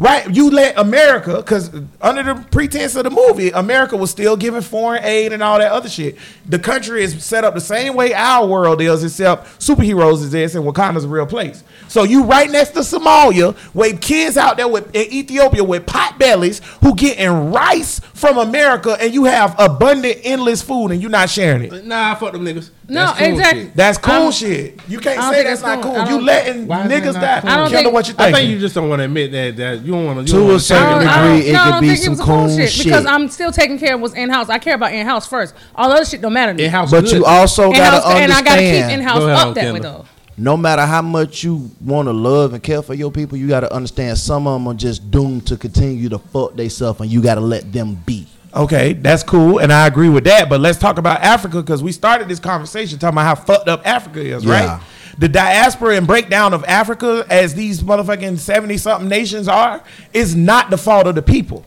Right, 0.00 0.32
you 0.32 0.48
let 0.50 0.78
America, 0.78 1.38
because 1.38 1.72
under 2.00 2.22
the 2.22 2.46
pretense 2.52 2.94
of 2.94 3.02
the 3.02 3.10
movie, 3.10 3.50
America 3.50 3.96
was 3.96 4.12
still 4.12 4.36
giving 4.36 4.60
foreign 4.60 5.02
aid 5.02 5.32
and 5.32 5.42
all 5.42 5.58
that 5.58 5.72
other 5.72 5.88
shit. 5.88 6.16
The 6.46 6.60
country 6.60 7.02
is 7.02 7.24
set 7.24 7.42
up 7.42 7.54
the 7.54 7.60
same 7.60 7.94
way 7.94 8.14
our 8.14 8.46
world 8.46 8.80
is, 8.80 9.02
except 9.02 9.58
superheroes 9.58 10.22
is 10.22 10.30
this, 10.30 10.54
and 10.54 10.64
Wakanda's 10.64 11.04
a 11.04 11.08
real 11.08 11.26
place. 11.26 11.64
So 11.88 12.04
you 12.04 12.22
right 12.22 12.48
next 12.48 12.70
to 12.70 12.80
Somalia, 12.80 13.56
with 13.74 14.00
kids 14.00 14.36
out 14.36 14.56
there 14.56 14.68
with 14.68 14.94
in 14.94 15.12
Ethiopia 15.12 15.64
with 15.64 15.84
pot 15.84 16.16
bellies 16.16 16.60
who 16.80 16.94
getting 16.94 17.50
rice 17.50 17.98
from 17.98 18.38
America, 18.38 18.96
and 19.00 19.12
you 19.12 19.24
have 19.24 19.56
abundant, 19.58 20.18
endless 20.22 20.62
food, 20.62 20.92
and 20.92 21.02
you're 21.02 21.10
not 21.10 21.28
sharing 21.28 21.64
it. 21.64 21.84
Nah, 21.84 22.14
fuck 22.14 22.34
them 22.34 22.44
niggas. 22.44 22.70
No, 22.90 23.00
That's 23.04 23.18
cool 23.18 23.28
exactly. 23.28 23.62
shit. 23.64 23.76
That's 23.76 23.98
cool 23.98 24.14
I'm- 24.14 24.32
shit. 24.32 24.80
You 24.88 24.98
can't 24.98 25.20
say 25.20 25.30
think 25.30 25.46
that's 25.48 25.60
that's 25.60 25.76
not 25.76 25.82
cool. 25.82 25.94
cool. 25.94 26.08
You 26.08 26.20
letting 26.24 26.66
Why 26.66 26.82
is 26.84 26.88
that 26.88 27.02
niggas 27.02 27.12
die. 27.20 27.40
cool? 27.42 27.50
I 27.50 27.56
don't 27.56 27.64
Kendall, 27.70 27.82
think- 27.82 27.92
what 27.94 28.08
you 28.08 28.14
think. 28.14 28.20
I 28.20 28.24
think? 28.24 28.36
think 28.36 28.50
you 28.50 28.58
just 28.58 28.74
don't 28.74 28.88
want 28.88 29.00
to 29.00 29.04
admit 29.04 29.32
that 29.32 29.56
that 29.58 29.84
you 29.84 29.92
don't 29.92 30.06
want 30.06 30.26
to. 30.26 30.32
To 30.32 30.38
a 30.40 30.44
wanna 30.44 30.58
certain 30.60 30.60
say 30.60 30.76
I 30.76 30.90
don't- 30.90 31.04
that. 31.04 31.08
I 31.18 31.22
don't- 31.28 31.34
degree, 31.36 31.50
it 31.50 31.52
no, 31.52 31.72
could 31.72 31.80
be 31.82 31.96
some 31.96 32.16
cool 32.16 32.24
cool 32.26 32.56
shit, 32.56 32.70
shit. 32.70 32.84
because 32.86 33.04
I'm 33.06 33.28
still 33.28 33.52
taking 33.52 33.78
care 33.78 33.94
of 33.94 34.00
what's 34.00 34.14
in 34.14 34.30
house. 34.30 34.48
I 34.48 34.56
care 34.58 34.74
about 34.74 34.92
in 34.94 35.04
house 35.06 35.26
first. 35.26 35.54
All 35.74 35.92
other 35.92 36.04
shit 36.06 36.22
don't 36.22 36.32
matter. 36.32 36.52
In-house 36.52 36.90
But 36.90 37.04
good. 37.04 37.12
you 37.12 37.24
also 37.26 37.70
gotta 37.72 37.96
In-house, 37.98 38.04
and 38.14 38.32
I 38.32 38.42
gotta 38.42 38.60
keep 38.62 38.68
in 38.68 38.74
understand. 38.82 39.02
house 39.02 39.18
Go 39.18 39.28
ahead, 39.28 39.46
up 39.48 39.54
that 39.54 39.74
way 39.74 39.80
though. 39.80 40.04
No 40.40 40.56
matter 40.56 40.82
how 40.86 41.02
much 41.02 41.42
you 41.44 41.70
want 41.84 42.06
to 42.06 42.12
love 42.12 42.54
and 42.54 42.62
care 42.62 42.80
for 42.80 42.94
your 42.94 43.10
people, 43.10 43.36
you 43.36 43.48
got 43.48 43.60
to 43.60 43.74
understand 43.74 44.16
some 44.18 44.46
of 44.46 44.54
them 44.54 44.68
are 44.68 44.74
just 44.74 45.10
doomed 45.10 45.46
to 45.48 45.56
continue 45.56 46.08
to 46.10 46.18
fuck 46.18 46.54
themselves, 46.56 47.00
and 47.00 47.10
you 47.10 47.20
got 47.20 47.34
to 47.34 47.40
let 47.40 47.72
them 47.72 47.98
be. 48.06 48.24
Okay, 48.58 48.92
that's 48.94 49.22
cool, 49.22 49.58
and 49.58 49.72
I 49.72 49.86
agree 49.86 50.08
with 50.08 50.24
that. 50.24 50.48
But 50.48 50.60
let's 50.60 50.78
talk 50.78 50.98
about 50.98 51.20
Africa 51.22 51.62
because 51.62 51.80
we 51.82 51.92
started 51.92 52.28
this 52.28 52.40
conversation 52.40 52.98
talking 52.98 53.14
about 53.14 53.38
how 53.38 53.44
fucked 53.44 53.68
up 53.68 53.86
Africa 53.86 54.20
is, 54.20 54.44
Yeah. 54.44 54.52
right? 54.52 54.80
The 55.16 55.28
diaspora 55.28 55.96
and 55.96 56.06
breakdown 56.06 56.52
of 56.54 56.64
Africa, 56.66 57.24
as 57.30 57.54
these 57.54 57.82
motherfucking 57.82 58.38
seventy 58.38 58.76
something 58.76 59.08
nations 59.08 59.46
are, 59.48 59.80
is 60.12 60.34
not 60.34 60.70
the 60.70 60.78
fault 60.78 61.06
of 61.06 61.14
the 61.14 61.22
people. 61.22 61.64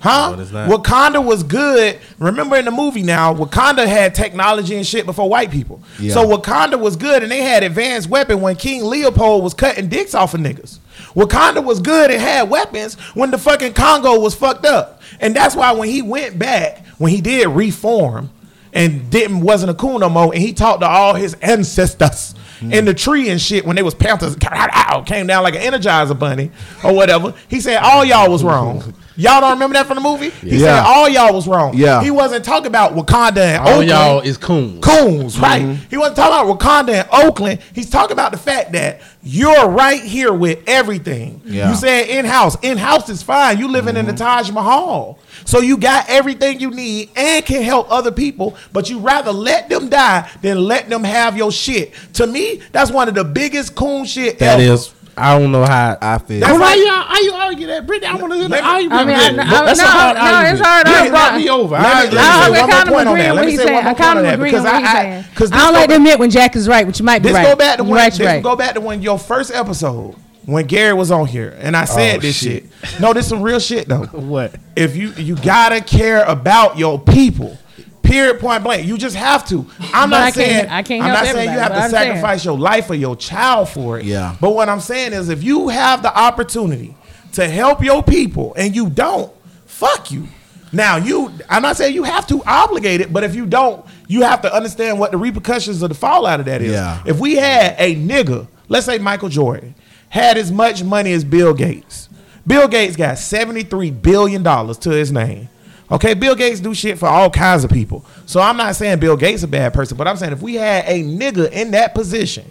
Huh? 0.00 0.30
No, 0.30 0.34
it 0.34 0.40
is 0.42 0.52
not. 0.52 0.68
Wakanda 0.70 1.22
was 1.22 1.42
good. 1.42 1.98
Remember 2.18 2.56
in 2.56 2.64
the 2.64 2.70
movie 2.70 3.02
now, 3.02 3.34
Wakanda 3.34 3.86
had 3.86 4.14
technology 4.14 4.74
and 4.76 4.86
shit 4.86 5.04
before 5.04 5.28
white 5.28 5.50
people. 5.50 5.82
Yeah. 5.98 6.14
So 6.14 6.26
Wakanda 6.26 6.80
was 6.80 6.96
good 6.96 7.22
and 7.22 7.30
they 7.30 7.42
had 7.42 7.62
advanced 7.62 8.08
weapon 8.08 8.40
when 8.40 8.56
King 8.56 8.82
Leopold 8.84 9.44
was 9.44 9.52
cutting 9.52 9.88
dicks 9.88 10.14
off 10.14 10.32
of 10.34 10.40
niggas. 10.40 10.78
Wakanda 11.14 11.64
was 11.64 11.80
good 11.80 12.10
and 12.10 12.20
had 12.20 12.50
weapons 12.50 12.94
when 13.14 13.30
the 13.30 13.38
fucking 13.38 13.74
Congo 13.74 14.18
was 14.18 14.34
fucked 14.34 14.66
up. 14.66 15.00
And 15.20 15.34
that's 15.34 15.56
why 15.56 15.72
when 15.72 15.88
he 15.88 16.02
went 16.02 16.38
back, 16.38 16.86
when 16.98 17.12
he 17.12 17.20
did 17.20 17.48
reform 17.48 18.30
and 18.72 19.10
didn't 19.10 19.40
wasn't 19.40 19.70
a 19.70 19.74
coon 19.74 20.00
no 20.00 20.08
more, 20.08 20.32
and 20.32 20.42
he 20.42 20.52
talked 20.52 20.80
to 20.80 20.88
all 20.88 21.14
his 21.14 21.34
ancestors 21.34 22.34
hmm. 22.60 22.72
in 22.72 22.84
the 22.84 22.94
tree 22.94 23.28
and 23.28 23.40
shit 23.40 23.66
when 23.66 23.76
they 23.76 23.82
was 23.82 23.94
panthers 23.94 24.36
came 25.06 25.26
down 25.26 25.42
like 25.42 25.56
an 25.56 25.72
energizer 25.72 26.18
bunny 26.18 26.50
or 26.84 26.94
whatever. 26.94 27.34
He 27.48 27.60
said 27.60 27.78
all 27.78 28.04
y'all 28.04 28.30
was 28.30 28.44
wrong. 28.44 28.94
Y'all 29.20 29.42
don't 29.42 29.52
remember 29.52 29.74
that 29.74 29.86
from 29.86 29.96
the 29.96 30.00
movie? 30.00 30.30
He 30.30 30.58
said 30.58 30.78
all 30.80 31.06
y'all 31.08 31.34
was 31.34 31.46
wrong. 31.46 31.76
Yeah. 31.76 32.02
He 32.02 32.10
wasn't 32.10 32.42
talking 32.42 32.68
about 32.68 32.94
Wakanda 32.94 33.36
and 33.36 33.62
All 33.62 33.68
Oakland. 33.68 33.90
All 33.92 34.14
y'all 34.14 34.20
is 34.20 34.38
coons. 34.38 34.82
Coons, 34.82 35.34
mm-hmm. 35.34 35.42
right? 35.42 35.76
He 35.90 35.98
wasn't 35.98 36.16
talking 36.16 36.50
about 36.50 36.58
Wakanda 36.58 36.94
and 37.02 37.08
Oakland. 37.12 37.60
He's 37.74 37.90
talking 37.90 38.12
about 38.14 38.32
the 38.32 38.38
fact 38.38 38.72
that 38.72 39.02
you're 39.22 39.68
right 39.68 40.00
here 40.00 40.32
with 40.32 40.66
everything. 40.66 41.42
Yeah. 41.44 41.68
You 41.68 41.76
said 41.76 42.08
in 42.08 42.24
house. 42.24 42.56
In 42.62 42.78
house 42.78 43.10
is 43.10 43.22
fine. 43.22 43.58
You 43.58 43.68
living 43.68 43.96
in 43.96 44.06
the 44.06 44.12
mm-hmm. 44.12 44.24
Taj 44.24 44.50
Mahal. 44.50 45.18
So 45.44 45.60
you 45.60 45.76
got 45.76 46.08
everything 46.08 46.60
you 46.60 46.70
need 46.70 47.10
and 47.14 47.44
can 47.44 47.62
help 47.62 47.90
other 47.90 48.12
people, 48.12 48.56
but 48.72 48.88
you 48.88 49.00
rather 49.00 49.32
let 49.32 49.68
them 49.68 49.90
die 49.90 50.30
than 50.40 50.64
let 50.64 50.88
them 50.88 51.04
have 51.04 51.36
your 51.36 51.52
shit. 51.52 51.92
To 52.14 52.26
me, 52.26 52.62
that's 52.72 52.90
one 52.90 53.08
of 53.08 53.14
the 53.14 53.24
biggest 53.24 53.74
coon 53.74 54.06
shit 54.06 54.38
That 54.38 54.60
ever. 54.60 54.74
is, 54.74 54.94
I 55.16 55.38
don't 55.38 55.52
know 55.52 55.64
how. 55.64 55.98
I 56.00 56.18
feel. 56.18 56.40
That's 56.40 56.52
Why 56.52 56.58
like- 56.58 56.78
you 56.78 56.88
how 56.90 57.20
you 57.20 57.32
argue 57.32 57.66
that, 57.68 57.86
Brittany? 57.86 58.06
I 58.12 58.14
want 58.16 58.32
to 58.32 58.38
hear 58.38 58.48
the 58.48 58.54
Let 58.54 58.62
me- 58.64 58.68
argument. 58.70 59.00
I 59.00 59.04
mean, 59.04 59.14
I- 59.16 59.18
Brittany. 59.18 59.40
I- 59.56 59.64
That's 59.64 59.78
a 59.80 59.82
no, 59.82 59.88
hard 59.88 60.16
no, 60.16 60.22
argument. 60.22 60.58
it's 60.58 60.66
hard 60.68 60.86
You 60.86 60.92
argument. 60.94 61.12
brought 61.12 61.36
me 61.36 61.48
over. 61.50 61.74
Let 61.76 61.82
me- 61.82 61.88
I 61.88 61.92
let 61.92 62.00
me 62.00 62.06
agree. 62.06 62.16
say 62.16 62.24
I 62.24 62.48
one 62.48 62.70
kind 62.70 62.70
more 62.70 62.80
of 62.80 62.88
point 62.88 63.08
on 63.08 63.14
agree 63.14 63.22
that. 63.22 63.34
Let 63.34 63.34
what 63.34 63.46
me 63.46 63.56
say 63.56 63.62
saying. 63.64 63.74
one 63.74 63.82
I 63.82 63.84
more 63.86 63.94
kind 63.94 63.96
point 63.96 64.10
on 64.10 64.16
of 64.18 64.22
that 64.24 64.34
agree 64.34 64.50
because 64.50 64.64
with 64.64 64.72
what 64.72 64.84
I- 64.84 64.88
I- 64.88 65.24
I 65.60 65.64
don't 65.64 65.74
like 65.74 65.88
to 65.90 65.96
admit 65.96 66.18
when 66.18 66.30
Jack 66.30 66.56
is 66.56 66.68
right, 66.68 66.86
but 66.86 66.98
you 66.98 67.04
might 67.04 67.22
be 67.22 67.28
This 67.28 67.36
right. 67.36 67.46
go 67.46 67.56
back 67.56 67.76
to 67.78 67.82
You 67.84 67.90
when 67.90 67.98
right's 68.00 68.18
this 68.18 68.26
right. 68.26 68.42
go 68.42 68.56
back 68.56 68.74
to 68.74 68.80
when 68.80 69.02
your 69.02 69.18
first 69.18 69.52
episode 69.54 70.14
when 70.46 70.66
Gary 70.66 70.94
was 70.94 71.10
on 71.10 71.26
here 71.26 71.54
and 71.60 71.76
I 71.76 71.84
said 71.84 72.16
Oh, 72.16 72.20
this 72.20 72.36
shit. 72.36 72.64
shit. 72.82 73.00
No, 73.00 73.12
this 73.12 73.26
some 73.28 73.42
real 73.42 73.60
shit 73.60 73.88
though. 73.88 74.04
What? 74.12 74.52
If 74.74 74.96
you 74.96 75.12
you 75.16 75.36
gotta 75.36 75.80
care 75.80 76.24
about 76.24 76.78
your 76.78 76.98
people. 76.98 77.56
Period. 78.02 78.40
Point 78.40 78.64
blank. 78.64 78.86
You 78.86 78.98
just 78.98 79.16
have 79.16 79.46
to. 79.48 79.66
I'm 79.94 80.10
But 80.10 80.18
not 80.18 80.20
I 80.20 80.30
can't- 80.30 80.34
saying 80.34 80.68
I 80.68 80.82
can't 80.82 81.02
I'm 81.04 81.12
not 81.12 81.26
saying 81.26 81.50
you 81.52 81.58
have 81.58 81.72
to 81.72 81.78
I'm 81.78 81.90
saying- 81.90 82.06
sacrifice 82.08 82.44
your 82.44 82.58
life 82.58 82.90
or 82.90 82.94
your 82.94 83.14
child 83.16 83.68
for 83.68 83.98
it. 83.98 84.04
Yeah. 84.04 84.34
But 84.40 84.50
what 84.54 84.68
I'm 84.68 84.80
saying 84.80 85.12
is, 85.12 85.28
if 85.28 85.42
you 85.44 85.68
have 85.68 86.02
the 86.02 86.16
opportunity 86.16 86.96
to 87.32 87.48
help 87.48 87.84
your 87.84 88.02
people 88.02 88.54
and 88.56 88.74
you 88.74 88.90
don't, 88.90 89.30
fuck 89.66 90.10
you. 90.10 90.26
Now 90.72 90.96
you, 90.96 91.32
I'm 91.48 91.62
not 91.62 91.76
saying 91.76 91.94
you 91.94 92.04
have 92.04 92.26
to 92.28 92.42
obligate 92.46 93.00
it, 93.00 93.12
but 93.12 93.24
if 93.24 93.34
you 93.34 93.44
don't, 93.46 93.84
you 94.08 94.22
have 94.22 94.40
to 94.42 94.54
understand 94.54 94.98
what 94.98 95.10
the 95.10 95.16
repercussions 95.16 95.82
of 95.82 95.88
the 95.88 95.94
fallout 95.94 96.40
of 96.40 96.46
that 96.46 96.62
is. 96.62 96.72
Yeah. 96.72 97.02
If 97.06 97.18
we 97.18 97.36
had 97.36 97.74
a 97.78 97.94
nigga, 97.96 98.46
let's 98.68 98.86
say 98.86 98.98
Michael 98.98 99.28
Jordan, 99.28 99.74
had 100.08 100.36
as 100.38 100.50
much 100.52 100.82
money 100.82 101.12
as 101.12 101.22
Bill 101.24 101.54
Gates. 101.54 102.08
Bill 102.46 102.66
Gates 102.68 102.96
got 102.96 103.18
73 103.18 103.90
billion 103.90 104.42
dollars 104.42 104.78
to 104.78 104.90
his 104.90 105.12
name. 105.12 105.48
Okay, 105.90 106.14
Bill 106.14 106.36
Gates 106.36 106.60
do 106.60 106.72
shit 106.72 106.98
for 106.98 107.06
all 107.06 107.30
kinds 107.30 107.64
of 107.64 107.70
people. 107.70 108.04
So 108.26 108.40
I'm 108.40 108.56
not 108.56 108.76
saying 108.76 109.00
Bill 109.00 109.16
Gates 109.16 109.42
a 109.42 109.48
bad 109.48 109.74
person, 109.74 109.96
but 109.96 110.06
I'm 110.06 110.16
saying 110.16 110.32
if 110.32 110.40
we 110.40 110.54
had 110.54 110.84
a 110.86 111.02
nigga 111.02 111.50
in 111.50 111.72
that 111.72 111.94
position 111.94 112.48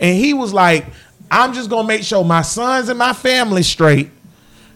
and 0.00 0.16
he 0.16 0.34
was 0.34 0.52
like, 0.52 0.86
I'm 1.30 1.52
just 1.52 1.70
gonna 1.70 1.86
make 1.86 2.02
sure 2.02 2.24
my 2.24 2.42
sons 2.42 2.88
and 2.88 2.98
my 2.98 3.12
family 3.12 3.62
straight, 3.62 4.10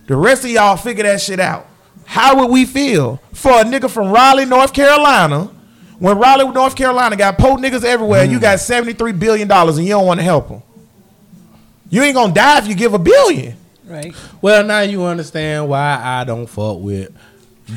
the 0.07 0.17
rest 0.17 0.45
of 0.45 0.51
y'all 0.51 0.77
figure 0.77 1.03
that 1.05 1.21
shit 1.21 1.41
out. 1.41 1.67
How 2.05 2.39
would 2.39 2.51
we 2.53 2.67
feel 2.67 3.21
for 3.33 3.53
a 3.53 3.65
nigga 3.65 3.91
from 3.91 4.13
Raleigh, 4.13 4.45
North 4.45 4.73
Carolina, 4.73 5.51
when 5.99 6.19
Raleigh, 6.19 6.53
North 6.53 6.77
Carolina 6.77 7.17
got 7.17 7.39
po 7.39 7.57
niggas 7.57 7.85
everywhere, 7.85 8.23
and 8.23 8.31
you 8.31 8.39
hmm. 8.39 8.43
got 8.43 8.59
$73 8.59 9.19
billion 9.19 9.51
and 9.51 9.79
you 9.79 9.89
don't 9.89 10.07
want 10.07 10.21
to 10.21 10.25
help 10.25 10.49
them? 10.49 10.63
You 11.91 12.03
ain't 12.03 12.15
gonna 12.15 12.33
die 12.35 12.59
if 12.59 12.69
you 12.69 12.75
give 12.75 12.95
a 12.95 12.99
billion. 12.99 13.57
Right. 13.85 14.15
Well, 14.41 14.65
now 14.65 14.81
you 14.81 15.03
understand 15.05 15.69
why 15.69 16.01
I 16.03 16.25
don't 16.25 16.47
fuck 16.47 16.79
with 16.79 17.13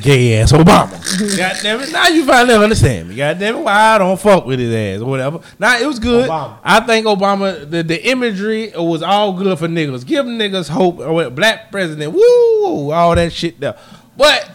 gay 0.02 0.40
ass 0.40 0.52
Obama. 0.52 0.92
God 1.36 1.56
damn 1.62 1.80
it! 1.80 1.92
Now 1.92 2.08
you 2.08 2.24
finally 2.26 2.54
understand 2.54 3.08
me. 3.08 3.16
God 3.16 3.38
damn 3.38 3.56
it! 3.56 3.60
Why 3.60 3.72
I 3.72 3.98
don't 3.98 4.20
fuck 4.20 4.44
with 4.46 4.58
his 4.58 4.74
ass 4.74 5.02
or 5.02 5.06
whatever. 5.10 5.40
Now 5.58 5.78
it 5.78 5.86
was 5.86 5.98
good. 5.98 6.28
Obama. 6.28 6.58
I 6.62 6.80
think 6.80 7.06
Obama 7.06 7.68
the, 7.68 7.82
the 7.82 8.10
imagery 8.10 8.72
was 8.76 9.02
all 9.02 9.32
good 9.32 9.58
for 9.58 9.68
niggas. 9.68 10.06
Give 10.06 10.24
niggas 10.24 10.68
hope. 10.68 10.98
Or 10.98 11.30
black 11.30 11.70
president. 11.70 12.12
Woo! 12.12 12.90
All 12.90 13.14
that 13.14 13.32
shit 13.32 13.58
there. 13.60 13.78
But 14.16 14.50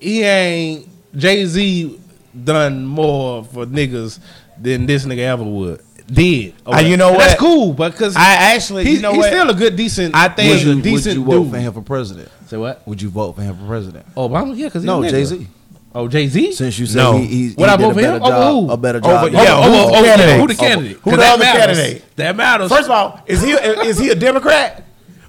he 0.00 0.22
ain't 0.22 0.88
Jay 1.16 1.44
Z 1.46 2.00
done 2.44 2.84
more 2.84 3.44
for 3.44 3.66
niggas 3.66 4.20
than 4.60 4.86
this 4.86 5.04
nigga 5.04 5.18
ever 5.18 5.44
would. 5.44 5.82
Did 6.12 6.54
Uh, 6.66 6.78
you 6.78 6.96
know 6.96 7.10
And 7.10 7.20
That's 7.20 7.32
what? 7.32 7.38
cool, 7.38 7.72
because 7.72 8.14
I 8.16 8.54
actually, 8.54 8.84
he's, 8.84 8.96
you 8.96 9.02
know 9.02 9.10
he's 9.12 9.18
what? 9.18 9.26
still 9.32 9.50
a 9.50 9.54
good, 9.54 9.74
decent. 9.76 10.14
I 10.14 10.28
think- 10.28 10.48
Would 10.50 10.56
he's 10.56 10.64
you, 10.64 10.72
a 10.72 10.74
would 10.76 10.84
you 11.16 11.24
vote 11.24 11.42
dude. 11.44 11.50
for 11.52 11.58
him 11.58 11.72
for 11.72 11.82
president? 11.82 12.28
Say 12.46 12.56
what? 12.56 12.86
Would 12.86 13.02
you 13.02 13.08
vote 13.10 13.32
for 13.34 13.42
him 13.42 13.56
for 13.56 13.66
president? 13.66 14.14
Obama? 14.14 14.56
Yeah, 14.56 14.66
because 14.66 14.84
No, 14.84 15.02
Jay 15.08 15.24
Z. 15.24 15.46
Oh, 15.94 16.06
Jay 16.08 16.28
Z. 16.28 16.52
Since 16.52 16.78
you 16.78 16.86
said 16.86 16.98
No. 16.98 17.16
he, 17.18 17.26
he, 17.26 17.48
he 17.48 17.64
I 17.64 17.76
did 17.76 17.80
a 17.80 17.88
vote 17.88 17.94
for 17.94 18.00
better 18.00 18.16
him? 18.16 18.20
Job, 18.22 18.52
who? 18.66 18.70
a 18.70 18.76
better 18.76 18.98
Over- 18.98 19.30
job. 19.30 19.32
yeah, 19.32 19.56
oh, 19.56 19.62
who- 19.62 19.68
oh, 19.68 19.88
who 19.88 19.94
oh, 19.96 20.02
candidate? 20.04 20.40
who 20.40 20.46
the 20.46 20.54
candidate? 20.54 20.96
Who 20.98 21.10
'Cause 21.10 21.12
the 21.12 21.16
that 21.16 21.32
other 21.34 21.42
matters. 21.44 21.76
candidate? 21.78 22.16
That 22.16 22.36
matters. 22.36 22.68
First 22.70 22.84
of 22.84 22.90
all, 22.90 23.20
is 23.26 23.42
he 23.42 23.50
is 23.52 23.98
he 23.98 24.10
a 24.10 24.14
Democrat? 24.14 24.84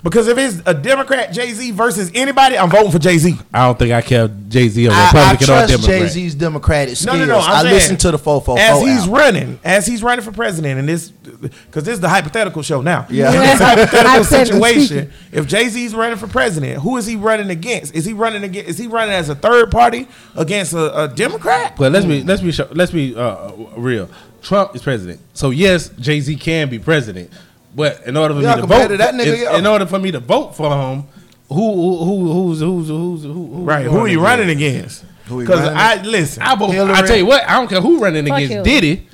Because 0.10 0.30
if 0.30 0.38
it's 0.38 0.62
a 0.66 0.74
Democrat, 0.74 1.34
Jay 1.34 1.52
Z 1.52 1.72
versus 1.72 2.10
anybody, 2.16 2.58
I'm 2.58 2.70
voting 2.70 2.92
for 2.92 2.98
Jay 3.00 3.18
Z. 3.18 3.36
I 3.54 3.66
don't 3.66 3.78
think 3.78 3.92
I 3.92 4.02
care 4.02 4.30
Jay 4.30 4.70
Z 4.70 4.88
or 4.88 4.92
I, 4.92 4.96
I 4.96 5.06
Republican 5.08 5.44
or 5.44 5.48
trust 5.48 5.70
Democrat. 5.74 6.00
Jay 6.00 6.08
Z's 6.08 6.36
democratic 6.36 6.90
No, 6.92 6.96
skills. 6.96 7.18
no, 7.20 7.26
no. 7.26 7.38
I'm 7.40 7.52
I 7.52 7.62
saying, 7.64 7.74
listen 7.74 7.98
to 7.98 8.12
the 8.12 8.18
444 8.18 8.60
as 8.60 8.82
he's 8.82 9.00
album. 9.02 9.14
running, 9.14 9.60
as 9.66 9.86
he's 9.86 10.02
running 10.02 10.24
for 10.24 10.32
president, 10.32 10.80
and 10.80 10.88
this 10.88 11.10
because 11.10 11.84
this 11.84 11.96
is 11.96 12.00
the 12.00 12.08
hypothetical 12.08 12.62
show 12.62 12.82
now. 12.82 13.06
Yeah. 13.10 13.34
In 13.34 13.40
this 13.42 13.60
hypothetical 13.60 14.10
Hypothetical 14.10 14.64
situation. 14.64 15.12
If 15.34 15.46
Jay 15.46 15.68
Z's 15.68 15.94
running 15.94 16.18
for 16.18 16.28
president, 16.28 16.82
who 16.82 16.96
is 16.96 17.06
he 17.06 17.18
running 17.18 17.50
against? 17.50 17.94
Is 17.94 18.06
he 18.06 18.14
running 18.14 18.44
against? 18.46 18.70
Is 18.70 18.78
he 18.78 18.88
running 18.88 19.14
as 19.14 19.28
a 19.28 19.36
third 19.36 19.72
party 19.72 20.08
against 20.38 20.72
a, 20.72 21.04
a 21.04 21.08
Democrat? 21.10 21.76
But 21.78 21.92
let's 21.92 22.06
be 22.06 22.24
let's 22.24 22.42
be 22.42 22.54
sure, 22.54 22.68
let's 22.72 22.94
be 22.94 23.14
uh, 23.14 23.52
real. 23.76 24.10
Trump 24.42 24.74
is 24.74 24.82
president, 24.84 25.20
so 25.34 25.50
yes, 25.50 25.90
Jay 26.00 26.22
Z 26.22 26.34
can 26.38 26.70
be 26.70 26.80
president. 26.80 27.30
But 27.78 28.02
in 28.08 28.18
order 28.18 28.34
for 28.34 28.42
Yeah, 28.42 28.50
me 28.50 28.56
to 28.56 28.62
compared 28.62 28.82
vote, 28.82 28.88
to 28.90 28.98
that 28.98 29.14
nigga, 29.14 29.34
in, 29.36 29.40
yeah. 29.42 29.58
in 29.60 29.66
order 29.68 29.86
for 29.86 30.00
me 30.00 30.12
to 30.12 30.20
vote 30.20 30.56
for 30.56 30.70
him, 30.76 31.04
who 31.48 31.56
who 31.56 32.04
who 32.06 32.34
who's 32.34 32.60
who's 32.60 32.88
who's 32.90 33.24
who, 33.24 33.32
who 33.34 33.64
Right. 33.64 33.86
Who 33.86 34.00
are 34.00 34.08
you 34.08 34.20
running 34.20 34.50
against? 34.50 35.06
Who 35.28 35.40
he 35.40 35.46
Because 35.46 35.62
running 35.62 35.78
I 35.78 36.02
listen. 36.02 36.42
I 36.44 36.56
vote. 36.56 36.72
I 36.72 37.06
tell 37.06 37.16
you 37.16 37.26
what, 37.28 37.48
I 37.48 37.54
don't 37.54 37.70
care 37.70 37.80
who 37.80 38.00
running 38.00 38.26
Fuck 38.26 38.38
against 38.38 38.52
Hillary. 38.52 38.70
Diddy 38.82 39.08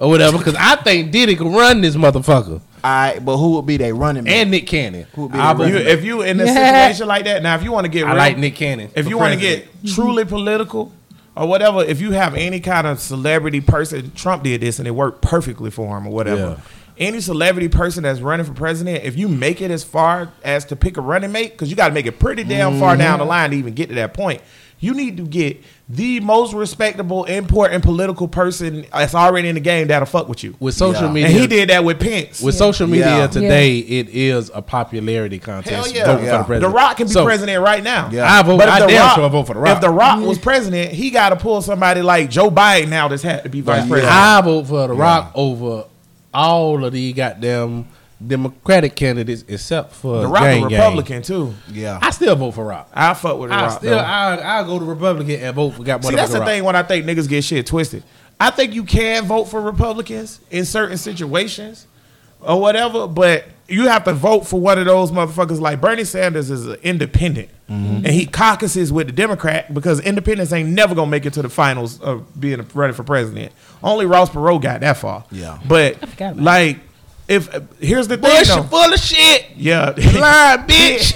or 0.00 0.08
whatever, 0.10 0.36
because 0.38 0.56
I 0.56 0.76
think 0.76 1.12
Diddy 1.12 1.36
can 1.36 1.52
run 1.52 1.80
this 1.80 1.94
motherfucker 1.96 2.60
All 2.60 2.60
right, 2.84 3.18
but 3.24 3.36
who 3.36 3.52
would 3.56 3.66
be 3.66 3.76
they 3.76 3.92
running 3.92 4.24
mate? 4.24 4.34
and 4.42 4.50
Nick 4.50 4.66
Cannon. 4.66 5.06
Who 5.14 5.22
would 5.22 5.32
be 5.32 5.38
I, 5.38 5.52
the 5.52 5.58
vote 5.64 5.68
You, 5.72 5.78
for- 5.78 5.88
if 5.88 6.04
you 6.04 6.22
in 6.22 6.40
a 6.40 6.44
Yeah. 6.44 6.54
situation 6.88 7.06
like 7.08 7.24
that, 7.24 7.42
now 7.42 7.54
if 7.56 7.62
you 7.64 7.70
want 7.72 7.84
to 7.84 7.88
get, 7.88 8.04
I 8.04 8.08
real, 8.10 8.16
like 8.18 8.38
Nick 8.38 8.54
Cannon. 8.56 8.90
if 8.96 9.04
for 9.04 9.10
you 9.10 9.16
want 9.18 9.32
to 9.34 9.38
president. 9.38 9.82
get 9.84 9.94
truly 9.94 10.24
political 10.24 10.92
or 11.36 11.46
whatever, 11.48 11.82
if 11.84 12.00
you 12.00 12.10
have 12.12 12.34
any 12.34 12.58
kind 12.60 12.86
of 12.86 13.00
celebrity 13.00 13.60
person, 13.60 14.10
Trump 14.14 14.42
did 14.44 14.60
this 14.60 14.78
and 14.80 14.86
it 14.88 14.92
worked 14.92 15.20
perfectly 15.22 15.70
for 15.70 15.96
him 15.98 16.06
or 16.06 16.10
whatever. 16.10 16.60
Yeah. 16.98 17.06
Any 17.06 17.20
celebrity 17.20 17.68
person 17.68 18.02
that's 18.02 18.20
running 18.20 18.46
for 18.46 18.54
president, 18.54 19.04
if 19.04 19.16
you 19.16 19.28
make 19.28 19.60
it 19.60 19.70
as 19.70 19.84
far 19.84 20.32
as 20.42 20.64
to 20.66 20.76
pick 20.76 20.96
a 20.96 21.00
running 21.00 21.32
mate, 21.32 21.52
because 21.52 21.70
you 21.70 21.76
got 21.76 21.88
to 21.88 21.94
make 21.94 22.06
it 22.06 22.18
pretty 22.18 22.44
damn 22.44 22.78
far 22.78 22.96
down 22.96 23.18
the 23.18 23.24
mm-hmm. 23.24 23.30
line 23.30 23.50
to 23.50 23.56
even 23.56 23.74
get 23.74 23.88
to 23.88 23.94
that 23.96 24.14
point. 24.14 24.42
You 24.80 24.94
need 24.94 25.16
to 25.16 25.24
get 25.24 25.60
the 25.88 26.20
most 26.20 26.54
respectable, 26.54 27.24
important 27.24 27.82
political 27.82 28.28
person 28.28 28.86
that's 28.92 29.12
already 29.12 29.48
in 29.48 29.56
the 29.56 29.60
game 29.60 29.88
that'll 29.88 30.06
fuck 30.06 30.28
with 30.28 30.44
you. 30.44 30.54
with 30.60 30.74
social 30.74 31.06
Yeah. 31.06 31.12
media, 31.12 31.30
And 31.30 31.36
he 31.36 31.46
did 31.48 31.70
that 31.70 31.82
with 31.82 31.98
Pence. 31.98 32.40
With 32.40 32.54
social 32.54 32.86
media 32.86 33.18
Yeah. 33.18 33.26
today, 33.26 33.78
it 33.78 34.08
is 34.10 34.52
a 34.54 34.62
popularity 34.62 35.40
contest. 35.40 35.74
Hell 35.74 35.88
yeah. 35.88 36.06
voting 36.06 36.26
for 36.44 36.52
Yeah. 36.52 36.60
the 36.60 36.68
The. 36.68 36.68
Rock 36.68 36.96
can 36.98 37.08
be 37.08 37.12
So, 37.12 37.24
president 37.24 37.60
right 37.60 37.82
now. 37.82 38.08
Yeah. 38.12 38.32
I 38.32 38.42
vote. 38.42 38.58
But 38.58 38.68
if 38.68 38.74
I 38.74 38.80
the 38.80 38.86
damn 38.86 39.06
Rock, 39.06 39.14
sure 39.16 39.28
vote 39.28 39.46
for 39.48 39.54
the 39.54 39.60
Rock. 39.60 39.74
If 39.74 39.80
the 39.80 39.90
Rock 39.90 40.18
mm-hmm. 40.18 40.28
was 40.28 40.38
president, 40.38 40.92
he 40.92 41.10
got 41.10 41.30
to 41.30 41.36
pull 41.36 41.60
somebody 41.60 42.02
like 42.02 42.30
Joe 42.30 42.48
Biden 42.48 42.88
now 42.88 43.08
that's 43.08 43.22
had 43.22 43.42
to 43.42 43.48
be 43.48 43.60
vice 43.62 43.82
Yeah. 43.82 43.88
president. 43.88 44.14
I 44.14 44.40
vote 44.42 44.66
for 44.68 44.86
the 44.86 44.94
Rock 44.94 45.32
over 45.34 45.86
all 46.32 46.84
of 46.84 46.92
the 46.92 47.12
goddamn 47.12 47.86
Democratic 48.24 48.96
candidates 48.96 49.44
except 49.46 49.92
for 49.92 50.22
the 50.22 50.26
Rock 50.26 50.42
Gang 50.42 50.64
a 50.64 50.68
Gang. 50.68 50.78
Republican 50.80 51.22
too. 51.22 51.54
yeah. 51.70 51.98
I 52.02 52.10
still 52.10 52.34
vote 52.34 52.50
for 52.52 52.64
Rock. 52.64 52.90
I 52.92 53.14
fuck 53.14 53.38
with 53.38 53.50
the 53.50 53.56
I 53.56 53.62
Rock. 53.66 53.78
still 53.78 53.90
though. 53.92 53.98
I 53.98 54.60
I 54.60 54.62
go 54.64 54.78
to 54.78 54.84
Republican 54.84 55.40
and 55.40 55.54
vote 55.54 55.70
for 55.70 55.84
got 55.84 56.04
See, 56.04 56.14
that's 56.16 56.32
the 56.32 56.44
thing 56.44 56.64
when 56.64 56.74
I 56.74 56.82
think 56.82 57.06
niggas 57.06 57.28
get 57.28 57.44
shit 57.44 57.66
twisted. 57.66 58.02
I 58.40 58.50
think 58.50 58.74
you 58.74 58.84
can 58.84 59.24
vote 59.24 59.44
for 59.44 59.60
Republicans 59.60 60.40
in 60.50 60.64
certain 60.64 60.96
situations 60.96 61.86
or 62.40 62.60
whatever, 62.60 63.06
but 63.06 63.44
you 63.68 63.88
have 63.88 64.04
to 64.04 64.14
vote 64.14 64.46
for 64.46 64.58
one 64.58 64.78
of 64.78 64.86
those 64.86 65.12
motherfuckers. 65.12 65.60
Like 65.60 65.80
Bernie 65.80 66.04
Sanders 66.04 66.50
is 66.50 66.66
an 66.66 66.78
independent, 66.82 67.50
mm-hmm. 67.68 67.96
and 67.96 68.06
he 68.06 68.26
caucuses 68.26 68.92
with 68.92 69.06
the 69.08 69.12
Democrat 69.12 69.72
because 69.72 70.00
independents 70.00 70.52
ain't 70.52 70.70
never 70.70 70.94
gonna 70.94 71.10
make 71.10 71.26
it 71.26 71.34
to 71.34 71.42
the 71.42 71.48
finals 71.48 72.00
of 72.00 72.40
being 72.40 72.64
running 72.74 72.94
for 72.94 73.04
president. 73.04 73.52
Only 73.82 74.06
Ross 74.06 74.30
Perot 74.30 74.62
got 74.62 74.80
that 74.80 74.96
far. 74.96 75.24
Yeah. 75.30 75.58
but 75.66 75.98
forgot 76.08 76.32
about 76.32 76.44
like. 76.44 76.78
If 77.28 77.54
here's 77.78 78.08
the 78.08 78.16
thing, 78.16 78.38
Bush 78.38 78.48
full 78.48 78.94
of 78.94 78.98
shit. 78.98 79.50
yeah, 79.54 79.90
Lie, 79.90 80.64
bitch. 80.66 81.12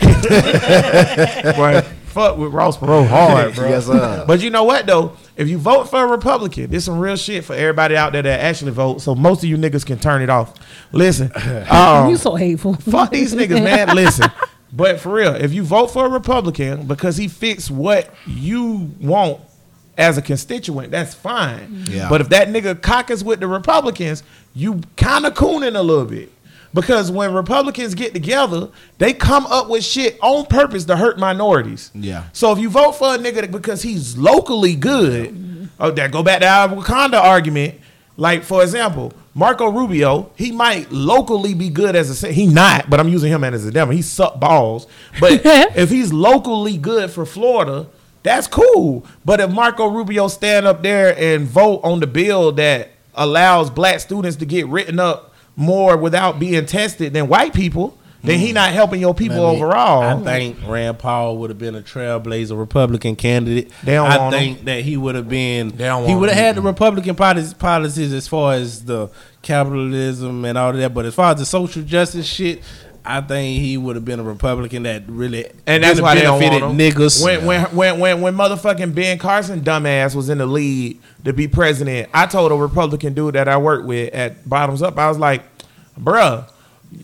Boy, 1.57 1.83
fuck 2.13 2.37
with 2.37 2.53
Ross 2.53 2.77
Perot 2.77 3.09
hard, 3.09 3.55
bro. 3.55 3.69
Yes, 3.69 3.87
sir. 3.87 4.25
But 4.27 4.41
you 4.43 4.51
know 4.51 4.65
what 4.65 4.87
though? 4.87 5.17
If 5.37 5.49
you 5.49 5.59
vote 5.59 5.89
for 5.89 6.05
a 6.05 6.07
Republican, 6.07 6.71
there's 6.71 6.85
some 6.85 6.99
real 6.99 7.17
shit 7.17 7.45
for 7.45 7.55
everybody 7.55 7.97
out 7.97 8.13
there 8.13 8.23
that 8.23 8.41
actually 8.41 8.73
vote. 8.73 9.01
So 9.01 9.15
most 9.15 9.43
of 9.43 9.49
you 9.49 9.57
niggas 9.57 9.85
can 9.85 9.99
turn 9.99 10.23
it 10.23 10.31
off. 10.31 10.55
Listen, 10.93 11.33
um, 11.71 12.11
you 12.11 12.17
so 12.17 12.35
hateful. 12.35 12.75
fuck 12.75 13.11
these 13.11 13.35
niggas, 13.35 13.63
man. 13.65 13.95
Listen, 13.95 14.31
but 14.73 15.01
for 15.01 15.13
real, 15.15 15.35
if 15.35 15.53
you 15.53 15.63
vote 15.63 15.89
for 15.89 16.07
a 16.07 16.09
Republican 16.09 16.87
because 16.87 17.17
he 17.17 17.29
fits 17.29 17.71
what 17.71 18.13
you 18.27 18.91
want 19.01 19.41
as 19.99 20.17
a 20.19 20.23
constituent, 20.23 20.91
that's 20.91 21.15
fine. 21.15 21.85
Yeah. 21.89 22.09
But 22.09 22.21
if 22.21 22.29
that 22.31 22.49
nigga 22.49 22.81
caucus 22.81 23.23
with 23.23 23.41
the 23.41 23.49
Republicans, 23.49 24.23
you 24.55 24.81
kind 24.97 25.27
of 25.27 25.35
cooning 25.35 25.77
a 25.77 25.83
little 25.83 26.07
bit. 26.07 26.33
Because 26.75 27.11
when 27.11 27.35
Republicans 27.35 27.95
get 27.95 28.15
together, 28.15 28.71
they 28.99 29.13
come 29.13 29.47
up 29.47 29.69
with 29.69 29.85
shit 29.85 30.19
on 30.23 30.47
purpose 30.47 30.85
to 30.87 30.97
hurt 30.97 31.19
minorities. 31.19 31.91
Yeah. 31.95 32.25
So 32.33 32.53
if 32.53 32.59
you 32.59 32.71
vote 32.71 32.93
for 32.93 33.15
a 33.15 33.19
nigga 33.19 33.51
because 33.51 33.83
he's 33.83 34.17
locally 34.17 34.75
good, 34.75 35.69
oh, 35.79 35.91
that 35.91 36.11
go 36.13 36.23
back 36.23 36.41
to 36.41 36.49
our 36.49 36.69
Wakanda 36.69 37.21
argument. 37.21 37.79
Like 38.17 38.43
for 38.43 38.63
example, 38.63 39.13
Marco 39.35 39.71
Rubio, 39.71 40.31
he 40.37 40.53
might 40.53 40.93
locally 40.93 41.55
be 41.55 41.71
good 41.71 41.97
as 41.97 42.11
a 42.11 42.15
se- 42.15 42.33
he 42.35 42.47
not, 42.47 42.91
but 42.91 43.01
I'm 43.01 43.09
using 43.09 43.33
him 43.33 43.43
as 43.43 43.65
a 43.65 43.71
demo. 43.71 43.91
He 43.93 44.03
suck 44.03 44.39
balls, 44.39 44.87
but 45.19 45.41
if 45.45 45.89
he's 45.89 46.13
locally 46.13 46.77
good 46.77 47.11
for 47.11 47.25
Florida, 47.25 47.87
that's 48.23 48.47
cool. 48.47 49.07
But 49.25 49.41
if 49.41 49.51
Marco 49.51 49.89
Rubio 49.89 50.29
stand 50.29 50.67
up 50.67 50.83
there 50.83 51.17
and 51.19 51.47
vote 51.47 51.81
on 51.83 52.01
the 52.01 52.07
bill 52.07 52.53
that 52.53 52.91
allows 53.15 53.71
black 53.71 54.01
students 54.01 54.37
to 54.39 54.47
get 54.47 54.67
written 54.69 55.01
up 55.01 55.32
more 55.57 55.97
without 55.97 56.39
being 56.39 56.67
tested 56.67 57.13
than 57.13 57.29
white 57.29 57.55
people, 57.55 57.99
then 58.25 58.39
he 58.39 58.51
mm. 58.51 58.55
not 58.55 58.73
helping 58.73 59.01
your 59.01 59.15
people 59.15 59.45
I 59.45 59.53
mean, 59.53 59.63
overall. 59.63 60.03
I 60.03 60.23
think 60.23 60.59
Rand 60.67 60.99
Paul 61.01 61.39
would 61.39 61.51
have 61.51 61.59
been 61.59 61.75
a 61.75 61.81
trailblazer 61.81 62.57
Republican 62.57 63.17
candidate. 63.17 63.73
They 63.83 63.95
don't 63.95 64.11
I 64.11 64.31
think 64.31 64.65
that 64.65 64.83
he 64.83 64.97
would 64.97 65.17
have 65.17 65.29
been. 65.29 65.77
He 65.77 66.15
would 66.15 66.29
have 66.29 66.39
had 66.39 66.55
the 66.55 66.63
Republican 66.63 67.17
policies, 67.17 67.55
policies 67.55 68.13
as 68.13 68.29
far 68.29 68.55
as 68.55 68.85
the 68.85 69.11
capitalism 69.43 70.45
and 70.45 70.57
all 70.57 70.71
of 70.71 70.77
that. 70.77 70.95
But 70.95 71.05
as 71.07 71.15
far 71.15 71.33
as 71.33 71.39
the 71.39 71.47
social 71.47 71.83
justice 71.83 72.27
shit, 72.27 72.63
I 73.05 73.21
think 73.21 73.61
he 73.61 73.77
would 73.77 73.97
have 73.97 74.05
been 74.05 74.21
a 74.21 74.23
Republican 74.23 74.85
that 74.85 75.03
really 75.09 75.47
and 75.67 75.83
that's 75.83 76.01
why 76.01 76.15
they 76.15 76.23
don't 76.23 76.41
want 76.41 76.55
him. 76.55 76.79
niggas. 76.79 77.23
When, 77.25 77.45
when 77.45 77.65
when 77.75 77.99
when 77.99 78.21
when 78.21 78.35
motherfucking 78.37 78.95
Ben 78.95 79.19
Carson 79.19 79.61
dumbass 79.61 80.15
was 80.15 80.29
in 80.29 80.39
the 80.39 80.47
lead 80.47 81.01
to 81.25 81.33
be 81.33 81.49
president, 81.49 82.09
I 82.15 82.27
told 82.27 82.53
a 82.53 82.55
Republican 82.55 83.15
dude 83.15 83.35
that 83.35 83.49
I 83.49 83.57
worked 83.57 83.87
with 83.87 84.15
at 84.15 84.49
Bottoms 84.49 84.83
Up, 84.83 84.99
I 84.99 85.09
was 85.09 85.19
like, 85.19 85.43
bruh. 85.99 86.49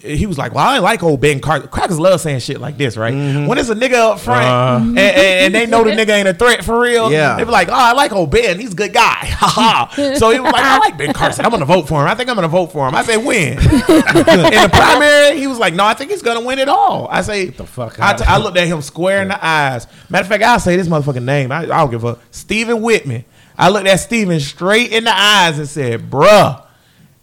He 0.02 0.26
was 0.26 0.38
like, 0.38 0.54
"Well, 0.54 0.64
I 0.66 0.78
like 0.78 1.02
old 1.02 1.20
Ben 1.20 1.40
Carson. 1.40 1.68
Crackers 1.68 1.98
love 1.98 2.20
saying 2.20 2.40
shit 2.40 2.60
like 2.60 2.76
this, 2.76 2.96
right? 2.96 3.14
Mm-hmm. 3.14 3.46
When 3.46 3.58
it's 3.58 3.68
a 3.68 3.74
nigga 3.74 3.94
up 3.94 4.20
front 4.20 4.44
uh-huh. 4.44 4.84
and, 4.84 4.98
and, 4.98 4.98
and 4.98 5.54
they 5.54 5.66
know 5.66 5.82
the 5.82 5.90
nigga 5.90 6.10
ain't 6.10 6.28
a 6.28 6.34
threat 6.34 6.64
for 6.64 6.78
real, 6.78 7.10
Yeah. 7.10 7.36
they 7.36 7.44
be 7.44 7.50
like, 7.50 7.68
"Oh, 7.68 7.74
I 7.74 7.92
like 7.92 8.12
old 8.12 8.30
Ben. 8.30 8.60
He's 8.60 8.72
a 8.72 8.76
good 8.76 8.92
guy." 8.92 9.24
So 10.18 10.30
he 10.30 10.40
was 10.40 10.52
like, 10.52 10.62
"I 10.62 10.78
like 10.78 10.98
Ben 10.98 11.12
Carson. 11.12 11.44
I'm 11.44 11.50
gonna 11.50 11.64
vote 11.64 11.88
for 11.88 12.02
him. 12.02 12.08
I 12.08 12.14
think 12.14 12.28
I'm 12.28 12.34
gonna 12.36 12.48
vote 12.48 12.70
for 12.72 12.86
him." 12.86 12.94
I 12.94 13.02
said, 13.02 13.24
"When?" 13.24 13.52
in 13.58 13.58
the 13.58 14.70
primary, 14.72 15.38
he 15.38 15.46
was 15.46 15.58
like, 15.58 15.74
"No, 15.74 15.84
I 15.84 15.94
think 15.94 16.10
he's 16.10 16.22
gonna 16.22 16.44
win 16.44 16.58
it 16.58 16.68
all." 16.68 17.08
I 17.10 17.22
say, 17.22 17.46
the 17.46 17.66
fuck 17.66 17.98
I, 18.00 18.14
t- 18.14 18.24
I 18.24 18.38
looked 18.38 18.56
at 18.56 18.66
him 18.66 18.82
square 18.82 19.22
in 19.22 19.28
the 19.28 19.44
eyes. 19.44 19.86
Matter 20.10 20.22
of 20.22 20.28
fact, 20.28 20.42
I'll 20.42 20.60
say 20.60 20.76
this 20.76 20.88
motherfucking 20.88 21.24
name. 21.24 21.50
I, 21.50 21.62
I 21.62 21.66
don't 21.66 21.90
give 21.90 22.04
a 22.04 22.14
fuck. 22.14 22.24
Stephen 22.30 22.82
Whitman. 22.82 23.24
I 23.56 23.70
looked 23.70 23.88
at 23.88 23.96
Stephen 23.96 24.38
straight 24.38 24.92
in 24.92 25.04
the 25.04 25.14
eyes 25.16 25.58
and 25.58 25.68
said, 25.68 26.10
"Bruh, 26.10 26.64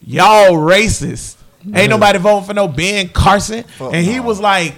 y'all 0.01 0.51
racist. 0.53 1.37
Ain't 1.73 1.89
nobody 1.89 2.19
voting 2.19 2.45
for 2.47 2.53
no 2.53 2.67
Ben 2.67 3.09
Carson." 3.09 3.63
and 3.79 4.05
he 4.05 4.19
was 4.19 4.39
like. 4.39 4.75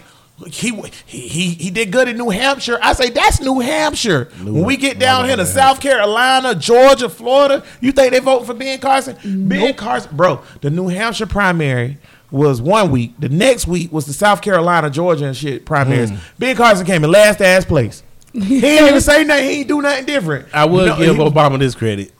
He, 0.52 0.70
he 1.08 1.20
he 1.20 1.50
he 1.56 1.70
did 1.72 1.92
good 1.92 2.08
in 2.08 2.16
New 2.16 2.30
Hampshire. 2.30 2.78
I 2.80 2.94
say 2.94 3.10
that's 3.10 3.42
New 3.42 3.60
Hampshire. 3.60 4.26
when 4.44 4.66
we 4.66 4.78
get 4.78 5.00
down 5.00 5.26
here 5.26 5.36
to 5.36 5.48
South 5.48 5.82
Carolina, 5.82 6.54
Georgia, 6.54 7.10
Florida, 7.10 7.64
you 7.82 7.92
think 7.92 8.14
they 8.14 8.20
vote 8.20 8.46
for 8.46 8.54
Ben 8.54 8.78
Carson? 8.78 9.18
Ben 9.50 9.74
Carson, 9.74 10.16
bro. 10.16 10.44
The 10.62 10.70
New 10.70 10.90
Hampshire 10.90 11.26
primary 11.26 11.98
was 12.30 12.62
one 12.62 12.92
week. 12.92 13.16
The 13.18 13.30
next 13.30 13.66
week 13.66 13.92
was 13.92 14.06
the 14.06 14.14
South 14.14 14.44
Carolina, 14.44 14.92
Georgia, 14.92 15.26
and 15.26 15.36
shit 15.36 15.66
primaries. 15.66 16.12
Hmm. 16.12 16.18
Ben 16.38 16.56
Carson 16.56 16.86
came 16.86 17.04
in 17.04 17.10
last 17.10 17.42
ass 17.42 17.66
place. 17.66 18.04
He 18.34 18.62
didn't 18.62 18.90
even 18.90 19.02
say 19.02 19.24
nothing. 19.24 19.44
He 19.50 19.56
ain't 19.62 19.68
do 19.68 19.82
nothing 19.82 20.06
different. 20.06 20.50
I 20.54 20.66
would 20.66 20.86
No, 20.86 20.98
give 20.98 21.16
he- 21.16 21.22
Obama 21.24 21.58
this 21.58 21.74
credit. 21.74 22.12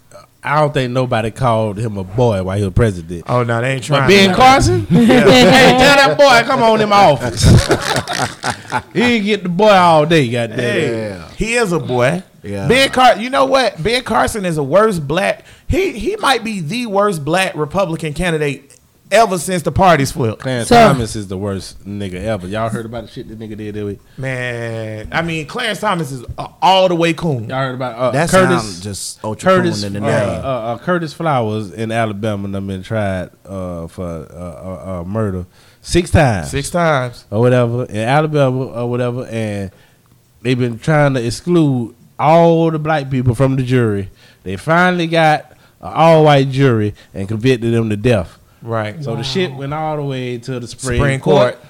I 0.48 0.60
don't 0.62 0.74
think 0.74 0.92
nobody 0.94 1.32
called 1.32 1.78
him 1.78 1.98
a 1.98 2.04
boy 2.04 2.42
while 2.44 2.58
he 2.58 2.64
was 2.64 2.74
president. 2.74 3.24
Oh 3.28 3.44
no, 3.44 3.62
they 3.62 3.74
ain't 3.74 3.84
trying. 3.84 4.04
But 4.04 4.08
Ben 4.08 4.36
Carson, 4.36 4.86
hey, 4.88 5.06
tell 5.08 5.18
that 5.18 6.16
boy 6.18 6.48
come 6.48 6.64
on 6.64 6.82
in 6.82 6.90
my 6.90 7.04
office. 7.12 7.44
he 8.94 9.00
didn't 9.00 9.26
get 9.26 9.44
the 9.44 9.50
boy 9.50 9.70
all 9.70 10.06
day, 10.06 10.30
goddamn. 10.30 10.60
Hey, 10.60 11.10
Yeah. 11.10 11.30
he 11.32 11.54
is 11.56 11.72
a 11.72 11.80
boy. 11.80 12.24
Yeah. 12.44 12.68
Ben 12.68 12.90
Car, 12.92 13.18
you 13.18 13.30
know 13.30 13.46
what? 13.46 13.82
Ben 13.84 14.04
Carson 14.04 14.46
is 14.46 14.58
a 14.58 14.64
worst 14.64 15.06
black. 15.08 15.46
He 15.68 15.92
he 15.94 16.16
might 16.18 16.44
be 16.44 16.62
the 16.62 16.86
worst 16.86 17.26
black 17.26 17.56
Republican 17.56 18.14
candidate 18.14 18.77
ever 19.12 19.38
since 19.38 19.64
the 19.64 19.72
parties 19.72 20.12
flipped. 20.12 20.42
Clarence 20.42 20.68
So- 20.70 20.76
Thomas 20.76 21.16
is 21.16 21.28
the 21.28 21.38
worst 21.38 21.84
nigga 21.86 22.16
ever. 22.16 22.48
Y'all 22.48 22.70
heard 22.70 22.86
about 22.86 23.06
the 23.06 23.10
shit 23.10 23.28
that 23.30 23.40
nigga 23.40 23.56
did 23.58 23.76
that 23.76 23.86
week? 23.86 24.00
Man, 24.18 25.08
I 25.12 25.22
mean, 25.22 25.46
Clarence 25.48 25.80
Thomas 25.80 26.12
is 26.12 26.26
uh, 26.38 26.48
all 26.62 26.88
the 26.88 26.96
way 26.96 27.14
coon. 27.14 27.50
Y'all 27.50 27.60
heard 27.60 27.76
about 27.76 27.96
uh, 27.96 28.12
That 28.12 28.30
Curtis? 28.30 28.62
sounds 28.62 28.80
just 28.82 29.24
ultra 29.24 29.50
Curtis, 29.50 29.84
cool 29.84 29.96
in 29.96 29.98
uh, 29.98 30.00
the 30.00 30.06
name. 30.12 30.30
uh, 30.46 30.48
uh, 30.48 30.78
Curtis 30.80 31.14
Flowers 31.14 31.72
in 31.72 31.92
Alabama, 31.92 32.48
done 32.48 32.68
been 32.68 32.84
tried 32.84 33.30
uh, 33.46 33.88
for 33.88 34.06
uh, 34.06 34.36
uh, 34.36 35.00
uh, 35.00 35.04
murder 35.06 35.46
six 35.82 36.12
times 36.12 36.52
Six 36.52 36.70
times. 36.70 37.26
or 37.32 37.40
whatever 37.40 37.86
in 37.86 37.98
Alabama 37.98 38.66
or 38.66 38.90
whatever, 38.90 39.26
and 39.28 39.72
they've 40.42 40.60
been 40.60 40.80
trying 40.80 41.14
to 41.14 41.26
exclude 41.26 41.96
all 42.20 42.70
the 42.72 42.80
black 42.80 43.10
people 43.10 43.36
from 43.36 43.56
the 43.56 43.64
jury. 43.64 44.10
They 44.44 44.58
finally 44.58 45.08
got 45.08 45.52
an 45.80 45.94
all-white 45.94 46.50
jury 46.50 46.94
and 47.14 47.28
convicted 47.28 47.74
them 47.74 47.90
to 47.90 47.96
death. 47.96 48.37
Right. 48.62 49.04
So 49.04 49.16
the 49.16 49.24
shit 49.24 49.54
went 49.54 49.74
all 49.74 49.96
the 49.98 50.04
way 50.04 50.38
to 50.40 50.60
the 50.60 50.68
Supreme, 50.68 50.98
Supreme 50.98 51.20
Court. 51.20 51.56
Court. 51.60 51.66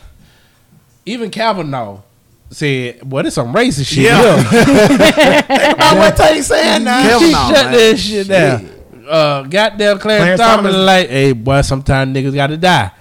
Even 1.05 1.29
Kavanaugh 1.31 2.01
said, 2.49 3.01
"Boy, 3.01 3.23
this 3.23 3.33
some 3.35 3.53
racist 3.53 3.87
shit." 3.87 4.05
Yeah. 4.05 4.41
here." 4.49 5.39
About 5.73 5.97
what 5.97 6.15
Tay 6.17 6.41
saying 6.41 6.83
now? 6.83 7.01
Kavanaugh, 7.19 7.47
Shut 7.53 7.65
man. 7.65 7.73
that 7.73 7.97
shit 7.97 8.27
down. 8.27 8.69
Uh, 9.07 9.43
goddamn 9.43 9.99
Clarence, 9.99 10.23
Clarence 10.23 10.41
Thomas, 10.41 10.71
Thomas- 10.73 10.85
like, 10.85 11.09
hey 11.09 11.31
boy, 11.31 11.61
sometimes 11.61 12.15
niggas 12.15 12.35
gotta 12.35 12.57
die, 12.57 12.91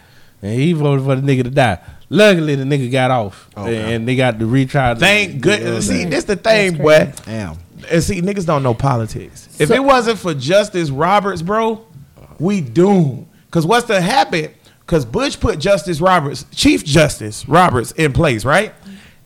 and 0.42 0.52
he 0.60 0.72
voted 0.72 1.04
for 1.04 1.16
the 1.16 1.22
nigga 1.22 1.44
to 1.44 1.50
die. 1.50 1.78
Luckily, 2.08 2.54
the 2.54 2.62
nigga 2.64 2.90
got 2.92 3.10
off, 3.10 3.48
and 3.56 4.06
they 4.06 4.14
got 4.14 4.38
to 4.38 4.46
retry. 4.46 4.94
the- 4.94 5.00
Thank 5.00 5.32
the- 5.32 5.38
goodness. 5.38 5.88
See, 5.88 6.04
this 6.04 6.22
the 6.24 6.36
thing, 6.36 6.76
boy. 6.78 7.12
Damn. 7.24 7.56
And 7.90 8.02
see, 8.02 8.20
niggas 8.22 8.46
don't 8.46 8.62
know 8.62 8.74
politics. 8.74 9.48
If 9.58 9.70
it 9.72 9.82
wasn't 9.82 10.18
for 10.20 10.32
Justice 10.34 10.90
Roberts, 10.90 11.42
bro, 11.42 11.84
we 12.38 12.60
doomed. 12.60 13.26
Cause 13.50 13.66
what's 13.66 13.86
to 13.86 14.00
happen? 14.00 14.52
Cause 14.86 15.04
Bush 15.04 15.38
put 15.38 15.58
Justice 15.58 16.00
Roberts, 16.00 16.44
Chief 16.54 16.84
Justice 16.84 17.48
Roberts, 17.48 17.92
in 17.92 18.12
place, 18.12 18.44
right? 18.44 18.72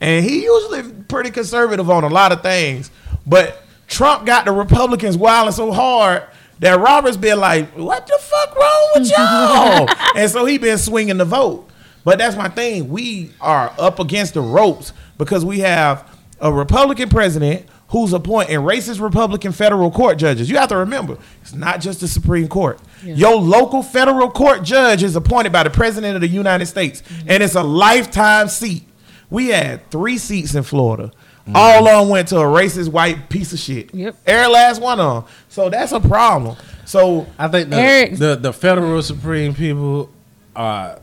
And 0.00 0.24
he 0.24 0.44
usually 0.44 0.92
pretty 1.08 1.30
conservative 1.30 1.90
on 1.90 2.04
a 2.04 2.08
lot 2.08 2.32
of 2.32 2.42
things. 2.42 2.90
But 3.26 3.62
Trump 3.86 4.24
got 4.24 4.44
the 4.46 4.52
Republicans 4.52 5.16
wilding 5.16 5.52
so 5.52 5.72
hard 5.72 6.22
that 6.60 6.78
Roberts 6.78 7.16
been 7.16 7.38
like, 7.40 7.70
"What 7.76 8.06
the 8.06 8.18
fuck 8.18 8.56
wrong 8.56 8.88
with 8.94 9.10
y'all?" 9.18 9.88
and 10.16 10.30
so 10.30 10.44
he 10.46 10.58
been 10.58 10.78
swinging 10.78 11.18
the 11.18 11.24
vote. 11.24 11.68
But 12.04 12.18
that's 12.18 12.36
my 12.36 12.48
thing. 12.48 12.88
We 12.88 13.30
are 13.40 13.74
up 13.78 13.98
against 13.98 14.34
the 14.34 14.40
ropes 14.40 14.92
because 15.18 15.44
we 15.44 15.60
have 15.60 16.08
a 16.40 16.50
Republican 16.50 17.10
president 17.10 17.66
who's 17.90 18.12
appointing 18.12 18.56
racist 18.58 19.00
Republican 19.00 19.52
federal 19.52 19.90
court 19.90 20.18
judges. 20.18 20.48
You 20.48 20.56
have 20.56 20.68
to 20.70 20.76
remember, 20.76 21.18
it's 21.42 21.52
not 21.52 21.80
just 21.80 22.00
the 22.00 22.08
Supreme 22.08 22.48
Court. 22.48 22.80
Your 23.04 23.36
local 23.36 23.82
federal 23.82 24.30
court 24.30 24.62
judge 24.62 25.02
is 25.02 25.16
appointed 25.16 25.52
by 25.52 25.62
the 25.64 25.70
president 25.70 26.14
of 26.14 26.20
the 26.20 26.28
United 26.28 26.66
States, 26.66 27.02
and 27.26 27.42
it's 27.42 27.54
a 27.54 27.62
lifetime 27.62 28.48
seat. 28.48 28.84
We 29.28 29.48
had 29.48 29.88
three 29.90 30.18
seats 30.18 30.54
in 30.54 30.62
Florida. 30.62 31.12
All 31.52 31.88
of 31.88 32.00
them 32.00 32.08
went 32.10 32.28
to 32.28 32.38
a 32.38 32.44
racist 32.44 32.92
white 32.92 33.28
piece 33.28 33.52
of 33.52 33.58
shit. 33.58 33.92
Yep. 33.92 34.16
Every 34.24 34.52
last 34.52 34.80
one 34.80 35.00
of 35.00 35.24
them. 35.24 35.32
So 35.48 35.68
that's 35.68 35.90
a 35.90 35.98
problem. 35.98 36.56
So 36.84 37.26
I 37.38 37.48
think 37.48 37.70
the, 37.70 37.76
the 38.16 38.36
the 38.36 38.52
federal 38.52 39.02
supreme 39.02 39.54
people, 39.54 40.10
uh, 40.54 40.96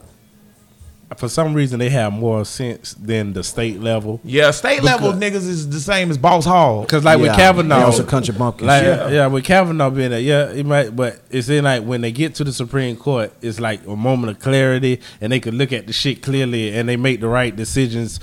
for 1.15 1.29
some 1.29 1.53
reason, 1.53 1.79
they 1.79 1.89
have 1.89 2.11
more 2.11 2.43
sense 2.43 2.93
than 2.95 3.31
the 3.31 3.41
state 3.43 3.79
level. 3.79 4.19
yeah, 4.25 4.51
state 4.51 4.83
level 4.83 5.13
niggas 5.13 5.35
is 5.47 5.69
the 5.69 5.79
same 5.79 6.11
as 6.11 6.17
Boss 6.17 6.43
Hall. 6.45 6.81
Because 6.81 7.05
like 7.05 7.19
with 7.19 7.33
Kavanaugh, 7.33 7.85
also 7.85 8.03
country 8.03 8.35
bumpkins. 8.37 8.67
Like, 8.67 8.83
Yeah. 8.83 9.09
yeah. 9.09 9.27
with 9.27 9.45
Kavanaugh 9.45 9.89
being 9.89 10.09
there, 10.11 10.19
yeah, 10.19 10.49
it 10.49 10.65
might, 10.65 10.95
but 10.95 11.21
it's 11.31 11.47
in 11.47 11.63
like 11.63 11.83
when 11.83 12.01
they 12.01 12.11
get 12.11 12.35
to 12.35 12.43
the 12.43 12.51
Supreme 12.51 12.97
Court, 12.97 13.31
it's 13.41 13.59
like 13.59 13.85
a 13.87 13.95
moment 13.95 14.31
of 14.35 14.39
clarity, 14.43 14.99
and 15.21 15.31
they 15.31 15.39
can 15.39 15.57
look 15.57 15.71
at 15.71 15.87
the 15.87 15.93
shit 15.93 16.21
clearly, 16.21 16.75
and 16.77 16.89
they 16.89 16.97
make 16.97 17.21
the 17.21 17.29
right 17.29 17.55
decisions. 17.55 18.19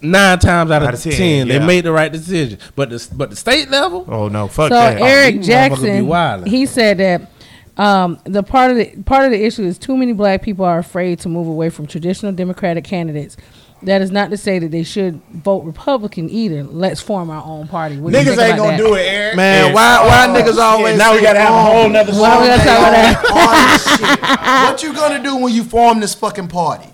Nine 0.00 0.38
times 0.38 0.70
out 0.70 0.82
of, 0.82 0.88
Out 0.88 0.94
of 0.94 1.02
10, 1.02 1.12
ten, 1.12 1.48
they 1.48 1.54
yeah. 1.58 1.66
make 1.66 1.82
the 1.82 1.90
right 1.90 2.12
decision. 2.12 2.58
But 2.76 2.90
the 2.90 3.08
but 3.16 3.30
the 3.30 3.36
state 3.36 3.68
level, 3.68 4.04
Oh 4.08 4.28
no, 4.28 4.46
fuck 4.46 4.68
So 4.68 4.74
that. 4.76 5.00
Eric 5.00 5.36
these 5.36 5.48
motherfuckers 5.48 5.82
be 5.82 6.06
Jackson, 6.08 6.46
he 6.46 6.66
said 6.66 6.98
that 6.98 7.22
um, 7.78 8.18
the 8.24 8.42
part 8.42 8.70
of 8.72 8.76
the 8.76 9.02
part 9.04 9.24
of 9.24 9.30
the 9.30 9.44
issue 9.44 9.62
is 9.64 9.78
too 9.78 9.96
many 9.96 10.12
black 10.12 10.42
people 10.42 10.64
are 10.64 10.78
afraid 10.78 11.20
to 11.20 11.28
move 11.28 11.46
away 11.46 11.70
from 11.70 11.86
traditional 11.86 12.32
Democratic 12.32 12.84
candidates. 12.84 13.36
That 13.84 14.02
is 14.02 14.10
not 14.10 14.30
to 14.30 14.36
say 14.36 14.58
that 14.58 14.72
they 14.72 14.82
should 14.82 15.22
vote 15.30 15.60
Republican 15.62 16.28
either. 16.28 16.64
Let's 16.64 17.00
form 17.00 17.30
our 17.30 17.44
own 17.44 17.68
party. 17.68 17.96
What 17.96 18.12
Niggas 18.12 18.36
ain't 18.36 18.56
gonna 18.56 18.72
that? 18.72 18.76
do 18.76 18.94
it, 18.94 19.02
Eric. 19.02 19.36
Man, 19.36 19.72
why 19.72 20.04
why 20.04 20.40
niggas 20.40 20.58
always 20.58 20.98
now 20.98 21.14
we 21.14 21.22
gotta 21.22 21.38
have 21.38 21.54
a 21.54 21.62
whole 21.62 21.88
nother 21.88 22.12
Why 22.12 22.40
we 22.40 22.48
gotta 22.48 22.64
talk 22.64 22.78
about 22.78 22.90
that? 22.90 23.80
shit? 23.98 24.72
What 24.72 24.82
you 24.82 24.92
gonna 24.92 25.22
do 25.22 25.36
when 25.36 25.54
you 25.54 25.62
form 25.62 26.00
this 26.00 26.12
fucking 26.14 26.48
party? 26.48 26.88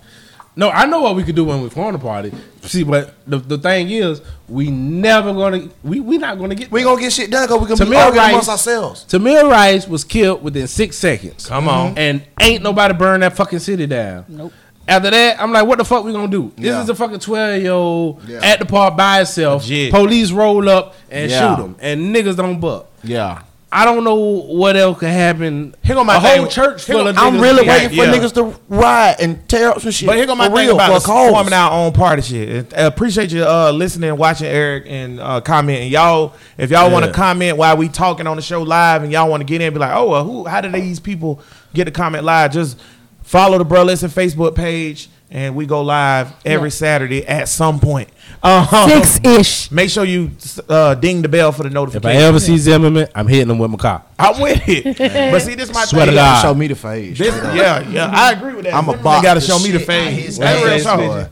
No, 0.55 0.69
I 0.69 0.85
know 0.85 1.01
what 1.01 1.15
we 1.15 1.23
could 1.23 1.35
do 1.35 1.43
when 1.45 1.61
we 1.61 1.69
form 1.69 1.93
the 1.93 1.99
party. 1.99 2.31
See, 2.61 2.83
but 2.83 3.13
the, 3.27 3.37
the 3.37 3.57
thing 3.57 3.89
is, 3.89 4.21
we 4.47 4.71
never 4.71 5.33
gonna 5.33 5.69
we 5.83 5.99
we 5.99 6.17
not 6.17 6.37
gonna 6.37 6.55
get 6.55 6.71
We 6.71 6.81
there. 6.81 6.89
gonna 6.91 7.01
get 7.01 7.13
shit 7.13 7.29
done 7.31 7.47
because 7.47 7.61
we 7.61 7.67
gonna 7.75 7.89
be 7.89 7.95
Tamir 7.95 7.99
arguing 8.05 8.17
Rice- 8.23 8.29
amongst 8.31 8.49
ourselves. 8.49 9.05
Tamir 9.05 9.49
Rice 9.49 9.87
was 9.87 10.03
killed 10.03 10.43
within 10.43 10.67
six 10.67 10.97
seconds. 10.97 11.45
Come 11.47 11.67
on. 11.67 11.89
Mm-hmm. 11.89 11.97
And 11.99 12.23
ain't 12.39 12.63
nobody 12.63 12.93
burn 12.93 13.19
that 13.21 13.35
fucking 13.35 13.59
city 13.59 13.85
down. 13.85 14.25
Nope. 14.27 14.53
After 14.87 15.09
that, 15.09 15.41
I'm 15.41 15.51
like, 15.51 15.65
what 15.67 15.79
the 15.79 15.85
fuck 15.85 16.03
we 16.05 16.11
gonna 16.11 16.27
do? 16.27 16.51
This 16.55 16.65
Yeah. 16.67 16.81
is 16.83 16.89
a 16.89 16.95
fucking 16.95 17.19
12 17.19 17.61
year 17.61 17.71
old 17.71 18.21
Yeah. 18.27 18.39
at 18.43 18.59
the 18.59 18.65
park 18.65 18.95
by 18.95 19.21
itself. 19.21 19.63
Legit. 19.63 19.91
Police 19.91 20.31
roll 20.31 20.69
up 20.69 20.93
and 21.09 21.29
Yeah. 21.31 21.55
shoot 21.55 21.63
him, 21.63 21.75
and 21.79 22.15
niggas 22.15 22.35
don't 22.37 22.59
buck. 22.59 22.85
Yeah. 23.03 23.41
I 23.71 23.83
don't 23.83 24.05
know 24.05 24.15
what 24.15 24.77
else 24.77 24.99
could 24.99 25.09
happen. 25.09 25.75
Here 25.83 25.95
go 25.95 26.03
my 26.05 26.15
a 26.15 26.19
whole 26.19 26.47
church 26.47 26.83
full 26.83 27.03
go- 27.03 27.07
of 27.09 27.17
I'm 27.17 27.33
niggas. 27.33 27.35
I'm 27.37 27.41
really 27.41 27.65
Yeah, 27.65 27.73
waiting 27.73 27.89
for 27.89 27.95
yeah. 28.05 28.13
niggas 28.13 28.33
to 28.35 28.59
ride 28.69 29.15
and 29.19 29.49
tear 29.49 29.69
up 29.71 29.81
some 29.81 29.91
shit. 29.91 30.07
But 30.07 30.15
here 30.15 30.25
go 30.25 30.35
my 30.35 30.47
For 30.49 30.55
thing 30.55 30.67
real, 30.67 30.75
about 30.75 30.87
for 30.87 30.93
a 30.93 30.97
us 30.97 31.05
cause. 31.05 31.31
forming 31.31 31.51
our 31.53 31.71
own 31.71 31.91
party 31.91 32.21
shit. 32.21 32.73
I 32.73 32.81
appreciate 32.83 33.31
you 33.31 33.43
uh, 33.43 33.71
listening, 33.71 34.15
watching 34.15 34.47
Eric, 34.47 34.85
and 34.87 35.19
uh, 35.19 35.41
commenting. 35.41 35.91
Y'all, 35.91 36.35
if 36.57 36.71
y'all 36.71 36.89
want 36.89 37.05
to 37.05 37.11
comment 37.11 37.57
while 37.57 37.75
we 37.75 37.89
talking 37.89 38.27
on 38.27 38.37
the 38.37 38.41
show 38.41 38.61
live, 38.61 39.03
and 39.03 39.11
y'all 39.11 39.29
want 39.29 39.41
to 39.41 39.45
get 39.45 39.59
in, 39.59 39.67
and 39.67 39.73
be 39.73 39.79
like, 39.79 39.93
oh, 39.95 40.09
well, 40.09 40.23
who? 40.23 40.45
How 40.45 40.61
did 40.61 40.71
these 40.71 40.99
people 41.01 41.41
get 41.73 41.85
to 41.85 41.91
comment 41.91 42.23
live? 42.23 42.53
Just 42.53 42.79
follow 43.23 43.57
the 43.57 43.65
Bro 43.65 43.83
Listen 43.83 44.09
Facebook 44.09 44.55
page, 44.55 45.09
and 45.29 45.53
we 45.53 45.65
go 45.65 45.81
live 45.81 46.31
every 46.45 46.67
Yeah. 46.69 46.73
Saturday 46.75 47.27
at 47.27 47.49
some 47.49 47.79
point. 47.81 48.09
Um, 48.43 48.89
Six 48.89 49.19
ish. 49.23 49.71
Make 49.71 49.89
sure 49.89 50.03
you 50.03 50.31
uh, 50.69 50.93
ding 50.95 51.21
the 51.21 51.29
bell 51.29 51.51
for 51.51 51.63
the 51.63 51.67
If 51.67 51.73
notification. 51.73 52.17
I 52.21 52.23
ever 52.23 52.39
see 52.39 52.57
Zimmerman, 52.57 53.07
I'm 53.15 53.27
hitting 53.27 53.49
him 53.49 53.57
with 53.57 53.71
my 53.71 53.77
car. 53.77 54.03
I'm 54.19 54.39
with 54.41 54.61
it. 54.67 54.97
but 55.31 55.39
see, 55.41 55.55
this 55.55 55.73
my 55.73 55.85
Swear 55.85 56.05
to 56.05 56.11
thing. 56.11 56.15
God. 56.17 56.41
Show 56.41 56.53
me 56.53 56.67
the 56.67 56.75
face. 56.75 57.17
This, 57.17 57.33
yeah, 57.55 57.79
yeah, 57.89 58.11
I 58.13 58.33
agree 58.33 58.53
with 58.53 58.65
that. 58.65 58.73
I'm 58.73 58.83
a 58.83 58.91
Zimmerman 58.91 59.03
bop 59.03 59.23
gotta 59.23 59.41
show 59.41 59.57
me 59.59 59.71
the 59.71 59.79
shit 59.79 59.89
out 59.89 59.93
face. 60.05 60.25
his 60.25 60.37
That's 60.37 60.63
real 60.63 60.79
talk. 60.83 61.31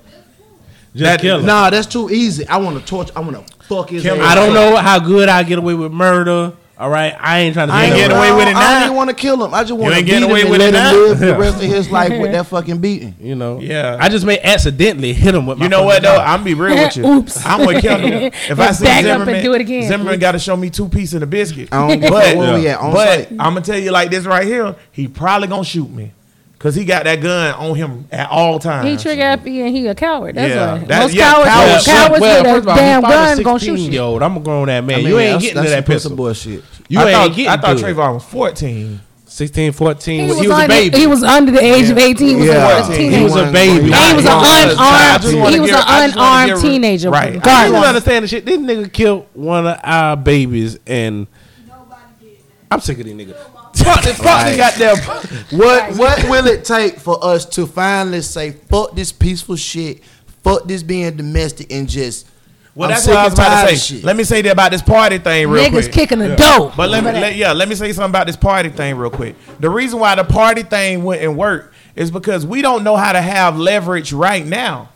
Just 0.95 1.03
That- 1.03 1.19
kill 1.21 1.39
him. 1.39 1.45
Nah, 1.45 1.69
that's 1.69 1.87
too 1.87 2.09
easy. 2.09 2.47
I 2.47 2.57
want 2.57 2.79
to 2.79 2.85
torture. 2.85 3.13
I 3.15 3.19
want 3.21 3.35
to 3.47 3.53
fuck 3.65 3.89
his 3.89 4.03
Kill 4.03 4.21
ass. 4.21 4.31
I 4.31 4.35
don't 4.35 4.53
know 4.53 4.75
how 4.77 4.99
good 4.99 5.27
I 5.29 5.43
get 5.43 5.57
away 5.59 5.73
with 5.73 5.91
murder. 5.91 6.53
All 6.75 6.89
right, 6.89 7.15
I 7.19 7.41
ain't 7.41 7.53
trying 7.53 7.67
to. 7.67 7.73
I 7.73 7.85
ain't 7.85 7.95
getting 7.95 8.17
away 8.17 8.31
with 8.31 8.47
it 8.47 8.55
I 8.55 8.59
now. 8.59 8.73
don't 8.73 8.83
even 8.85 8.95
want 8.95 9.09
to 9.11 9.15
kill 9.15 9.45
him. 9.45 9.53
I 9.53 9.63
just 9.63 9.73
want 9.73 9.93
to 9.93 9.97
ain't 9.99 10.07
beat 10.07 10.15
him 10.15 10.23
away 10.23 10.41
and 10.41 10.49
with 10.49 10.59
let 10.59 10.73
it 10.73 10.77
him 10.77 10.83
now? 10.83 10.91
live 10.93 11.19
the 11.19 11.35
rest 11.37 11.55
of 11.57 11.69
his 11.69 11.91
life 11.91 12.19
with 12.19 12.31
that 12.31 12.47
fucking 12.47 12.79
beating. 12.79 13.15
You 13.19 13.35
know. 13.35 13.59
Yeah. 13.59 13.97
I 13.99 14.09
just 14.09 14.25
may 14.25 14.39
accidentally 14.39 15.13
hit 15.13 15.35
him 15.35 15.45
with. 15.45 15.59
My 15.59 15.65
You 15.65 15.69
know 15.69 15.83
what 15.83 16.01
fucking 16.03 16.09
though? 16.09 16.17
car. 16.17 16.25
I'm 16.27 16.43
be 16.43 16.55
real 16.55 16.75
with 16.75 16.97
you. 16.97 17.05
Oops. 17.13 17.45
I'm 17.45 17.67
with 17.67 17.81
Kendall. 17.83 18.23
If 18.23 18.59
I 18.59 18.71
see 18.71 18.85
back 18.85 19.05
up 19.05 19.11
Zimmerman, 19.11 19.35
and 19.35 19.43
do 19.43 19.53
it 19.53 19.61
again. 19.61 19.87
Zimmerman 19.87 20.19
got 20.19 20.31
to 20.31 20.39
show 20.39 20.57
me 20.57 20.71
two 20.71 20.89
pieces 20.89 21.13
of 21.13 21.21
a 21.21 21.27
biscuit. 21.27 21.69
I 21.71 21.87
don't 21.87 21.99
give 21.99 22.09
but 22.09 22.23
fuck 22.23 22.37
where 22.37 22.53
we 22.59 22.67
at, 22.67 22.79
on 22.79 22.91
but 22.91 23.19
site. 23.19 23.31
I'm 23.33 23.37
gonna 23.53 23.61
tell 23.61 23.77
you 23.77 23.91
like 23.91 24.09
this 24.09 24.25
right 24.25 24.45
here. 24.47 24.75
He 24.91 25.07
probably 25.07 25.47
gonna 25.49 25.63
shoot 25.63 25.89
me 25.91 26.11
because 26.63 26.75
he 26.75 26.85
got 26.85 27.03
that 27.03 27.19
gun 27.19 27.53
on 27.55 27.75
him 27.75 28.07
at 28.09 28.29
all 28.31 28.57
times. 28.57 28.87
He 28.87 28.95
trigger 28.95 29.21
happy 29.21 29.59
and 29.59 29.75
he 29.75 29.85
a 29.87 29.93
coward. 29.93 30.35
That's 30.35 30.55
Yeah, 30.55 30.71
why. 30.75 30.79
that- 30.85 31.01
Most 31.01 31.13
yeah, 31.13 31.33
cowards, 31.33 31.49
cowards- 31.49 31.85
cowards, 31.85 32.21
well, 32.21 32.43
with 32.43 32.51
first 32.53 32.55
a 32.55 32.57
of 32.59 32.67
all, 32.69 32.75
damn 32.77 33.01
he 33.03 33.09
fought 33.09 33.11
a 33.11 33.35
gun 33.35 33.43
gonna 33.43 33.59
shoot 33.59 33.79
you. 33.81 33.91
year 33.91 34.01
old. 34.01 34.23
I'm 34.23 34.37
a 34.37 34.39
grown 34.39 34.69
ass 34.69 34.81
man. 34.85 34.93
I 34.93 34.97
mean, 35.01 35.07
you 35.09 35.19
ain't 35.19 35.41
getting 35.41 35.61
to 35.61 35.69
that 35.69 35.75
some 35.75 35.83
pussy 35.83 35.93
pistol. 35.95 36.15
bullshit. 36.15 36.63
You 36.87 36.99
I 36.99 37.03
ain't 37.03 37.11
thought, 37.11 37.27
getting 37.35 37.47
I 37.49 37.57
thought 37.57 37.77
to. 37.79 37.83
Trayvon 37.83 38.13
was 38.13 38.23
14. 38.23 39.01
16, 39.25 39.71
14. 39.73 40.19
He 40.19 40.23
He 40.23 40.29
was, 40.29 40.37
was, 40.39 40.47
a 40.47 40.53
under, 40.53 40.67
baby. 40.69 40.97
He 40.97 41.07
was 41.07 41.23
under 41.23 41.51
the 41.51 41.61
age 41.61 41.89
of 41.89 41.97
18. 41.97 42.27
He 42.29 42.35
was 42.35 42.45
Yeah. 42.47 42.87
a 42.93 42.95
teenager. 42.95 43.17
He 43.17 43.23
was 43.25 43.35
a 43.35 43.51
baby. 43.51 43.91
And 43.91 43.95
he 43.95 44.13
was 44.15 44.25
an 44.25 44.31
unarmed. 44.31 45.53
He 45.53 45.59
was 45.59 45.69
give- 45.71 45.79
an 45.79 45.83
I 45.85 46.07
just 46.07 46.15
wanna 46.17 46.47
unarmed 46.47 46.61
teenager. 46.61 47.09
Right. 47.09 47.45
I 47.45 47.67
don't 47.69 47.83
understand 47.83 48.23
the 48.23 48.27
shit. 48.29 48.45
This 48.45 48.57
nigga 48.57 48.93
killed 48.93 49.25
one 49.33 49.67
of 49.67 49.77
our 49.83 50.15
babies, 50.15 50.79
and 50.87 51.27
I'm 52.71 52.79
sick 52.79 52.99
of 52.99 53.05
these 53.05 53.15
niggas. 53.15 53.35
Fuck 53.75 54.03
this, 54.03 54.17
fuck 54.17 54.45
this 54.45 54.57
goddamn. 54.57 55.57
What 55.59 55.97
what 55.97 56.23
will 56.29 56.47
it 56.47 56.63
take 56.63 56.99
for 56.99 57.23
us 57.23 57.45
to 57.47 57.65
finally 57.67 58.21
say 58.21 58.51
fuck 58.51 58.95
this 58.95 59.11
peaceful 59.11 59.55
shit, 59.55 60.03
fuck 60.43 60.65
this 60.65 60.83
being 60.83 61.15
domestic, 61.17 61.71
and 61.71 61.89
just 61.89 62.27
Well, 62.75 62.89
I'm 62.89 62.95
that's 62.95 63.07
what 63.07 63.17
I 63.17 63.25
was 63.25 63.33
about 63.33 63.67
to 63.69 63.75
say. 63.77 63.95
shit. 63.95 64.03
Let 64.05 64.15
me 64.15 64.23
say 64.23 64.41
that 64.43 64.51
about 64.51 64.71
this 64.71 64.81
party 64.81 65.17
thing 65.17 65.49
real 65.49 65.63
Niggas 65.65 65.71
quick. 65.71 65.85
Niggas 65.85 65.91
kicking 65.91 66.19
the 66.19 66.35
dough. 66.35 66.71
But 66.77 66.89
let 66.89 67.03
me, 67.03 67.11
let, 67.11 67.35
yeah, 67.35 67.51
let 67.53 67.67
me 67.67 67.75
say 67.75 67.91
something 67.93 68.09
about 68.11 68.27
this 68.27 68.35
party 68.37 68.69
thing 68.69 68.95
real 68.95 69.09
quick. 69.11 69.35
The 69.59 69.69
reason 69.69 69.99
why 69.99 70.15
the 70.15 70.23
party 70.23 70.63
thing 70.63 71.03
wouldn't 71.03 71.35
work 71.35 71.73
is 71.95 72.09
because 72.11 72.45
we 72.45 72.61
don't 72.61 72.83
know 72.83 72.95
how 72.95 73.11
to 73.13 73.21
have 73.21 73.57
leverage 73.57 74.13
right 74.13 74.45
now. 74.45 74.89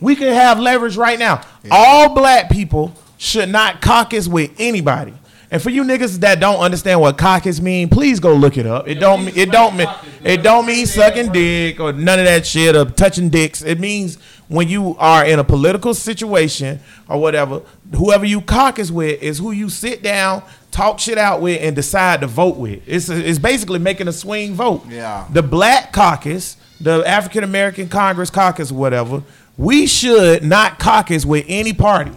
We 0.00 0.14
can 0.16 0.32
have 0.32 0.60
leverage 0.60 0.96
right 0.96 1.18
now. 1.18 1.42
All 1.70 2.14
black 2.14 2.50
people 2.50 2.94
should 3.16 3.48
not 3.48 3.80
caucus 3.82 4.28
with 4.28 4.52
anybody. 4.58 5.12
And 5.50 5.62
for 5.62 5.70
you 5.70 5.82
niggas 5.82 6.20
that 6.20 6.40
don't 6.40 6.60
understand 6.60 7.00
what 7.00 7.16
caucus 7.16 7.60
mean, 7.60 7.88
please 7.88 8.20
go 8.20 8.34
look 8.34 8.58
it 8.58 8.66
up. 8.66 8.86
It 8.86 8.96
don't 8.96 9.34
it 9.34 9.50
don't 9.50 9.76
mean 9.76 9.88
it 10.22 10.42
don't 10.42 10.66
mean 10.66 10.84
sucking 10.86 11.32
dick 11.32 11.80
or 11.80 11.92
none 11.92 12.18
of 12.18 12.26
that 12.26 12.46
shit 12.46 12.76
or 12.76 12.84
touching 12.84 13.30
dicks. 13.30 13.62
It 13.62 13.80
means 13.80 14.16
when 14.48 14.68
you 14.68 14.94
are 14.98 15.24
in 15.24 15.38
a 15.38 15.44
political 15.44 15.94
situation 15.94 16.80
or 17.08 17.18
whatever, 17.18 17.62
whoever 17.96 18.26
you 18.26 18.42
caucus 18.42 18.90
with 18.90 19.22
is 19.22 19.38
who 19.38 19.52
you 19.52 19.70
sit 19.70 20.02
down, 20.02 20.42
talk 20.70 20.98
shit 20.98 21.16
out 21.16 21.40
with, 21.40 21.62
and 21.62 21.74
decide 21.74 22.20
to 22.20 22.26
vote 22.26 22.58
with. 22.58 22.82
It's 22.86 23.08
it's 23.08 23.38
basically 23.38 23.78
making 23.78 24.08
a 24.08 24.12
swing 24.12 24.52
vote. 24.52 24.84
Yeah. 24.86 25.26
The 25.32 25.42
Black 25.42 25.94
Caucus, 25.94 26.58
the 26.78 27.02
African 27.06 27.42
American 27.42 27.88
Congress 27.88 28.28
Caucus, 28.28 28.70
whatever. 28.70 29.22
We 29.56 29.86
should 29.86 30.44
not 30.44 30.78
caucus 30.78 31.24
with 31.24 31.46
any 31.48 31.72
party. 31.72 32.12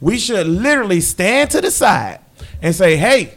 We 0.00 0.18
should 0.18 0.46
literally 0.46 1.02
stand 1.02 1.50
to 1.50 1.60
the 1.60 1.70
side 1.70 2.20
and 2.62 2.74
say, 2.74 2.96
"Hey, 2.96 3.34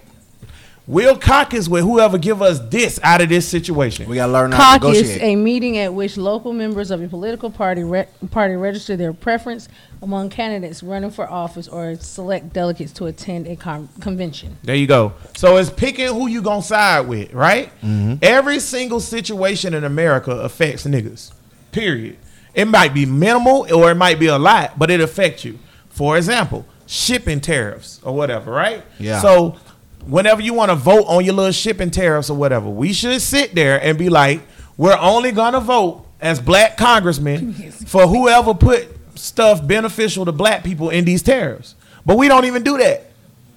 we'll 0.87 1.17
caucus 1.17 1.67
with 1.69 1.83
whoever 1.83 2.17
give 2.17 2.41
us 2.41 2.59
this 2.69 2.99
out 3.03 3.21
of 3.21 3.29
this 3.29 3.47
situation." 3.47 4.09
We 4.09 4.15
gotta 4.15 4.31
learn 4.31 4.51
how 4.51 4.73
to 4.73 4.79
Caucus, 4.79 5.01
negotiate. 5.01 5.21
a 5.23 5.35
meeting 5.35 5.77
at 5.77 5.93
which 5.93 6.17
local 6.17 6.53
members 6.53 6.91
of 6.91 7.01
a 7.01 7.07
political 7.07 7.49
party 7.49 7.83
re- 7.83 8.07
party 8.31 8.55
register 8.55 8.95
their 8.97 9.13
preference 9.13 9.69
among 10.01 10.29
candidates 10.29 10.83
running 10.83 11.11
for 11.11 11.29
office 11.29 11.67
or 11.67 11.95
select 11.95 12.51
delegates 12.51 12.91
to 12.93 13.05
attend 13.05 13.47
a 13.47 13.55
con- 13.55 13.87
convention. 14.01 14.57
There 14.63 14.75
you 14.75 14.87
go. 14.87 15.13
So 15.37 15.55
it's 15.57 15.69
picking 15.69 16.07
who 16.07 16.27
you 16.27 16.41
gonna 16.41 16.61
side 16.61 17.07
with, 17.07 17.33
right? 17.33 17.67
Mm-hmm. 17.81 18.15
Every 18.21 18.59
single 18.59 18.99
situation 18.99 19.73
in 19.73 19.83
America 19.85 20.31
affects 20.31 20.85
niggas. 20.85 21.31
Period. 21.71 22.17
It 22.53 22.65
might 22.65 22.93
be 22.93 23.05
minimal 23.05 23.65
or 23.73 23.89
it 23.89 23.95
might 23.95 24.19
be 24.19 24.27
a 24.27 24.37
lot, 24.37 24.77
but 24.77 24.91
it 24.91 24.99
affects 25.01 25.43
you. 25.43 25.57
For 25.89 26.17
example, 26.17 26.65
shipping 26.85 27.39
tariffs 27.39 27.99
or 28.03 28.15
whatever, 28.15 28.51
right? 28.51 28.83
Yeah. 28.99 29.21
So 29.21 29.57
whenever 30.05 30.41
you 30.41 30.53
want 30.53 30.69
to 30.69 30.75
vote 30.75 31.05
on 31.07 31.23
your 31.25 31.33
little 31.33 31.51
shipping 31.51 31.91
tariffs 31.91 32.29
or 32.29 32.37
whatever, 32.37 32.69
we 32.69 32.93
should 32.93 33.21
sit 33.21 33.55
there 33.55 33.81
and 33.81 33.97
be 33.97 34.09
like, 34.09 34.41
we're 34.77 34.97
only 34.97 35.31
gonna 35.31 35.59
vote 35.59 36.05
as 36.19 36.39
black 36.39 36.77
congressmen 36.77 37.53
for 37.71 38.07
whoever 38.07 38.53
put 38.53 38.87
stuff 39.15 39.65
beneficial 39.65 40.25
to 40.25 40.31
black 40.31 40.63
people 40.63 40.89
in 40.89 41.05
these 41.05 41.21
tariffs. 41.21 41.75
But 42.05 42.17
we 42.17 42.27
don't 42.27 42.45
even 42.45 42.63
do 42.63 42.77
that. 42.77 43.09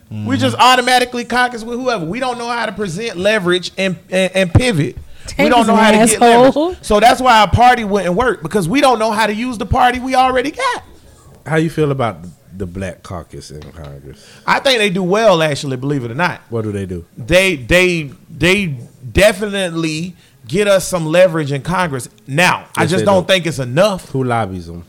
We 0.09 0.17
mm-hmm. 0.17 0.35
just 0.35 0.57
automatically 0.57 1.25
caucus 1.25 1.65
with 1.65 1.81
whoever. 1.81 2.05
We 2.05 2.21
don't 2.21 2.39
know 2.39 2.47
how 2.47 2.67
to 2.67 2.73
present 2.73 3.17
leverage 3.17 3.73
and 3.77 3.99
and, 4.11 4.37
and 4.37 4.55
pivot. 4.55 4.97
we 5.37 5.49
don't 5.49 5.67
know 5.67 5.75
an 5.75 5.83
how 5.83 5.91
to 5.91 6.07
get 6.07 6.21
leverage. 6.21 6.79
So 6.83 7.01
that's 7.01 7.21
why 7.21 7.41
our 7.41 7.51
party 7.51 7.83
wouldn't 7.83 8.15
work 8.15 8.43
because 8.43 8.69
we 8.69 8.81
don't 8.81 9.01
know 9.01 9.11
how 9.11 9.27
to 9.27 9.35
use 9.35 9.59
the 9.59 9.67
party 9.67 9.99
we 9.99 10.15
already 10.15 10.53
got. 10.53 10.85
How 11.45 11.57
you 11.57 11.71
feel 11.71 11.91
about 11.91 12.25
the 12.59 12.67
Black 12.67 13.03
Caucus 13.03 13.51
in 13.51 13.61
Congress? 13.73 14.27
I 14.47 14.61
think 14.61 14.79
they 14.79 14.91
do 14.91 15.03
well, 15.03 15.43
actually. 15.43 15.77
Believe 15.77 16.05
it 16.05 16.11
or 16.11 16.15
not, 16.15 16.41
What 16.51 16.63
do 16.63 16.73
they 16.73 16.87
do? 16.87 17.05
they 17.17 17.57
they 17.57 18.11
they 18.31 18.77
definitely 19.13 20.15
get 20.47 20.69
us 20.69 20.87
some 20.87 21.07
leverage 21.07 21.53
in 21.53 21.63
Congress. 21.63 22.09
Now, 22.27 22.67
I 22.77 22.87
just 22.87 23.05
don't 23.05 23.25
do. 23.27 23.33
think 23.33 23.47
it's 23.47 23.59
enough. 23.59 24.11
Who 24.11 24.25
lobbies 24.25 24.67
them? 24.67 24.85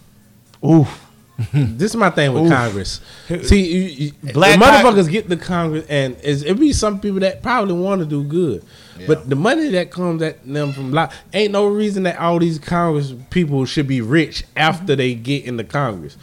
Oof. 0.66 1.04
This 1.54 1.92
is 1.92 1.96
my 1.96 2.10
thing 2.10 2.34
with 2.34 2.46
Oof. 2.46 2.50
Congress. 2.52 3.00
See, 3.44 3.62
you, 3.72 3.82
you, 4.24 4.34
Black 4.34 4.58
the 4.58 4.66
Con- 4.66 4.84
motherfuckers 4.96 5.08
get 5.12 5.30
the 5.30 5.38
Congress, 5.38 5.86
and 5.88 6.18
it's, 6.24 6.42
it 6.42 6.60
be 6.60 6.74
some 6.74 7.00
people 7.00 7.20
that 7.20 7.44
probably 7.44 7.76
want 7.76 8.00
to 8.02 8.08
do 8.08 8.24
good, 8.24 8.64
but 9.06 9.30
the 9.30 9.36
money 9.36 9.70
that 9.70 9.92
comes 9.92 10.24
at 10.24 10.44
them 10.48 10.74
from 10.74 10.92
lo- 10.92 11.10
ain't 11.34 11.52
no 11.52 11.68
reason 11.68 12.02
that 12.04 12.18
all 12.18 12.40
these 12.40 12.58
Congress 12.58 13.14
people 13.30 13.66
should 13.66 13.88
be 13.88 14.02
rich 14.02 14.46
after 14.56 14.96
they 14.96 15.14
get 15.14 15.46
into 15.46 15.64
Congress. 15.64 16.18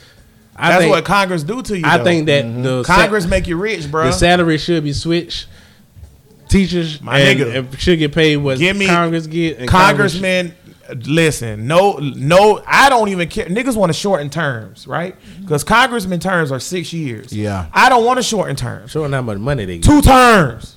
I 0.57 0.69
That's 0.69 0.83
think, 0.83 0.95
what 0.95 1.05
Congress 1.05 1.43
do 1.43 1.63
to 1.63 1.79
you. 1.79 1.85
I 1.85 1.99
though. 1.99 2.05
think 2.05 2.27
that 2.27 2.45
mm-hmm. 2.45 2.63
the 2.63 2.85
sa- 2.85 2.97
Congress 2.97 3.27
make 3.27 3.47
you 3.47 3.57
rich, 3.57 3.91
bro. 3.91 4.05
the 4.05 4.13
salary 4.13 4.59
should 4.59 4.85
be 4.85 4.93
switched. 4.93 5.47
Teachers 6.49 7.01
My 7.01 7.19
and, 7.19 7.41
nigga. 7.41 7.57
and 7.57 7.81
should 7.81 7.99
get 7.99 8.13
paid 8.13 8.37
what 8.37 8.59
Give 8.59 8.77
me 8.77 8.87
Congress 8.87 9.27
get. 9.27 9.59
And 9.59 9.69
Congress- 9.69 10.13
Congressman, 10.13 10.55
listen, 11.07 11.67
no, 11.67 11.99
no, 11.99 12.63
I 12.67 12.89
don't 12.89 13.09
even 13.09 13.29
care. 13.29 13.47
Niggas 13.47 13.77
want 13.77 13.91
to 13.91 13.99
shorten 13.99 14.31
terms, 14.31 14.87
right? 14.87 15.19
Mm-hmm. 15.21 15.43
Because 15.43 15.65
congressman 15.65 16.21
terms 16.21 16.53
are 16.53 16.61
six 16.61 16.93
years. 16.93 17.33
Yeah. 17.33 17.67
I 17.73 17.89
don't 17.89 18.05
want 18.05 18.19
to 18.19 18.23
shorten 18.23 18.57
terms. 18.57 18.93
showing 18.93 19.13
how 19.13 19.23
much 19.23 19.39
money 19.39 19.65
they 19.65 19.79
get. 19.79 19.85
Two 19.85 20.03
terms. 20.03 20.77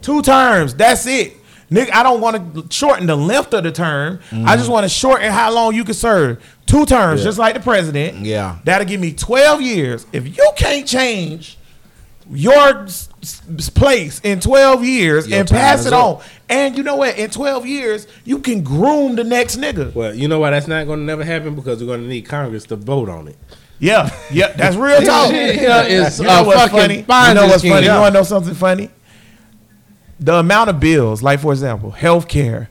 Two 0.00 0.22
terms. 0.22 0.74
That's 0.74 1.06
it. 1.06 1.34
Nigga, 1.70 1.92
I 1.92 2.02
don't 2.02 2.20
want 2.20 2.54
to 2.54 2.74
shorten 2.74 3.06
the 3.06 3.16
length 3.16 3.52
of 3.52 3.62
the 3.62 3.72
term. 3.72 4.20
I 4.30 4.34
mm-hmm. 4.34 4.46
just 4.58 4.70
want 4.70 4.84
to 4.84 4.88
shorten 4.88 5.30
how 5.30 5.52
long 5.52 5.74
you 5.74 5.84
can 5.84 5.94
serve. 5.94 6.42
Two 6.68 6.84
terms, 6.86 7.20
Yeah. 7.20 7.24
just 7.24 7.38
like 7.38 7.54
the 7.54 7.60
president. 7.60 8.24
Yeah. 8.24 8.56
That'll 8.64 8.86
give 8.86 9.00
me 9.00 9.12
12 9.12 9.60
years. 9.62 10.06
If 10.12 10.26
you 10.36 10.50
can't 10.56 10.86
change 10.86 11.56
your 12.30 12.84
s- 12.84 13.08
s- 13.22 13.70
place 13.70 14.20
in 14.22 14.38
12 14.38 14.84
years 14.84 15.26
Your 15.26 15.40
and 15.40 15.48
pass 15.48 15.86
it 15.86 15.94
up. 15.94 16.04
on, 16.18 16.22
and 16.50 16.76
you 16.76 16.82
know 16.82 16.96
what? 16.96 17.16
In 17.18 17.30
12 17.30 17.66
years, 17.66 18.06
you 18.26 18.38
can 18.38 18.62
groom 18.62 19.16
the 19.16 19.24
next 19.24 19.56
nigga. 19.56 19.94
Well, 19.94 20.14
you 20.14 20.28
know 20.28 20.38
why 20.38 20.50
that's 20.50 20.68
not 20.68 20.86
going 20.86 20.98
to 21.00 21.04
never 21.06 21.24
happen 21.24 21.54
because 21.54 21.80
we're 21.80 21.86
going 21.86 22.02
to 22.02 22.06
need 22.06 22.22
Congress 22.28 22.64
to 22.64 22.76
vote 22.76 23.08
on 23.08 23.28
it. 23.28 23.36
Yeah, 23.80 24.10
yeah, 24.30 24.52
that's 24.52 24.76
real 24.76 25.00
talk. 25.02 25.32
Yeah, 25.32 25.84
it's 25.84 26.18
you 26.18 26.26
know 26.26 26.42
a 26.42 26.44
what's 26.44 26.60
fucking 26.70 27.04
funny? 27.06 27.28
You 27.28 27.34
know 27.34 27.46
what's 27.46 27.62
funny? 27.66 27.86
You 27.86 27.92
want 27.92 28.12
to 28.12 28.18
know 28.20 28.24
something 28.24 28.54
funny? 28.54 28.90
The 30.20 30.34
amount 30.34 30.68
of 30.68 30.80
bills, 30.80 31.22
like 31.22 31.40
for 31.40 31.52
example, 31.52 31.92
healthcare, 31.96 32.66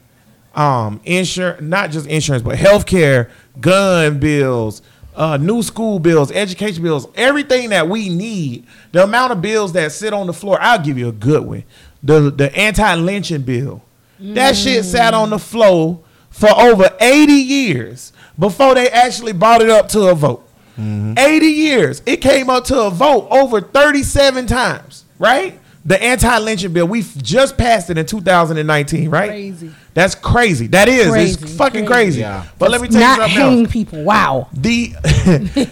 um, 0.54 1.00
insurance, 1.06 1.62
not 1.62 1.92
just 1.92 2.06
insurance, 2.08 2.44
but 2.44 2.58
healthcare, 2.58 3.30
gun 3.60 4.20
bills, 4.20 4.82
uh, 5.16 5.38
new 5.38 5.64
school 5.64 6.00
bills, 6.00 6.32
education 6.32 6.84
bills, 6.84 7.08
everything 7.16 7.70
that 7.70 7.88
we 7.90 8.10
need. 8.10 8.66
The 8.92 9.04
amount 9.04 9.32
of 9.32 9.42
bills 9.42 9.74
that 9.74 9.92
sit 9.92 10.14
on 10.14 10.28
the 10.28 10.34
floor, 10.34 10.58
I'll 10.62 10.80
give 10.84 10.98
you 10.98 11.10
a 11.10 11.14
good 11.14 11.46
one. 11.46 11.64
The 12.04 12.30
the 12.32 12.56
anti 12.56 12.94
lynching 12.96 13.42
bill, 13.42 13.84
that 14.20 14.56
shit 14.56 14.86
sat 14.86 15.14
on 15.14 15.30
the 15.32 15.40
floor 15.40 16.00
for 16.30 16.50
over 16.50 16.90
eighty 17.02 17.34
years 17.34 18.14
before 18.38 18.76
they 18.76 18.90
actually 18.90 19.34
brought 19.34 19.62
it 19.62 19.70
up 19.70 19.88
to 19.90 20.08
a 20.08 20.16
vote. 20.16 20.44
80 20.80 21.46
years. 21.48 22.04
It 22.06 22.18
came 22.18 22.52
up 22.52 22.66
to 22.66 22.80
a 22.84 22.92
vote 22.92 23.28
over 23.32 23.62
37 23.62 24.46
times, 24.46 25.06
right? 25.18 25.60
The 25.88 26.04
anti-lynching 26.04 26.74
bill. 26.74 26.86
We 26.86 27.02
just 27.02 27.58
passed 27.58 27.90
it 27.90 27.98
in 27.98 28.06
2019, 28.06 29.10
right? 29.10 29.30
Crazy. 29.30 29.72
That's 29.94 30.16
crazy. 30.16 30.68
That 30.68 30.90
is. 30.90 31.08
Crazy, 31.08 31.42
It's 31.46 31.56
fucking 31.56 31.86
crazy. 31.86 32.20
crazy. 32.20 32.20
Yeah. 32.20 32.46
But 32.60 32.72
let 32.72 32.82
me 32.82 32.90
tell 32.90 33.00
you 33.00 33.08
Not 33.08 33.18
something 33.20 33.38
hang 33.38 33.60
else. 33.64 33.72
people. 33.72 34.04
Wow. 34.04 34.50
The 34.52 34.94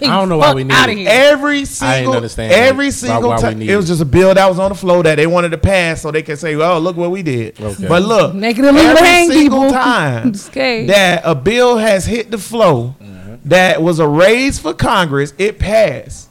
I 0.02 0.08
don't 0.18 0.30
know 0.30 0.38
why 0.38 0.54
we 0.54 0.64
need 0.64 0.72
outta 0.74 0.94
it. 0.94 0.98
here. 1.00 1.10
every 1.12 1.66
single 1.66 2.14
understand 2.14 2.54
every 2.54 2.86
why- 2.86 2.90
single 2.92 3.30
why 3.30 3.36
we 3.36 3.42
time 3.42 3.62
it 3.62 3.76
was 3.76 3.88
just 3.88 4.02
a 4.02 4.06
bill 4.06 4.34
that 4.34 4.48
was 4.48 4.58
on 4.58 4.70
the 4.70 4.76
floor 4.76 5.04
that 5.04 5.16
they 5.16 5.28
wanted 5.28 5.50
to 5.50 5.58
pass 5.58 6.02
so 6.02 6.12
they 6.12 6.24
could 6.24 6.40
say, 6.40 6.56
"Oh, 6.56 6.80
look 6.80 6.96
what 6.96 7.12
we 7.12 7.22
did." 7.22 7.60
Okay. 7.60 7.86
But 7.88 8.04
look, 8.04 8.34
Make 8.34 8.58
it 8.58 8.64
illegal 8.64 8.98
every 8.98 9.34
single 9.36 9.60
people. 9.64 9.72
time 9.74 10.32
that 10.88 11.22
a 11.26 11.36
bill 11.36 11.78
has 11.78 12.06
hit 12.06 12.32
the 12.32 12.38
floor 12.38 12.96
mm-hmm. 13.02 13.36
that 13.50 13.82
was 13.82 14.00
a 14.00 14.08
raise 14.08 14.60
for 14.60 14.74
Congress, 14.74 15.34
it 15.38 15.60
passed 15.60 16.30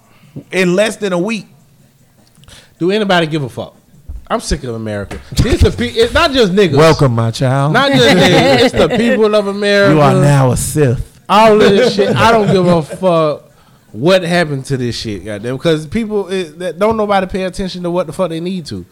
in 0.50 0.74
less 0.74 0.96
than 0.96 1.12
a 1.12 1.18
week. 1.18 1.46
Do 2.84 2.90
anybody 2.90 3.26
give 3.26 3.42
a 3.42 3.48
fuck? 3.48 3.74
I'm 4.28 4.40
sick 4.40 4.62
of 4.64 4.74
America. 4.74 5.18
It's 5.38 5.62
the 5.62 5.70
pe- 5.70 5.88
it's 5.88 6.12
not 6.12 6.32
just 6.32 6.52
niggas. 6.52 6.76
Welcome, 6.76 7.14
my 7.14 7.30
child. 7.30 7.72
Not 7.72 7.90
just 7.92 8.14
niggas. 8.14 8.60
It's 8.60 8.72
the 8.74 8.88
people 8.98 9.34
of 9.34 9.46
America. 9.46 9.94
you 9.94 10.00
are 10.02 10.12
now 10.12 10.50
a 10.50 10.56
Sith. 10.58 11.22
all 11.26 11.54
of 11.54 11.60
this 11.60 11.94
shit. 11.94 12.14
I 12.14 12.30
don't 12.30 12.52
give 12.52 12.66
a 12.66 12.82
fuck 12.82 13.50
what 13.92 14.22
happened 14.22 14.66
to 14.66 14.76
this 14.76 14.94
shit, 14.94 15.24
goddamn. 15.24 15.56
Because 15.56 15.86
people 15.86 16.28
it, 16.28 16.58
that 16.58 16.78
don't 16.78 16.98
nobody 16.98 17.26
pay 17.26 17.44
attention 17.44 17.82
to 17.84 17.90
what 17.90 18.06
the 18.06 18.12
fuck 18.12 18.28
they 18.28 18.40
need 18.40 18.66
to. 18.66 18.84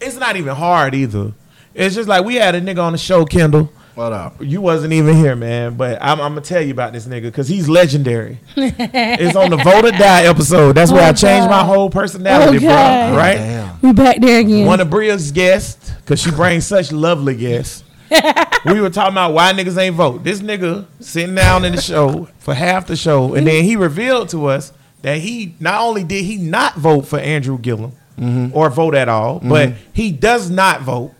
It's 0.00 0.16
not 0.16 0.36
even 0.36 0.54
hard 0.54 0.94
either. 0.94 1.32
It's 1.74 1.96
just 1.96 2.08
like 2.08 2.24
we 2.24 2.36
had 2.36 2.54
a 2.54 2.60
nigga 2.60 2.80
on 2.80 2.92
the 2.92 2.98
show, 2.98 3.24
Kendall. 3.24 3.72
What 3.94 4.12
up? 4.12 4.42
You 4.42 4.60
wasn't 4.60 4.92
even 4.92 5.14
here, 5.16 5.36
man. 5.36 5.76
But 5.76 5.98
I'm, 6.02 6.20
I'm 6.20 6.32
gonna 6.32 6.40
tell 6.40 6.60
you 6.60 6.72
about 6.72 6.92
this 6.92 7.06
nigga 7.06 7.22
because 7.24 7.46
he's 7.46 7.68
legendary. 7.68 8.40
it's 8.56 9.36
on 9.36 9.50
the 9.50 9.56
Vote 9.56 9.84
or 9.84 9.92
Die 9.92 10.24
episode. 10.24 10.72
That's 10.72 10.90
where 10.90 11.02
Oh, 11.02 11.10
I 11.10 11.12
changed 11.12 11.48
my 11.48 11.62
whole 11.62 11.90
personality, 11.90 12.56
Okay. 12.56 12.66
bro. 12.66 13.16
Right? 13.16 13.36
Damn. 13.36 13.78
We 13.82 13.92
back 13.92 14.20
there 14.20 14.40
again. 14.40 14.66
One 14.66 14.80
of 14.80 14.90
Bria's 14.90 15.30
guests, 15.30 15.92
because 15.92 16.20
she 16.20 16.32
brings 16.32 16.66
such 16.66 16.90
lovely 16.90 17.36
guests. 17.36 17.84
we 18.66 18.80
were 18.80 18.90
talking 18.90 19.12
about 19.12 19.32
why 19.32 19.52
niggas 19.52 19.78
ain't 19.78 19.94
vote. 19.94 20.24
This 20.24 20.40
nigga 20.40 20.86
sitting 20.98 21.36
down 21.36 21.64
in 21.64 21.76
the 21.76 21.80
show 21.80 22.28
for 22.38 22.52
half 22.52 22.88
the 22.88 22.96
show, 22.96 23.34
and 23.34 23.46
then 23.46 23.62
he 23.62 23.76
revealed 23.76 24.28
to 24.30 24.46
us 24.46 24.72
that 25.02 25.18
he 25.18 25.54
not 25.60 25.80
only 25.80 26.02
did 26.02 26.24
he 26.24 26.36
not 26.36 26.74
vote 26.74 27.02
for 27.02 27.20
Andrew 27.20 27.58
Gillum 27.58 27.92
mm-hmm. 28.18 28.56
or 28.56 28.70
vote 28.70 28.94
at 28.94 29.08
all, 29.08 29.38
but 29.38 29.68
mm-hmm. 29.68 29.78
he 29.92 30.10
does 30.10 30.50
not 30.50 30.80
vote. 30.82 31.12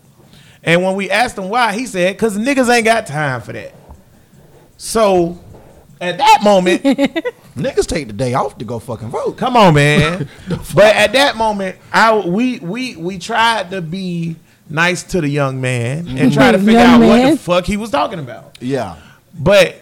And 0.65 0.83
when 0.83 0.95
we 0.95 1.09
asked 1.09 1.37
him 1.37 1.47
why, 1.47 1.73
he 1.73 1.85
said, 1.85 2.17
"Cause 2.17 2.37
niggas 2.37 2.69
ain't 2.69 2.85
got 2.85 3.07
time 3.07 3.41
for 3.41 3.53
that." 3.53 3.73
So 4.77 5.39
at 6.01 6.17
that 6.17 6.39
moment, 6.43 6.83
Niggas 7.55 7.87
take 7.87 8.07
the 8.07 8.13
day 8.13 8.33
off 8.33 8.57
to 8.57 8.65
go 8.65 8.79
fucking 8.79 9.09
vote. 9.09 9.37
Come 9.37 9.55
on, 9.55 9.75
man. 9.75 10.27
but 10.75 10.95
at 10.95 11.13
that 11.13 11.37
moment, 11.37 11.77
I 11.91 12.17
we 12.17 12.59
we 12.59 12.97
we 12.97 13.17
tried 13.17 13.71
to 13.71 13.81
be 13.81 14.35
nice 14.69 15.03
to 15.03 15.21
the 15.21 15.29
young 15.29 15.61
man 15.61 16.05
and 16.07 16.33
try 16.33 16.51
to 16.51 16.57
figure 16.57 16.73
Young 16.73 17.03
out 17.03 17.07
what 17.07 17.31
the 17.31 17.37
fuck 17.37 17.65
he 17.65 17.77
was 17.77 17.91
talking 17.91 18.19
about. 18.19 18.57
Yeah. 18.59 18.97
But 19.33 19.79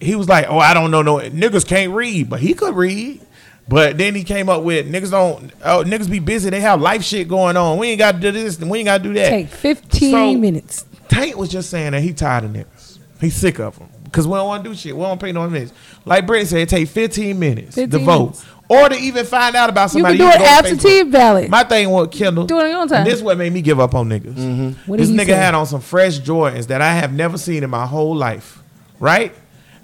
he 0.00 0.14
was 0.14 0.26
like, 0.26 0.46
"Oh, 0.48 0.58
I 0.58 0.72
don't 0.72 0.90
know 0.90 1.02
no 1.02 1.18
niggas 1.18 1.66
can't 1.66 1.92
read, 1.92 2.30
but 2.30 2.40
he 2.40 2.54
could 2.54 2.74
read." 2.74 3.20
But 3.68 3.96
then 3.96 4.14
he 4.14 4.24
came 4.24 4.48
up 4.48 4.62
with 4.64 4.90
niggas 4.90 5.10
don't 5.12 5.52
oh 5.64 5.84
niggas 5.86 6.10
be 6.10 6.18
busy. 6.18 6.50
They 6.50 6.60
have 6.60 6.80
life 6.80 7.02
shit 7.04 7.28
going 7.28 7.56
on. 7.56 7.78
We 7.78 7.88
ain't 7.88 7.98
got 7.98 8.12
to 8.12 8.18
do 8.20 8.32
this 8.32 8.58
and 8.58 8.70
we 8.70 8.78
ain't 8.80 8.86
got 8.86 8.98
to 8.98 9.04
do 9.04 9.14
that. 9.14 9.28
Take 9.28 9.48
15 9.48 10.10
So- 10.10 10.34
minutes. 10.38 10.84
Tank 11.08 11.36
was 11.36 11.50
just 11.50 11.68
saying 11.70 11.92
that 11.92 12.00
he 12.02 12.12
tired 12.14 12.44
of 12.44 12.50
niggas. 12.52 12.98
He's 13.20 13.36
sick 13.36 13.60
of 13.60 13.78
them 13.78 13.88
because 14.04 14.26
we 14.26 14.34
don't 14.34 14.46
want 14.48 14.64
to 14.64 14.70
do 14.70 14.74
shit. 14.74 14.96
We 14.96 15.02
don't 15.02 15.20
pay 15.20 15.30
no 15.30 15.48
minutes. 15.48 15.72
Like 16.04 16.26
Britt 16.26 16.48
said, 16.48 16.60
it 16.60 16.68
take 16.70 16.88
15 16.88 17.38
minutes 17.38 17.74
to 17.76 17.86
vote 17.98 18.18
minutes. 18.18 18.44
or 18.68 18.88
to 18.88 18.96
even 18.96 19.24
find 19.26 19.54
out 19.54 19.68
about 19.70 19.84
You 19.94 20.00
somebody. 20.00 20.18
can 20.18 20.26
do 20.26 20.38
go 20.38 20.44
an 20.44 20.50
to 20.62 20.68
absentee 20.68 21.02
ballot. 21.04 21.50
My 21.50 21.62
thing 21.64 21.88
was 21.90 22.08
Kendall. 22.10 22.46
Do 22.46 22.58
it 22.58 22.64
on 22.64 22.70
your 22.70 22.78
own 22.80 22.88
time. 22.88 22.98
And 23.02 23.06
this 23.06 23.20
what 23.22 23.36
made 23.38 23.52
me 23.52 23.60
give 23.62 23.78
up 23.78 23.94
on 23.94 24.08
niggas. 24.08 24.34
Mm-hmm. 24.34 24.90
What 24.90 24.98
This 24.98 25.08
did 25.08 25.20
nigga 25.20 25.26
say? 25.26 25.32
had 25.34 25.54
on 25.54 25.66
some 25.66 25.80
fresh 25.82 26.18
Jordans 26.18 26.66
that 26.68 26.80
I 26.80 26.94
have 26.94 27.12
never 27.12 27.36
seen 27.38 27.62
in 27.62 27.70
my 27.70 27.86
whole 27.86 28.16
life, 28.16 28.62
right? 28.98 29.34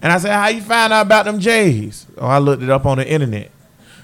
And 0.01 0.11
I 0.13 0.19
said, 0.19 0.33
"How 0.33 0.49
you 0.49 0.63
find 0.63 0.93
out 0.93 1.03
about 1.07 1.27
them 1.27 1.39
J's?" 1.41 2.07
Oh, 2.17 2.27
I 2.27 2.39
looked 2.39 2.63
it 2.63 2.71
up 2.71 2.87
on 2.87 2.99
the 2.99 3.07
internet. 3.09 3.51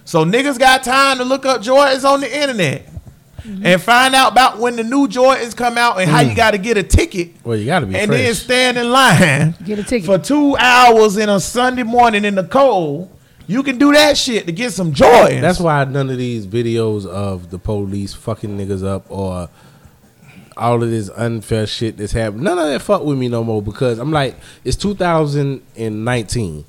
So 0.05 0.24
niggas 0.24 0.59
got 0.59 0.82
time 0.84 1.18
to 1.18 1.24
look 1.24 1.46
up 1.46 1.62
Jordans 1.62 2.05
on 2.09 2.20
the 2.20 2.42
internet 2.42 2.88
Mm-hmm. 3.44 3.66
and 3.66 3.82
find 3.82 4.14
out 4.14 4.32
about 4.32 4.59
when 4.59 4.74
the 4.74 4.82
new 4.82 5.07
Jordans 5.07 5.55
come 5.55 5.76
out 5.76 6.00
and 6.00 6.09
how 6.11 6.22
you 6.22 6.34
got 6.34 6.52
to 6.52 6.59
get 6.59 6.78
a 6.78 6.82
ticket 6.82 7.32
Well, 7.44 7.59
you 7.59 7.66
got 7.66 7.80
to 7.80 7.86
be 7.86 7.94
and 7.94 8.07
fresh. 8.07 8.18
then 8.22 8.34
stand 8.34 8.78
in 8.78 8.90
line 8.90 9.55
Get 9.62 9.78
a 9.78 9.84
ticket. 9.84 10.07
for 10.07 10.16
two 10.16 10.57
hours 10.57 11.18
in 11.18 11.28
a 11.28 11.38
Sunday 11.38 11.82
morning 11.82 12.24
in 12.24 12.36
the 12.36 12.44
cold. 12.44 13.11
You 13.46 13.62
can 13.62 13.76
do 13.76 13.92
that 13.92 14.16
shit 14.16 14.46
to 14.46 14.52
get 14.52 14.72
some 14.72 14.94
Jordans. 14.94 15.42
That's 15.42 15.61
why 15.61 15.84
none 15.84 16.09
of 16.09 16.16
these 16.16 16.46
videos 16.46 17.05
of 17.05 17.50
the 17.50 17.59
police 17.59 18.14
fucking 18.14 18.57
niggas 18.57 18.82
up 18.82 19.05
or 19.11 19.50
all 20.57 20.82
of 20.82 20.88
this 20.88 21.11
unfair 21.11 21.66
shit 21.66 21.98
that's 21.98 22.12
happening. 22.12 22.44
None 22.44 22.57
of 22.59 22.64
that 22.68 22.80
fuck 22.80 23.05
with 23.05 23.18
me 23.18 23.28
no 23.28 23.44
more 23.44 23.61
because 23.61 23.98
I'm 23.98 24.11
like, 24.11 24.36
it's 24.64 24.78
2019. 24.78 26.64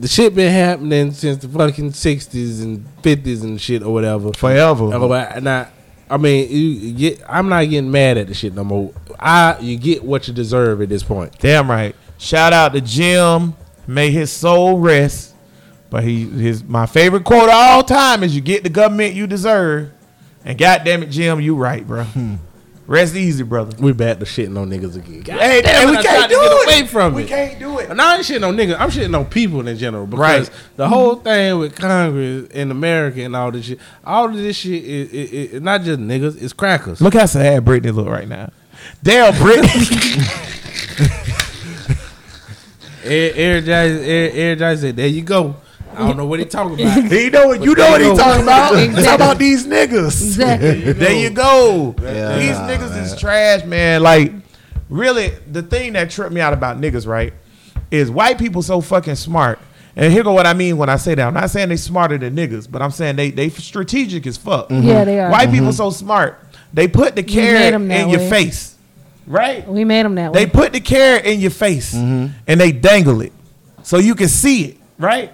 The 0.00 0.08
shit 0.08 0.34
been 0.34 0.52
happening 0.52 1.12
since 1.12 1.42
the 1.42 1.48
fucking 1.48 1.92
60s 1.92 2.62
and 2.62 2.84
50s 3.02 3.42
and 3.42 3.60
shit 3.60 3.82
or 3.82 3.92
whatever. 3.92 4.32
forever. 4.32 4.90
But 5.08 5.42
now, 5.42 5.68
I 6.08 6.16
mean, 6.18 6.50
you, 6.50 6.56
you 6.56 6.92
get. 6.92 7.22
I'm 7.28 7.48
not 7.48 7.64
getting 7.64 7.90
mad 7.90 8.16
at 8.18 8.28
the 8.28 8.34
shit 8.34 8.54
no 8.54 8.64
more. 8.64 8.92
I 9.18 9.58
you 9.60 9.76
get 9.78 10.04
what 10.04 10.28
you 10.28 10.34
deserve 10.34 10.82
at 10.82 10.88
this 10.88 11.02
point. 11.02 11.38
Damn 11.38 11.70
right. 11.70 11.96
Shout 12.18 12.52
out 12.52 12.72
to 12.74 12.80
Jim. 12.80 13.54
May 13.86 14.10
his 14.10 14.30
soul 14.30 14.78
rest. 14.78 15.34
But 15.90 16.04
he 16.04 16.28
his 16.28 16.62
my 16.64 16.86
favorite 16.86 17.24
quote 17.24 17.48
of 17.48 17.54
all 17.54 17.82
time 17.82 18.22
is 18.22 18.34
you 18.34 18.40
get 18.40 18.62
the 18.62 18.68
government 18.68 19.14
you 19.14 19.26
deserve. 19.26 19.92
And 20.44 20.56
goddamn 20.56 21.02
it, 21.02 21.10
Jim, 21.10 21.40
you 21.40 21.56
right, 21.56 21.84
bro. 21.86 22.06
Rest 22.86 23.16
easy, 23.16 23.42
brother. 23.42 23.76
We 23.80 23.92
back 23.92 24.20
to 24.20 24.24
shitting 24.24 24.56
on 24.56 24.70
niggas 24.70 24.94
again. 24.96 25.20
God 25.22 25.40
Hey, 25.40 25.60
damn 25.60 25.86
hey, 25.88 25.90
we 25.90 25.96
I 25.96 26.02
can't 26.02 26.16
tried 26.18 26.22
to 26.28 26.34
do 26.34 26.40
get 26.40 26.52
it. 26.52 26.64
away 26.80 26.86
from 26.86 27.14
we 27.14 27.22
it. 27.24 27.28
can't 27.28 27.58
do 27.58 27.78
it. 27.80 27.90
And 27.90 28.00
I 28.00 28.16
ain't 28.16 28.24
shitting 28.24 28.46
on 28.46 28.56
niggas. 28.56 28.76
I'm 28.78 28.90
shitting 28.90 29.18
on 29.18 29.24
people 29.26 29.66
in 29.66 29.76
general 29.76 30.06
because 30.06 30.20
Right. 30.20 30.50
the 30.76 30.88
whole 30.88 31.16
thing 31.16 31.58
with 31.58 31.74
Congress 31.74 32.48
and 32.54 32.70
America 32.70 33.22
and 33.24 33.34
all 33.34 33.50
this 33.50 33.64
shit, 33.66 33.80
all 34.04 34.26
of 34.28 34.34
this 34.36 34.56
shit 34.56 34.84
is, 34.84 35.10
is, 35.12 35.30
is 35.54 35.62
not 35.62 35.82
just 35.82 35.98
niggas. 36.00 36.40
It's 36.40 36.52
crackers. 36.52 37.00
Look 37.00 37.14
how 37.14 37.26
sad 37.26 37.64
Brittany 37.64 37.90
look 37.92 38.06
right 38.08 38.28
now. 38.28 38.50
Damn, 39.02 39.36
Brittany. 39.36 39.68
Air 43.04 43.60
Jai 44.56 44.74
said, 44.76 44.96
"There 44.96 45.06
you 45.06 45.22
go." 45.22 45.56
I 45.96 46.06
don't 46.08 46.16
know 46.16 46.26
what 46.26 46.38
he 46.38 46.44
talking 46.44 46.80
about. 46.80 47.04
he 47.10 47.30
know 47.30 47.48
what 47.48 47.62
you 47.62 47.74
know 47.74 47.90
what 47.90 47.98
there 48.00 48.10
he 48.10 48.16
talking 48.16 48.42
about. 48.42 48.74
It's 48.74 48.82
Exactly. 48.88 49.04
talking 49.04 49.14
about 49.14 49.38
these 49.38 49.66
niggas. 49.66 50.06
Exactly. 50.06 50.92
there 50.92 51.14
you 51.14 51.30
go. 51.30 51.94
Yeah, 52.02 52.38
These 52.38 52.58
nah, 52.58 52.68
niggas 52.68 53.02
is 53.02 53.20
trash, 53.20 53.64
man. 53.64 54.02
Like, 54.02 54.32
really, 54.88 55.28
the 55.50 55.62
thing 55.62 55.94
that 55.94 56.10
tripped 56.10 56.32
me 56.32 56.40
out 56.40 56.52
about 56.52 56.78
niggas, 56.80 57.06
right, 57.06 57.32
is 57.90 58.10
white 58.10 58.38
people 58.38 58.62
so 58.62 58.80
fucking 58.80 59.14
smart. 59.16 59.58
And 59.98 60.12
here 60.12 60.22
go 60.22 60.32
what 60.34 60.46
I 60.46 60.52
mean 60.52 60.76
when 60.76 60.90
I 60.90 60.96
say 60.96 61.14
that. 61.14 61.26
I'm 61.26 61.32
not 61.32 61.48
saying 61.48 61.70
they 61.70 61.76
smarter 61.78 62.18
than 62.18 62.36
niggas, 62.36 62.70
but 62.70 62.82
I'm 62.82 62.90
saying 62.90 63.16
they 63.16 63.30
they 63.30 63.48
strategic 63.48 64.26
as 64.26 64.36
fuck. 64.36 64.70
Yeah, 64.70 65.04
they 65.04 65.18
are. 65.20 65.30
White 65.30 65.50
people 65.50 65.68
mm-hmm. 65.68 65.70
so 65.72 65.90
smart. 65.90 66.38
They 66.74 66.86
put 66.88 67.16
the 67.16 67.22
made 67.22 67.30
carrot 67.30 67.72
'em 67.74 67.88
that 67.88 68.00
in 68.02 68.08
your 68.10 68.20
face, 68.28 68.76
right? 69.26 69.66
We 69.66 69.84
made 69.84 70.04
them 70.04 70.14
that 70.16 70.34
They 70.34 70.44
way. 70.44 70.50
put 70.50 70.74
the 70.74 70.80
carrot 70.80 71.24
in 71.24 71.40
your 71.40 71.50
face 71.50 71.94
mm-hmm. 71.94 72.36
and 72.46 72.60
they 72.60 72.72
dangle 72.72 73.22
it 73.22 73.32
so 73.82 73.96
you 73.96 74.14
can 74.14 74.28
see 74.28 74.64
it, 74.66 74.76
right? 74.98 75.32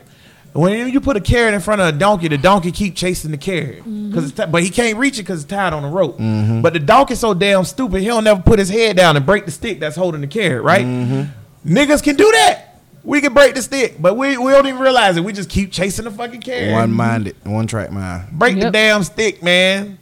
When 0.54 0.90
you 0.90 1.00
put 1.00 1.16
a 1.16 1.20
carrot 1.20 1.54
in 1.54 1.60
front 1.60 1.80
of 1.80 1.94
a 1.94 1.98
donkey, 1.98 2.28
the 2.28 2.36
donkey 2.36 2.72
keep 2.72 2.94
chasing 2.94 3.30
the 3.30 3.38
carrot, 3.38 3.78
Mm-hmm. 3.80 4.12
cause 4.12 4.24
it's 4.24 4.32
ti- 4.38 4.46
but 4.50 4.62
he 4.62 4.68
can't 4.68 4.98
reach 4.98 5.14
it 5.18 5.22
because 5.22 5.42
it's 5.44 5.50
tied 5.50 5.72
on 5.72 5.82
a 5.82 5.88
rope. 5.88 6.18
But 6.18 6.74
the 6.74 6.78
donkey's 6.78 7.20
so 7.20 7.32
damn 7.32 7.64
stupid, 7.64 8.02
he'll 8.02 8.20
never 8.20 8.42
put 8.42 8.58
his 8.58 8.68
head 8.68 8.96
down 8.96 9.16
and 9.16 9.24
break 9.24 9.46
the 9.46 9.50
stick 9.50 9.80
that's 9.80 9.96
holding 9.96 10.20
the 10.20 10.26
carrot, 10.26 10.62
right? 10.62 10.84
Niggas 11.66 12.02
can 12.02 12.16
do 12.16 12.30
that. 12.32 12.68
We 13.04 13.20
can 13.20 13.32
break 13.34 13.54
the 13.54 13.62
stick, 13.62 13.96
but 14.00 14.16
we, 14.16 14.36
we 14.38 14.52
don't 14.52 14.66
even 14.66 14.78
realize 14.80 15.16
it. 15.16 15.24
We 15.24 15.32
just 15.32 15.48
keep 15.50 15.72
chasing 15.72 16.04
the 16.04 16.10
fucking 16.10 16.40
carrot. 16.42 16.72
One 16.72 16.92
minded, 16.92 17.34
one 17.44 17.66
track 17.66 17.90
mind. 17.90 18.28
Break 18.32 18.60
the 18.60 18.70
damn 18.70 19.02
stick, 19.02 19.42
man. 19.42 19.98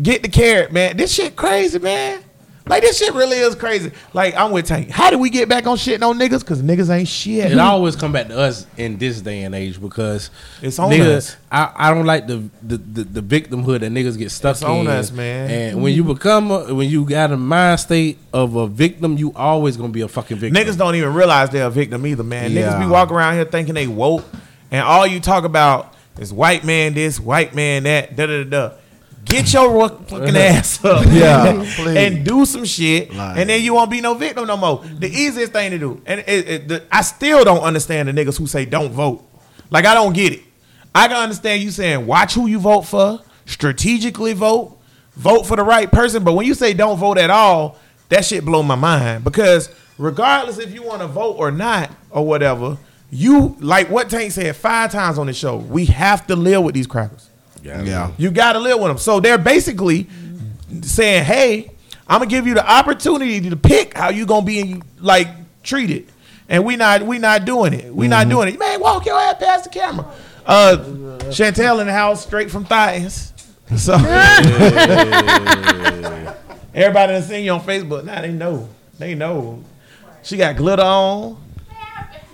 Get 0.00 0.22
the 0.22 0.28
carrot, 0.28 0.72
man. 0.72 0.96
This 0.96 1.12
shit 1.14 1.34
crazy, 1.34 1.78
man. 1.78 2.22
Like 2.66 2.80
this 2.82 2.96
shit 2.98 3.12
really 3.12 3.36
is 3.36 3.54
crazy. 3.54 3.92
Like 4.14 4.34
I'm 4.36 4.50
with 4.50 4.64
Tank. 4.66 4.88
How 4.88 5.10
do 5.10 5.18
we 5.18 5.28
get 5.28 5.50
back 5.50 5.66
on 5.66 5.76
shitting 5.76 6.02
on 6.02 6.18
niggas? 6.18 6.44
Cause 6.46 6.62
niggas 6.62 6.88
ain't 6.88 7.06
shit. 7.08 7.52
It 7.52 7.58
always 7.58 7.94
come 7.94 8.10
back 8.10 8.28
to 8.28 8.38
us 8.38 8.66
in 8.78 8.96
this 8.96 9.20
day 9.20 9.42
and 9.42 9.54
age 9.54 9.78
because 9.78 10.30
It's 10.62 10.78
on 10.78 10.90
niggas, 10.90 11.16
us. 11.16 11.36
I, 11.52 11.72
I 11.76 11.94
don't 11.94 12.06
like 12.06 12.26
the, 12.26 12.48
the, 12.62 12.78
the, 12.78 13.04
the 13.04 13.20
victimhood 13.20 13.80
that 13.80 13.92
niggas 13.92 14.16
get 14.16 14.30
stuck 14.30 14.52
It's 14.52 14.62
in. 14.62 14.68
on 14.68 14.86
us, 14.86 15.12
man. 15.12 15.50
And 15.50 15.82
when 15.82 15.92
you 15.94 16.04
become 16.04 16.50
a, 16.50 16.72
when 16.74 16.88
you 16.88 17.04
got 17.04 17.32
a 17.32 17.36
mind 17.36 17.80
state 17.80 18.16
of 18.32 18.56
a 18.56 18.66
victim, 18.66 19.18
you 19.18 19.34
always 19.34 19.76
gonna 19.76 19.90
be 19.92 20.00
a 20.00 20.08
fucking 20.08 20.38
victim. 20.38 20.62
Niggas 20.62 20.78
don't 20.78 20.94
even 20.94 21.12
realize 21.12 21.50
they're 21.50 21.66
a 21.66 21.70
victim 21.70 22.06
either, 22.06 22.22
man. 22.24 22.50
Niggas 22.52 22.78
be 22.78 22.84
Yeah. 22.86 22.90
walking 22.90 23.14
around 23.14 23.34
here 23.34 23.44
thinking 23.44 23.74
they 23.74 23.88
woke, 23.88 24.24
and 24.70 24.80
all 24.80 25.06
you 25.06 25.20
talk 25.20 25.44
about 25.44 25.94
is 26.18 26.32
white 26.32 26.64
man 26.64 26.94
this, 26.94 27.20
white 27.20 27.54
man 27.54 27.82
that, 27.82 28.16
da 28.16 28.24
da 28.26 28.44
da. 28.44 28.68
da. 28.68 28.74
Get 29.24 29.52
your 29.52 29.88
fucking 29.88 30.36
ass 30.36 30.84
up, 30.84 31.04
Yeah, 31.10 31.62
and 31.88 32.24
do 32.24 32.44
some 32.44 32.64
shit, 32.64 33.12
Like- 33.14 33.38
and 33.38 33.48
then 33.50 33.62
you 33.62 33.74
won't 33.74 33.90
be 33.90 34.00
no 34.00 34.14
victim 34.14 34.46
no 34.46 34.56
more. 34.56 34.84
The 34.84 35.08
easiest 35.08 35.52
thing 35.52 35.70
to 35.72 35.78
do, 35.78 36.02
and 36.06 36.20
it, 36.20 36.48
it, 36.48 36.68
the, 36.68 36.84
I 36.92 37.02
still 37.02 37.44
don't 37.44 37.60
understand 37.62 38.08
the 38.08 38.12
niggas 38.12 38.38
who 38.38 38.46
say 38.46 38.64
don't 38.64 38.92
vote. 38.92 39.24
Like 39.70 39.86
I 39.86 39.94
don't 39.94 40.12
get 40.12 40.32
it. 40.32 40.42
I 40.94 41.08
can 41.08 41.16
understand 41.16 41.62
you 41.62 41.70
saying 41.70 42.06
watch 42.06 42.34
who 42.34 42.46
you 42.46 42.60
vote 42.60 42.82
for, 42.82 43.20
strategically 43.46 44.32
vote, 44.34 44.78
vote 45.16 45.44
for 45.44 45.56
the 45.56 45.64
right 45.64 45.90
person. 45.90 46.22
But 46.22 46.34
when 46.34 46.46
you 46.46 46.54
say 46.54 46.74
don't 46.74 46.98
vote 46.98 47.18
at 47.18 47.30
all, 47.30 47.78
that 48.10 48.24
shit 48.24 48.44
blow 48.44 48.62
my 48.62 48.74
mind 48.76 49.24
because 49.24 49.70
regardless 49.98 50.58
if 50.58 50.72
you 50.74 50.82
want 50.82 51.00
to 51.00 51.08
vote 51.08 51.36
or 51.38 51.50
not 51.50 51.90
or 52.10 52.24
whatever, 52.26 52.76
you 53.10 53.56
like 53.60 53.90
what 53.90 54.10
Tank 54.10 54.32
said 54.32 54.54
five 54.54 54.92
times 54.92 55.18
on 55.18 55.26
the 55.26 55.32
show. 55.32 55.56
We 55.56 55.86
have 55.86 56.26
to 56.28 56.36
live 56.36 56.62
with 56.62 56.74
these 56.74 56.86
crackers. 56.86 57.30
Yeah. 57.64 58.12
You 58.18 58.30
got 58.30 58.52
to 58.52 58.60
live 58.60 58.78
with 58.78 58.88
them. 58.88 58.98
So 58.98 59.20
they're 59.20 59.38
basically 59.38 60.06
saying, 60.82 61.24
"Hey, 61.24 61.70
I'm 62.06 62.18
gonna 62.20 62.30
give 62.30 62.46
you 62.46 62.54
the 62.54 62.68
opportunity 62.70 63.48
to 63.48 63.56
pick 63.56 63.96
how 63.96 64.10
you 64.10 64.26
gonna 64.26 64.44
be 64.46 64.82
like 65.00 65.28
treated." 65.62 66.06
And 66.48 66.64
we 66.64 66.76
not 66.76 67.02
we 67.02 67.18
not 67.18 67.44
doing 67.46 67.72
it. 67.72 67.94
We 67.94 68.06
not 68.06 68.28
doing 68.28 68.48
it. 68.48 68.58
Man, 68.58 68.80
walk 68.80 69.06
your 69.06 69.18
ass 69.18 69.36
past 69.38 69.64
the 69.64 69.70
camera. 69.70 70.06
Uh, 70.44 70.76
Chantel 71.30 71.80
in 71.80 71.86
the 71.86 71.92
house, 71.92 72.22
straight 72.22 72.50
from 72.50 72.66
Thais. 72.66 73.32
So 73.78 73.94
everybody 76.74 77.14
that 77.14 77.24
seen 77.24 77.44
you 77.44 77.52
on 77.52 77.60
Facebook, 77.60 78.04
now 78.04 78.20
they 78.20 78.30
know. 78.30 78.68
They 78.98 79.14
know. 79.14 79.64
She 80.22 80.36
got 80.36 80.56
glitter 80.56 80.82
on. 80.82 81.42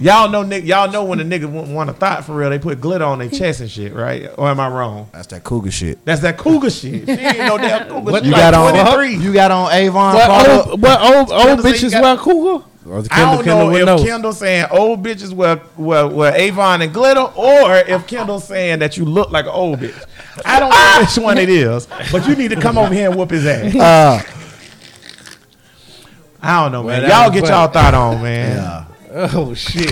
Y'all 0.00 0.30
know, 0.30 0.42
Nick. 0.42 0.64
Y'all 0.64 0.90
know 0.90 1.04
when 1.04 1.20
a 1.20 1.24
nigga 1.24 1.44
want, 1.44 1.68
want 1.68 1.90
a 1.90 1.92
thought 1.92 2.24
for 2.24 2.34
real, 2.34 2.48
they 2.48 2.58
put 2.58 2.80
glitter 2.80 3.04
on 3.04 3.18
their 3.18 3.28
chest 3.28 3.60
and 3.60 3.70
shit, 3.70 3.92
right? 3.92 4.30
Or 4.38 4.48
am 4.48 4.58
I 4.58 4.68
wrong? 4.68 5.10
That's 5.12 5.26
that 5.28 5.44
cougar 5.44 5.70
shit. 5.70 6.02
That's 6.06 6.22
that 6.22 6.38
cougar 6.38 6.70
shit. 6.70 7.04
She 7.04 7.10
ain't 7.12 7.38
no 7.38 7.58
damn 7.58 7.86
cougar. 7.86 8.00
What 8.10 8.22
She 8.22 8.28
You 8.30 8.32
like 8.32 8.40
got 8.52 8.54
on 8.54 8.72
23. 8.72 9.16
You 9.16 9.32
got 9.34 9.50
on 9.50 9.70
Avon. 9.72 10.14
What 10.14 10.48
old, 10.68 10.80
what 10.82 11.00
old, 11.02 11.30
old 11.32 11.58
bitches 11.60 11.90
got- 11.90 12.02
wear 12.02 12.16
cougar? 12.16 12.64
Or 12.88 13.02
the 13.02 13.08
I 13.12 13.20
don't 13.36 13.44
Kendall 13.44 13.66
know 13.66 13.72
would 13.72 13.80
if 13.82 13.86
know. 13.86 14.02
Kendall 14.02 14.32
saying 14.32 14.64
old 14.70 15.02
bitches 15.04 15.34
wear, 15.34 15.60
wear, 15.76 16.06
wear 16.08 16.34
Avon 16.34 16.80
and 16.80 16.92
glitter, 16.94 17.20
or 17.20 17.74
if 17.76 18.06
Kendall 18.06 18.40
saying 18.40 18.78
that 18.78 18.96
you 18.96 19.04
look 19.04 19.30
like 19.30 19.44
an 19.44 19.50
old 19.52 19.80
bitch. 19.80 20.02
I 20.46 20.58
don't 20.58 20.70
know 20.70 20.96
which 21.00 21.18
one 21.22 21.36
it 21.36 21.50
is, 21.50 21.86
but 22.10 22.26
you 22.26 22.34
need 22.36 22.48
to 22.52 22.56
come 22.60 22.78
over 22.78 22.92
here 22.94 23.10
and 23.10 23.18
whoop 23.18 23.30
his 23.30 23.44
ass. 23.46 23.76
Uh, 23.76 24.22
I 26.42 26.62
don't 26.62 26.72
know, 26.72 26.82
man. 26.84 27.02
Well, 27.02 27.24
Y'all 27.24 27.30
get 27.30 27.48
y'all 27.50 27.68
thought 27.68 27.92
on, 27.92 28.22
man. 28.22 28.56
yeah. 28.56 28.84
Oh 29.12 29.54
shit! 29.54 29.90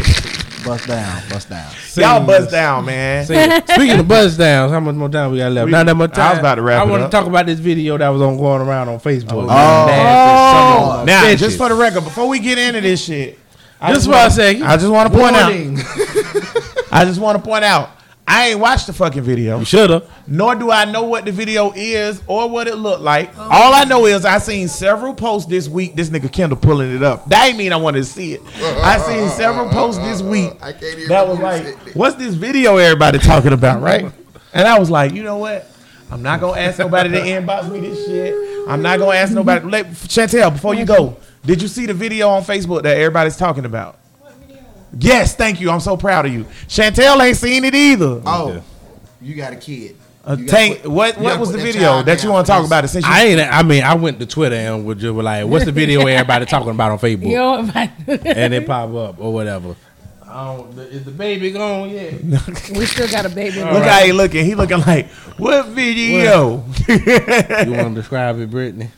Bust 0.64 0.86
down. 0.86 1.22
Bust 1.28 1.48
down. 1.50 1.72
Y'all 1.96 2.24
buzz 2.26 2.50
down, 2.50 2.84
man. 2.84 3.26
Say- 3.26 3.60
Speaking 3.74 3.98
of 4.00 4.06
buzz 4.08 4.36
downs, 4.36 4.70
how 4.70 4.80
much 4.80 4.94
more 4.94 5.08
time 5.08 5.32
we 5.32 5.38
got 5.38 5.50
left? 5.52 5.66
We- 5.66 5.72
Not 5.72 5.86
that 5.86 5.94
much 5.96 6.12
time. 6.12 6.26
I 6.26 6.30
was 6.30 6.38
about 6.40 6.54
to 6.56 6.62
wrap 6.62 6.82
I 6.82 6.86
it 6.86 6.90
want 6.90 7.02
up. 7.02 7.10
to 7.10 7.16
talk 7.16 7.26
about 7.26 7.46
this 7.46 7.58
video 7.58 7.98
that 7.98 8.08
was 8.08 8.22
on 8.22 8.36
going 8.36 8.62
around 8.62 8.88
on 8.88 9.00
Facebook. 9.00 9.46
Oh. 9.48 9.48
oh 9.50 11.04
now, 11.06 11.24
Bitches. 11.24 11.38
just 11.38 11.58
for 11.58 11.68
the 11.68 11.74
record, 11.74 12.04
before 12.04 12.28
we 12.28 12.38
get 12.38 12.58
into 12.58 12.80
this 12.80 13.04
shit, 13.04 13.38
I 13.80 13.92
Just 13.92 14.06
just 14.06 14.06
for 14.06 14.12
a 14.14 14.18
wanna- 14.18 14.30
second. 14.30 14.62
I 14.64 14.76
just 14.76 14.88
want 14.90 15.12
to 15.12 15.18
point 15.18 15.36
out. 15.36 15.52
Warning. 15.52 15.78
I 16.92 17.04
just 17.04 17.20
want 17.20 17.38
to 17.38 17.44
point 17.44 17.64
out. 17.64 17.90
I 18.30 18.48
ain't 18.48 18.60
watched 18.60 18.86
the 18.86 18.92
fucking 18.92 19.22
video. 19.22 19.58
You 19.58 19.64
should 19.64 19.88
have. 19.88 20.10
Nor 20.26 20.54
do 20.54 20.70
I 20.70 20.84
know 20.84 21.04
what 21.04 21.24
the 21.24 21.32
video 21.32 21.72
is 21.74 22.22
or 22.26 22.46
what 22.46 22.68
it 22.68 22.76
looked 22.76 23.00
like. 23.00 23.36
All 23.38 23.72
I 23.74 23.84
know 23.84 24.04
is 24.04 24.26
I 24.26 24.36
seen 24.36 24.68
several 24.68 25.14
posts 25.14 25.48
this 25.48 25.66
week. 25.66 25.96
This 25.96 26.10
nigga 26.10 26.30
Kendall 26.30 26.58
pulling 26.58 26.94
it 26.94 27.02
up. 27.02 27.24
That 27.30 27.48
ain't 27.48 27.56
mean 27.56 27.72
I 27.72 27.76
wanted 27.76 28.00
to 28.00 28.04
see 28.04 28.34
it. 28.34 28.42
I 28.62 28.98
seen 28.98 29.30
several 29.30 29.70
posts 29.70 30.02
this 30.02 30.20
week 30.20 30.52
I 30.60 30.72
can't 30.72 30.84
even 30.98 31.08
that 31.08 31.26
was 31.26 31.38
like, 31.38 31.64
it. 31.64 31.96
"What's 31.96 32.16
this 32.16 32.34
video 32.34 32.76
everybody 32.76 33.18
talking 33.18 33.54
about?" 33.54 33.80
Right? 33.80 34.12
And 34.52 34.68
I 34.68 34.78
was 34.78 34.90
like, 34.90 35.12
you 35.12 35.22
know 35.22 35.38
what? 35.38 35.66
I'm 36.10 36.22
not 36.22 36.40
gonna 36.40 36.60
ask 36.60 36.78
nobody 36.78 37.08
to 37.10 37.20
inbox 37.20 37.70
me 37.70 37.80
this 37.80 38.06
shit. 38.06 38.34
I'm 38.68 38.82
not 38.82 38.98
gonna 38.98 39.16
ask 39.16 39.32
nobody. 39.32 39.64
Let, 39.66 39.86
Chantel, 39.86 40.52
before 40.52 40.74
you 40.74 40.84
go, 40.84 41.16
did 41.46 41.62
you 41.62 41.68
see 41.68 41.86
the 41.86 41.94
video 41.94 42.28
on 42.28 42.42
Facebook 42.42 42.82
that 42.82 42.96
everybody's 42.98 43.36
talking 43.36 43.64
about? 43.64 43.98
Yes, 44.98 45.34
thank 45.34 45.60
you. 45.60 45.70
I'm 45.70 45.80
so 45.80 45.96
proud 45.96 46.26
of 46.26 46.32
you. 46.32 46.44
Chantel 46.66 47.20
ain't 47.22 47.36
seen 47.36 47.64
it 47.64 47.74
either. 47.74 48.22
Oh, 48.24 48.62
you 49.20 49.34
got 49.34 49.52
a 49.52 49.56
kid. 49.56 49.96
Uh, 50.24 50.36
tank, 50.46 50.82
put- 50.82 50.90
what 50.90 51.18
what 51.18 51.38
was 51.40 51.52
the 51.52 51.56
that 51.58 51.64
video 51.64 51.82
child 51.82 52.06
that 52.06 52.22
you 52.22 52.30
want 52.30 52.46
to 52.46 52.52
talk 52.52 52.66
about? 52.66 52.84
It 52.84 52.88
since 52.88 53.04
you, 53.06 53.10
I 53.12 53.24
ain't. 53.24 53.40
I 53.40 53.62
mean, 53.62 53.82
I 53.82 53.94
went 53.94 54.18
to 54.20 54.26
Twitter 54.26 54.56
and 54.56 54.84
was 54.84 54.98
just 54.98 55.14
like, 55.14 55.46
"What's 55.46 55.64
the 55.64 55.72
video 55.72 56.06
everybody 56.06 56.44
talking 56.46 56.70
about 56.70 56.90
on 56.92 56.98
Facebook?" 57.00 57.28
You 57.28 57.36
know 57.36 57.62
what? 57.64 58.26
and 58.26 58.52
it 58.54 58.66
pop 58.66 58.92
up 58.94 59.20
or 59.20 59.32
whatever. 59.32 59.74
I 60.26 60.44
don't, 60.56 60.78
is 60.78 61.04
the 61.04 61.10
baby 61.10 61.50
gone 61.50 61.88
yet? 61.88 62.22
we 62.72 62.84
still 62.84 63.08
got 63.08 63.24
a 63.24 63.30
baby. 63.30 63.62
look 63.62 63.84
how 63.84 64.00
he 64.04 64.12
looking. 64.12 64.44
He 64.44 64.54
looking 64.54 64.80
like 64.80 65.08
what 65.38 65.66
video? 65.68 66.64
You 66.88 67.72
want 67.72 67.88
to 67.88 67.94
describe 67.94 68.38
it, 68.38 68.50
Brittany? 68.50 68.90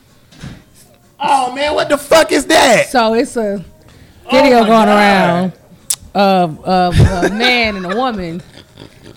oh 1.19 1.53
man, 1.53 1.73
what 1.75 1.87
the 1.87 1.97
fuck 1.97 2.31
is 2.31 2.45
that? 2.47 2.87
So 2.89 3.13
it's 3.13 3.37
a 3.37 3.63
video 4.29 4.57
Oh 4.59 4.65
going 4.65 4.67
God. 4.67 4.87
around 4.89 5.53
of 6.13 6.63
of 6.65 6.99
a 6.99 7.29
man 7.33 7.77
and 7.77 7.85
a 7.85 7.95
woman. 7.95 8.41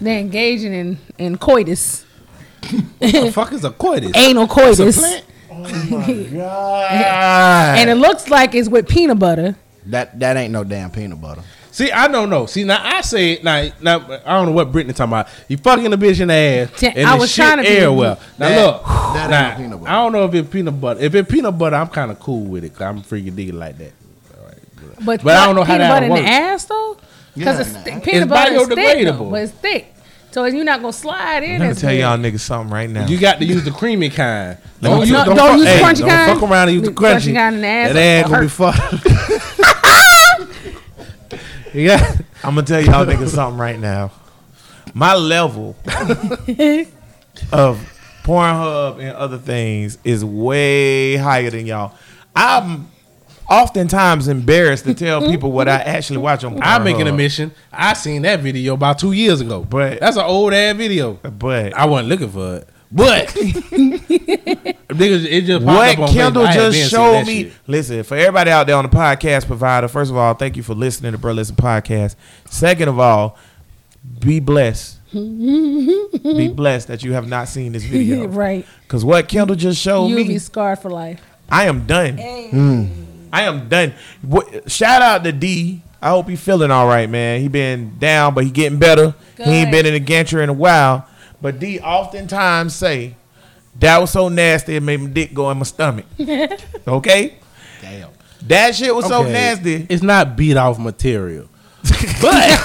They're 0.01 0.19
engaging 0.19 0.73
in 0.73 0.99
in 1.19 1.39
coitus, 1.39 2.05
the 3.01 3.31
fuck 3.33 3.53
is 3.53 3.65
a 3.65 3.71
coitus? 3.71 4.13
anal 4.15 4.47
coitus, 4.49 4.99
plant? 4.99 5.25
Oh 5.51 6.27
God. 6.33 7.79
and 7.79 7.89
it 7.91 7.95
looks 7.95 8.29
like 8.29 8.55
it's 8.55 8.69
with 8.69 8.89
peanut 8.89 9.19
butter. 9.19 9.57
That 9.87 10.19
that 10.21 10.37
ain't 10.37 10.53
no 10.53 10.65
damn 10.65 10.91
peanut 10.91 11.21
butter. 11.21 11.43
See, 11.71 11.91
I 11.91 12.07
don't 12.07 12.31
know. 12.31 12.47
See, 12.47 12.63
now 12.63 12.79
I 12.81 13.01
say 13.01 13.33
it. 13.33 13.43
Now, 13.45 13.69
now 13.81 13.97
I 14.25 14.35
don't 14.37 14.47
know 14.47 14.53
what 14.53 14.71
Brittany 14.71 14.95
talking 14.95 15.13
about. 15.13 15.29
You 15.49 15.57
fucking 15.57 15.91
the 15.91 15.97
bitch 15.97 16.21
in 16.21 16.29
the 16.29 16.35
ass, 16.35 16.83
and 16.85 17.05
I 17.07 17.17
was 17.17 17.31
shit 17.31 17.45
trying 17.45 17.57
to 17.59 17.63
be- 17.65 17.69
everywhere. 17.69 18.17
Now 18.39 18.49
That- 18.49 18.65
look, 18.67 18.85
that 18.85 19.23
ain't 19.23 19.31
now, 19.31 19.51
no 19.51 19.57
peanut 19.57 19.81
butter. 19.81 19.91
I 19.91 19.95
don't 19.97 20.13
know 20.13 20.25
if 20.25 20.35
it's 20.35 20.49
peanut 20.51 20.81
butter. 20.81 21.01
If 21.01 21.15
it's 21.17 21.31
peanut 21.31 21.59
butter, 21.59 21.75
I'm 21.77 21.89
kind 21.89 22.11
of 22.13 22.21
cool 22.21 22.45
with 22.45 22.63
it. 22.65 22.73
Cause 22.75 22.83
I'm 22.83 23.03
freaking 23.03 23.35
digging 23.35 23.59
like 23.59 23.77
that. 23.79 23.93
But, 25.05 25.23
But 25.23 25.37
I 25.37 25.47
don't 25.47 25.55
know 25.55 25.63
how 25.65 25.75
peanut 25.75 25.89
that 25.89 26.01
butter 26.01 26.07
in 26.07 26.15
the 26.25 26.31
ass 26.31 26.65
though, 26.65 26.97
because 27.35 27.57
Yeah, 27.57 27.61
it's 27.63 27.73
nah. 27.73 27.81
thi- 27.83 27.91
It's 27.93 28.05
peanut 28.05 28.29
butter 28.29 28.55
is 28.55 28.69
thick, 28.69 28.79
biodegradable. 28.79 29.19
though, 29.19 29.31
but 29.31 29.43
it's 29.43 29.53
thick. 29.53 29.91
So 30.31 30.45
you're 30.47 30.65
not 30.65 30.81
gonna 30.81 30.93
slide 30.93 31.45
in. 31.45 31.53
Let 31.61 31.61
me 31.61 31.67
as 31.69 31.81
tell 31.81 31.91
good. 31.91 32.01
y'all 32.01 32.19
niggas 32.19 32.41
something 32.41 32.73
right 32.73 32.91
now. 32.91 33.07
You 33.07 33.19
got 33.19 33.39
to 33.39 33.45
use 33.45 33.65
the 33.65 33.71
creamy 33.71 34.11
kind. 34.11 34.59
Let 34.81 34.83
me 34.83 34.89
Don't 34.91 35.01
use, 35.01 35.09
tell- 35.11 35.25
don't, 35.27 35.37
don't 35.37 35.49
fuck, 35.51 35.57
use 35.59 35.65
the 35.67 35.71
hey, 35.71 35.83
crunchy 35.83 35.99
don't 36.01 36.09
kind. 36.09 36.41
fuck 36.41 36.51
around 36.51 36.69
and 36.69 36.75
use 36.75 36.83
the 36.83 36.91
The 36.91 36.97
crunchy 36.97 37.33
crunchy. 37.33 37.35
kind 37.35 37.55
in 37.57 37.61
the 37.63 37.69
ass 37.69 37.93
That 37.93 38.25
ass 38.25 38.31
gonna 38.31 38.43
be 38.43 38.49
fucked. 38.49 39.07
yeah. 41.75 42.15
I'm 42.43 42.55
gonna 42.55 42.67
tell 42.67 42.81
y'all 42.81 43.07
niggas 43.07 43.29
something 43.29 43.59
right 43.59 43.79
now. 43.79 44.11
My 44.93 45.15
level 45.15 45.77
of 47.53 47.91
Pornhub 48.23 48.99
and 49.01 49.11
other 49.17 49.39
things 49.39 49.99
is 50.05 50.25
way 50.25 51.17
higher 51.17 51.51
than 51.51 51.67
y'all. 51.67 51.95
I'm 52.37 52.89
oftentimes 53.49 54.29
embarrassed 54.29 54.85
to 54.85 54.95
tell 54.95 55.21
mm-hmm. 55.21 55.31
people 55.31 55.53
what 55.53 55.69
I 55.69 55.79
mm-hmm. 55.79 55.89
actually 55.89 56.19
watch 56.19 56.45
on 56.45 56.57
Pornhub. 56.57 56.63
I'm 56.63 56.85
making 56.85 57.09
a 57.09 57.13
mission. 57.13 57.53
I 57.73 57.95
seen 57.95 58.23
that 58.23 58.41
video 58.41 58.75
about 58.75 58.99
two 58.99 59.13
years 59.13 59.41
ago. 59.41 59.63
But- 59.63 60.01
that's 60.01 60.17
an 60.17 60.25
old 60.25 60.53
ass 60.53 60.77
video. 60.77 61.15
But 61.15 61.75
I 61.75 61.87
wasn't 61.87 62.09
looking 62.09 62.31
for 62.31 62.57
it. 62.57 62.69
But 62.95 63.27
niggas, 63.29 65.27
it 65.29 65.47
just 65.47 65.67
popped 65.67 65.99
what 65.99 65.99
up 65.99 65.99
on 65.99 66.15
Kendall 66.15 66.45
Facebook. 66.45 66.49
I 66.49 66.71
just 66.71 66.91
showed 66.91 67.27
me. 67.27 67.43
shit. 67.45 67.53
Listen, 67.67 68.03
for 68.05 68.17
everybody 68.17 68.53
out 68.53 68.69
there 68.69 68.77
on 68.77 68.85
the 68.85 68.91
podcast 68.91 69.47
provider, 69.47 69.89
first 69.89 70.13
of 70.13 70.17
all, 70.17 70.35
thank 70.35 70.57
you 70.57 70.63
for 70.63 70.75
listening 70.77 71.11
to 71.11 71.19
Bro 71.19 71.33
Listen 71.33 71.57
Podcast. 71.57 72.15
Second 72.49 72.89
of 72.89 73.01
all, 73.01 73.37
be 74.21 74.39
blessed. 74.39 75.01
be 75.13 76.49
blessed 76.49 76.87
that 76.87 77.03
you 77.03 77.15
have 77.15 77.27
not 77.27 77.49
seen 77.49 77.73
this 77.73 77.85
video. 77.85 78.27
right. 78.29 78.65
Because 78.83 79.05
what 79.05 79.29
Kendall 79.29 79.57
just 79.57 79.81
showed 79.81 80.09
me. 80.09 80.19
You'll 80.19 80.29
be 80.29 80.39
scarred 80.39 80.79
for 80.79 80.91
life. 80.91 81.21
I 81.51 81.65
am 81.65 81.87
done. 81.87 82.19
Hmm. 82.19 83.05
I 83.35 83.43
am 83.43 83.69
done. 83.69 83.95
What, 84.23 84.71
shout 84.71 85.03
out 85.03 85.25
to 85.25 85.33
D. 85.33 85.83
I 86.01 86.11
hope 86.11 86.29
he 86.29 86.37
feeling 86.37 86.71
all 86.71 86.87
right, 86.87 87.11
man. 87.11 87.41
He 87.41 87.49
been 87.49 87.99
down, 87.99 88.33
but 88.35 88.45
he 88.45 88.51
getting 88.51 88.79
better. 88.79 89.15
He 89.37 89.43
ain't 89.43 89.73
been 89.73 89.87
in 89.87 89.95
a 89.95 89.99
gantry 89.99 90.43
in 90.45 90.49
a 90.51 90.53
while. 90.55 91.09
But 91.43 91.59
D 91.59 91.81
oftentimes 91.81 92.75
say, 92.75 93.17
that 93.81 93.99
was 94.01 94.11
so 94.13 94.29
nasty 94.29 94.77
it 94.77 94.83
made 94.83 95.01
my 95.01 95.09
dick 95.09 95.35
go 95.35 95.51
in 95.51 95.59
my 95.59 95.65
stomach. 95.65 96.05
okay? 96.87 97.35
Damn. 97.83 98.11
That 98.43 98.75
shit 98.77 98.95
was 98.95 99.07
so 99.07 99.25
nasty. 99.25 99.87
It's 99.89 100.03
not 100.03 100.37
beat 100.37 100.57
off 100.57 100.79
material, 100.79 101.49
but 101.83 102.35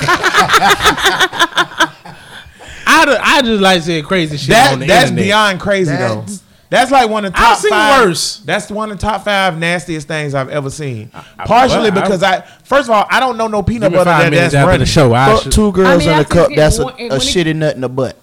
I, 2.86 3.17
I 3.22 3.41
just 3.43 3.61
like 3.61 3.82
saying 3.82 4.03
crazy 4.03 4.38
shit 4.38 4.49
That 4.49 4.74
on 4.74 4.80
the 4.80 4.86
that's 4.88 5.09
internet. 5.09 5.26
beyond 5.26 5.59
crazy 5.59 5.91
That's- 5.91 6.39
though. 6.41 6.45
That's 6.70 6.91
like 6.91 7.09
one 7.09 7.26
of 7.26 7.34
the 7.34 7.38
top 7.39 7.51
I've 7.53 7.57
seen 7.57 7.70
five. 7.72 8.05
worse. 8.07 8.38
That's 8.45 8.70
one 8.70 8.91
of 8.91 8.99
the 8.99 9.01
top 9.01 9.24
five 9.26 9.57
nastiest 9.57 10.07
things 10.07 10.36
I've 10.36 10.49
ever 10.49 10.70
seen. 10.70 11.09
I- 11.13 11.45
Partially 11.45 11.89
well, 11.89 11.97
I- 11.99 12.01
because 12.01 12.22
I, 12.24 12.41
first 12.63 12.88
of 12.89 12.95
all, 12.95 13.05
I 13.09 13.20
don't 13.20 13.38
know 13.38 13.47
no 13.47 13.63
peanut 13.63 13.91
butter 13.91 14.03
that 14.05 14.30
that's 14.32 14.53
after 14.53 14.67
running. 14.67 14.80
the 14.82 14.86
show. 14.86 15.11
I 15.13 15.34
Fuck 15.34 15.43
should, 15.43 15.51
two 15.51 15.72
girls 15.72 15.88
I 15.88 15.97
mean, 15.97 16.09
in 16.09 16.20
a 16.20 16.26
cup. 16.26 16.51
That's 16.55 16.78
a, 16.78 16.84
a 16.84 16.86
when 16.86 16.95
it- 16.99 17.11
shitty 17.13 17.55
nut 17.55 17.74
in 17.76 17.82
the 17.82 17.89
butt. 17.89 18.15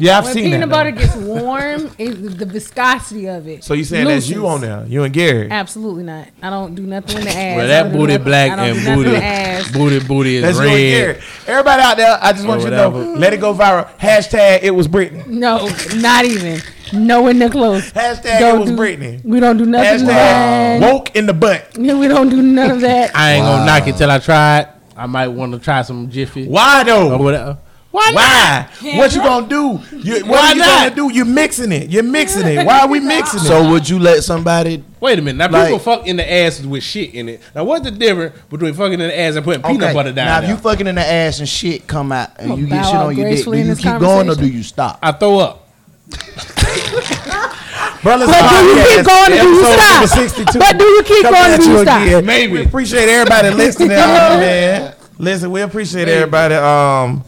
Yeah, 0.00 0.18
I've 0.18 0.24
When 0.26 0.32
seen 0.34 0.44
peanut 0.44 0.60
that. 0.60 0.70
butter 0.70 0.92
though. 0.92 0.98
gets 1.00 1.16
warm, 1.16 1.90
it, 1.98 2.38
the 2.38 2.46
viscosity 2.46 3.26
of 3.28 3.48
it. 3.48 3.64
So 3.64 3.74
you 3.74 3.82
saying 3.82 4.06
that's 4.06 4.28
you 4.28 4.46
on 4.46 4.60
there? 4.60 4.84
You 4.86 5.02
and 5.02 5.12
Gary? 5.12 5.50
Absolutely 5.50 6.04
not. 6.04 6.28
I 6.40 6.50
don't 6.50 6.76
do 6.76 6.84
nothing 6.86 7.18
in 7.18 7.24
the 7.24 7.30
ass. 7.30 7.56
well, 7.56 7.66
that 7.66 7.92
booty 7.92 8.12
nothing- 8.12 8.24
black 8.24 8.50
and 8.52 8.76
booty, 8.94 9.08
in 9.08 9.14
the 9.16 9.24
ass. 9.24 9.72
booty, 9.72 9.98
booty 10.06 10.36
is 10.36 10.42
That's 10.42 10.56
you 10.58 10.62
and 10.62 10.72
red. 10.72 10.90
Gary. 10.90 11.20
Everybody 11.48 11.82
out 11.82 11.96
there, 11.96 12.18
I 12.22 12.32
just 12.32 12.46
want 12.46 12.60
Or 12.60 12.64
you 12.66 12.70
to 12.70 12.76
know. 12.76 12.90
Let 13.18 13.32
it 13.32 13.40
go 13.40 13.52
viral. 13.52 13.88
Hashtag 13.98 14.60
it 14.62 14.70
was 14.70 14.86
Brittany. 14.86 15.24
No, 15.26 15.68
not 15.96 16.24
even. 16.24 16.60
Nowhere 16.92 17.34
near 17.34 17.50
close. 17.50 17.90
Hashtag 17.92 18.38
Don't 18.40 18.56
it 18.56 18.60
was 18.60 18.70
do- 18.70 18.76
Brittany. 18.76 19.20
We 19.24 19.40
don't 19.40 19.56
do 19.56 19.66
nothing. 19.66 20.06
Hashtag 20.06 20.80
Wow. 20.80 20.92
woke 20.92 21.14
in 21.16 21.26
the 21.26 21.34
butt. 21.34 21.76
We 21.76 21.86
don't 22.08 22.28
do 22.28 22.42
none 22.42 22.70
of 22.70 22.80
that. 22.82 23.10
I 23.16 23.32
ain't 23.34 23.44
gonna 23.44 23.64
knock 23.66 23.86
it 23.88 23.96
till 23.96 24.10
I 24.10 24.18
try 24.18 24.60
it. 24.60 24.68
I 24.96 25.06
might 25.06 25.28
want 25.28 25.52
to 25.52 25.58
try 25.58 25.82
some 25.82 26.10
Jiffy 26.10 26.46
Why 26.46 26.82
or 26.82 26.84
though? 26.84 27.18
whatever. 27.18 27.58
Why 27.90 28.10
Why? 28.12 28.66
What 28.98 29.14
you 29.14 29.22
gonna 29.22 29.48
do? 29.48 29.80
You, 29.96 30.16
what 30.26 30.26
Why 30.26 30.38
are 30.50 30.52
you 30.54 30.60
not? 30.60 30.94
gonna 30.94 31.08
do? 31.08 31.14
You're 31.14 31.24
mixing 31.24 31.72
it. 31.72 31.88
You're 31.88 32.02
mixing 32.02 32.46
it. 32.46 32.66
Why 32.66 32.80
are 32.80 32.88
we 32.88 33.00
mixing 33.00 33.40
it? 33.40 33.44
So 33.44 33.70
would 33.70 33.88
you 33.88 33.98
let 33.98 34.22
somebody? 34.22 34.84
Wait 35.00 35.18
a 35.18 35.22
minute. 35.22 35.38
Now 35.38 35.48
Like- 35.58 35.68
people 35.68 35.78
fuck 35.78 36.06
in 36.06 36.16
the 36.16 36.30
ass 36.32 36.60
with 36.60 36.82
shit 36.82 37.14
in 37.14 37.30
it. 37.30 37.40
Now 37.54 37.64
what's 37.64 37.84
the 37.84 37.90
difference 37.90 38.34
between 38.50 38.74
fucking 38.74 38.92
in 38.94 38.98
the 39.08 39.18
ass 39.18 39.36
and 39.36 39.44
putting 39.44 39.62
peanut 39.62 39.94
butter 39.94 40.12
down 40.12 40.26
Now, 40.26 40.40
there? 40.40 40.50
if 40.50 40.56
you 40.56 40.62
fucking 40.62 40.86
in 40.86 40.96
the 40.96 41.10
ass 41.10 41.38
and 41.38 41.48
shit 41.48 41.86
come 41.86 42.12
out 42.12 42.30
and 42.38 42.58
you 42.58 42.66
get 42.66 42.84
shit 42.84 42.94
on 42.94 43.16
your 43.16 43.30
dick, 43.30 43.44
do 43.44 43.56
you 43.56 43.74
keep 43.74 43.98
going 43.98 44.28
or 44.28 44.34
do 44.34 44.46
you 44.46 44.62
stop? 44.62 44.98
I 45.02 45.12
throw 45.12 45.38
up. 45.38 45.67
Brothers 48.02 48.28
But 48.28 48.48
do 48.50 48.56
you 48.64 48.74
keep 48.96 49.04
going 49.06 49.32
or 49.32 49.42
do 49.42 49.48
you 49.48 49.64
stop? 49.64 50.08
62. 50.08 50.58
But 50.58 50.78
do 50.78 50.84
you 50.84 51.02
keep 51.02 51.22
Coming 51.22 51.40
going 51.40 51.50
or 51.50 51.54
at 51.54 51.60
do 51.60 51.66
you 51.70 51.76
you 51.78 51.82
stop? 51.82 52.02
again. 52.02 52.24
Maybe. 52.26 52.52
We 52.52 52.64
appreciate 52.64 53.08
everybody 53.08 53.50
listening, 53.50 53.90
uh, 53.92 53.94
man. 54.40 54.94
Listen, 55.18 55.50
we 55.50 55.60
appreciate 55.62 56.08
everybody 56.08 56.54
um 56.54 57.24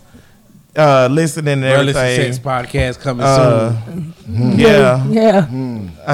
uh 0.77 1.09
listening 1.11 1.55
and 1.55 1.63
Well, 1.63 1.83
listen, 1.83 2.03
everything. 2.03 2.33
sex 2.33 2.45
podcast 2.45 3.01
coming 3.01 3.25
Uh, 3.27 3.73
soon. 3.85 4.15
yeah, 4.59 5.05
Yeah. 5.09 5.47
I 5.51 5.51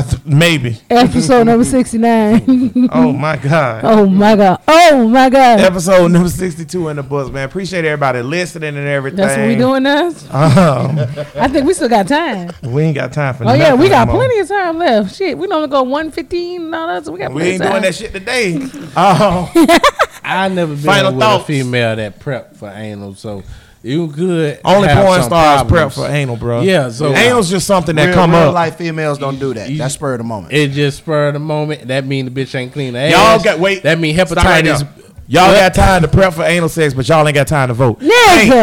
th- 0.02 0.24
maybe. 0.24 0.78
Episode 0.90 1.44
number 1.44 1.64
69. 1.66 2.88
Oh 2.92 3.12
my 3.12 3.36
god. 3.36 3.84
oh 3.84 4.06
my 4.06 4.34
God. 4.36 4.60
Oh 4.66 5.08
my 5.08 5.28
God. 5.30 5.60
Episode 5.60 6.10
number 6.10 6.28
62 6.28 6.88
in 6.88 6.96
the 6.96 7.02
books, 7.02 7.30
man. 7.30 7.44
Appreciate 7.48 7.84
everybody 7.84 8.22
listening 8.22 8.76
and 8.76 8.86
everything. 8.86 9.18
That's 9.18 9.36
what 9.36 9.46
we 9.48 9.56
doing 9.56 9.82
now? 9.82 10.06
Um, 10.30 10.98
I 11.36 11.48
think 11.48 11.66
we 11.66 11.74
still 11.74 11.88
got 11.88 12.08
time. 12.08 12.50
we 12.62 12.82
ain't 12.82 12.94
got 12.94 13.12
time 13.12 13.34
for 13.34 13.44
Oh, 13.44 13.52
yeah. 13.54 13.74
We 13.74 13.88
got 13.88 14.06
no 14.08 14.14
more. 14.14 14.22
plenty 14.24 14.40
of 14.40 14.48
time 14.48 14.78
left. 14.78 15.14
Shit. 15.14 15.36
We 15.38 15.46
don't 15.46 15.56
only 15.56 15.68
go 15.68 15.82
115 15.82 16.64
and 16.66 16.74
all 16.74 16.86
that. 16.88 17.04
So 17.04 17.12
we 17.12 17.18
got 17.18 17.32
We 17.32 17.42
ain't 17.42 17.62
time. 17.62 17.72
doing 17.72 17.82
that 17.82 17.94
shit 17.94 18.12
today. 18.12 18.58
Oh, 18.96 19.52
I 20.24 20.48
never 20.48 20.74
been 20.74 20.82
Final 20.82 21.12
with 21.12 21.20
thoughts. 21.20 21.44
a 21.44 21.46
female 21.46 21.96
that 21.96 22.18
prep 22.18 22.56
for 22.56 22.68
anal, 22.68 23.14
so 23.14 23.42
you 23.86 24.06
good? 24.08 24.60
only 24.64 24.88
have 24.88 25.04
porn 25.04 25.20
some 25.20 25.28
stars 25.30 25.62
prep 25.68 25.92
for 25.92 26.06
anal, 26.06 26.36
bro. 26.36 26.62
Yeah, 26.62 26.90
so 26.90 27.12
anal's 27.12 27.48
just 27.48 27.66
something 27.66 27.94
that 27.96 28.06
real, 28.06 28.14
come 28.14 28.30
real 28.32 28.40
up. 28.40 28.54
life 28.54 28.76
females 28.76 29.18
don't 29.18 29.38
do 29.38 29.54
that. 29.54 29.70
You- 29.70 29.78
That's 29.78 29.94
spur 29.94 30.14
of 30.14 30.18
the 30.18 30.24
moment. 30.24 30.52
It 30.52 30.68
just 30.72 30.98
spurred 30.98 31.34
the 31.34 31.38
moment. 31.38 31.88
That 31.88 32.04
mean 32.06 32.24
the 32.26 32.30
bitch 32.30 32.54
ain't 32.54 32.72
clean 32.72 32.94
the 32.94 32.98
ass. 33.00 33.12
Y'all 33.12 33.42
got 33.44 33.58
wait. 33.60 33.82
That 33.82 33.98
mean 33.98 34.14
Stop 34.16 34.36
right 34.44 34.64
hepatitis. 34.64 34.86
Y'all 35.28 35.48
What? 35.48 35.54
got 35.54 35.74
time 35.74 36.02
to 36.02 36.08
prep 36.08 36.32
for 36.34 36.42
anal 36.44 36.68
sex, 36.68 36.94
but 36.94 37.08
y'all 37.08 37.26
ain't 37.26 37.34
got 37.34 37.48
time 37.48 37.68
to 37.68 37.74
vote. 37.74 37.98
Nigga. 38.00 38.08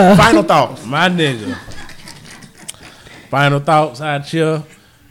Hey, 0.10 0.16
final 0.16 0.44
thoughts. 0.44 0.86
My 0.86 1.10
nigga. 1.10 1.58
Final 3.30 3.60
thoughts 3.60 4.02
out 4.02 4.26
here. 4.28 4.64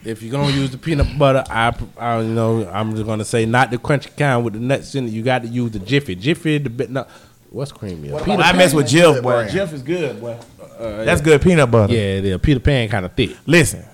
If 0.05 0.21
you're 0.23 0.33
gonna 0.33 0.53
use 0.53 0.71
the 0.71 0.79
peanut 0.79 1.17
butter, 1.17 1.45
I, 1.49 1.73
I 1.97 2.21
you 2.23 2.29
know 2.35 2.69
I'm 2.73 2.93
just 2.93 3.07
gonna 3.07 3.25
say 3.25 3.47
not 3.47 3.71
the 3.71 3.79
crunchy 3.79 4.17
kind 4.17 4.45
with 4.45 4.55
the 4.55 4.61
nuts 4.61 4.95
in 4.97 5.07
it. 5.07 5.11
You 5.13 5.23
got 5.23 5.43
to 5.43 5.49
use 5.49 5.71
the 5.71 5.79
Jiffy. 5.79 6.17
Jiffy 6.17 6.59
the 6.59 6.71
bit. 6.71 6.91
No, 6.91 7.07
what's 7.53 7.73
creamy? 7.73 8.09
Peanut 8.25 8.45
I 8.47 8.53
mess 8.53 8.75
with 8.75 8.87
Jif, 8.87 9.23
boy. 9.23 9.47
Jif 9.49 9.73
is 9.73 9.83
good, 9.83 10.21
boy. 10.21 10.37
That's 10.79 11.21
good 11.21 11.41
peanut 11.43 11.71
butter. 11.71 11.93
Yeah, 11.93 12.01
it 12.01 12.25
is. 12.25 12.41
Peter 12.41 12.61
Pan 12.61 12.89
kind 12.89 13.05
of 13.07 13.13
thick. 13.13 13.37
Listen, 13.47 13.85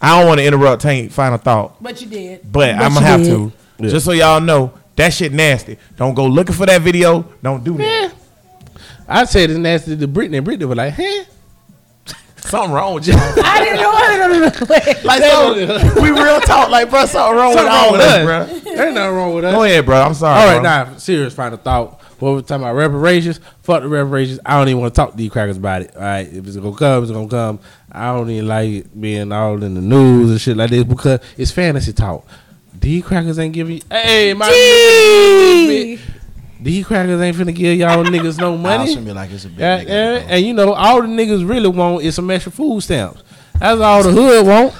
I 0.00 0.18
don't 0.18 0.28
want 0.28 0.38
to 0.40 0.46
interrupt 0.46 0.82
Tank 0.82 1.10
final 1.10 1.38
thought, 1.38 1.82
But 1.82 2.00
you 2.00 2.06
did. 2.08 2.50
but 2.52 2.70
I'm 2.74 2.94
gonna 2.94 3.06
have 3.06 3.20
did. 3.22 3.30
to. 3.30 3.52
Yeah. 3.78 3.88
Just 3.90 4.04
so 4.06 4.12
y'all 4.12 4.40
know, 4.40 4.72
that 4.96 5.12
shit 5.12 5.32
nasty. 5.32 5.76
Don't 5.96 6.14
go 6.14 6.26
looking 6.26 6.54
for 6.54 6.66
that 6.66 6.80
video. 6.82 7.22
Don't 7.42 7.62
do 7.64 7.76
that. 7.78 7.84
Eh. 7.84 8.10
I 9.08 9.24
said 9.24 9.50
it's 9.50 9.58
nasty 9.58 9.96
to 9.96 10.06
Brittany. 10.08 10.38
and 10.38 10.44
Brittany 10.44 10.64
was 10.66 10.76
like, 10.78 10.94
huh? 10.94 11.24
Something 12.36 12.72
wrong 12.72 12.94
with 12.94 13.06
y'all. 13.08 13.16
I 13.44 13.64
didn't 13.64 13.80
know. 13.80 13.90
I 13.90 14.28
didn't 14.28 14.40
know. 14.60 15.04
Like 15.04 15.22
so, 15.22 16.00
we 16.02 16.10
real 16.10 16.40
talk, 16.40 16.70
like 16.70 16.88
bro. 16.90 17.04
Something 17.06 17.36
wrong 17.36 17.48
with 17.50 17.58
Something 17.58 17.72
all 17.74 17.84
wrong 17.86 17.86
of 17.86 17.92
with 17.92 18.00
us, 18.02 18.14
us. 18.16 18.24
bro. 18.62 18.74
There's 18.74 18.94
nothing 18.94 19.14
wrong 19.16 19.34
with 19.34 19.44
us. 19.44 19.54
Go 19.54 19.62
ahead, 19.64 19.84
bro. 19.86 20.00
I'm 20.00 20.14
sorry. 20.14 20.40
All 20.40 20.46
right, 20.46 20.54
bro. 20.86 20.92
now 20.92 20.96
serious 20.98 21.34
final 21.34 21.58
thought. 21.58 22.00
What 22.18 22.32
we're 22.32 22.40
talking 22.40 22.62
about 22.64 22.74
reparations? 22.76 23.40
Fuck 23.62 23.82
the 23.82 23.88
reparations. 23.88 24.40
I 24.46 24.58
don't 24.58 24.68
even 24.68 24.80
want 24.80 24.94
to 24.94 25.00
talk 25.00 25.10
to 25.10 25.16
these 25.16 25.30
crackers 25.30 25.56
about 25.58 25.82
it. 25.82 25.94
All 25.94 26.02
right, 26.02 26.26
if 26.26 26.46
it's 26.46 26.56
gonna 26.56 26.74
come, 26.76 27.02
it's 27.02 27.12
gonna 27.12 27.28
come. 27.28 27.60
I 27.92 28.06
don't 28.14 28.30
even 28.30 28.48
like 28.48 28.70
it 28.70 29.00
being 29.00 29.32
all 29.32 29.62
in 29.62 29.74
the 29.74 29.80
news 29.82 30.30
and 30.30 30.40
shit 30.40 30.56
like 30.56 30.70
this 30.70 30.84
because 30.84 31.20
it's 31.36 31.50
fantasy 31.50 31.92
talk. 31.92 32.26
These 32.78 33.04
crackers 33.04 33.38
ain't 33.38 33.52
giving. 33.54 33.76
You 33.76 33.82
Hey, 33.90 34.32
my 34.34 34.48
Gee. 34.50 35.98
these 36.60 36.86
crackers 36.86 37.20
ain't 37.20 37.36
finna 37.36 37.54
give 37.54 37.76
y'all 37.78 38.04
niggas 38.04 38.38
no 38.38 38.56
money. 38.56 38.92
should 38.94 39.04
be 39.04 39.12
like 39.12 39.30
it's 39.30 39.44
a 39.44 39.48
big 39.48 39.58
Yeah, 39.58 39.80
nigga. 39.82 39.88
yeah, 39.88 40.26
and 40.28 40.46
you 40.46 40.52
know, 40.54 40.72
all 40.72 41.02
the 41.02 41.08
niggas 41.08 41.48
really 41.48 41.68
want 41.68 42.02
is 42.04 42.14
some 42.14 42.30
extra 42.30 42.52
food 42.52 42.80
stamps. 42.82 43.22
That's 43.58 43.80
all 43.80 44.02
the 44.02 44.12
hood 44.12 44.46
want. 44.46 44.74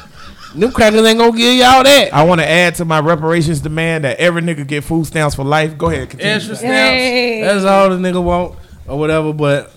Them 0.56 0.72
crackers 0.72 1.04
ain't 1.04 1.18
gonna 1.18 1.36
give 1.36 1.54
y'all 1.54 1.84
that. 1.84 2.14
I 2.14 2.22
want 2.22 2.40
to 2.40 2.48
add 2.48 2.74
to 2.76 2.84
my 2.84 3.00
reparations 3.00 3.60
demand 3.60 4.04
that 4.04 4.18
every 4.18 4.40
nigga 4.42 4.66
get 4.66 4.84
food 4.84 5.06
stamps 5.06 5.34
for 5.34 5.44
life. 5.44 5.76
Go 5.76 5.90
ahead, 5.90 6.10
continue. 6.10 6.32
Extra 6.32 6.56
stamps. 6.56 6.74
Hey. 6.74 7.40
That's 7.42 7.64
all 7.64 7.90
the 7.90 7.96
nigga 7.96 8.22
want 8.22 8.58
or 8.86 8.98
whatever. 8.98 9.32
But 9.32 9.72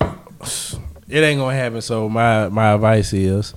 it 1.10 1.18
ain't 1.18 1.40
gonna 1.40 1.56
happen. 1.56 1.82
So 1.82 2.08
my 2.08 2.50
my 2.50 2.74
advice 2.74 3.14
is. 3.14 3.54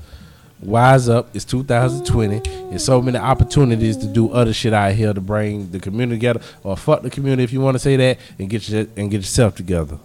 Wise 0.60 1.08
up! 1.08 1.34
It's 1.34 1.44
2020. 1.44 2.38
There's 2.70 2.84
so 2.84 3.02
many 3.02 3.18
opportunities 3.18 3.96
to 3.96 4.06
do 4.06 4.30
other 4.30 4.52
shit 4.52 4.72
out 4.72 4.92
here 4.92 5.12
to 5.12 5.20
bring 5.20 5.72
the 5.72 5.80
community 5.80 6.18
together, 6.18 6.40
or 6.62 6.76
fuck 6.76 7.02
the 7.02 7.10
community 7.10 7.42
if 7.42 7.52
you 7.52 7.60
want 7.60 7.74
to 7.74 7.80
say 7.80 7.96
that, 7.96 8.18
and 8.38 8.48
get 8.48 8.68
your 8.68 8.86
and 8.96 9.10
get 9.10 9.22
yourself 9.22 9.56
together. 9.56 9.98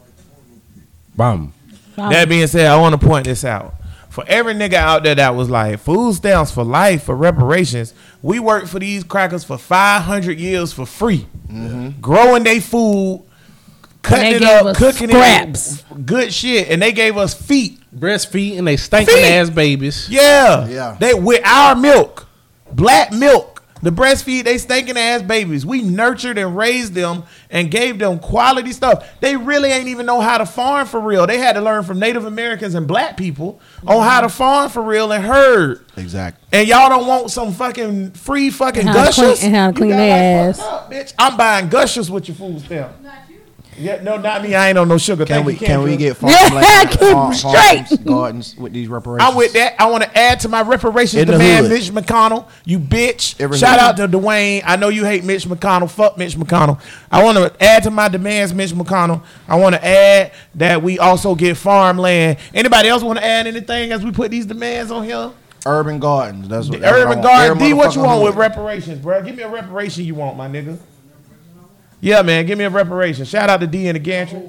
Bam. 1.15 1.53
That 1.95 2.27
being 2.27 2.47
said, 2.47 2.65
I 2.65 2.75
want 2.77 2.99
to 2.99 3.07
point 3.07 3.25
this 3.25 3.45
out. 3.45 3.75
For 4.17 4.25
every 4.27 4.55
nigga 4.55 4.73
out 4.73 5.03
there 5.03 5.13
that 5.13 5.35
was 5.35 5.47
like, 5.47 5.77
food 5.79 6.15
stamps 6.15 6.49
for 6.49 6.63
life, 6.63 7.03
for 7.03 7.15
reparations, 7.15 7.93
we 8.23 8.39
worked 8.39 8.67
for 8.67 8.79
these 8.79 9.03
crackers 9.03 9.43
for 9.43 9.59
500 9.59 10.39
years 10.39 10.73
for 10.73 10.87
free. 10.87 11.27
Mm-hmm. 11.47 12.01
Growing 12.01 12.41
they 12.41 12.59
food, 12.59 13.23
cutting 14.01 14.23
they 14.23 14.35
it 14.37 14.39
gave 14.39 14.49
up, 14.49 14.65
us 14.65 14.77
cooking 14.79 15.09
scraps. 15.09 15.83
it, 15.91 16.05
good 16.07 16.33
shit. 16.33 16.67
And 16.69 16.81
they 16.81 16.93
gave 16.93 17.15
us 17.15 17.35
feet. 17.35 17.79
Breastfeeding 17.95 18.65
they 18.65 18.75
stinking 18.77 19.13
Feet. 19.13 19.23
ass 19.23 19.51
babies. 19.51 20.09
Yeah. 20.09 20.67
Yeah. 20.67 20.97
They 20.99 21.13
with 21.13 21.45
our 21.45 21.75
milk, 21.75 22.27
black 22.71 23.13
milk. 23.13 23.56
The 23.81 23.91
breastfeed 23.91 24.43
they 24.45 24.57
stinking 24.57 24.97
ass 24.97 25.21
babies. 25.21 25.65
We 25.65 25.83
nurtured 25.83 26.37
and 26.39 26.57
raised 26.57 26.93
them 26.93 27.23
and 27.51 27.69
gave 27.69 27.99
them 27.99 28.17
quality 28.17 28.71
stuff. 28.73 29.07
They 29.19 29.37
really 29.37 29.69
ain't 29.69 29.87
even 29.87 30.05
know 30.07 30.19
how 30.19 30.39
to 30.39 30.45
farm 30.47 30.87
for 30.87 30.99
real. 30.99 31.27
They 31.27 31.37
had 31.37 31.53
to 31.53 31.61
learn 31.61 31.83
from 31.83 31.99
Native 31.99 32.25
Americans 32.25 32.73
and 32.73 32.87
black 32.87 33.17
people 33.17 33.59
on 33.85 34.01
how 34.01 34.21
to 34.21 34.29
farm 34.29 34.69
for 34.71 34.81
real 34.81 35.11
and 35.11 35.23
herd. 35.23 35.85
Exactly. 35.95 36.43
And 36.51 36.67
y'all 36.67 36.89
don't 36.89 37.05
want 37.07 37.29
some 37.29 37.53
fucking 37.53 38.11
free 38.11 38.49
fucking 38.49 38.79
And 38.81 38.89
how 38.89 38.95
to 38.95 38.99
gushers. 39.05 39.39
clean- 39.39 39.45
and 39.47 39.55
how 39.55 39.67
to 39.71 39.73
clean 39.77 39.89
their 39.91 40.45
like 40.47 40.55
ass. 40.55 40.59
up, 40.59 40.91
bitch. 40.91 41.13
I'm 41.19 41.37
buying 41.37 41.69
gushers 41.69 42.09
with 42.09 42.27
your 42.27 42.35
food 42.35 42.59
stamp. 42.61 42.93
Yeah, 43.79 44.01
no, 44.01 44.17
not 44.17 44.41
me. 44.41 44.55
I 44.55 44.69
ain't 44.69 44.77
on 44.77 44.87
no 44.87 44.97
sugar. 44.97 45.23
Can 45.25 45.35
Thank 45.35 45.45
we 45.45 45.53
you, 45.53 45.59
can 45.59 45.83
we 45.83 45.95
Kendra. 45.95 45.97
get 45.99 46.21
Yeah, 46.23 46.49
farmland, 46.49 46.89
keep 46.91 46.99
farm- 46.99 47.33
straight. 47.33 47.87
farms, 47.87 47.97
gardens 48.03 48.55
with 48.57 48.73
these 48.73 48.87
reparations? 48.87 49.29
I'm 49.29 49.35
with 49.37 49.53
that. 49.53 49.75
I 49.79 49.85
want 49.91 50.03
to 50.03 50.17
add 50.17 50.39
to 50.41 50.49
my 50.49 50.61
reparations 50.63 51.21
In 51.21 51.27
the 51.27 51.33
demand, 51.33 51.67
hood. 51.67 51.73
Mitch 51.73 51.91
McConnell. 51.91 52.47
You 52.65 52.79
bitch. 52.79 53.39
Every 53.39 53.57
Shout 53.57 53.79
hood. 53.79 54.01
out 54.01 54.11
to 54.11 54.17
Dwayne. 54.17 54.63
I 54.65 54.77
know 54.77 54.89
you 54.89 55.05
hate 55.05 55.23
Mitch 55.23 55.45
McConnell. 55.45 55.89
Fuck 55.89 56.17
Mitch 56.17 56.35
McConnell. 56.35 56.81
I 57.11 57.23
want 57.23 57.37
to 57.37 57.63
add 57.63 57.83
to 57.83 57.91
my 57.91 58.07
demands, 58.07 58.53
Mitch 58.53 58.71
McConnell. 58.71 59.23
I 59.47 59.55
want 59.57 59.75
to 59.75 59.85
add 59.85 60.31
that 60.55 60.81
we 60.81 60.97
also 60.97 61.35
get 61.35 61.55
farmland. 61.55 62.37
Anybody 62.55 62.89
else 62.89 63.03
want 63.03 63.19
to 63.19 63.25
add 63.25 63.45
anything 63.45 63.91
as 63.91 64.03
we 64.03 64.11
put 64.11 64.31
these 64.31 64.47
demands 64.47 64.89
on 64.91 65.03
here? 65.03 65.31
Urban 65.67 65.99
gardens. 65.99 66.47
That's 66.47 66.67
what 66.69 66.75
The 66.75 66.79
that's 66.79 66.91
what 66.93 66.99
I 66.99 67.03
Urban 67.03 67.19
want. 67.19 67.23
Garden. 67.23 67.57
Every 67.57 67.67
D, 67.67 67.73
what 67.73 67.93
you 67.95 68.01
motherfucking 68.01 68.05
want 68.05 68.23
with 68.23 68.33
hood. 68.33 68.39
reparations, 68.39 68.99
bro? 68.99 69.21
Give 69.21 69.35
me 69.35 69.43
a 69.43 69.49
reparation 69.49 70.03
you 70.05 70.15
want, 70.15 70.35
my 70.37 70.47
nigga. 70.47 70.77
Yeah, 71.99 72.21
man. 72.21 72.45
Give 72.45 72.57
me 72.57 72.63
a 72.65 72.69
reparation. 72.69 73.25
Shout 73.25 73.49
out 73.49 73.59
to 73.59 73.67
D 73.67 73.87
in 73.87 73.93
the 73.93 73.99
gantry. 73.99 74.39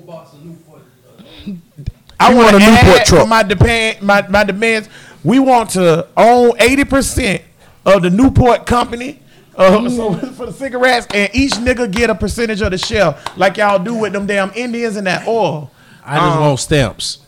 I 2.20 2.34
want 2.34 2.52
want 2.52 2.56
a 2.56 2.58
Newport 2.58 3.00
add 3.00 3.06
truck. 3.06 3.28
my 3.28 3.42
demand, 3.42 4.02
my, 4.02 4.26
my 4.28 4.44
demands. 4.44 4.88
We 5.24 5.38
want 5.38 5.70
to 5.70 6.06
own 6.16 6.52
eighty 6.60 6.84
percent 6.84 7.42
of 7.86 8.02
the 8.02 8.10
Newport 8.10 8.66
company. 8.66 9.20
Uh, 9.56 9.88
so 9.90 10.14
for 10.14 10.46
the 10.46 10.52
cigarettes, 10.52 11.06
and 11.14 11.30
each 11.34 11.52
nigga 11.54 11.90
get 11.90 12.10
a 12.10 12.14
percentage 12.14 12.60
of 12.60 12.70
the 12.70 12.78
shell, 12.78 13.18
like 13.36 13.56
y'all 13.56 13.78
do 13.78 13.94
with 13.94 14.12
them 14.12 14.26
damn 14.26 14.52
Indians 14.54 14.96
and 14.96 15.06
that 15.06 15.26
oil. 15.26 15.70
I 16.04 16.16
just 16.16 16.36
Um, 16.36 16.40
want 16.42 16.60
stamps, 16.60 17.18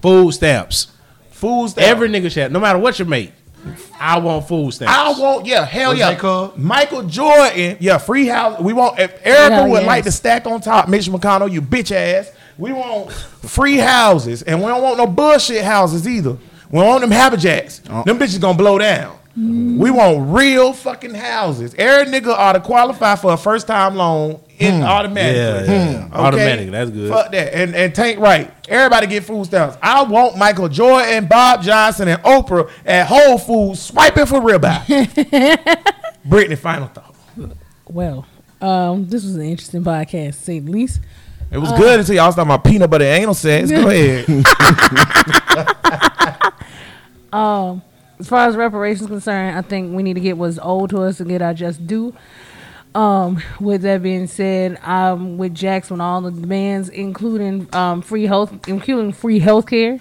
food 0.00 0.32
stamps. 0.32 0.88
Fools. 1.30 1.74
That 1.74 1.84
Every 1.84 2.08
nigga 2.08 2.30
should, 2.30 2.52
no 2.52 2.60
matter 2.60 2.78
what 2.78 2.98
you 2.98 3.04
make, 3.04 3.32
I 3.98 4.18
want 4.18 4.48
food 4.48 4.72
stamps. 4.72 4.92
I 4.92 5.18
want, 5.18 5.46
yeah, 5.46 5.64
hell 5.64 5.90
What's 5.90 6.00
yeah. 6.00 6.10
that 6.10 6.18
called? 6.18 6.58
Michael 6.58 7.02
Jordan, 7.04 7.76
yeah, 7.80 7.98
free 7.98 8.26
house. 8.26 8.60
We 8.60 8.72
want, 8.72 8.98
if 8.98 9.24
Erica 9.26 9.54
Hell 9.54 9.70
would 9.70 9.78
yes. 9.78 9.86
like 9.86 10.04
to 10.04 10.12
stack 10.12 10.46
on 10.46 10.60
top, 10.60 10.88
Mitch 10.88 11.06
McConnell, 11.06 11.50
you 11.50 11.62
bitch 11.62 11.92
ass. 11.92 12.30
We 12.56 12.72
want 12.72 13.10
free 13.12 13.78
houses, 13.78 14.42
and 14.42 14.60
we 14.60 14.66
don't 14.66 14.82
want 14.82 14.98
no 14.98 15.06
bullshit 15.06 15.64
houses 15.64 16.06
either. 16.06 16.38
We 16.70 16.80
don't 16.80 16.88
want 16.88 17.00
them 17.00 17.10
habajacks. 17.10 17.88
Uh. 17.88 18.02
Them 18.04 18.18
bitches 18.18 18.40
gonna 18.40 18.56
blow 18.56 18.78
down. 18.78 19.18
Mm. 19.36 19.78
We 19.78 19.90
want 19.90 20.32
real 20.32 20.72
fucking 20.72 21.14
houses. 21.14 21.74
Every 21.76 22.12
nigga 22.12 22.28
ought 22.28 22.52
to 22.52 22.60
qualify 22.60 23.16
for 23.16 23.32
a 23.32 23.36
first 23.36 23.66
time 23.66 23.96
loan 23.96 24.40
in 24.58 24.82
automatically. 24.82 25.40
Yeah, 25.40 25.80
yeah, 25.80 26.08
yeah. 26.08 26.08
Automatic, 26.12 26.70
that's 26.70 26.90
good. 26.90 27.10
Fuck 27.12 27.32
that. 27.32 27.54
And 27.54 27.74
and 27.74 27.94
Tank 27.94 28.18
right. 28.18 28.52
Everybody 28.68 29.06
get 29.06 29.24
food 29.24 29.46
stamps. 29.46 29.76
I 29.82 30.02
want 30.04 30.36
Michael 30.36 30.68
Jordan, 30.68 31.08
and 31.10 31.28
Bob 31.28 31.62
Johnson, 31.62 32.08
and 32.08 32.22
Oprah 32.22 32.70
at 32.84 33.06
Whole 33.06 33.38
Foods 33.38 33.82
swiping 33.82 34.26
for 34.26 34.40
ribeye. 34.40 35.94
Brittany, 36.24 36.56
final 36.56 36.88
thought. 36.88 37.14
Well, 37.86 38.26
um, 38.60 39.06
this 39.08 39.24
was 39.24 39.36
an 39.36 39.42
interesting 39.42 39.84
podcast, 39.84 40.36
to 40.38 40.42
say 40.44 40.58
the 40.60 40.70
least. 40.70 41.00
It 41.50 41.58
was 41.58 41.70
good 41.72 42.00
until 42.00 42.14
y'all 42.16 42.32
started 42.32 42.48
my 42.48 42.56
peanut 42.56 42.90
butter 42.90 43.04
and 43.04 43.22
anal 43.22 43.34
sex. 43.34 43.70
Go 43.70 43.88
ahead. 43.88 44.24
As 48.18 48.28
far 48.28 48.48
as 48.48 48.56
reparations 48.56 49.08
concerned, 49.08 49.58
I 49.58 49.62
think 49.62 49.94
we 49.94 50.02
need 50.02 50.14
to 50.14 50.20
get 50.20 50.38
what's 50.38 50.58
owed 50.62 50.90
to 50.90 51.02
us 51.02 51.20
and 51.20 51.28
get 51.28 51.42
our 51.42 51.52
just 51.52 51.86
due. 51.86 52.14
Um, 52.94 53.42
with 53.58 53.82
that 53.82 54.02
being 54.02 54.28
said, 54.28 54.78
I'm 54.82 55.36
with 55.36 55.54
Jax 55.54 55.90
on 55.90 56.00
all 56.00 56.20
the 56.20 56.30
demands, 56.30 56.88
including 56.88 57.68
um, 57.74 58.02
free 58.02 58.24
health, 58.24 58.68
including 58.68 59.12
free 59.12 59.40
health 59.40 59.66
care. 59.66 59.98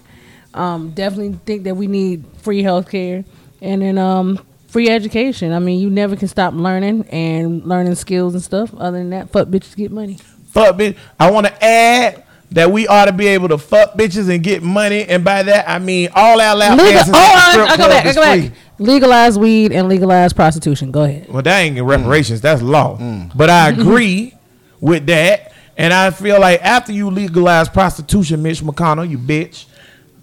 Um, 0.53 0.91
definitely 0.91 1.39
think 1.45 1.63
that 1.63 1.75
we 1.75 1.87
need 1.87 2.23
free 2.37 2.61
health 2.61 2.89
care 2.91 3.25
and 3.63 3.81
then 3.81 3.97
um, 3.97 4.45
free 4.67 4.89
education. 4.89 5.51
I 5.51 5.59
mean, 5.59 5.79
you 5.79 5.89
never 5.89 6.15
can 6.15 6.27
stop 6.27 6.53
learning 6.53 7.07
and 7.09 7.63
learning 7.65 7.95
skills 7.95 8.35
and 8.35 8.43
stuff. 8.43 8.73
Other 8.75 8.99
than 8.99 9.09
that, 9.09 9.31
fuck 9.31 9.47
bitches 9.47 9.75
get 9.75 9.91
money. 9.91 10.19
fuck 10.51 10.75
bitch. 10.75 10.95
I 11.19 11.31
want 11.31 11.47
to 11.47 11.63
add 11.63 12.23
that 12.51 12.71
we 12.71 12.87
ought 12.87 13.05
to 13.05 13.13
be 13.13 13.27
able 13.27 13.47
to 13.47 13.57
fuck 13.57 13.93
bitches 13.93 14.29
and 14.29 14.43
get 14.43 14.61
money, 14.61 15.05
and 15.05 15.23
by 15.23 15.41
that 15.41 15.67
I 15.67 15.79
mean 15.79 16.09
all 16.13 16.39
our 16.39 16.55
lap 16.55 16.77
Legal- 16.77 16.93
dances 16.93 17.13
oh, 17.15 17.17
I, 17.17 17.65
I 17.67 17.77
go 17.77 17.87
back. 17.87 18.05
I 18.05 18.13
go 18.13 18.21
back. 18.21 18.51
Free. 18.77 18.85
Legalize 18.85 19.37
weed 19.37 19.71
and 19.71 19.87
legalize 19.87 20.33
prostitution. 20.33 20.91
Go 20.91 21.03
ahead. 21.03 21.27
Well, 21.29 21.41
that 21.41 21.59
ain't 21.59 21.81
reparations. 21.81 22.41
That's 22.41 22.61
law. 22.61 22.97
Mm. 22.97 23.31
But 23.35 23.49
I 23.49 23.69
agree 23.69 24.35
with 24.79 25.05
that. 25.07 25.53
And 25.75 25.93
I 25.93 26.11
feel 26.11 26.39
like 26.39 26.61
after 26.61 26.91
you 26.91 27.09
legalize 27.09 27.67
prostitution, 27.67 28.43
Mitch 28.43 28.61
McConnell, 28.61 29.09
you 29.09 29.17
bitch, 29.17 29.65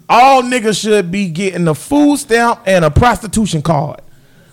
all 0.07 0.43
niggas 0.43 0.81
should 0.81 1.11
be 1.11 1.29
getting 1.29 1.67
a 1.67 1.75
food 1.75 2.17
stamp 2.17 2.61
and 2.65 2.85
a 2.85 2.91
prostitution 2.91 3.61
card. 3.61 4.01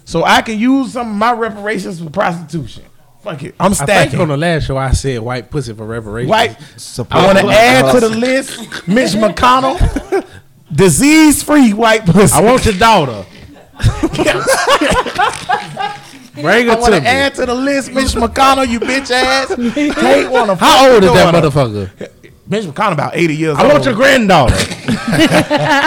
So 0.04 0.24
I 0.24 0.42
can 0.42 0.58
use 0.58 0.92
some 0.92 1.10
of 1.10 1.16
my 1.16 1.32
reparations 1.32 2.00
for 2.00 2.10
prostitution. 2.10 2.84
Fuck 3.22 3.42
it. 3.42 3.54
I'm 3.60 3.72
I 3.72 3.74
think 3.74 3.88
stacking. 3.90 4.20
on 4.20 4.28
the 4.28 4.36
last 4.36 4.66
show 4.66 4.76
I 4.76 4.92
said 4.92 5.20
white 5.20 5.50
pussy 5.50 5.74
for 5.74 5.84
reparations. 5.84 6.30
White. 6.30 6.56
Support 6.76 7.22
I 7.22 7.26
want 7.26 7.38
to 7.38 7.46
add 7.48 7.92
to 7.92 8.00
the 8.00 8.08
list 8.08 8.88
Mitch 8.88 9.10
McConnell, 9.12 10.24
disease 10.72 11.42
free 11.42 11.72
white 11.72 12.06
pussy. 12.06 12.34
I 12.34 12.40
want 12.40 12.64
your 12.64 12.74
daughter. 12.74 13.26
Bring 16.34 16.66
her 16.66 16.72
I 16.72 16.76
want 16.76 16.84
to 16.86 16.90
to 16.92 17.00
me. 17.00 17.06
add 17.06 17.34
to 17.34 17.46
the 17.46 17.54
list 17.54 17.92
Mitch 17.92 18.12
McConnell, 18.12 18.68
you 18.68 18.78
bitch 18.78 19.10
ass. 19.10 19.48
Take 19.74 20.30
one 20.30 20.48
of 20.50 20.60
How 20.60 20.92
old 20.92 21.02
is 21.02 21.12
that 21.12 21.34
motherfucker? 21.34 21.90
Mitch 22.46 22.64
McConnell 22.64 22.92
about 22.92 23.16
80 23.16 23.34
years 23.36 23.50
old. 23.50 23.58
I 23.58 23.62
old. 23.64 23.72
want 23.72 23.84
your 23.84 23.94
granddaughter. 23.94 24.54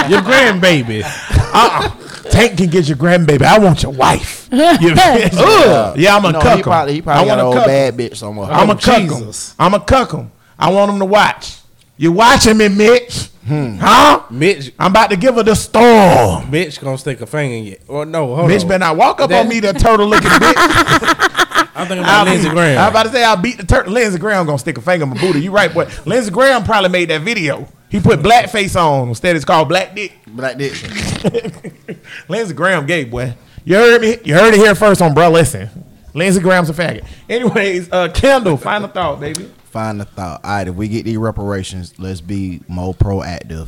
your 0.09 0.21
grandbaby. 0.21 1.03
Uh-uh. 1.03 1.89
Tank 2.29 2.57
can 2.57 2.69
get 2.69 2.87
your 2.87 2.97
grandbaby. 2.97 3.43
I 3.43 3.59
want 3.59 3.81
your 3.83 3.93
wife. 3.93 4.47
You 4.51 4.57
bitch. 4.59 5.95
Yeah, 5.97 6.15
I'm 6.17 6.25
a 6.25 6.31
No, 6.33 6.41
cuck 6.41 6.53
he 6.53 6.57
'em. 6.59 6.63
probably, 6.63 6.93
he 6.93 6.99
I 6.99 7.01
probably 7.01 7.25
got 7.27 7.37
wanna 7.37 7.49
an 7.51 7.57
old 7.57 7.65
bad 7.67 7.97
bitch 7.97 8.17
somewhere. 8.17 8.51
I'm 8.51 8.69
a 8.69 8.75
cuck 8.75 8.99
'em. 8.99 9.07
Jesus. 9.07 9.55
I'm 9.57 9.73
a 9.73 9.79
cuck 9.79 10.13
'em. 10.13 10.31
I 10.59 10.69
want 10.69 10.91
them 10.91 10.99
to 10.99 11.05
watch. 11.05 11.57
You 11.97 12.11
watching 12.11 12.57
me, 12.57 12.67
Mitch? 12.67 13.29
Huh? 13.47 14.23
Mitch, 14.29 14.71
I'm 14.77 14.91
about 14.91 15.09
to 15.09 15.17
give 15.17 15.35
her 15.35 15.43
the 15.43 15.55
storm. 15.55 16.49
Mitch 16.51 16.79
gonna 16.79 16.97
stick 16.97 17.21
a 17.21 17.25
finger 17.25 17.55
in 17.55 17.63
you. 17.65 17.77
Or 17.87 18.05
no, 18.05 18.35
hold 18.35 18.49
Bitch 18.51 18.61
on. 18.63 18.67
better 18.67 18.79
not 18.79 18.97
walk 18.97 19.19
up 19.21 19.29
That- 19.29 19.41
on 19.43 19.49
me, 19.49 19.59
the 19.59 19.73
turtle 19.73 20.07
looking 20.07 20.29
bitch. 20.29 21.67
I'm 21.75 21.87
thinking 21.87 22.05
I'll 22.05 22.21
about 22.23 22.27
Lindsey 22.27 22.49
be- 22.49 22.53
Graham. 22.55 22.77
I'm 22.83 22.89
about 22.91 23.03
to 23.03 23.09
say 23.11 23.23
I'll 23.23 23.37
beat 23.41 23.57
the 23.57 23.65
turtle. 23.65 23.93
Lindsey 23.93 24.19
Graham 24.19 24.45
gonna 24.45 24.59
stick 24.59 24.77
a 24.77 24.81
finger 24.81 25.03
in 25.03 25.09
my 25.09 25.19
booty. 25.19 25.41
You 25.41 25.51
right, 25.51 25.73
boy. 25.73 25.89
Lindsey 26.05 26.29
Graham 26.31 26.63
probably 26.63 26.89
made 26.89 27.09
that 27.09 27.21
video. 27.21 27.67
He 27.89 27.99
put 27.99 28.19
blackface 28.19 28.79
on 28.79 29.09
instead. 29.09 29.35
It's 29.35 29.45
called 29.45 29.67
black 29.69 29.95
dick. 29.95 30.13
Black 30.27 30.57
dick. 30.57 30.73
Lindsey 32.27 32.53
Graham 32.53 32.85
gay, 32.85 33.03
boy. 33.05 33.33
You 33.65 33.75
heard 33.75 34.01
me. 34.01 34.17
You 34.23 34.33
heard 34.35 34.53
it 34.53 34.57
here 34.59 34.75
first 34.75 35.01
on 35.01 35.13
bro. 35.13 35.29
Listen, 35.29 35.69
Lindsey 36.13 36.41
Graham's 36.41 36.69
a 36.69 36.73
faggot. 36.73 37.05
Anyways, 37.29 37.91
uh, 37.91 38.09
Kendall, 38.09 38.57
final 38.57 38.87
thought, 38.87 39.19
baby. 39.19 39.49
Find 39.71 39.99
the 40.01 40.05
thought. 40.05 40.41
All 40.43 40.51
right, 40.51 40.67
if 40.67 40.75
we 40.75 40.87
get 40.89 41.05
these 41.05 41.17
reparations, 41.17 41.93
let's 41.97 42.19
be 42.21 42.61
more 42.67 42.93
proactive 42.93 43.67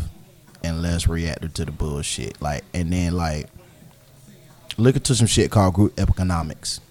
and 0.64 0.82
less 0.82 1.08
reactive 1.08 1.54
to 1.56 1.66
the 1.66 1.72
bullshit. 1.72 2.42
Like, 2.42 2.64
and 2.74 2.92
then 2.92 3.14
like, 3.16 3.48
look 4.78 4.96
into 4.96 5.16
some 5.16 5.28
shit 5.28 5.50
called 5.50 5.74
group 5.76 5.98
economics, 6.00 6.82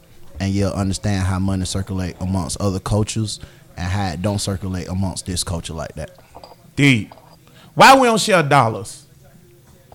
and 0.41 0.53
you'll 0.53 0.73
understand 0.73 1.27
how 1.27 1.39
money 1.39 1.67
circulate 1.67 2.17
amongst 2.21 2.59
other 2.61 2.81
cultures 2.81 3.39
and 3.77 3.87
how 3.91 4.09
it 4.13 4.23
don't 4.23 4.39
circulate 4.41 4.89
amongst 4.89 5.27
this 5.27 5.45
culture 5.45 5.75
like 5.75 5.95
that. 5.97 6.11
Deep. 6.77 7.13
Why 7.75 7.95
we 7.99 8.07
don't 8.07 8.21
share 8.21 8.43
dollars? 8.43 9.07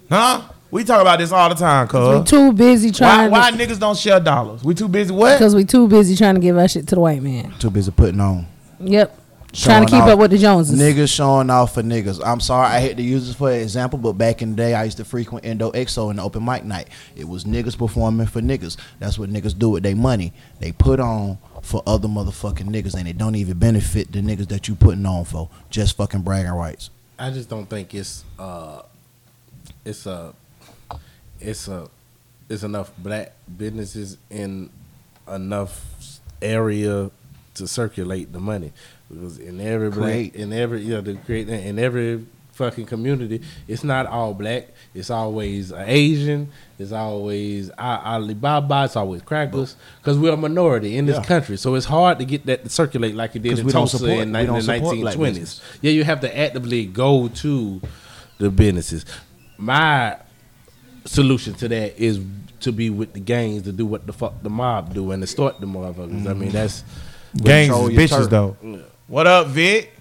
Huh? 0.09 0.43
We 0.69 0.83
talk 0.83 1.01
about 1.01 1.17
this 1.19 1.31
all 1.31 1.49
the 1.49 1.55
time, 1.55 1.85
We 1.87 1.89
cuz. 2.21 2.29
too 2.29 2.51
busy 2.51 2.89
Why, 2.89 2.91
trying. 2.91 3.31
why 3.31 3.51
niggas 3.51 3.79
don't 3.79 3.97
share 3.97 4.19
dollars? 4.19 4.63
We 4.63 4.75
too 4.75 4.87
busy 4.87 5.13
what? 5.13 5.37
Because 5.37 5.55
we 5.55 5.63
too 5.63 5.87
busy 5.87 6.15
trying 6.15 6.35
to 6.35 6.41
give 6.41 6.57
our 6.57 6.67
shit 6.67 6.87
to 6.89 6.95
the 6.95 7.01
white 7.01 7.21
man. 7.23 7.53
Too 7.59 7.69
busy 7.69 7.89
putting 7.91 8.19
on. 8.19 8.45
Yep. 8.79 9.21
Trying 9.53 9.85
to 9.85 9.91
keep 9.91 10.03
off. 10.03 10.09
up 10.09 10.19
with 10.19 10.31
the 10.31 10.37
Joneses. 10.37 10.79
Niggas 10.79 11.13
showing 11.13 11.49
off 11.49 11.73
for 11.73 11.81
niggas. 11.81 12.21
I'm 12.23 12.39
sorry, 12.39 12.67
I 12.67 12.79
hate 12.79 12.97
to 12.97 13.03
use 13.03 13.27
this 13.27 13.35
for 13.35 13.49
an 13.49 13.61
example, 13.61 13.97
but 13.97 14.13
back 14.13 14.41
in 14.41 14.51
the 14.51 14.55
day, 14.55 14.73
I 14.73 14.83
used 14.83 14.97
to 14.97 15.05
frequent 15.05 15.45
Indo 15.45 15.71
EXO 15.71 16.11
in 16.11 16.17
the 16.17 16.23
open 16.23 16.43
mic 16.43 16.63
night. 16.63 16.89
It 17.15 17.27
was 17.27 17.45
niggas 17.45 17.77
performing 17.77 18.27
for 18.27 18.41
niggas. 18.41 18.77
That's 18.99 19.17
what 19.17 19.29
niggas 19.29 19.57
do 19.57 19.69
with 19.69 19.83
their 19.83 19.95
money. 19.95 20.33
They 20.59 20.73
put 20.73 20.99
on 20.99 21.37
for 21.63 21.81
other 21.87 22.07
motherfucking 22.07 22.69
niggas, 22.69 22.93
and 22.93 23.07
it 23.07 23.17
don't 23.17 23.35
even 23.35 23.57
benefit 23.57 24.11
the 24.11 24.19
niggas 24.19 24.49
that 24.49 24.67
you 24.67 24.75
putting 24.75 25.05
on 25.05 25.25
for. 25.25 25.49
Just 25.69 25.97
fucking 25.97 26.21
bragging 26.21 26.51
rights. 26.51 26.89
I 27.17 27.31
just 27.31 27.49
don't 27.49 27.67
think 27.67 27.95
it's 27.95 28.23
uh 28.37 28.83
it's 29.83 30.05
a 30.05 30.33
it's 31.39 31.67
a 31.67 31.89
it's 32.49 32.63
enough 32.63 32.91
black 32.97 33.33
businesses 33.57 34.17
in 34.29 34.69
enough 35.27 35.83
area 36.41 37.09
to 37.57 37.67
circulate 37.67 38.31
the 38.33 38.39
money. 38.39 38.71
Because 39.09 39.37
in 39.37 39.61
every 39.61 39.91
Create. 39.91 40.33
black 40.33 40.41
in 40.41 40.53
every 40.53 40.81
yeah 40.81 41.01
to 41.01 41.15
create 41.15 41.47
in 41.49 41.79
every 41.79 42.25
fucking 42.51 42.87
community 42.87 43.41
it's 43.67 43.83
not 43.83 44.07
all 44.07 44.33
black. 44.33 44.69
It's 44.93 45.11
always 45.11 45.71
Asian. 45.71 46.49
It's 46.79 46.91
always 46.91 47.69
Alibaba. 47.77 48.85
It's 48.85 48.95
always 48.95 49.21
crackers. 49.21 49.75
Because 49.99 50.17
we're 50.17 50.33
a 50.33 50.37
minority 50.37 50.97
in 50.97 51.05
this 51.05 51.17
Yeah. 51.17 51.23
country. 51.23 51.57
So 51.57 51.75
it's 51.75 51.85
hard 51.85 52.17
to 52.19 52.25
get 52.25 52.45
that 52.47 52.63
to 52.63 52.69
circulate 52.69 53.15
like 53.15 53.35
it 53.35 53.43
did 53.43 53.59
in 53.59 53.67
Tulsa 53.69 53.99
support- 53.99 54.19
in 54.19 54.31
don't 54.31 54.47
the 54.47 54.61
1920s 54.61 55.61
yeah, 55.81 55.91
you 55.91 56.03
have 56.03 56.21
to 56.21 56.37
actively 56.37 56.85
go 56.85 57.27
to 57.27 57.81
the 58.39 58.49
businesses. 58.49 59.05
My 59.57 60.17
solution 61.05 61.53
to 61.55 61.67
that 61.67 61.97
is 61.97 62.19
to 62.59 62.71
be 62.71 62.89
with 62.89 63.13
the 63.13 63.19
gangs 63.19 63.63
to 63.63 63.71
do 63.71 63.85
what 63.85 64.07
the 64.07 64.13
fuck 64.13 64.41
the 64.43 64.49
mob 64.49 64.93
do 64.93 65.11
and 65.11 65.21
to 65.21 65.27
start 65.27 65.59
the 65.59 65.67
motherfuckers. 65.67 66.27
I 66.27 66.33
mean, 66.33 66.49
mm-hmm. 66.49 66.51
that's 66.51 66.83
Gangs 67.35 67.73
is 67.75 67.89
bitches 67.97 68.09
turf. 68.09 68.29
though. 68.29 68.57
What 69.07 69.27
up, 69.27 69.47
Vic? 69.47 69.93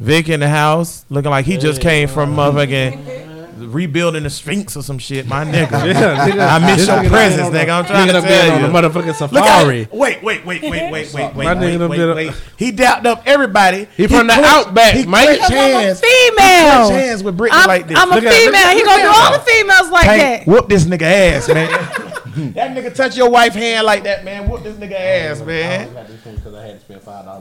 Vic 0.00 0.28
in 0.28 0.40
the 0.40 0.48
house, 0.48 1.04
looking 1.08 1.30
like 1.30 1.44
he 1.46 1.56
just 1.56 1.80
came 1.80 2.08
from 2.08 2.34
motherfucking 2.36 3.32
rebuilding 3.72 4.24
the 4.24 4.30
Sphinx 4.30 4.76
or 4.76 4.82
some 4.82 4.98
shit. 4.98 5.26
My 5.26 5.44
nigga, 5.44 5.72
I 5.72 6.58
miss 6.74 6.86
your 6.86 7.04
presence, 7.08 7.48
nigga. 7.48 7.70
I'm 7.70 7.84
trying 7.86 8.08
to 8.08 8.12
done 8.14 8.22
been 8.24 8.30
tell 8.46 8.50
on 8.56 8.60
you. 8.60 8.66
the 8.66 8.72
motherfucking 8.72 9.06
Look 9.32 9.44
at 9.44 9.60
safari. 9.60 9.80
it. 9.82 9.92
Wait, 9.92 10.22
wait, 10.22 10.44
wait, 10.44 10.62
wait, 10.62 10.70
wait, 10.70 10.90
wait, 10.92 11.14
wait, 11.14 11.34
My 11.36 11.54
nigga 11.54 11.88
wait, 11.88 11.98
wait, 12.00 12.14
wait. 12.28 12.34
He 12.58 12.72
dapped 12.72 13.06
up 13.06 13.22
everybody. 13.24 13.86
He 13.96 14.08
from 14.08 14.26
the 14.26 14.32
outback, 14.34 14.94
He 14.94 15.06
Mike. 15.06 15.26
clinched 15.38 15.50
I'm 15.52 15.92
a 15.92 15.94
female. 15.94 16.00
He 16.02 16.30
clinched 16.64 16.90
hands 16.92 17.22
with 17.22 17.36
Brittany 17.36 17.60
I'm, 17.62 17.68
like 17.68 17.86
this. 17.88 17.98
I'm 17.98 18.10
a 18.10 18.14
Look 18.16 18.24
at- 18.24 18.30
look 18.30 18.34
female. 18.54 18.68
he 18.70 18.76
look 18.78 18.86
gonna 18.86 19.02
do 19.04 19.08
all 19.14 19.32
the 19.32 19.44
females 19.44 19.90
like 19.90 20.04
Tank, 20.04 20.44
that. 20.44 20.50
whoop 20.52 20.68
this 20.68 20.84
nigga 20.84 21.02
ass, 21.02 21.48
man. 21.48 21.70
that 22.54 22.76
nigga 22.76 22.94
touch 22.94 23.16
your 23.16 23.30
wife 23.30 23.54
hand 23.54 23.86
like 23.86 24.02
that, 24.04 24.24
man. 24.24 24.48
Whoop 24.48 24.62
this 24.62 24.76
nigga 24.76 24.92
ass, 24.98 25.40
man. 25.40 25.92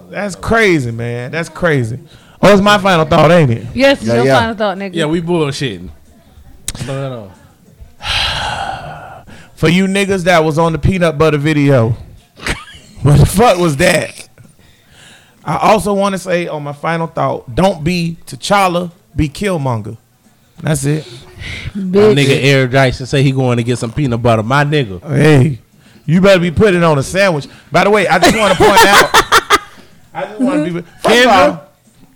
That's 0.09 0.35
crazy, 0.35 0.91
man. 0.91 1.31
That's 1.31 1.49
crazy. 1.49 1.99
Oh, 2.41 2.51
it's 2.53 2.61
my 2.61 2.77
final 2.77 3.05
thought, 3.05 3.31
ain't 3.31 3.51
it? 3.51 3.67
Yes, 3.73 4.03
Yeah, 4.03 4.15
your 4.15 4.25
yeah. 4.25 4.39
final 4.39 4.55
thought, 4.55 4.77
nigga. 4.77 4.93
yeah, 4.93 5.05
we 5.05 5.21
bullshitting. 5.21 5.89
No, 6.87 7.09
no, 7.09 7.25
no. 7.27 7.31
For 9.55 9.69
you 9.69 9.85
niggas 9.85 10.23
that 10.25 10.43
was 10.43 10.57
on 10.57 10.73
the 10.73 10.79
peanut 10.79 11.17
butter 11.17 11.37
video, 11.37 11.89
what 13.01 13.19
the 13.19 13.25
fuck 13.25 13.57
was 13.59 13.77
that? 13.77 14.27
I 15.45 15.57
also 15.57 15.93
want 15.93 16.13
to 16.13 16.19
say 16.19 16.47
on 16.47 16.63
my 16.63 16.73
final 16.73 17.07
thought, 17.07 17.53
don't 17.55 17.83
be 17.83 18.17
T'Challa, 18.25 18.91
be 19.15 19.29
Killmonger. 19.29 19.97
That's 20.61 20.83
it. 20.85 21.07
My 21.75 21.81
Bitch. 21.81 22.15
nigga 22.15 22.43
Eric 22.43 22.71
Dyson 22.71 23.05
say 23.05 23.23
he 23.23 23.31
going 23.31 23.57
to 23.57 23.63
get 23.63 23.77
some 23.77 23.91
peanut 23.91 24.21
butter. 24.21 24.43
My 24.43 24.63
nigga. 24.63 25.01
Hey, 25.07 25.59
you 26.05 26.21
better 26.21 26.39
be 26.39 26.51
putting 26.51 26.83
on 26.83 26.97
a 26.97 27.03
sandwich. 27.03 27.47
By 27.71 27.83
the 27.83 27.89
way, 27.89 28.07
I 28.07 28.19
just 28.19 28.35
want 28.37 28.57
to 28.57 28.63
point 28.63 28.85
out. 28.85 29.09
I 30.13 30.25
just 30.27 30.41
want 30.41 30.65
to 30.67 30.73
be. 30.73 30.79
Mm-hmm. 30.81 30.89
First 31.01 31.25
of 31.25 31.31
Kendra, 31.31 31.49
all, 31.49 31.69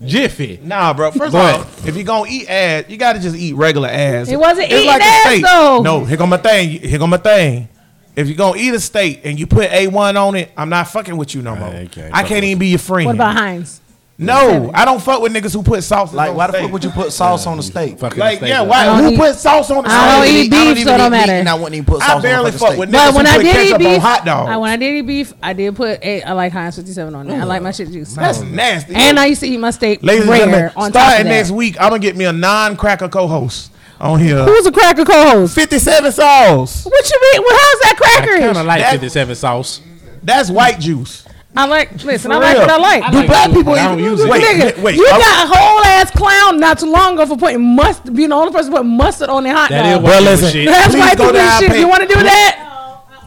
Jiffy. 0.05 0.59
Nah, 0.63 0.93
bro. 0.93 1.11
First 1.11 1.33
of 1.33 1.35
all, 1.35 1.61
if 1.87 1.95
you're 1.95 2.03
gonna 2.05 2.29
eat 2.29 2.47
ass, 2.49 2.85
you 2.87 2.97
gotta 2.97 3.19
just 3.19 3.35
eat 3.35 3.53
regular 3.53 3.87
ass. 3.89 4.29
It 4.29 4.37
wasn't 4.37 4.71
It's 4.71 4.81
eating 4.81 4.89
a 4.89 5.03
ass, 5.03 5.21
steak. 5.25 5.43
though. 5.43 5.81
No, 5.81 6.05
here 6.05 6.17
go 6.17 6.27
my 6.27 6.37
thing. 6.37 6.69
Here 6.81 6.99
go 6.99 7.07
my 7.07 7.17
thing. 7.17 7.69
If 8.15 8.27
you're 8.27 8.37
gonna 8.37 8.59
eat 8.59 8.73
a 8.73 8.79
steak 8.79 9.21
and 9.25 9.39
you 9.39 9.47
put 9.47 9.69
A1 9.69 10.15
on 10.15 10.35
it, 10.35 10.51
I'm 10.57 10.69
not 10.69 10.87
fucking 10.89 11.17
with 11.17 11.33
you 11.35 11.41
no 11.41 11.55
more. 11.55 11.69
I 11.69 11.85
can't 11.87 12.13
I 12.15 12.23
can't 12.23 12.43
even 12.43 12.59
be 12.59 12.67
your 12.67 12.79
friend. 12.79 13.05
What 13.07 13.15
about 13.15 13.35
Heinz? 13.37 13.81
No, 14.19 14.71
I 14.73 14.83
don't 14.83 14.99
fuck 14.99 15.21
with 15.21 15.31
niggas 15.31 15.53
who 15.53 15.61
put 15.61 15.83
sauce. 15.83 16.11
Like, 16.11 16.31
on 16.31 16.35
why 16.37 16.47
the 16.47 16.53
steak. 16.53 16.63
fuck 16.63 16.71
would 16.73 16.83
you 16.83 16.89
put 16.89 17.11
sauce 17.13 17.45
on 17.45 17.57
the 17.57 17.61
steak? 17.63 17.99
Fucking 17.99 18.17
Like, 18.17 18.37
steak 18.39 18.49
yeah, 18.49 18.63
up. 18.63 18.67
why? 18.67 18.99
Who 19.03 19.09
eat- 19.11 19.17
put 19.19 19.35
sauce 19.35 19.69
on 19.69 19.83
the 19.83 19.89
I 19.91 20.15
don't 20.15 20.23
steak? 20.25 20.33
eat 20.47 20.53
I 20.53 20.55
don't 20.55 20.65
beef, 20.65 20.71
even 20.71 20.83
so 20.87 20.89
it 20.91 20.95
eat 20.95 20.97
don't 20.97 21.11
meat, 21.11 21.17
matter. 21.17 21.31
and 21.33 21.49
I 21.49 21.53
wouldn't 21.53 21.73
even 21.75 21.85
put 21.85 21.99
sauce 21.99 22.09
I 22.09 22.13
on 22.15 22.21
barely 22.23 22.51
fuck 22.51 22.59
steak. 22.69 22.79
with 22.79 22.91
But 22.91 22.97
niggas 23.11 23.15
when 23.15 23.25
who 23.27 23.31
I 23.31 23.35
put 23.35 23.43
did 23.43 23.49
eat 23.49 23.53
ketchup 23.69 23.73
on 23.75 23.93
beef, 23.93 24.01
hot 24.01 24.25
dog. 24.25 24.49
I, 24.49 24.57
when 24.57 24.71
I 24.71 24.75
did 24.77 24.95
eat 24.95 25.01
beef, 25.01 25.33
I 25.43 25.53
did 25.53 25.75
put 25.75 26.03
a, 26.03 26.23
I 26.23 26.31
like 26.31 26.51
Heinz 26.51 26.75
57 26.77 27.13
on 27.13 27.27
there. 27.27 27.41
I 27.41 27.43
like 27.43 27.61
my 27.61 27.71
shit 27.71 27.91
juice. 27.91 28.15
That's 28.15 28.41
nasty. 28.41 28.95
And 28.95 29.19
I 29.19 29.27
used 29.27 29.41
to 29.41 29.47
eat 29.47 29.57
my 29.57 29.69
steak 29.69 30.01
Ladies 30.01 30.21
and 30.21 30.29
rare 30.31 30.39
gentlemen, 30.39 30.71
on 30.75 30.91
top 30.91 31.01
starting 31.03 31.21
of 31.21 31.23
that. 31.25 31.29
next 31.29 31.51
week, 31.51 31.75
I'm 31.79 31.89
gonna 31.89 31.99
get 31.99 32.15
me 32.15 32.25
a 32.25 32.33
non-cracker 32.33 33.09
co-host 33.09 33.71
on 34.01 34.19
here. 34.19 34.43
Who's 34.45 34.65
a 34.65 34.71
cracker 34.71 35.05
co-host? 35.05 35.53
57 35.53 36.11
sauce. 36.11 36.85
What 36.85 37.09
you 37.11 37.19
mean? 37.33 37.41
Well, 37.47 37.55
how's 37.55 37.79
that 37.81 37.93
I 37.93 38.21
crackerish? 38.25 38.39
kind 38.39 38.57
of 38.57 38.65
like 38.65 38.81
That- 38.81 38.91
57 38.93 39.35
sauce. 39.35 39.81
That's 40.23 40.49
white 40.49 40.79
juice. 40.79 41.23
I 41.57 41.65
like. 41.65 42.03
Listen, 42.03 42.31
For 42.31 42.37
I 42.37 42.39
like 42.39 42.57
what 42.57 42.69
I 42.69 42.77
like. 42.77 43.03
I 43.03 43.11
Do 43.11 43.17
like 43.17 43.27
black 43.27 43.51
people 43.51 43.73
I 43.73 43.77
even 43.85 43.97
don't 43.97 43.99
use 43.99 44.19
use 44.19 44.21
it. 44.21 44.29
Wait, 44.29 44.43
Nigga, 44.43 44.63
wait, 44.65 44.77
wait. 44.79 44.95
you 44.95 45.07
I'm- 45.07 45.19
got 45.19 45.45
a 45.45 45.57
whole 45.57 45.79
ass 45.85 46.11
clown 46.11 46.59
not 46.59 46.79
too 46.79 46.91
long 46.91 47.13
ago 47.15 47.25
for 47.25 47.37
putting 47.37 47.75
mustard. 47.75 48.13
Being 48.15 48.29
the 48.29 48.35
only 48.35 48.51
person 48.53 48.71
to 48.71 48.77
put 48.77 48.85
mustard 48.85 49.29
on 49.29 49.43
their 49.43 49.53
hot 49.55 49.69
That 49.69 49.83
dog. 49.83 50.01
is 50.03 50.07
Well, 50.07 50.21
listen. 50.21 50.51
shit. 50.51 50.67
That's 50.69 50.87
Please 50.93 50.99
white 50.99 51.17
go 51.17 51.31
people 51.31 51.49
shit. 51.59 51.71
page. 51.71 51.79
You 51.79 51.87
want 51.87 52.01
to 52.03 52.07
do 52.15 52.21
that? 52.23 52.63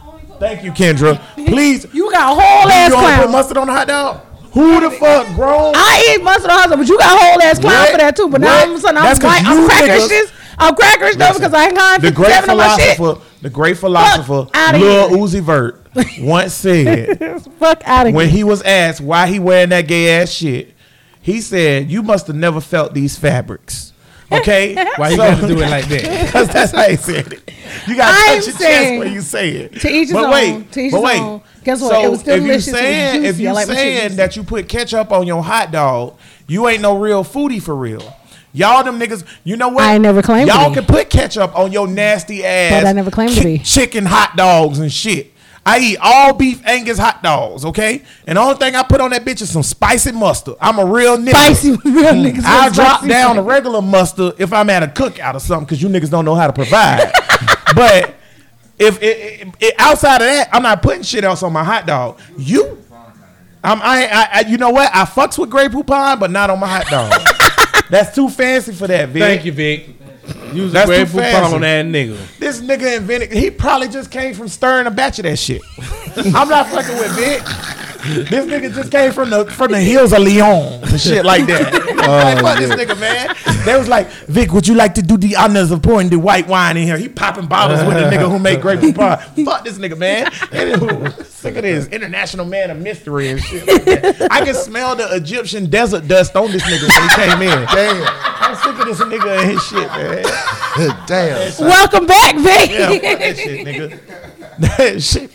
Thank 0.39 0.63
you, 0.63 0.71
Kendra. 0.71 1.19
Please. 1.45 1.85
You 1.93 2.09
got 2.11 2.31
a 2.31 2.41
whole 2.41 2.71
ass 2.71 2.89
You 2.89 2.95
ass 2.95 3.03
want 3.03 3.15
to 3.15 3.21
put 3.23 3.31
mustard 3.31 3.57
on 3.57 3.67
the 3.67 3.73
hot 3.73 3.87
dog? 3.87 4.21
Who 4.53 4.79
the 4.81 4.91
fuck 4.91 5.27
grown? 5.35 5.73
I 5.75 6.13
eat 6.15 6.23
mustard 6.23 6.49
on 6.51 6.55
the 6.57 6.61
hot 6.61 6.69
dog, 6.69 6.79
but 6.79 6.87
you 6.87 6.97
got 6.97 7.15
a 7.15 7.23
whole 7.23 7.41
ass 7.41 7.59
clown 7.59 7.73
What? 7.79 7.91
for 7.91 7.97
that 7.97 8.15
too. 8.15 8.27
But 8.29 8.41
now 8.41 8.47
What? 8.47 8.63
all 8.67 8.71
of 8.73 8.77
a 8.77 8.81
sudden 8.81 8.97
I'm 8.97 9.03
That's 9.03 9.19
'cause 9.19 9.29
white. 9.29 9.45
I'm 9.45 9.59
you 9.59 9.67
crackerish. 9.67 10.01
niggas- 10.03 10.09
this- 10.09 10.31
I'm 10.57 10.75
crackerish 10.75 11.15
though 11.15 11.33
because 11.33 11.53
I 11.53 11.65
ain't 11.65 11.75
got 11.75 12.01
the 12.01 12.11
great 12.11 12.27
57 12.33 12.49
on 12.49 12.57
my 12.57 12.77
shit. 12.77 12.95
philosopher, 12.97 13.21
the 13.41 13.49
great 13.49 13.77
philosopher, 13.77 14.47
Lil 14.73 15.09
here. 15.09 15.17
Uzi 15.17 15.41
Vert, 15.41 15.85
once 16.19 16.53
said 16.53 17.19
Fuck 17.59 17.81
out 17.85 18.07
of 18.07 18.13
when 18.13 18.27
here. 18.27 18.37
he 18.37 18.43
was 18.43 18.61
asked 18.63 19.01
why 19.01 19.27
he 19.27 19.39
wearing 19.39 19.69
that 19.69 19.87
gay 19.87 20.21
ass 20.21 20.29
shit, 20.29 20.73
he 21.21 21.41
said, 21.41 21.89
"You 21.91 22.01
must 22.03 22.27
have 22.27 22.35
never 22.35 22.61
felt 22.61 22.93
these 22.93 23.17
fabrics." 23.17 23.93
Okay, 24.33 24.75
Why 24.95 25.09
you 25.09 25.17
So- 25.17 25.23
got 25.23 25.41
to 25.41 25.47
do 25.47 25.59
it 25.59 25.69
like 25.69 25.85
that? 25.89 26.25
Because 26.27 26.47
that's 26.47 26.71
how 26.71 26.83
he 26.87 26.95
said 26.95 27.33
it. 27.33 27.51
You 27.85 27.97
got 27.97 28.11
to 28.15 28.31
I'm 28.31 28.37
touch 28.37 28.47
your 28.47 28.57
chest 28.57 28.99
when 28.99 29.11
you 29.11 29.19
say 29.19 29.49
it. 29.49 29.81
To 29.81 29.89
each 29.89 30.07
his 30.07 30.13
but 30.13 30.23
own. 30.33 30.63
To 30.69 30.79
each 30.79 30.91
but 30.93 31.01
wait. 31.03 31.19
own. 31.19 31.41
Guess 31.65 31.81
what? 31.81 31.89
So 31.91 32.05
It 32.05 32.09
was 32.11 32.19
still 32.21 32.35
if 32.35 32.41
you 32.41 32.47
delicious. 32.47 32.67
It 32.69 32.71
was 32.71 32.79
saying 32.81 33.25
if 33.25 33.39
you 33.41 33.49
I 33.49 33.51
like 33.51 33.65
saying 33.67 34.15
that 34.15 34.37
you 34.37 34.43
put 34.43 34.69
ketchup 34.69 35.11
on 35.11 35.27
your 35.27 35.43
hot 35.43 35.71
dog, 35.73 36.17
you 36.47 36.65
ain't 36.69 36.81
no 36.81 36.97
real 36.97 37.25
foodie 37.25 37.61
for 37.61 37.75
real. 37.75 38.15
Y'all 38.53 38.83
them 38.83 38.99
niggas, 38.99 39.25
you 39.43 39.55
know 39.55 39.69
what? 39.69 39.83
I 39.83 39.93
ain't 39.93 40.01
never 40.01 40.21
claimed 40.21 40.49
Y'all 40.49 40.69
be. 40.69 40.75
can 40.75 40.85
put 40.85 41.09
ketchup 41.09 41.57
on 41.57 41.71
your 41.71 41.87
nasty 41.87 42.43
ass. 42.43 42.81
But 42.83 42.87
I 42.87 42.91
never 42.91 43.11
claimed 43.11 43.33
to 43.33 43.43
be. 43.43 43.59
Chicken 43.59 44.05
hot 44.05 44.35
dogs 44.35 44.79
and 44.79 44.91
shit. 44.91 45.31
I 45.65 45.79
eat 45.79 45.97
all 46.01 46.33
beef 46.33 46.65
Angus 46.65 46.97
hot 46.97 47.21
dogs, 47.21 47.65
okay? 47.65 48.01
And 48.25 48.37
the 48.37 48.41
only 48.41 48.55
thing 48.55 48.75
I 48.75 48.81
put 48.81 48.99
on 48.99 49.11
that 49.11 49.23
bitch 49.23 49.41
is 49.43 49.51
some 49.51 49.61
spicy 49.61 50.11
mustard. 50.11 50.55
I'm 50.59 50.79
a 50.79 50.85
real 50.85 51.17
nigga. 51.17 51.31
Spicy 51.31 51.71
real 51.85 52.13
mm. 52.13 52.31
niggas. 52.31 52.43
I'll 52.45 52.71
drop 52.71 53.05
down 53.07 53.37
a 53.37 53.43
regular 53.43 53.81
mustard 53.81 54.33
if 54.39 54.51
I'm 54.53 54.69
at 54.71 54.81
a 54.81 54.87
cookout 54.87 55.35
or 55.35 55.39
something 55.39 55.65
because 55.65 55.81
you 55.81 55.87
niggas 55.87 56.09
don't 56.09 56.25
know 56.25 56.35
how 56.35 56.47
to 56.47 56.53
provide. 56.53 57.11
but 57.75 58.15
if 58.79 59.01
it, 59.03 59.17
it- 59.17 59.47
it- 59.59 59.75
outside 59.77 60.21
of 60.21 60.27
that, 60.27 60.49
I'm 60.51 60.63
not 60.63 60.81
putting 60.81 61.03
shit 61.03 61.23
else 61.23 61.43
on 61.43 61.53
my 61.53 61.63
hot 61.63 61.85
dog. 61.85 62.19
You, 62.37 62.79
I'm, 63.63 63.79
I, 63.83 64.07
I, 64.07 64.29
I, 64.33 64.39
you 64.47 64.57
know 64.57 64.71
what? 64.71 64.89
I 64.91 65.05
fucks 65.05 65.37
with 65.37 65.51
Grey 65.51 65.67
Poupon, 65.67 66.19
but 66.19 66.31
not 66.31 66.49
on 66.49 66.59
my 66.59 66.67
hot 66.67 66.87
dog. 66.87 67.11
That's 67.89 68.15
too 68.15 68.29
fancy 68.29 68.73
for 68.73 68.87
that, 68.87 69.09
Vic. 69.09 69.21
Thank 69.21 69.45
you, 69.45 69.51
Vic. 69.51 69.89
You 70.53 70.63
was 70.63 70.71
a 70.71 70.73
That's 70.73 70.89
too 70.89 70.95
grateful 70.95 71.19
pound 71.21 71.63
that 71.63 71.85
nigga. 71.85 72.17
This 72.37 72.61
nigga 72.61 72.97
invented. 72.97 73.31
He 73.31 73.51
probably 73.51 73.89
just 73.89 74.11
came 74.11 74.33
from 74.33 74.47
stirring 74.47 74.87
a 74.87 74.91
batch 74.91 75.19
of 75.19 75.23
that 75.23 75.37
shit. 75.37 75.61
I'm 76.35 76.47
not 76.47 76.67
fucking 76.67 76.97
with 76.97 77.11
Vic. 77.15 77.41
This 78.31 78.45
nigga 78.45 78.73
just 78.73 78.91
came 78.91 79.11
from 79.11 79.29
the 79.29 79.45
from 79.45 79.71
the 79.71 79.79
hills 79.79 80.11
of 80.11 80.19
Lyon 80.19 80.83
and 80.83 80.99
shit 80.99 81.23
like 81.25 81.45
that. 81.47 81.89
Oh, 82.01 82.07
like, 82.07 82.39
fuck 82.39 82.57
this 82.57 82.71
nigga, 82.71 82.99
man. 82.99 83.35
They 83.63 83.77
was 83.77 83.87
like, 83.87 84.09
Vic, 84.27 84.51
would 84.53 84.67
you 84.67 84.73
like 84.73 84.95
to 84.95 85.03
do 85.03 85.17
the 85.17 85.35
honors 85.35 85.69
of 85.69 85.83
pouring 85.83 86.09
the 86.09 86.17
white 86.17 86.47
wine 86.47 86.75
in 86.75 86.87
here? 86.87 86.97
He 86.97 87.07
popping 87.07 87.45
bottles 87.45 87.83
with 87.83 87.95
the 87.95 88.09
nigga 88.09 88.27
who 88.27 88.39
made 88.39 88.59
grapefruit 88.59 88.95
pie. 88.95 89.17
Fuck 89.45 89.63
this 89.63 89.77
nigga, 89.77 89.95
man. 89.95 90.25
Anywho, 90.25 91.23
Sick 91.25 91.55
of 91.57 91.61
this 91.61 91.87
international 91.89 92.47
man 92.47 92.71
of 92.71 92.77
mystery 92.77 93.29
and 93.29 93.39
shit. 93.39 93.67
Like 93.67 93.85
that. 93.85 94.31
I 94.31 94.43
can 94.43 94.55
smell 94.55 94.95
the 94.95 95.15
Egyptian 95.15 95.69
desert 95.69 96.07
dust 96.07 96.35
on 96.35 96.51
this 96.51 96.63
nigga 96.63 96.89
when 96.89 97.09
he 97.09 97.15
came 97.15 97.41
in. 97.43 97.67
Damn, 97.67 98.07
I'm 98.41 98.55
sick 98.55 98.79
of 98.79 98.85
this 98.87 98.99
nigga 98.99 99.39
and 99.39 99.51
his 99.51 99.63
shit, 99.63 99.87
man. 99.87 101.05
Damn. 101.05 101.67
Welcome 101.67 102.07
back, 102.07 102.35
Vic. 102.37 102.71
Yeah, 102.71 102.89
fuck 102.89 103.19
that 103.19 103.37
shit, 103.37 103.67
nigga. 103.67 103.99
That 104.57 105.03
shit. 105.03 105.31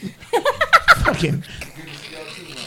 Fucking. 1.05 1.45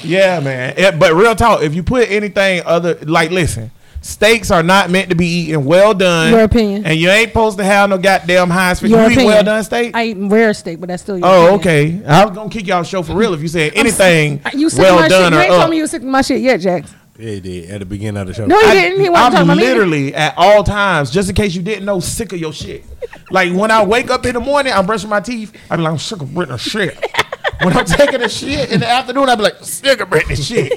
Yeah, 0.04 0.40
man. 0.40 0.74
Yeah, 0.78 0.92
but 0.92 1.14
real 1.14 1.36
talk, 1.36 1.62
if 1.64 1.76
you 1.76 1.84
put 1.84 2.10
anything 2.10 2.62
other, 2.66 2.96
like, 3.02 3.32
listen, 3.32 3.72
steaks 4.02 4.50
are 4.52 4.64
not 4.64 4.90
meant 4.90 5.10
to 5.10 5.16
be 5.16 5.26
eaten 5.26 5.66
well 5.66 5.94
done. 5.94 6.32
Your 6.32 6.44
opinion. 6.44 6.86
And 6.86 6.98
you 7.00 7.10
ain't 7.10 7.30
supposed 7.30 7.58
to 7.58 7.64
have 7.64 7.90
no 7.90 7.98
goddamn 7.98 8.50
high 8.50 8.74
speed. 8.74 8.92
Your 8.92 9.02
You 9.02 9.06
eat 9.08 9.12
opinion. 9.14 9.28
well 9.34 9.44
done 9.44 9.64
steak? 9.64 9.96
I 9.96 10.06
eat 10.08 10.18
rare 10.18 10.54
steak, 10.54 10.80
but 10.80 10.88
that's 10.88 11.04
still 11.04 11.18
your 11.18 11.28
oh, 11.28 11.56
opinion. 11.56 12.02
okay. 12.04 12.08
I 12.08 12.26
was 12.26 12.36
gonna 12.36 12.50
kick 12.50 12.66
y'all 12.68 12.84
show 12.84 13.04
for 13.04 13.14
real 13.14 13.34
if 13.34 13.42
you 13.42 13.48
said 13.50 13.74
anything 13.76 14.42
You 14.54 14.70
sick 14.70 14.80
well 14.80 14.96
of 14.96 15.02
my 15.02 15.08
done 15.10 15.32
shit. 15.32 15.34
You 15.34 15.40
ain't 15.44 15.52
up. 15.52 15.58
told 15.60 15.70
me 15.72 15.78
you 15.78 15.84
was 15.84 15.92
sick 15.92 16.02
of 16.02 16.08
my 16.08 16.22
shit 16.22 16.42
yet, 16.42 16.58
Jax. 16.62 16.94
Yeah, 17.18 17.32
he 17.32 17.40
did 17.42 17.70
at 17.72 17.80
the 17.80 17.86
beginning 17.86 18.22
of 18.22 18.28
the 18.28 18.34
show. 18.34 18.46
No, 18.46 18.58
he 18.58 18.66
I- 18.68 18.74
didn't. 18.74 19.02
He 19.02 19.10
wasn't 19.10 19.26
I'm 19.26 19.32
talking 19.34 19.48
about 19.50 19.58
me. 19.58 19.64
literally 19.66 20.16
at 20.16 20.34
all 20.38 20.64
times, 20.64 21.12
just 21.12 21.28
in 21.28 21.36
case 21.36 21.54
you 21.54 21.62
didn't 21.62 21.84
know, 21.84 22.00
sick 22.00 22.32
of 22.32 22.40
your 22.40 22.54
shit. 22.54 22.86
Like 23.30 23.52
when 23.54 23.72
I 23.72 23.84
wake 23.84 24.10
up 24.10 24.26
in 24.26 24.34
the 24.36 24.40
morning, 24.40 24.72
I'm 24.72 24.86
brushing 24.86 25.10
my 25.10 25.20
teeth. 25.20 25.54
I 25.70 25.76
be 25.76 25.82
like, 25.82 25.92
I'm 25.92 26.00
sick 26.00 26.22
of 26.22 26.34
Brittany 26.34 26.58
shit. 26.58 26.98
when 27.61 27.76
I'm 27.77 27.86
taking 27.86 28.22
a 28.22 28.30
shit 28.30 28.72
in 28.72 28.80
the 28.80 28.88
afternoon, 28.90 29.30
I 29.30 29.36
be 29.36 29.44
like, 29.44 29.64
sick 29.64 29.99
of 30.02 30.10
Brittany 30.10 30.36
shit. 30.36 30.73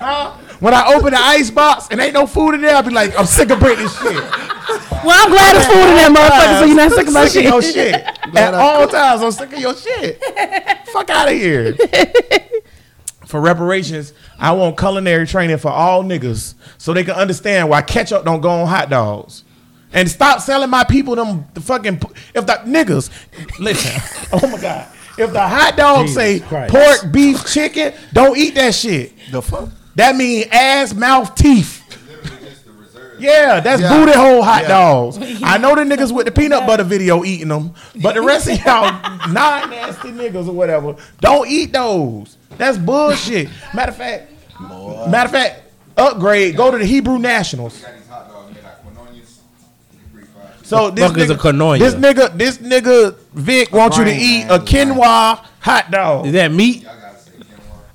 Huh? 0.00 0.32
When 0.60 0.74
I 0.74 0.92
open 0.94 1.12
the 1.12 1.18
ice 1.20 1.50
box 1.50 1.88
and 1.90 2.00
ain't 2.00 2.14
no 2.14 2.26
food 2.26 2.54
in 2.54 2.60
there, 2.62 2.76
I 2.76 2.82
be 2.82 2.90
like, 2.90 3.18
I'm 3.18 3.26
sick 3.26 3.50
of 3.50 3.58
Brittany 3.60 3.88
shit. 3.88 4.14
Well, 5.04 5.24
I'm 5.24 5.30
glad 5.30 5.56
it's 5.56 5.66
food 5.66 5.88
in 5.88 5.96
that 5.96 6.10
motherfucker, 6.14 6.58
so 6.60 6.64
you're 6.66 6.76
not 6.76 6.92
sick 6.92 7.06
of 7.06 7.12
my 7.12 7.26
Sick 7.26 7.42
shit. 7.44 7.46
of 7.46 7.52
your 7.52 7.62
shit. 7.62 7.94
At 8.36 8.54
all 8.54 8.88
times, 8.88 9.22
I'm 9.22 9.32
sick 9.32 9.52
of 9.52 9.58
your 9.58 9.74
shit. 9.76 10.22
Fuck 10.88 11.10
out 11.10 11.28
of 11.28 11.34
here. 11.34 11.76
For 13.26 13.40
reparations, 13.40 14.12
I 14.38 14.52
want 14.52 14.78
culinary 14.78 15.26
training 15.26 15.56
for 15.58 15.70
all 15.70 16.04
niggas 16.04 16.54
so 16.78 16.92
they 16.92 17.02
can 17.04 17.14
understand 17.14 17.68
why 17.68 17.82
ketchup 17.82 18.24
don't 18.24 18.40
go 18.40 18.50
on 18.50 18.68
hot 18.68 18.90
dogs. 18.90 19.42
And 19.92 20.08
stop 20.10 20.40
selling 20.40 20.70
my 20.70 20.84
people 20.84 21.16
them 21.16 21.46
the 21.54 21.60
fucking 21.60 22.00
if 22.34 22.46
the 22.46 22.52
niggas 22.64 23.10
listen. 23.58 24.28
Oh 24.32 24.46
my 24.48 24.60
god. 24.60 24.88
If 25.16 25.32
the 25.32 25.40
hot 25.46 25.76
dog 25.76 26.06
Jesus 26.06 26.14
say 26.16 26.40
Christ. 26.40 26.72
pork, 26.74 27.12
beef, 27.12 27.46
chicken, 27.46 27.92
don't 28.12 28.36
eat 28.36 28.54
that 28.56 28.74
shit. 28.74 29.12
The 29.30 29.40
fuck? 29.42 29.68
That 29.94 30.16
mean 30.16 30.46
ass, 30.50 30.92
mouth, 30.94 31.34
teeth. 31.34 31.82
Yeah, 33.16 33.60
that's 33.60 33.80
Yeah. 33.80 33.96
booty 33.96 34.12
hole 34.12 34.42
hot 34.42 34.62
Yeah. 34.62 34.68
dogs. 34.68 35.18
I 35.42 35.56
know 35.58 35.74
the 35.76 35.82
niggas 35.82 36.10
with 36.12 36.26
the 36.26 36.32
peanut 36.32 36.66
butter 36.66 36.82
video 36.82 37.24
eating 37.24 37.48
them, 37.48 37.72
but 38.02 38.14
the 38.16 38.22
rest 38.22 38.48
of 38.48 38.58
y'all 38.64 38.90
non 39.32 39.70
nasty 39.70 40.10
niggas 40.10 40.48
or 40.48 40.52
whatever 40.52 40.96
don't 41.20 41.48
eat 41.48 41.72
those. 41.72 42.36
That's 42.58 42.76
bullshit. 42.76 43.48
Matter 43.72 43.92
of 43.92 43.96
fact, 43.96 44.32
matter 44.60 45.26
of 45.26 45.30
fact, 45.30 45.62
upgrade. 45.96 46.56
Go 46.56 46.72
to 46.72 46.78
the 46.78 46.84
Hebrew 46.86 47.18
Nationals. 47.18 47.84
So 50.64 50.90
this 50.90 51.06
fuck 51.06 51.18
is 51.18 51.30
a 51.30 51.36
nigga, 51.36 51.78
this 51.78 51.94
nigga, 51.94 52.38
this 52.38 52.58
nigga 52.58 53.16
Vic 53.34 53.70
wants 53.70 53.98
you 53.98 54.04
to 54.04 54.14
eat 54.14 54.44
a 54.44 54.58
quinoa 54.58 55.44
hot 55.60 55.90
dog. 55.90 56.26
Is 56.26 56.32
that 56.32 56.50
meat? 56.50 56.86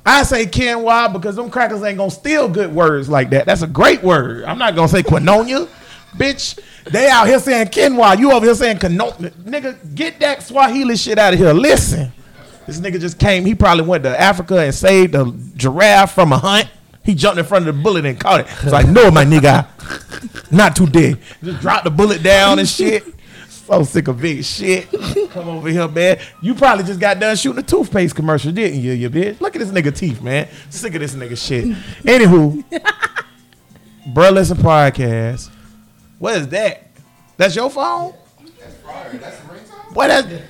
I 0.05 0.21
say 0.23 0.45
quinoa 0.45 1.11
because 1.11 1.35
them 1.35 1.49
crackers 1.49 1.81
ain't 1.83 1.97
gonna 1.97 2.11
steal 2.11 2.47
good 2.47 2.73
words 2.73 3.09
like 3.09 3.31
that. 3.31 3.47
That's 3.47 3.63
a 3.63 3.67
great 3.67 4.03
word. 4.03 4.43
I'm 4.43 4.59
not 4.59 4.75
gonna 4.75 4.87
say 4.87 5.01
quinoa, 5.01 5.67
bitch. 6.15 6.59
They 6.85 7.09
out 7.09 7.27
here 7.27 7.39
saying 7.39 7.67
quinoa. 7.67 8.19
You 8.19 8.31
over 8.33 8.45
here 8.45 8.55
saying 8.55 8.77
quinoa. 8.77 9.17
Nigga, 9.31 9.95
get 9.95 10.19
that 10.19 10.43
Swahili 10.43 10.95
shit 10.95 11.17
out 11.17 11.33
of 11.33 11.39
here. 11.39 11.53
Listen, 11.53 12.11
this 12.67 12.79
nigga 12.79 12.99
just 12.99 13.17
came. 13.17 13.45
He 13.45 13.55
probably 13.55 13.83
went 13.83 14.03
to 14.03 14.19
Africa 14.19 14.59
and 14.59 14.75
saved 14.75 15.15
a 15.15 15.31
giraffe 15.55 16.13
from 16.13 16.33
a 16.33 16.37
hunt. 16.37 16.69
He 17.03 17.15
jumped 17.15 17.39
in 17.39 17.45
front 17.45 17.67
of 17.67 17.75
the 17.75 17.81
bullet 17.81 18.05
and 18.05 18.19
caught 18.19 18.41
it. 18.41 18.47
It's 18.63 18.71
like, 18.71 18.87
no, 18.87 19.09
my 19.09 19.25
nigga, 19.25 19.67
not 20.51 20.75
today. 20.75 21.15
Just 21.43 21.61
dropped 21.61 21.85
the 21.85 21.91
bullet 21.91 22.21
down 22.21 22.59
and 22.59 22.67
shit. 22.67 23.03
So 23.47 23.83
sick 23.83 24.07
of 24.07 24.19
big 24.19 24.43
shit. 24.43 24.89
Come 25.31 25.47
over 25.47 25.69
here, 25.69 25.87
man. 25.87 26.19
You 26.41 26.55
probably 26.55 26.83
just 26.83 26.99
got 26.99 27.19
done 27.19 27.35
shooting 27.35 27.59
a 27.59 27.63
toothpaste 27.63 28.15
commercial, 28.15 28.51
didn't 28.51 28.79
you, 28.79 28.93
you 28.93 29.09
bitch? 29.09 29.39
Look 29.39 29.55
at 29.55 29.59
this 29.59 29.69
nigga 29.69 29.95
teeth, 29.95 30.21
man. 30.21 30.47
Sick 30.69 30.93
of 30.95 31.01
this 31.01 31.13
nigga 31.13 31.37
shit. 31.37 31.65
Anywho, 32.03 32.63
Bruh 34.07 34.33
Listen 34.33 34.57
Podcast. 34.57 35.51
What 36.17 36.37
is 36.37 36.47
that? 36.47 36.89
That's 37.37 37.55
your 37.55 37.69
phone? 37.69 38.13
What 39.93 40.07
that's 40.07 40.31
was 40.31 40.41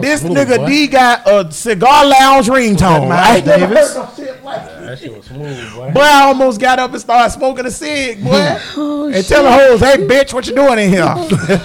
this 0.00 0.20
smooth, 0.20 0.36
nigga 0.36 0.56
boy. 0.58 0.66
D 0.66 0.86
got 0.88 1.26
a 1.28 1.50
cigar 1.52 2.06
lounge 2.06 2.46
ringtone. 2.48 3.08
Miles 3.08 3.12
I 3.12 3.36
ain't 3.36 3.44
Davis? 3.44 3.94
heard 3.94 3.96
no 3.96 4.10
shit 4.16 4.44
like 4.44 4.64
that. 4.66 4.80
That 4.80 4.98
shit 4.98 5.16
was 5.16 5.24
smooth, 5.26 5.74
boy. 5.74 5.90
Boy, 5.92 6.00
I 6.00 6.22
almost 6.24 6.60
got 6.60 6.78
up 6.78 6.90
and 6.92 7.00
started 7.00 7.32
smoking 7.32 7.66
a 7.66 7.70
cig, 7.70 8.22
boy. 8.24 8.58
Oh, 8.76 9.08
and 9.12 9.26
tell 9.26 9.42
the 9.44 9.52
hoes, 9.52 9.80
hey, 9.80 9.96
bitch, 10.06 10.32
what 10.34 10.46
you 10.46 10.54
doing 10.54 10.78
in 10.78 10.90
here? 10.90 11.02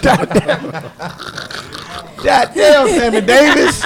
God 0.02 0.30
damn. 0.34 0.72
God 2.24 2.52
damn, 2.56 2.88
Sammy 2.90 3.22
Davis. 3.22 3.82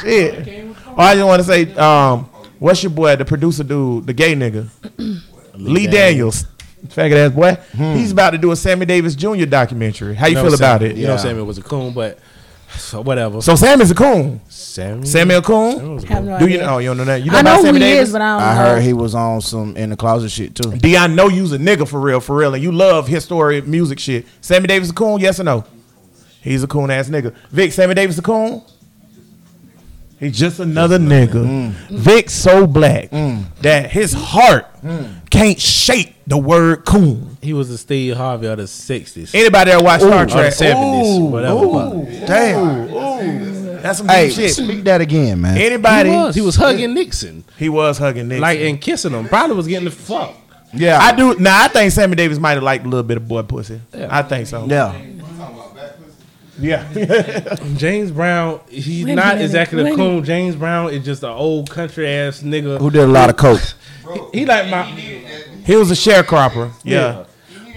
Shit. 0.00 0.66
Oh, 0.86 0.94
I 0.96 1.14
just 1.14 1.26
want 1.26 1.40
to 1.42 1.44
say, 1.46 1.74
um, 1.74 2.24
what's 2.58 2.82
your 2.82 2.90
boy, 2.90 3.16
the 3.16 3.24
producer 3.24 3.64
dude, 3.64 4.06
the 4.06 4.12
gay 4.12 4.34
nigga? 4.34 4.68
Lee 5.54 5.86
Daniels. 5.86 6.46
Faggot 6.88 7.16
ass 7.16 7.32
boy. 7.32 7.56
He's 7.94 8.12
about 8.12 8.30
to 8.30 8.38
do 8.38 8.50
a 8.52 8.56
Sammy 8.56 8.84
Davis 8.86 9.14
Jr. 9.14 9.46
documentary. 9.46 10.14
How 10.14 10.26
you, 10.26 10.36
feel 10.36 10.52
about 10.54 10.82
it? 10.82 10.96
You 10.96 11.04
know, 11.06 11.12
Yeah. 11.12 11.16
Sammy 11.16 11.42
was 11.42 11.56
a 11.58 11.62
coon, 11.62 11.94
but 11.94 12.18
so 12.78 13.00
whatever. 13.00 13.40
So 13.42 13.54
Sammy's 13.56 13.90
a 13.90 13.94
coon. 13.94 14.40
Sammy, 14.48 15.06
Samuel 15.06 15.42
Coon? 15.42 15.78
Sammy 15.78 15.96
a 15.96 16.06
Have 16.08 16.18
coon. 16.18 16.26
no 16.26 16.38
Do 16.38 16.46
you 16.46 16.54
idea. 16.54 16.66
know? 16.66 16.78
You 16.78 16.88
don't 16.88 16.96
know 16.98 17.04
that? 17.04 17.22
You 17.24 17.30
know 17.30 17.38
I 17.38 17.42
know 17.42 17.50
about 17.52 17.56
who 17.60 17.66
Sammy 17.66 17.78
he 17.78 17.84
Davis? 17.84 18.08
is, 18.08 18.12
but 18.12 18.22
I 18.22 18.38
don't 18.38 18.42
I 18.48 18.54
know. 18.54 18.60
heard 18.74 18.82
he 18.82 18.92
was 18.92 19.14
on 19.14 19.40
some 19.40 19.76
in 19.76 19.90
the 19.90 19.96
closet 19.96 20.30
shit 20.30 20.54
too. 20.54 20.72
D, 20.72 20.96
I 20.96 21.06
know 21.06 21.28
you's 21.28 21.52
a 21.52 21.58
nigga 21.58 21.86
for 21.88 22.00
real, 22.00 22.20
for 22.20 22.36
real, 22.36 22.54
and 22.54 22.62
you 22.62 22.72
love 22.72 23.06
historic 23.08 23.66
music 23.66 23.98
shit. 23.98 24.26
Sammy 24.40 24.66
Davis 24.66 24.90
a 24.90 24.94
coon, 24.94 25.20
yes 25.20 25.38
or 25.40 25.44
no? 25.44 25.64
He's 26.42 26.62
a 26.62 26.66
coon 26.66 26.90
ass 26.90 27.08
nigga. 27.08 27.34
Vic, 27.50 27.72
Sammy 27.72 27.94
Davis 27.94 28.18
a 28.18 28.22
coon? 28.22 28.62
He's 30.20 30.38
just 30.38 30.60
another 30.60 30.98
nigga. 30.98 31.70
Vic 31.90 32.30
so 32.30 32.66
black 32.66 33.10
that 33.60 33.90
his 33.90 34.12
heart 34.12 34.66
can't 35.30 35.60
shake 35.60 36.14
the 36.26 36.38
word 36.38 36.84
coon. 36.84 37.36
He 37.42 37.52
was 37.52 37.68
a 37.70 37.76
Steve 37.76 38.16
Harvey 38.16 38.46
of 38.46 38.56
the 38.58 38.62
'60s. 38.64 39.34
Anybody 39.34 39.72
that 39.72 39.82
watch 39.84 40.00
Star 40.00 40.22
Or 40.22 40.26
the 40.26 40.32
Trek? 40.32 40.52
'70s, 40.54 41.30
whatever. 41.30 41.54
ooh, 41.64 42.26
Damn. 42.26 43.82
that's 43.82 43.98
some 43.98 44.08
Hey, 44.08 44.30
shit. 44.30 44.52
speak 44.54 44.84
that 44.84 45.00
again, 45.00 45.40
man. 45.40 45.58
Anybody? 45.58 46.10
He 46.10 46.16
was. 46.16 46.34
He 46.36 46.40
was 46.40 46.56
hugging 46.56 46.94
Nixon, 46.94 47.44
He 47.58 47.68
was 47.68 47.98
hugging 47.98 48.28
Nixon. 48.28 48.40
like 48.42 48.60
and 48.60 48.80
kissing 48.80 49.12
him. 49.12 49.28
Probably 49.28 49.56
was 49.56 49.66
getting 49.66 49.84
the 49.84 49.90
fuck. 49.90 50.34
yeah, 50.72 50.98
I 51.00 51.14
do. 51.14 51.34
Now 51.38 51.64
I 51.64 51.68
think 51.68 51.92
Sammy 51.92 52.16
Davis 52.16 52.38
might 52.38 52.52
have 52.52 52.62
liked 52.62 52.86
a 52.86 52.88
little 52.88 53.02
bit 53.04 53.16
of 53.18 53.28
boy 53.28 53.42
pussy. 53.42 53.80
I 53.94 54.22
think 54.22 54.46
so. 54.46 54.66
Yeah, 54.66 54.92
Yeah. 56.58 57.56
James 57.76 58.10
Brown, 58.10 58.60
he's 58.68 59.04
Wait 59.04 59.14
not 59.14 59.34
minute, 59.34 59.44
exactly 59.46 59.82
wait 59.82 59.90
a 59.90 59.94
a 59.94 59.96
coon. 59.96 60.24
James 60.24 60.56
Brown 60.56 60.90
is 60.90 61.04
just 61.04 61.22
an 61.22 61.30
old 61.30 61.68
country 61.70 62.08
ass 62.08 62.42
nigga. 62.42 62.78
who 62.78 62.90
did 62.90 63.02
a 63.02 63.06
lot 63.06 63.30
of 63.30 63.36
coke. 63.36 63.60
He 64.32 64.44
like 64.46 64.68
my 64.70 64.82
He 64.84 65.76
was 65.76 65.90
a 65.90 65.94
sharecropper. 65.94 66.72
Yeah. 66.84 67.24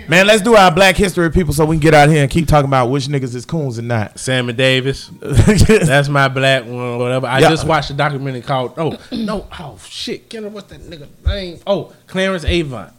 Man, 0.10 0.26
let's 0.26 0.42
do 0.42 0.56
our 0.56 0.72
black 0.72 0.96
history 0.96 1.30
people 1.32 1.54
so 1.54 1.66
we 1.66 1.76
can 1.76 1.82
get 1.82 1.94
out 1.94 2.08
here 2.08 2.22
and 2.22 2.32
keep 2.32 2.48
talking 2.48 2.70
about 2.70 2.90
which 2.90 3.08
niggas 3.08 3.36
is 3.36 3.46
coons 3.46 3.78
and 3.78 3.90
not. 3.90 4.18
Sammy 4.18 4.54
Davis. 4.54 5.10
That's 5.22 6.08
my 6.08 6.30
black 6.30 6.64
one, 6.66 6.98
whatever. 6.98 7.28
I 7.28 7.40
Yeah. 7.40 7.50
just 7.50 7.68
watched 7.68 7.90
a 7.90 7.94
documentary 7.94 8.42
called 8.42 8.74
Oh 8.78 8.98
no, 9.12 9.48
oh 9.60 9.78
shit, 9.86 10.30
Kendra, 10.30 10.50
what's 10.50 10.70
that 10.70 10.80
nigga 10.82 11.08
name? 11.26 11.60
Oh, 11.68 11.92
Clarence 12.08 12.46
Avant. 12.46 12.94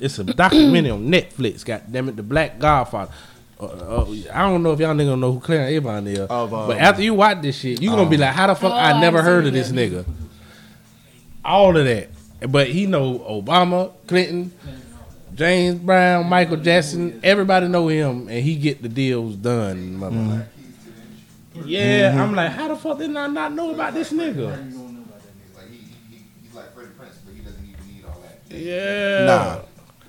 It's 0.00 0.18
a 0.18 0.24
documentary 0.24 0.90
on 0.90 1.06
Netflix. 1.08 1.64
God 1.66 1.82
damn 1.90 2.08
it, 2.08 2.16
the 2.16 2.22
Black 2.22 2.58
Godfather. 2.58 3.12
Uh, 3.60 3.66
uh, 3.66 4.06
I 4.32 4.42
don't 4.48 4.62
know 4.62 4.72
if 4.72 4.80
y'all 4.80 4.94
niggas 4.94 5.18
know 5.18 5.32
who 5.32 5.40
Clarence 5.40 5.76
Avant 5.76 6.06
is, 6.08 6.18
Of, 6.18 6.52
um, 6.52 6.66
but 6.66 6.78
after 6.78 7.02
you 7.02 7.14
watch 7.14 7.40
this 7.40 7.56
shit, 7.56 7.80
you 7.80 7.90
gonna 7.90 8.10
be 8.10 8.16
like, 8.16 8.32
"How 8.34 8.48
the 8.48 8.54
fuck 8.54 8.72
Oh, 8.72 8.76
I 8.76 9.00
never 9.00 9.18
I've 9.18 9.24
heard 9.24 9.46
of 9.46 9.52
this 9.52 9.70
nigga?" 9.70 10.04
All 11.44 11.76
of 11.76 11.84
that, 11.84 12.08
but 12.50 12.68
he 12.68 12.86
know 12.86 13.18
Obama, 13.20 13.92
Clinton, 14.08 14.50
James 15.34 15.76
Brown, 15.78 16.28
Michael 16.28 16.56
Jackson. 16.56 17.20
Everybody 17.22 17.68
know 17.68 17.86
him, 17.88 18.28
and 18.28 18.42
he 18.42 18.56
get 18.56 18.82
the 18.82 18.88
deals 18.88 19.36
done. 19.36 19.98
motherfucker. 20.00 20.46
Yeah, 21.64 22.20
I'm 22.20 22.34
like, 22.34 22.50
how 22.50 22.66
the 22.68 22.76
fuck 22.76 22.98
did 22.98 23.14
I 23.16 23.28
not 23.28 23.52
know 23.52 23.72
about 23.72 23.94
this 23.94 24.12
nigga? 24.12 24.72
Yeah. 28.50 29.24
Nah. 29.26 29.58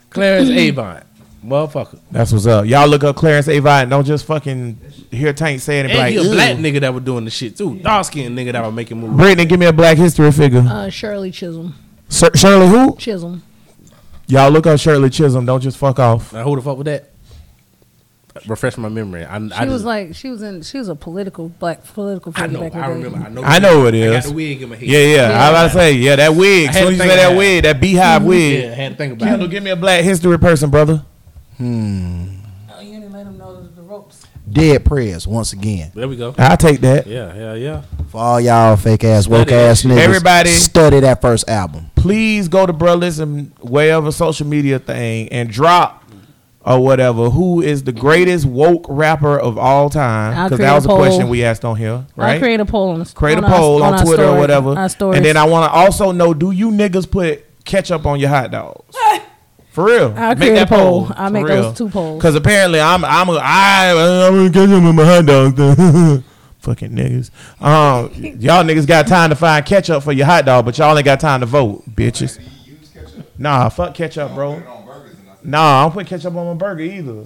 Clarence 0.09 0.49
Avant. 0.49 1.03
Motherfucker. 1.45 1.99
That's 2.11 2.31
what's 2.31 2.45
up. 2.47 2.65
Y'all 2.65 2.88
look 2.88 3.03
up 3.03 3.15
Clarence 3.15 3.47
Avant 3.47 3.84
and 3.84 3.89
don't 3.91 4.03
just 4.05 4.26
fucking 4.26 4.80
hear 5.11 5.31
Tank 5.31 5.61
saying 5.61 5.85
it. 5.85 5.88
Be 5.89 5.91
And 5.93 5.99
like, 5.99 6.11
he 6.13 6.17
a 6.17 6.23
"Ew." 6.23 6.31
black 6.31 6.57
nigga 6.57 6.81
that 6.81 6.93
was 6.93 7.03
doing 7.03 7.23
the 7.26 7.31
shit 7.31 7.55
too. 7.57 7.77
Dark 7.80 8.05
skinned 8.05 8.38
nigga 8.38 8.51
that 8.53 8.63
was 8.65 8.73
making 8.73 8.99
movies. 8.99 9.15
Brittany, 9.17 9.45
give 9.45 9.59
me 9.59 9.67
a 9.67 9.73
black 9.73 9.97
history 9.97 10.31
figure. 10.31 10.61
Uh, 10.67 10.89
Shirley 10.89 11.31
Chisholm. 11.31 11.76
Sir, 12.09 12.30
Shirley 12.35 12.67
who? 12.67 12.95
Chisholm. 12.97 13.43
Y'all 14.27 14.49
look 14.49 14.65
up 14.65 14.80
Shirley 14.80 15.09
Chisholm. 15.11 15.45
Don't 15.45 15.61
just 15.61 15.77
fuck 15.77 15.99
off. 15.99 16.34
Now 16.34 16.43
who 16.43 16.55
the 16.55 16.61
fuck 16.63 16.77
with 16.77 16.85
that? 16.88 17.11
Refresh 18.47 18.77
my 18.77 18.89
memory. 18.89 19.23
I, 19.23 19.39
She 19.39 19.53
I 19.53 19.63
was 19.63 19.73
just- 19.76 19.85
like 19.85 20.13
she 20.13 20.30
was 20.30 20.41
in 20.41 20.61
she 20.61 20.77
was 20.77 20.89
a 20.89 20.95
political 20.95 21.47
black 21.47 21.85
political 21.93 22.34
I 22.35 22.41
figure 22.41 22.57
know. 22.57 22.63
back 22.65 22.73
in 22.73 22.80
the 22.80 22.85
I 22.85 22.88
day. 22.89 22.93
remember. 23.03 23.26
I 23.26 23.30
know. 23.30 23.43
I 23.43 23.59
know 23.59 23.80
who 23.81 23.88
it 23.88 23.95
I 23.95 24.07
got 24.09 24.17
is. 24.17 24.26
the 24.26 24.34
wig 24.34 24.61
in 24.61 24.69
my 24.69 24.76
head. 24.76 24.89
Yeah, 24.89 24.99
yeah. 24.99 25.22
I 25.23 25.27
was 25.27 25.49
about 25.51 25.63
to 25.67 25.69
say, 25.73 25.91
yeah, 25.93 26.15
that 26.17 26.35
wig. 26.35 26.67
As 26.67 26.76
soon 26.76 26.88
as 26.88 26.91
you 26.91 26.97
say 26.97 27.07
that 27.07 27.27
about 27.27 27.38
wig, 27.38 27.63
that 27.63 27.80
beehive 27.80 28.23
wig. 28.26 28.63
Yeah, 28.65 28.72
I 28.72 28.73
had 28.73 28.91
to 28.91 28.97
think 28.97 29.13
about 29.13 29.26
Kendall, 29.30 29.47
it. 29.47 29.51
give 29.51 29.63
me 29.63 29.69
a 29.72 29.76
black 29.77 30.03
history 30.03 30.38
person, 30.38 30.69
brother. 30.69 31.05
Hmm. 31.57 32.26
Oh, 32.77 32.82
you 32.82 32.99
didn't 32.99 33.14
let 33.14 33.23
them 33.26 33.38
know 33.38 33.61
the, 33.61 33.69
the 33.69 33.82
ropes. 33.82 34.26
Dead 34.52 34.84
Prez 34.84 35.26
once 35.27 35.53
again. 35.53 35.91
There 35.95 36.07
we 36.07 36.18
go. 36.18 36.36
I'll 36.38 36.57
take 36.57 36.82
that. 36.82 37.07
Yeah, 37.07 37.34
yeah, 37.34 37.53
yeah. 37.53 37.82
For 38.10 38.18
all 38.19 38.41
y'all 38.41 38.76
fake 38.76 39.03
ass, 39.06 39.27
woke 39.27 39.52
ass 39.52 39.82
shit. 39.82 39.91
niggas. 39.91 39.98
Everybody- 39.98 40.49
study 40.49 40.99
that 40.99 41.22
first 41.22 41.48
album. 41.49 41.90
Please 41.95 42.48
go 42.49 42.65
to 42.65 42.73
Bruh 42.73 42.99
Listen, 42.99 43.53
wherever 43.61 44.11
social 44.11 44.45
media 44.45 44.77
thing, 44.80 45.30
and 45.30 45.49
drop 45.49 46.03
or 46.65 46.84
whatever. 46.84 47.30
Who 47.30 47.61
is 47.61 47.84
the 47.84 47.91
greatest 47.94 48.45
woke 48.45 48.86
rapper 48.90 49.40
of 49.40 49.57
all 49.57 49.90
time? 49.90 50.45
Because 50.49 50.60
that 50.60 50.76
was 50.76 50.86
a 50.86 50.90
poll. 50.90 50.98
question 50.98 51.30
we 51.30 51.44
asked 51.44 51.64
on 51.65 51.77
here, 51.77 51.91
I'll 51.91 52.06
right? 52.18 52.40
create 52.41 52.60
a 52.60 52.65
poll 52.65 52.90
on 52.90 52.99
the 52.99 53.06
create 53.06 53.36
a 53.40 53.44
on 53.44 53.45
our- 53.45 53.57
poll 53.57 53.84
on, 53.84 53.94
our 53.94 54.03
Twitter 54.03 54.26
or 54.26 54.38
whatever. 54.38 54.72
Our 54.77 54.90
stories. 54.90 55.15
And 55.18 55.26
then 55.26 55.38
I 55.38 55.45
want 55.45 55.72
to 55.72 55.76
also 55.76 56.11
know: 56.11 56.34
Do 56.34 56.52
you 56.52 56.69
niggas 56.72 57.10
put 57.10 57.45
ketchup 57.64 58.06
on 58.06 58.19
your 58.19 58.30
hot 58.30 58.52
dogs? 58.52 58.95
For 59.76 59.84
real, 59.84 60.14
I'll 60.15 60.38
create 60.38 60.57
a 60.57 60.65
poll. 60.65 61.11
I'll 61.18 61.30
make 61.30 61.45
those 61.47 61.77
two 61.77 61.89
polls. 61.89 62.18
Because 62.18 62.34
apparently 62.35 62.80
I'm 62.80 63.03
I'm 63.03 63.27
a, 63.27 63.34
I 63.34 63.91
I'm 64.26 64.34
gonna 64.34 64.49
ketchup 64.49 64.81
on 64.81 64.95
my 64.95 65.03
hot 65.03 65.26
dogs. 65.26 66.23
Fucking 66.60 66.91
niggas. 66.91 67.30
Um, 67.60 68.10
y'all 68.39 68.64
niggas 68.64 68.88
got 68.88 69.06
time 69.06 69.31
to 69.31 69.35
find 69.35 69.65
ketchup 69.65 70.02
for 70.03 70.14
your 70.14 70.27
hot 70.27 70.45
dog, 70.45 70.64
but 70.64 70.77
y'all 70.77 70.97
ain't 70.97 71.03
got 71.03 71.19
time 71.19 71.41
to 71.41 71.45
vote, 71.45 71.84
bitches. 71.93 72.39
Nah, 73.38 73.68
fuck 73.68 73.93
ketchup, 73.93 74.34
bro. 74.34 74.64
Nah, 75.43 75.80
I 75.80 75.84
don't 75.84 75.91
put 75.91 76.07
ketchup 76.07 76.34
on 76.35 76.47
my 76.47 76.53
burger 76.53 76.84
either. 76.84 77.26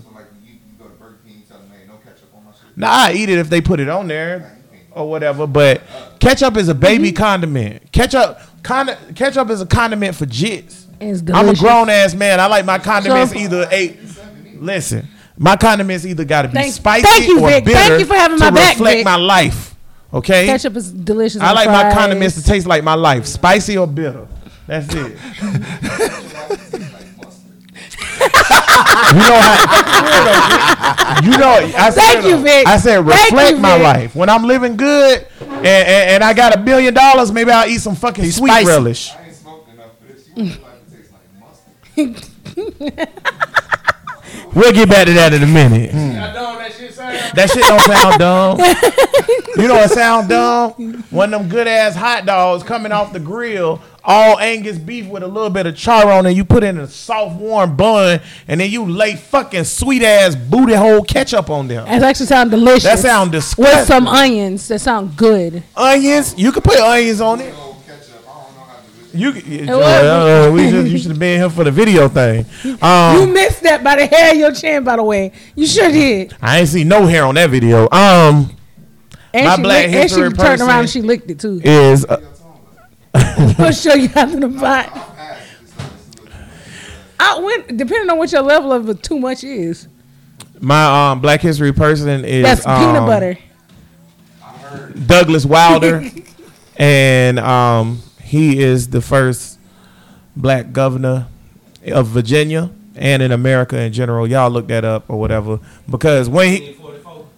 Nah, 2.76 2.88
I 2.90 3.14
eat 3.14 3.30
it 3.30 3.38
if 3.38 3.52
they 3.52 3.62
put 3.62 3.80
it 3.80 3.90
on 3.90 4.08
there 4.08 4.58
or 4.90 5.08
whatever. 5.08 5.46
But 5.46 5.84
ketchup 6.20 6.58
is 6.58 6.68
a 6.68 6.74
baby 6.74 7.12
condiment. 7.12 7.92
Ketchup, 7.92 8.40
conda- 8.64 9.16
ketchup 9.16 9.52
is 9.52 9.62
a 9.62 9.68
condiment 9.68 10.16
for 10.16 10.26
jits. 10.26 10.88
It's 11.02 11.22
I'm 11.34 11.50
a 11.50 11.56
grown 11.56 11.90
ass 11.90 12.14
man. 12.14 12.40
I 12.40 12.48
like 12.48 12.66
my 12.66 12.78
condiments 12.80 13.34
So- 13.34 13.40
either 13.40 13.68
eight. 13.72 13.98
Listen, 14.60 15.08
my 15.38 15.56
condiments 15.56 16.06
either 16.06 16.26
got 16.26 16.42
to 16.44 16.48
be 16.50 16.56
Thank- 16.56 16.74
spicy 16.74 17.08
thank 17.08 17.28
you, 17.28 17.40
or 17.42 17.50
Vic. 17.50 17.64
bitter 17.66 17.78
Thank 17.78 18.00
you 18.02 18.06
for 18.06 18.16
having 18.16 18.38
to 18.38 18.44
my 18.46 18.52
back, 18.52 18.74
reflect 18.76 18.98
Vic. 18.98 19.06
my 19.06 19.16
life. 19.16 19.76
Okay, 20.14 20.48
Ketchup 20.48 20.76
is 20.76 20.92
delicious. 20.92 21.40
I 21.42 21.50
on 21.50 21.56
like 21.56 21.70
my 21.70 21.94
condiments 21.94 22.36
to 22.36 22.44
taste 22.44 22.66
like 22.68 22.84
my 22.84 22.96
life, 22.96 23.26
spicy 23.28 23.78
or 23.78 23.86
bitter. 23.88 24.28
That's 24.68 24.88
it. 24.94 25.18
you 29.14 29.20
know 29.20 29.40
how? 29.40 31.20
You 31.24 31.32
know. 31.38 31.72
I 31.78 31.90
said, 31.90 32.02
Thank 32.02 32.26
you, 32.26 32.38
Vic. 32.44 32.68
I 32.68 32.78
said 32.78 33.06
reflect 33.06 33.52
you, 33.52 33.58
my 33.58 33.78
life. 33.78 34.16
When 34.16 34.30
I'm 34.30 34.44
living 34.44 34.78
good 34.78 35.26
and, 35.42 35.66
and, 35.66 36.10
and 36.12 36.24
I 36.24 36.34
got 36.34 36.56
a 36.56 36.60
billion 36.60 36.94
dollars, 36.94 37.32
maybe 37.32 37.52
I'll 37.52 37.68
eat 37.70 37.80
some 37.80 37.96
fucking 37.96 38.26
sweet 38.32 38.50
spicy. 38.52 38.68
relish. 38.68 39.12
We'll 44.54 44.74
get 44.74 44.90
back 44.90 45.06
to 45.08 45.14
that 45.14 45.34
in 45.34 45.44
a 45.44 45.48
minute. 45.48 45.92
Hmm. 45.92 46.14
That 47.36 47.50
shit 47.52 47.64
don't 47.64 47.82
sound 47.82 48.20
dumb. 48.20 48.60
you 49.58 49.68
know 49.68 49.76
what 49.76 49.92
sound 49.92 50.30
dumb? 50.30 51.04
One 51.12 51.34
of 51.34 51.42
them 51.42 51.50
good 51.50 51.68
ass 51.68 51.96
hot 51.96 52.26
dogs 52.26 52.64
coming 52.64 52.92
off 52.92 53.14
the 53.14 53.20
grill, 53.20 53.82
all 54.04 54.40
Angus 54.40 54.78
beef 54.78 55.06
with 55.08 55.24
a 55.24 55.28
little 55.28 55.50
bit 55.52 55.68
of 55.68 55.76
char 55.76 56.12
on 56.12 56.26
it. 56.26 56.32
You 56.32 56.44
put 56.44 56.64
it 56.64 56.68
in 56.68 56.80
a 56.80 56.88
soft 56.88 57.36
warm 57.40 57.76
bun, 57.78 58.22
and 58.48 58.60
then 58.60 58.72
you 58.72 58.86
lay 58.86 59.16
fucking 59.16 59.66
sweet 59.66 60.02
ass 60.02 60.36
booty 60.36 60.74
hole 60.74 61.04
ketchup 61.04 61.50
on 61.50 61.68
them. 61.68 61.86
That 61.86 62.02
actually 62.02 62.26
sound 62.26 62.52
delicious. 62.52 62.84
That 62.84 63.00
sound 63.00 63.32
disgusting. 63.32 63.80
with 63.80 63.88
some 63.88 64.08
onions. 64.08 64.68
That 64.68 64.80
sound 64.82 65.16
good. 65.16 65.64
onions, 65.76 66.34
you 66.38 66.52
can 66.52 66.64
put 66.64 66.80
onions 66.80 67.22
on 67.22 67.42
it. 67.42 67.54
You, 69.14 69.34
c- 69.34 69.68
uh, 69.68 70.52
we 70.52 70.70
just, 70.70 70.88
you 70.92 70.98
should 71.00 71.12
have 71.12 71.20
been 71.20 71.40
here 71.40 71.50
for 71.50 71.64
the 71.64 71.72
video 71.72 72.08
thing. 72.08 72.46
you 72.64 72.78
Um, 72.82 73.34
missed 73.34 73.64
that 73.64 73.84
by 73.84 73.96
the 73.96 74.06
hair 74.06 74.32
of 74.32 74.38
your 74.38 74.52
chin, 74.54 74.84
by 74.84 74.98
the 74.98 75.04
way. 75.04 75.32
You 75.56 75.66
sure 75.66 75.92
did. 75.92 76.36
I 76.42 76.60
ain't 76.60 76.70
see 76.70 76.84
no 76.84 77.06
hair 77.08 77.26
on 77.26 77.34
that 77.36 77.50
video. 77.50 77.90
Um, 77.92 78.52
And 79.34 79.46
My 79.48 79.56
she, 79.56 79.62
black 79.64 79.88
licked, 79.88 79.96
and 79.96 80.10
she 80.32 80.38
turned 80.38 80.62
around 80.62 80.80
and 80.82 80.90
she 80.90 81.02
licked 81.02 81.30
it 81.32 81.40
too. 81.40 81.60
is 81.64 82.06
uh, 82.06 82.22
I'll 83.58 83.72
show 83.72 83.94
you 83.96 84.10
after 84.16 84.40
the 84.40 84.50
fight. 84.60 84.90
I 87.20 87.40
went 87.40 87.78
depending 87.78 88.10
on 88.10 88.18
what 88.18 88.32
your 88.32 88.42
level 88.44 88.72
of 88.72 89.02
too 89.02 89.20
much 89.20 89.44
is. 89.44 89.88
my 90.60 91.12
um 91.12 91.20
Black 91.22 91.42
History 91.42 91.72
person 91.74 92.24
is 92.26 92.44
That's 92.44 92.64
peanut 92.64 92.98
um, 92.98 93.06
butter. 93.08 93.38
Douglas 95.06 95.46
Wilder, 95.46 96.04
and 96.78 97.40
um, 97.40 98.02
he 98.30 98.62
is 98.62 98.90
the 98.90 99.02
first 99.02 99.58
black 100.36 100.72
governor 100.72 101.26
of 101.88 102.06
Virginia 102.08 102.70
and 102.96 103.24
in 103.24 103.32
America 103.32 103.80
in 103.82 103.92
general. 103.92 104.28
Y'all 104.28 104.52
look 104.52 104.68
that 104.68 104.86
up 104.86 105.06
or 105.10 105.20
whatever 105.20 105.60
because 105.90 106.30
when 106.30 106.52
he. 106.52 106.76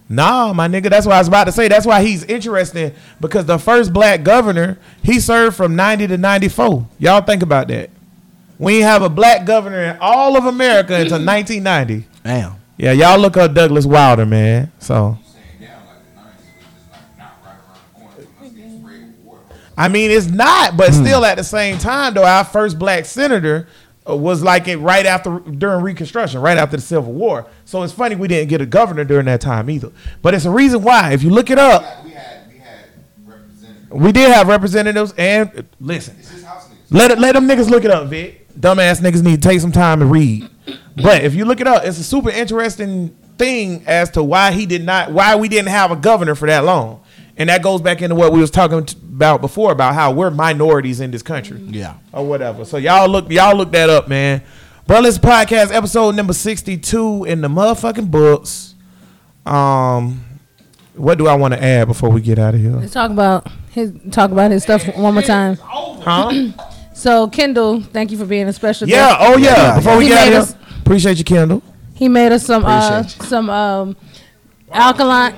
Nah, 0.10 0.52
my 0.52 0.68
nigga, 0.68 0.90
that's 0.90 1.06
what 1.06 1.16
I 1.16 1.20
was 1.20 1.30
about 1.30 1.46
to 1.46 1.54
say. 1.54 1.70
That's 1.70 1.86
why 1.86 2.04
he's 2.04 2.26
interesting 2.26 2.94
because 3.22 3.46
the 3.46 3.58
first 3.58 3.94
black 3.94 4.24
governor, 4.24 4.78
he 5.02 5.22
served 5.22 5.56
from 5.56 5.78
90 5.78 6.08
to 6.08 6.18
94. 6.18 6.86
Y'all 7.00 7.22
think 7.22 7.42
about 7.42 7.70
that. 7.70 7.90
We 8.60 8.76
ain't 8.80 8.84
have 8.84 9.04
a 9.04 9.10
black 9.10 9.46
governor 9.46 9.82
in 9.82 9.98
all 10.02 10.36
of 10.36 10.46
America 10.46 10.96
until 10.96 11.18
1990. 11.26 12.06
Damn. 12.26 12.56
Yeah, 12.76 12.92
y'all 12.92 13.18
look 13.18 13.38
up 13.38 13.54
Douglas 13.54 13.86
Wilder, 13.86 14.26
man. 14.26 14.74
So 14.80 15.18
I 19.78 19.88
mean, 19.88 20.12
it's 20.12 20.28
not, 20.28 20.76
but 20.78 20.94
still 20.94 21.24
at 21.26 21.38
the 21.38 21.44
same 21.44 21.78
time, 21.78 22.14
though, 22.14 22.26
our 22.26 22.44
first 22.44 22.78
black 22.78 23.06
senator 23.06 23.68
uh, 24.08 24.16
was 24.16 24.44
like 24.44 24.68
it 24.68 24.78
right 24.78 25.06
after 25.06 25.40
during 25.40 25.82
Reconstruction, 25.84 26.42
right 26.42 26.58
after 26.58 26.76
the 26.78 26.82
Civil 26.82 27.14
War. 27.14 27.48
So 27.66 27.84
it's 27.84 27.94
funny 27.94 28.16
we 28.16 28.28
didn't 28.28 28.50
get 28.50 28.62
a 28.62 28.66
governor 28.66 29.04
during 29.04 29.26
that 29.28 29.42
time 29.42 29.70
either. 29.70 29.92
But 30.22 30.34
it's 30.34 30.46
a 30.46 30.52
reason 30.52 30.82
why. 30.84 31.14
If 31.14 31.24
you 31.24 31.30
look 31.30 31.50
it 31.50 31.58
up, 31.60 32.04
We 32.04 32.12
had 32.12 32.48
we 32.52 32.58
had 32.60 32.86
representatives. 33.26 33.92
we 34.04 34.12
did 34.12 34.32
have 34.32 34.48
representatives. 34.48 35.14
And 35.18 35.50
uh, 35.60 35.62
listen, 35.80 36.16
It's 36.20 36.32
just 36.32 36.46
house 36.46 36.70
let 36.90 37.12
it, 37.12 37.20
let 37.20 37.34
them 37.34 37.48
niggas 37.48 37.70
look 37.70 37.86
it 37.86 37.92
up, 37.92 38.08
Vic. 38.10 38.50
Dumbass 38.60 39.00
niggas 39.02 39.24
need 39.24 39.42
to 39.42 39.50
take 39.50 39.62
some 39.62 39.72
time 39.72 40.00
to 40.02 40.06
read. 40.06 40.50
But 40.98 41.24
if 41.24 41.34
you 41.36 41.46
look 41.46 41.62
it 41.62 41.68
up, 41.68 41.86
it's 41.86 41.98
a 41.98 42.04
super 42.04 42.30
interesting 42.30 43.16
thing 43.38 43.84
as 43.88 44.10
to 44.12 44.22
why 44.24 44.52
he 44.52 44.66
did 44.66 44.84
not, 44.86 45.12
why 45.12 45.36
we 45.38 45.48
didn't 45.48 45.70
have 45.70 45.90
a 45.92 45.96
governor 45.96 46.36
for 46.36 46.48
that 46.48 46.66
long. 46.66 47.02
And 47.42 47.50
that 47.50 47.64
goes 47.64 47.82
back 47.82 48.04
into 48.04 48.14
what 48.14 48.32
we 48.32 48.40
was 48.40 48.52
talking 48.52 48.88
about 49.02 49.42
before 49.42 49.72
about 49.72 49.96
how 49.96 50.12
we're 50.12 50.30
minorities 50.30 51.00
in 51.00 51.10
this 51.10 51.24
country 51.24 51.60
Yeah. 51.70 51.96
or 52.14 52.24
whatever. 52.24 52.66
So 52.66 52.78
y'all 52.78 53.10
look, 53.10 53.32
y'all 53.32 53.58
look 53.58 53.72
that 53.72 53.90
up, 53.90 54.08
man. 54.08 54.44
Brothers 54.86 55.18
Podcast 55.18 55.74
episode 55.74 56.14
number 56.16 56.34
sixty-two 56.34 57.24
in 57.24 57.42
the 57.42 57.48
motherfucking 57.48 58.12
books. 58.12 58.76
Um, 59.44 60.24
what 60.94 61.18
do 61.18 61.28
I 61.28 61.34
want 61.34 61.56
to 61.56 61.64
add 61.64 61.88
before 61.88 62.10
we 62.10 62.22
get 62.22 62.38
out 62.38 62.54
of 62.54 62.62
here? 62.62 62.74
Let's 62.74 62.94
talk 62.94 63.10
about 63.10 63.48
his 63.72 63.92
talk 64.12 64.30
about 64.30 64.52
his 64.52 64.62
stuff 64.62 64.86
one 64.96 65.16
more 65.16 65.24
time. 65.24 65.56
Huh? 65.58 66.32
So 66.94 67.28
Kendall, 67.30 67.82
thank 67.82 68.12
you 68.12 68.18
for 68.20 68.26
being 68.26 68.48
a 68.48 68.54
special 68.54 68.88
Yeah. 68.88 69.08
guest. 69.08 69.18
Oh 69.22 69.38
yeah. 69.38 69.56
Yeah, 69.56 69.76
Before 69.78 69.98
we 69.98 70.04
He 70.04 70.10
get 70.10 70.20
out 70.20 70.30
made 70.30 70.38
of 70.38 70.44
us- 70.44 70.52
here, 70.54 70.62
appreciate 70.82 71.18
you, 71.18 71.24
Kendall. 71.24 71.64
He 71.96 72.08
made 72.08 72.32
us 72.32 72.46
some 72.46 72.64
uh, 72.64 73.00
Appreciate 73.00 73.28
some 73.28 73.50
um 73.50 73.96
alkaline. 74.72 75.34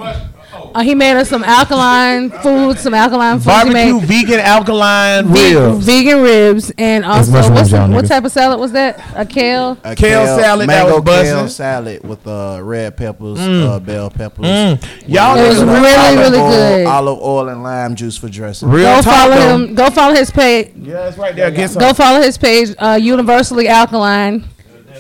Uh, 0.76 0.82
he 0.82 0.96
made 0.96 1.16
us 1.16 1.30
some 1.30 1.44
alkaline 1.44 2.30
food, 2.44 2.78
some 2.80 2.94
alkaline 2.94 3.38
food. 3.40 3.46
Barbecue 3.46 4.00
vegan 4.02 4.40
alkaline 4.40 5.26
ve- 5.28 5.56
ribs. 5.56 5.86
vegan 5.86 6.22
ribs, 6.22 6.72
and 6.78 7.06
also 7.06 7.32
what's 7.54 7.70
the- 7.72 7.88
what 7.90 8.08
type 8.08 8.24
of 8.26 8.32
salad 8.32 8.60
was 8.60 8.72
that? 8.72 9.00
A 9.16 9.26
kale. 9.26 9.78
A 9.84 9.96
Kale 9.96 10.26
salad 10.26 10.68
that 10.70 10.84
mango 10.86 11.02
was 11.02 11.24
kale 11.24 11.48
salad 11.48 12.04
with 12.08 12.26
uh, 12.28 12.60
red 12.62 12.98
peppers, 12.98 13.40
uh, 13.40 13.80
bell 13.80 14.10
peppers. 14.10 14.46
Mm. 14.46 15.08
Y'all 15.08 15.38
It 15.38 15.48
was 15.48 15.64
really, 15.64 15.94
olive 15.94 16.20
really 16.20 16.38
oil, 16.40 16.50
good. 16.50 16.88
Olive 16.88 17.20
oil 17.20 17.50
and 17.50 17.64
lime 17.64 17.96
juice 17.96 18.18
for 18.18 18.30
dressing. 18.30 18.70
real 18.70 18.86
Go 18.96 19.02
talk, 19.02 19.14
follow 19.14 19.36
though. 19.36 19.56
him. 19.58 19.76
Go 19.76 19.90
follow 19.92 20.16
his 20.16 20.32
page. 20.32 20.72
Yeah, 20.76 21.08
it's 21.08 21.18
right 21.18 21.36
there. 21.36 21.52
Get 21.52 21.70
some. 21.72 21.80
Go 21.82 21.94
follow 21.94 22.22
his 22.22 22.38
page. 22.38 22.76
Uh, 22.80 22.98
Universally 23.02 23.68
Alkaline. 23.68 24.46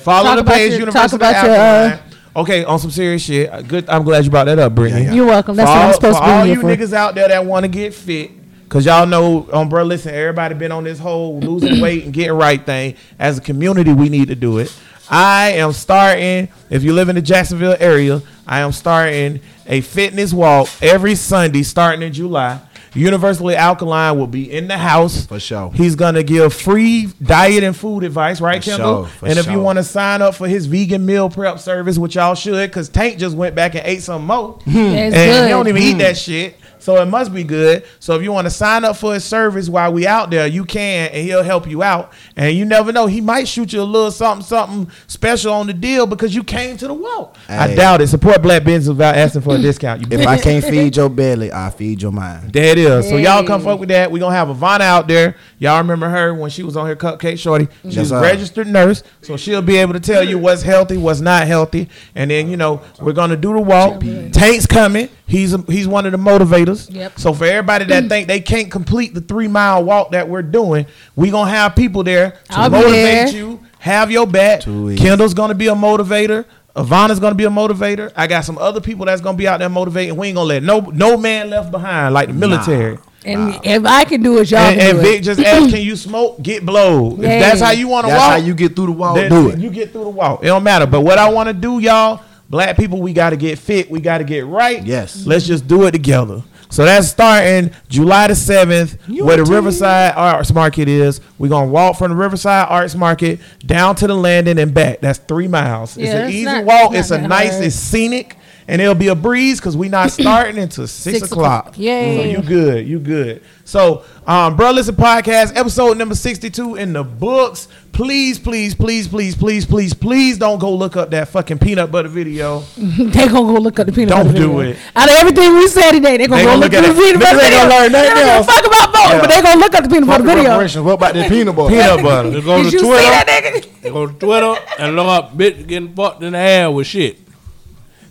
Follow 0.01 0.23
talk 0.29 0.35
the 0.35 0.41
about 0.41 0.53
page. 0.55 0.71
your- 0.71 0.79
University 0.81 1.09
talk 1.09 1.13
about 1.13 1.43
your, 1.45 1.55
uh, 1.55 1.57
Alkaline. 1.57 1.99
Okay, 2.35 2.63
on 2.65 2.79
some 2.79 2.89
serious 2.91 3.21
shit. 3.21 3.51
uh, 3.51 3.61
Good. 3.61 3.87
I'm 3.89 4.03
glad 4.03 4.25
you 4.25 4.31
brought 4.31 4.45
that 4.45 4.57
up, 4.59 4.73
Brittany. 4.73 5.03
Yeah, 5.03 5.07
yeah. 5.09 5.15
You're 5.15 5.25
welcome. 5.27 5.55
That's 5.55 5.69
for 5.69 5.73
what 5.75 5.81
all, 5.81 5.87
I'm 5.89 5.93
supposed 5.93 6.17
for 6.17 6.21
to 6.23 6.25
be 6.27 6.31
all 6.31 6.45
here 6.45 6.55
you 6.55 6.61
for. 6.61 6.67
niggas 6.67 6.93
out 6.93 7.15
there 7.15 7.27
that 7.27 7.45
want 7.45 7.63
to 7.63 7.67
get 7.69 7.93
fit, 7.93 8.31
Cause 8.69 8.87
y'all 8.87 9.05
know, 9.05 9.47
um, 9.53 9.69
bro, 9.69 9.83
listen, 9.83 10.15
everybody 10.15 10.55
been 10.55 10.71
on 10.71 10.83
this 10.83 10.97
whole 10.97 11.39
losing 11.39 11.79
weight 11.79 12.05
and 12.05 12.13
getting 12.13 12.33
right 12.33 12.63
thing. 12.65 12.95
As 13.19 13.37
a 13.37 13.41
community, 13.41 13.93
we 13.93 14.09
need 14.09 14.29
to 14.29 14.35
do 14.35 14.57
it. 14.57 14.75
I 15.11 15.51
am 15.51 15.73
starting. 15.73 16.47
If 16.71 16.81
you 16.81 16.93
live 16.93 17.07
in 17.09 17.15
the 17.15 17.21
Jacksonville 17.21 17.75
area, 17.79 18.23
I 18.47 18.61
am 18.61 18.71
starting 18.71 19.41
a 19.67 19.81
fitness 19.81 20.33
walk 20.33 20.69
every 20.81 21.13
Sunday, 21.13 21.61
starting 21.61 22.01
in 22.01 22.13
July. 22.13 22.59
Universally 22.95 23.55
Alkaline 23.55 24.17
will 24.17 24.27
be 24.27 24.51
in 24.51 24.67
the 24.67 24.77
house 24.77 25.25
For 25.25 25.39
sure. 25.39 25.71
He's 25.73 25.95
gonna 25.95 26.23
give 26.23 26.53
free 26.53 27.09
diet 27.21 27.63
and 27.63 27.75
food 27.75 28.03
advice, 28.03 28.39
right, 28.39 28.63
For 28.63 28.69
Kendall? 28.71 29.05
sure, 29.05 29.07
for 29.07 29.27
and 29.27 29.39
if 29.39 29.49
you 29.49 29.59
want 29.59 29.77
to 29.77 29.83
sign 29.83 30.21
up 30.21 30.35
for 30.35 30.47
his 30.47 30.65
vegan 30.65 31.05
meal 31.05 31.29
prep 31.29 31.59
service, 31.59 31.97
which 31.97 32.15
y'all 32.15 32.35
should, 32.35 32.69
because 32.69 32.89
Tank 32.89 33.17
just 33.17 33.35
went 33.35 33.55
back 33.55 33.75
and 33.75 33.85
ate 33.85 34.01
some 34.01 34.25
more, 34.25 34.53
hmm. 34.63 34.71
Yeah, 34.71 35.07
it's 35.07 35.15
and 35.15 35.31
good. 35.31 35.43
he 35.43 35.49
don't 35.49 35.67
even 35.67 35.81
eat 35.81 35.93
hmm. 35.93 35.97
that 35.99 36.17
shit. 36.17 36.57
So 36.83 37.01
it 37.01 37.05
must 37.05 37.33
be 37.33 37.45
good. 37.45 37.85
So 38.01 38.13
if 38.15 38.23
you 38.23 38.33
want 38.33 38.45
to 38.45 38.51
sign 38.51 38.83
up 38.83 38.97
for 38.97 39.13
his 39.13 39.23
service 39.23 39.69
while 39.69 39.93
we 39.93 40.05
out 40.05 40.29
there, 40.29 40.45
you 40.47 40.65
can, 40.65 41.09
and 41.11 41.25
he'll 41.25 41.41
help 41.41 41.65
you 41.65 41.81
out. 41.81 42.11
And 42.35 42.57
you 42.57 42.65
never 42.65 42.91
know, 42.91 43.05
he 43.07 43.21
might 43.21 43.47
shoot 43.47 43.71
you 43.71 43.81
a 43.81 43.83
little 43.83 44.11
something, 44.11 44.45
something 44.45 44.91
special 45.07 45.53
on 45.53 45.67
the 45.67 45.73
deal 45.73 46.05
because 46.05 46.35
you 46.35 46.43
came 46.43 46.75
to 46.75 46.87
the 46.87 46.93
walk. 46.93 47.37
I 47.47 47.73
doubt 47.73 48.01
it. 48.01 48.07
Support 48.07 48.41
Black 48.41 48.65
business 48.65 48.89
without 48.89 49.15
asking 49.15 49.43
for 49.43 49.55
a 49.55 49.59
discount. 49.59 50.01
You 50.01 50.07
If 50.19 50.27
I 50.27 50.37
can't 50.37 50.61
feed 50.73 50.97
your 50.97 51.07
belly, 51.09 51.53
I 51.53 51.69
feed 51.69 52.01
your 52.01 52.11
mind. 52.11 52.51
there 52.51 52.71
it 52.73 52.77
is. 52.77 53.07
So 53.07 53.15
y'all 53.15 53.45
come 53.45 53.61
Hey. 53.61 53.67
fuck 53.67 53.79
with 53.79 53.87
that. 53.89 54.11
We 54.11 54.19
gonna 54.19 54.35
have 54.35 54.49
Ivana 54.49 54.81
out 54.81 55.07
there. 55.07 55.37
Y'all 55.59 55.77
remember 55.77 56.09
her 56.09 56.33
when 56.33 56.49
she 56.49 56.63
was 56.63 56.75
on 56.75 56.85
her 56.87 56.97
cupcake 56.97 57.39
shorty. 57.39 57.69
She's 57.85 57.95
Yes, 57.95 58.11
a 58.11 58.19
registered 58.19 58.67
nurse, 58.67 59.03
so 59.21 59.37
she'll 59.37 59.61
be 59.61 59.77
able 59.77 59.93
to 59.93 60.01
tell 60.01 60.21
you 60.23 60.37
what's 60.37 60.63
healthy, 60.63 60.97
what's 60.97 61.21
not 61.21 61.47
healthy. 61.47 61.87
And 62.13 62.29
then 62.29 62.49
you 62.49 62.57
know 62.57 62.81
we're 62.99 63.13
gonna 63.13 63.37
do 63.37 63.53
the 63.53 63.61
walk. 63.61 64.01
Tank's 64.33 64.65
coming. 64.65 65.07
He's 65.25 65.53
a, 65.53 65.59
he's 65.69 65.87
one 65.87 66.05
of 66.05 66.11
the 66.11 66.17
motivators. 66.17 66.72
Yep. 66.89 67.19
So 67.19 67.33
for 67.33 67.45
everybody 67.45 67.85
that 67.85 68.03
mm. 68.03 68.09
think 68.09 68.27
they 68.27 68.39
can't 68.39 68.71
complete 68.71 69.13
the 69.13 69.21
three 69.21 69.47
mile 69.47 69.83
walk 69.83 70.11
that 70.11 70.27
we're 70.27 70.41
doing, 70.41 70.85
we 71.15 71.29
gonna 71.31 71.49
have 71.51 71.75
people 71.75 72.03
there 72.03 72.31
to 72.31 72.37
I'll 72.51 72.69
be 72.69 72.77
motivate 72.77 72.93
there. 73.03 73.27
you. 73.29 73.59
Have 73.79 74.11
your 74.11 74.25
back. 74.25 74.61
Two 74.61 74.85
weeks. 74.85 75.01
Kendall's 75.01 75.33
gonna 75.33 75.55
be 75.55 75.67
a 75.67 75.75
motivator. 75.75 76.45
Ivana's 76.75 77.19
gonna 77.19 77.35
be 77.35 77.43
a 77.43 77.49
motivator. 77.49 78.11
I 78.15 78.27
got 78.27 78.45
some 78.45 78.57
other 78.57 78.81
people 78.81 79.05
that's 79.05 79.21
gonna 79.21 79.37
be 79.37 79.47
out 79.47 79.59
there 79.59 79.69
motivating. 79.69 80.15
We 80.15 80.27
ain't 80.27 80.35
gonna 80.35 80.47
let 80.47 80.63
no 80.63 80.79
no 80.79 81.17
man 81.17 81.49
left 81.49 81.71
behind 81.71 82.13
like 82.13 82.29
the 82.29 82.33
military. 82.33 82.97
And 83.25 83.59
if 83.63 83.85
I 83.85 84.03
can 84.03 84.21
do 84.21 84.37
it, 84.39 84.51
y'all 84.51 84.59
And, 84.59 84.79
can 84.79 84.89
and 84.89 84.97
do 84.99 85.03
Vic 85.03 85.19
it. 85.19 85.23
just 85.23 85.39
asked, 85.39 85.69
"Can 85.73 85.81
you 85.81 85.95
smoke? 85.95 86.41
Get 86.41 86.65
blowed. 86.65 87.19
If 87.19 87.25
that's 87.25 87.61
how 87.61 87.71
you 87.71 87.87
want 87.87 88.05
to 88.05 88.11
That's 88.11 88.21
walk, 88.21 88.31
how 88.31 88.45
you 88.45 88.53
get 88.53 88.75
through 88.75 88.87
the 88.87 88.91
wall. 88.93 89.15
then 89.15 89.29
Do 89.29 89.49
it. 89.49 89.59
You 89.59 89.69
get 89.69 89.91
through 89.91 90.05
the 90.05 90.09
walk. 90.09 90.43
It 90.43 90.47
don't 90.47 90.63
matter. 90.63 90.85
But 90.85 91.01
what 91.01 91.17
I 91.17 91.29
want 91.29 91.47
to 91.47 91.53
do, 91.53 91.79
y'all, 91.79 92.21
black 92.49 92.75
people, 92.75 93.01
we 93.01 93.13
got 93.13 93.29
to 93.29 93.37
get 93.37 93.59
fit. 93.59 93.89
We 93.89 94.01
got 94.01 94.17
to 94.17 94.23
get 94.25 94.45
right. 94.45 94.83
Yes. 94.83 95.25
Let's 95.25 95.45
just 95.45 95.67
do 95.67 95.85
it 95.85 95.91
together. 95.91 96.43
So 96.73 96.83
that's 96.85 97.07
starting 97.07 97.69
July 97.87 98.25
the 98.29 98.35
seventh, 98.35 98.97
where 99.07 99.37
the 99.37 99.43
Riverside 99.43 100.15
Arts 100.15 100.51
Market 100.51 100.87
is. 100.87 101.21
We're 101.37 101.49
gonna 101.49 101.69
walk 101.69 101.99
from 101.99 102.09
the 102.09 102.17
Riverside 102.17 102.65
Arts 102.67 102.95
Market 102.95 103.39
down 103.63 103.95
to 103.97 104.07
the 104.07 104.15
landing 104.15 104.57
and 104.57 104.73
back. 104.73 104.99
That's 104.99 105.19
three 105.19 105.47
miles. 105.47 105.95
it's 105.97 106.09
an 106.09 106.31
easy 106.31 106.45
not- 106.45 106.65
walk. 106.65 106.95
it's 106.95 107.11
a 107.11 107.21
nice. 107.21 107.51
hard. 107.51 107.65
It's 107.65 107.75
scenic, 107.75 108.37
and 108.67 108.81
it'll 108.81 108.95
be 108.95 109.07
a 109.09 109.15
breeze 109.15 109.59
because 109.59 109.75
we 109.77 109.89
not 109.89 110.11
starting 110.19 110.57
until 110.57 110.87
six, 110.87 111.19
Six 111.19 111.31
o'clock. 111.31 111.67
o'clock. 111.69 111.77
Yay. 111.79 112.17
So 112.33 112.39
you 112.41 112.47
good. 112.47 112.87
You 112.87 112.99
good. 112.99 113.41
So, 113.65 114.03
um, 114.27 114.55
bro, 114.57 114.71
listen, 114.71 114.95
podcast 114.95 115.55
episode 115.55 115.97
number 115.97 116.15
sixty-two 116.15 116.75
in 116.75 116.93
the 116.93 117.03
books. 117.03 117.67
Please, 117.93 118.39
please, 118.39 118.73
please, 118.73 119.07
please, 119.07 119.35
please, 119.35 119.65
please, 119.67 119.93
please 119.93 120.37
don't 120.39 120.57
go 120.59 120.73
look 120.73 120.97
up 120.97 121.11
that 121.11 121.27
fucking 121.27 121.59
peanut 121.59 121.91
butter 121.91 122.07
video. 122.09 122.59
they 122.77 123.27
gonna 123.27 123.31
go 123.31 123.53
look 123.59 123.79
up 123.79 123.85
the 123.85 123.91
peanut 123.93 124.09
Don't 124.09 124.25
butter 124.27 124.37
do 124.39 124.47
video. 124.57 124.71
it. 124.71 124.77
Out 124.95 125.09
of 125.09 125.15
everything 125.15 125.53
we 125.53 125.67
said 125.67 125.91
today, 125.91 126.17
they 126.17 126.27
gonna 126.27 126.37
They 126.41 126.45
go 126.45 126.49
gonna 126.53 126.61
look, 126.61 126.71
look 126.71 126.83
at 126.83 126.89
at 126.89 126.95
the 126.95 127.01
peanut 127.01 127.21
butter 127.21 127.39
ain't 127.39 127.43
video. 127.43 127.59
gonna 127.59 127.69
learn 127.75 127.91
They 127.91 128.01
nothing 128.01 128.15
don't 128.15 128.25
give 128.25 128.27
else. 128.33 128.45
fuck 128.47 128.65
about 128.65 128.93
voting, 128.95 129.19
but 129.21 129.29
they 129.29 129.41
gonna 129.43 129.59
look 129.59 129.73
up 129.75 129.83
the 129.83 129.89
peanut 129.89 130.07
butter 130.07 130.23
video. 130.23 130.83
What 130.83 130.93
about 130.93 131.13
the 131.13 131.23
peanut 131.29 131.55
butter? 131.55 131.69
Peanut 131.75 132.03
butter. 132.03 132.29
They 132.31 132.41
go 132.41 132.57
Did 132.57 132.65
to 132.65 132.71
you 132.71 132.79
see 132.79 132.85
Twitter. 132.87 133.01
that 133.03 133.27
nigga? 133.27 133.81
They 133.81 133.89
go 133.91 134.07
to 134.07 134.13
Twitter 134.13 134.55
and 134.79 134.95
look 134.95 135.07
up 135.07 135.37
bitch 135.37 135.67
getting 135.67 135.93
fucked 135.93 136.23
in 136.23 136.33
the 136.33 136.39
air 136.39 136.71
with 136.71 136.87
shit. 136.87 137.19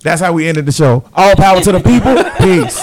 That's 0.03 0.21
how 0.21 0.33
we 0.33 0.49
ended 0.49 0.67
the 0.67 0.73
show. 0.73 1.05
All 1.15 1.35
power 1.37 1.61
to 1.61 1.73
the 1.73 1.81
people. 1.81 2.15
Peace. 2.45 2.79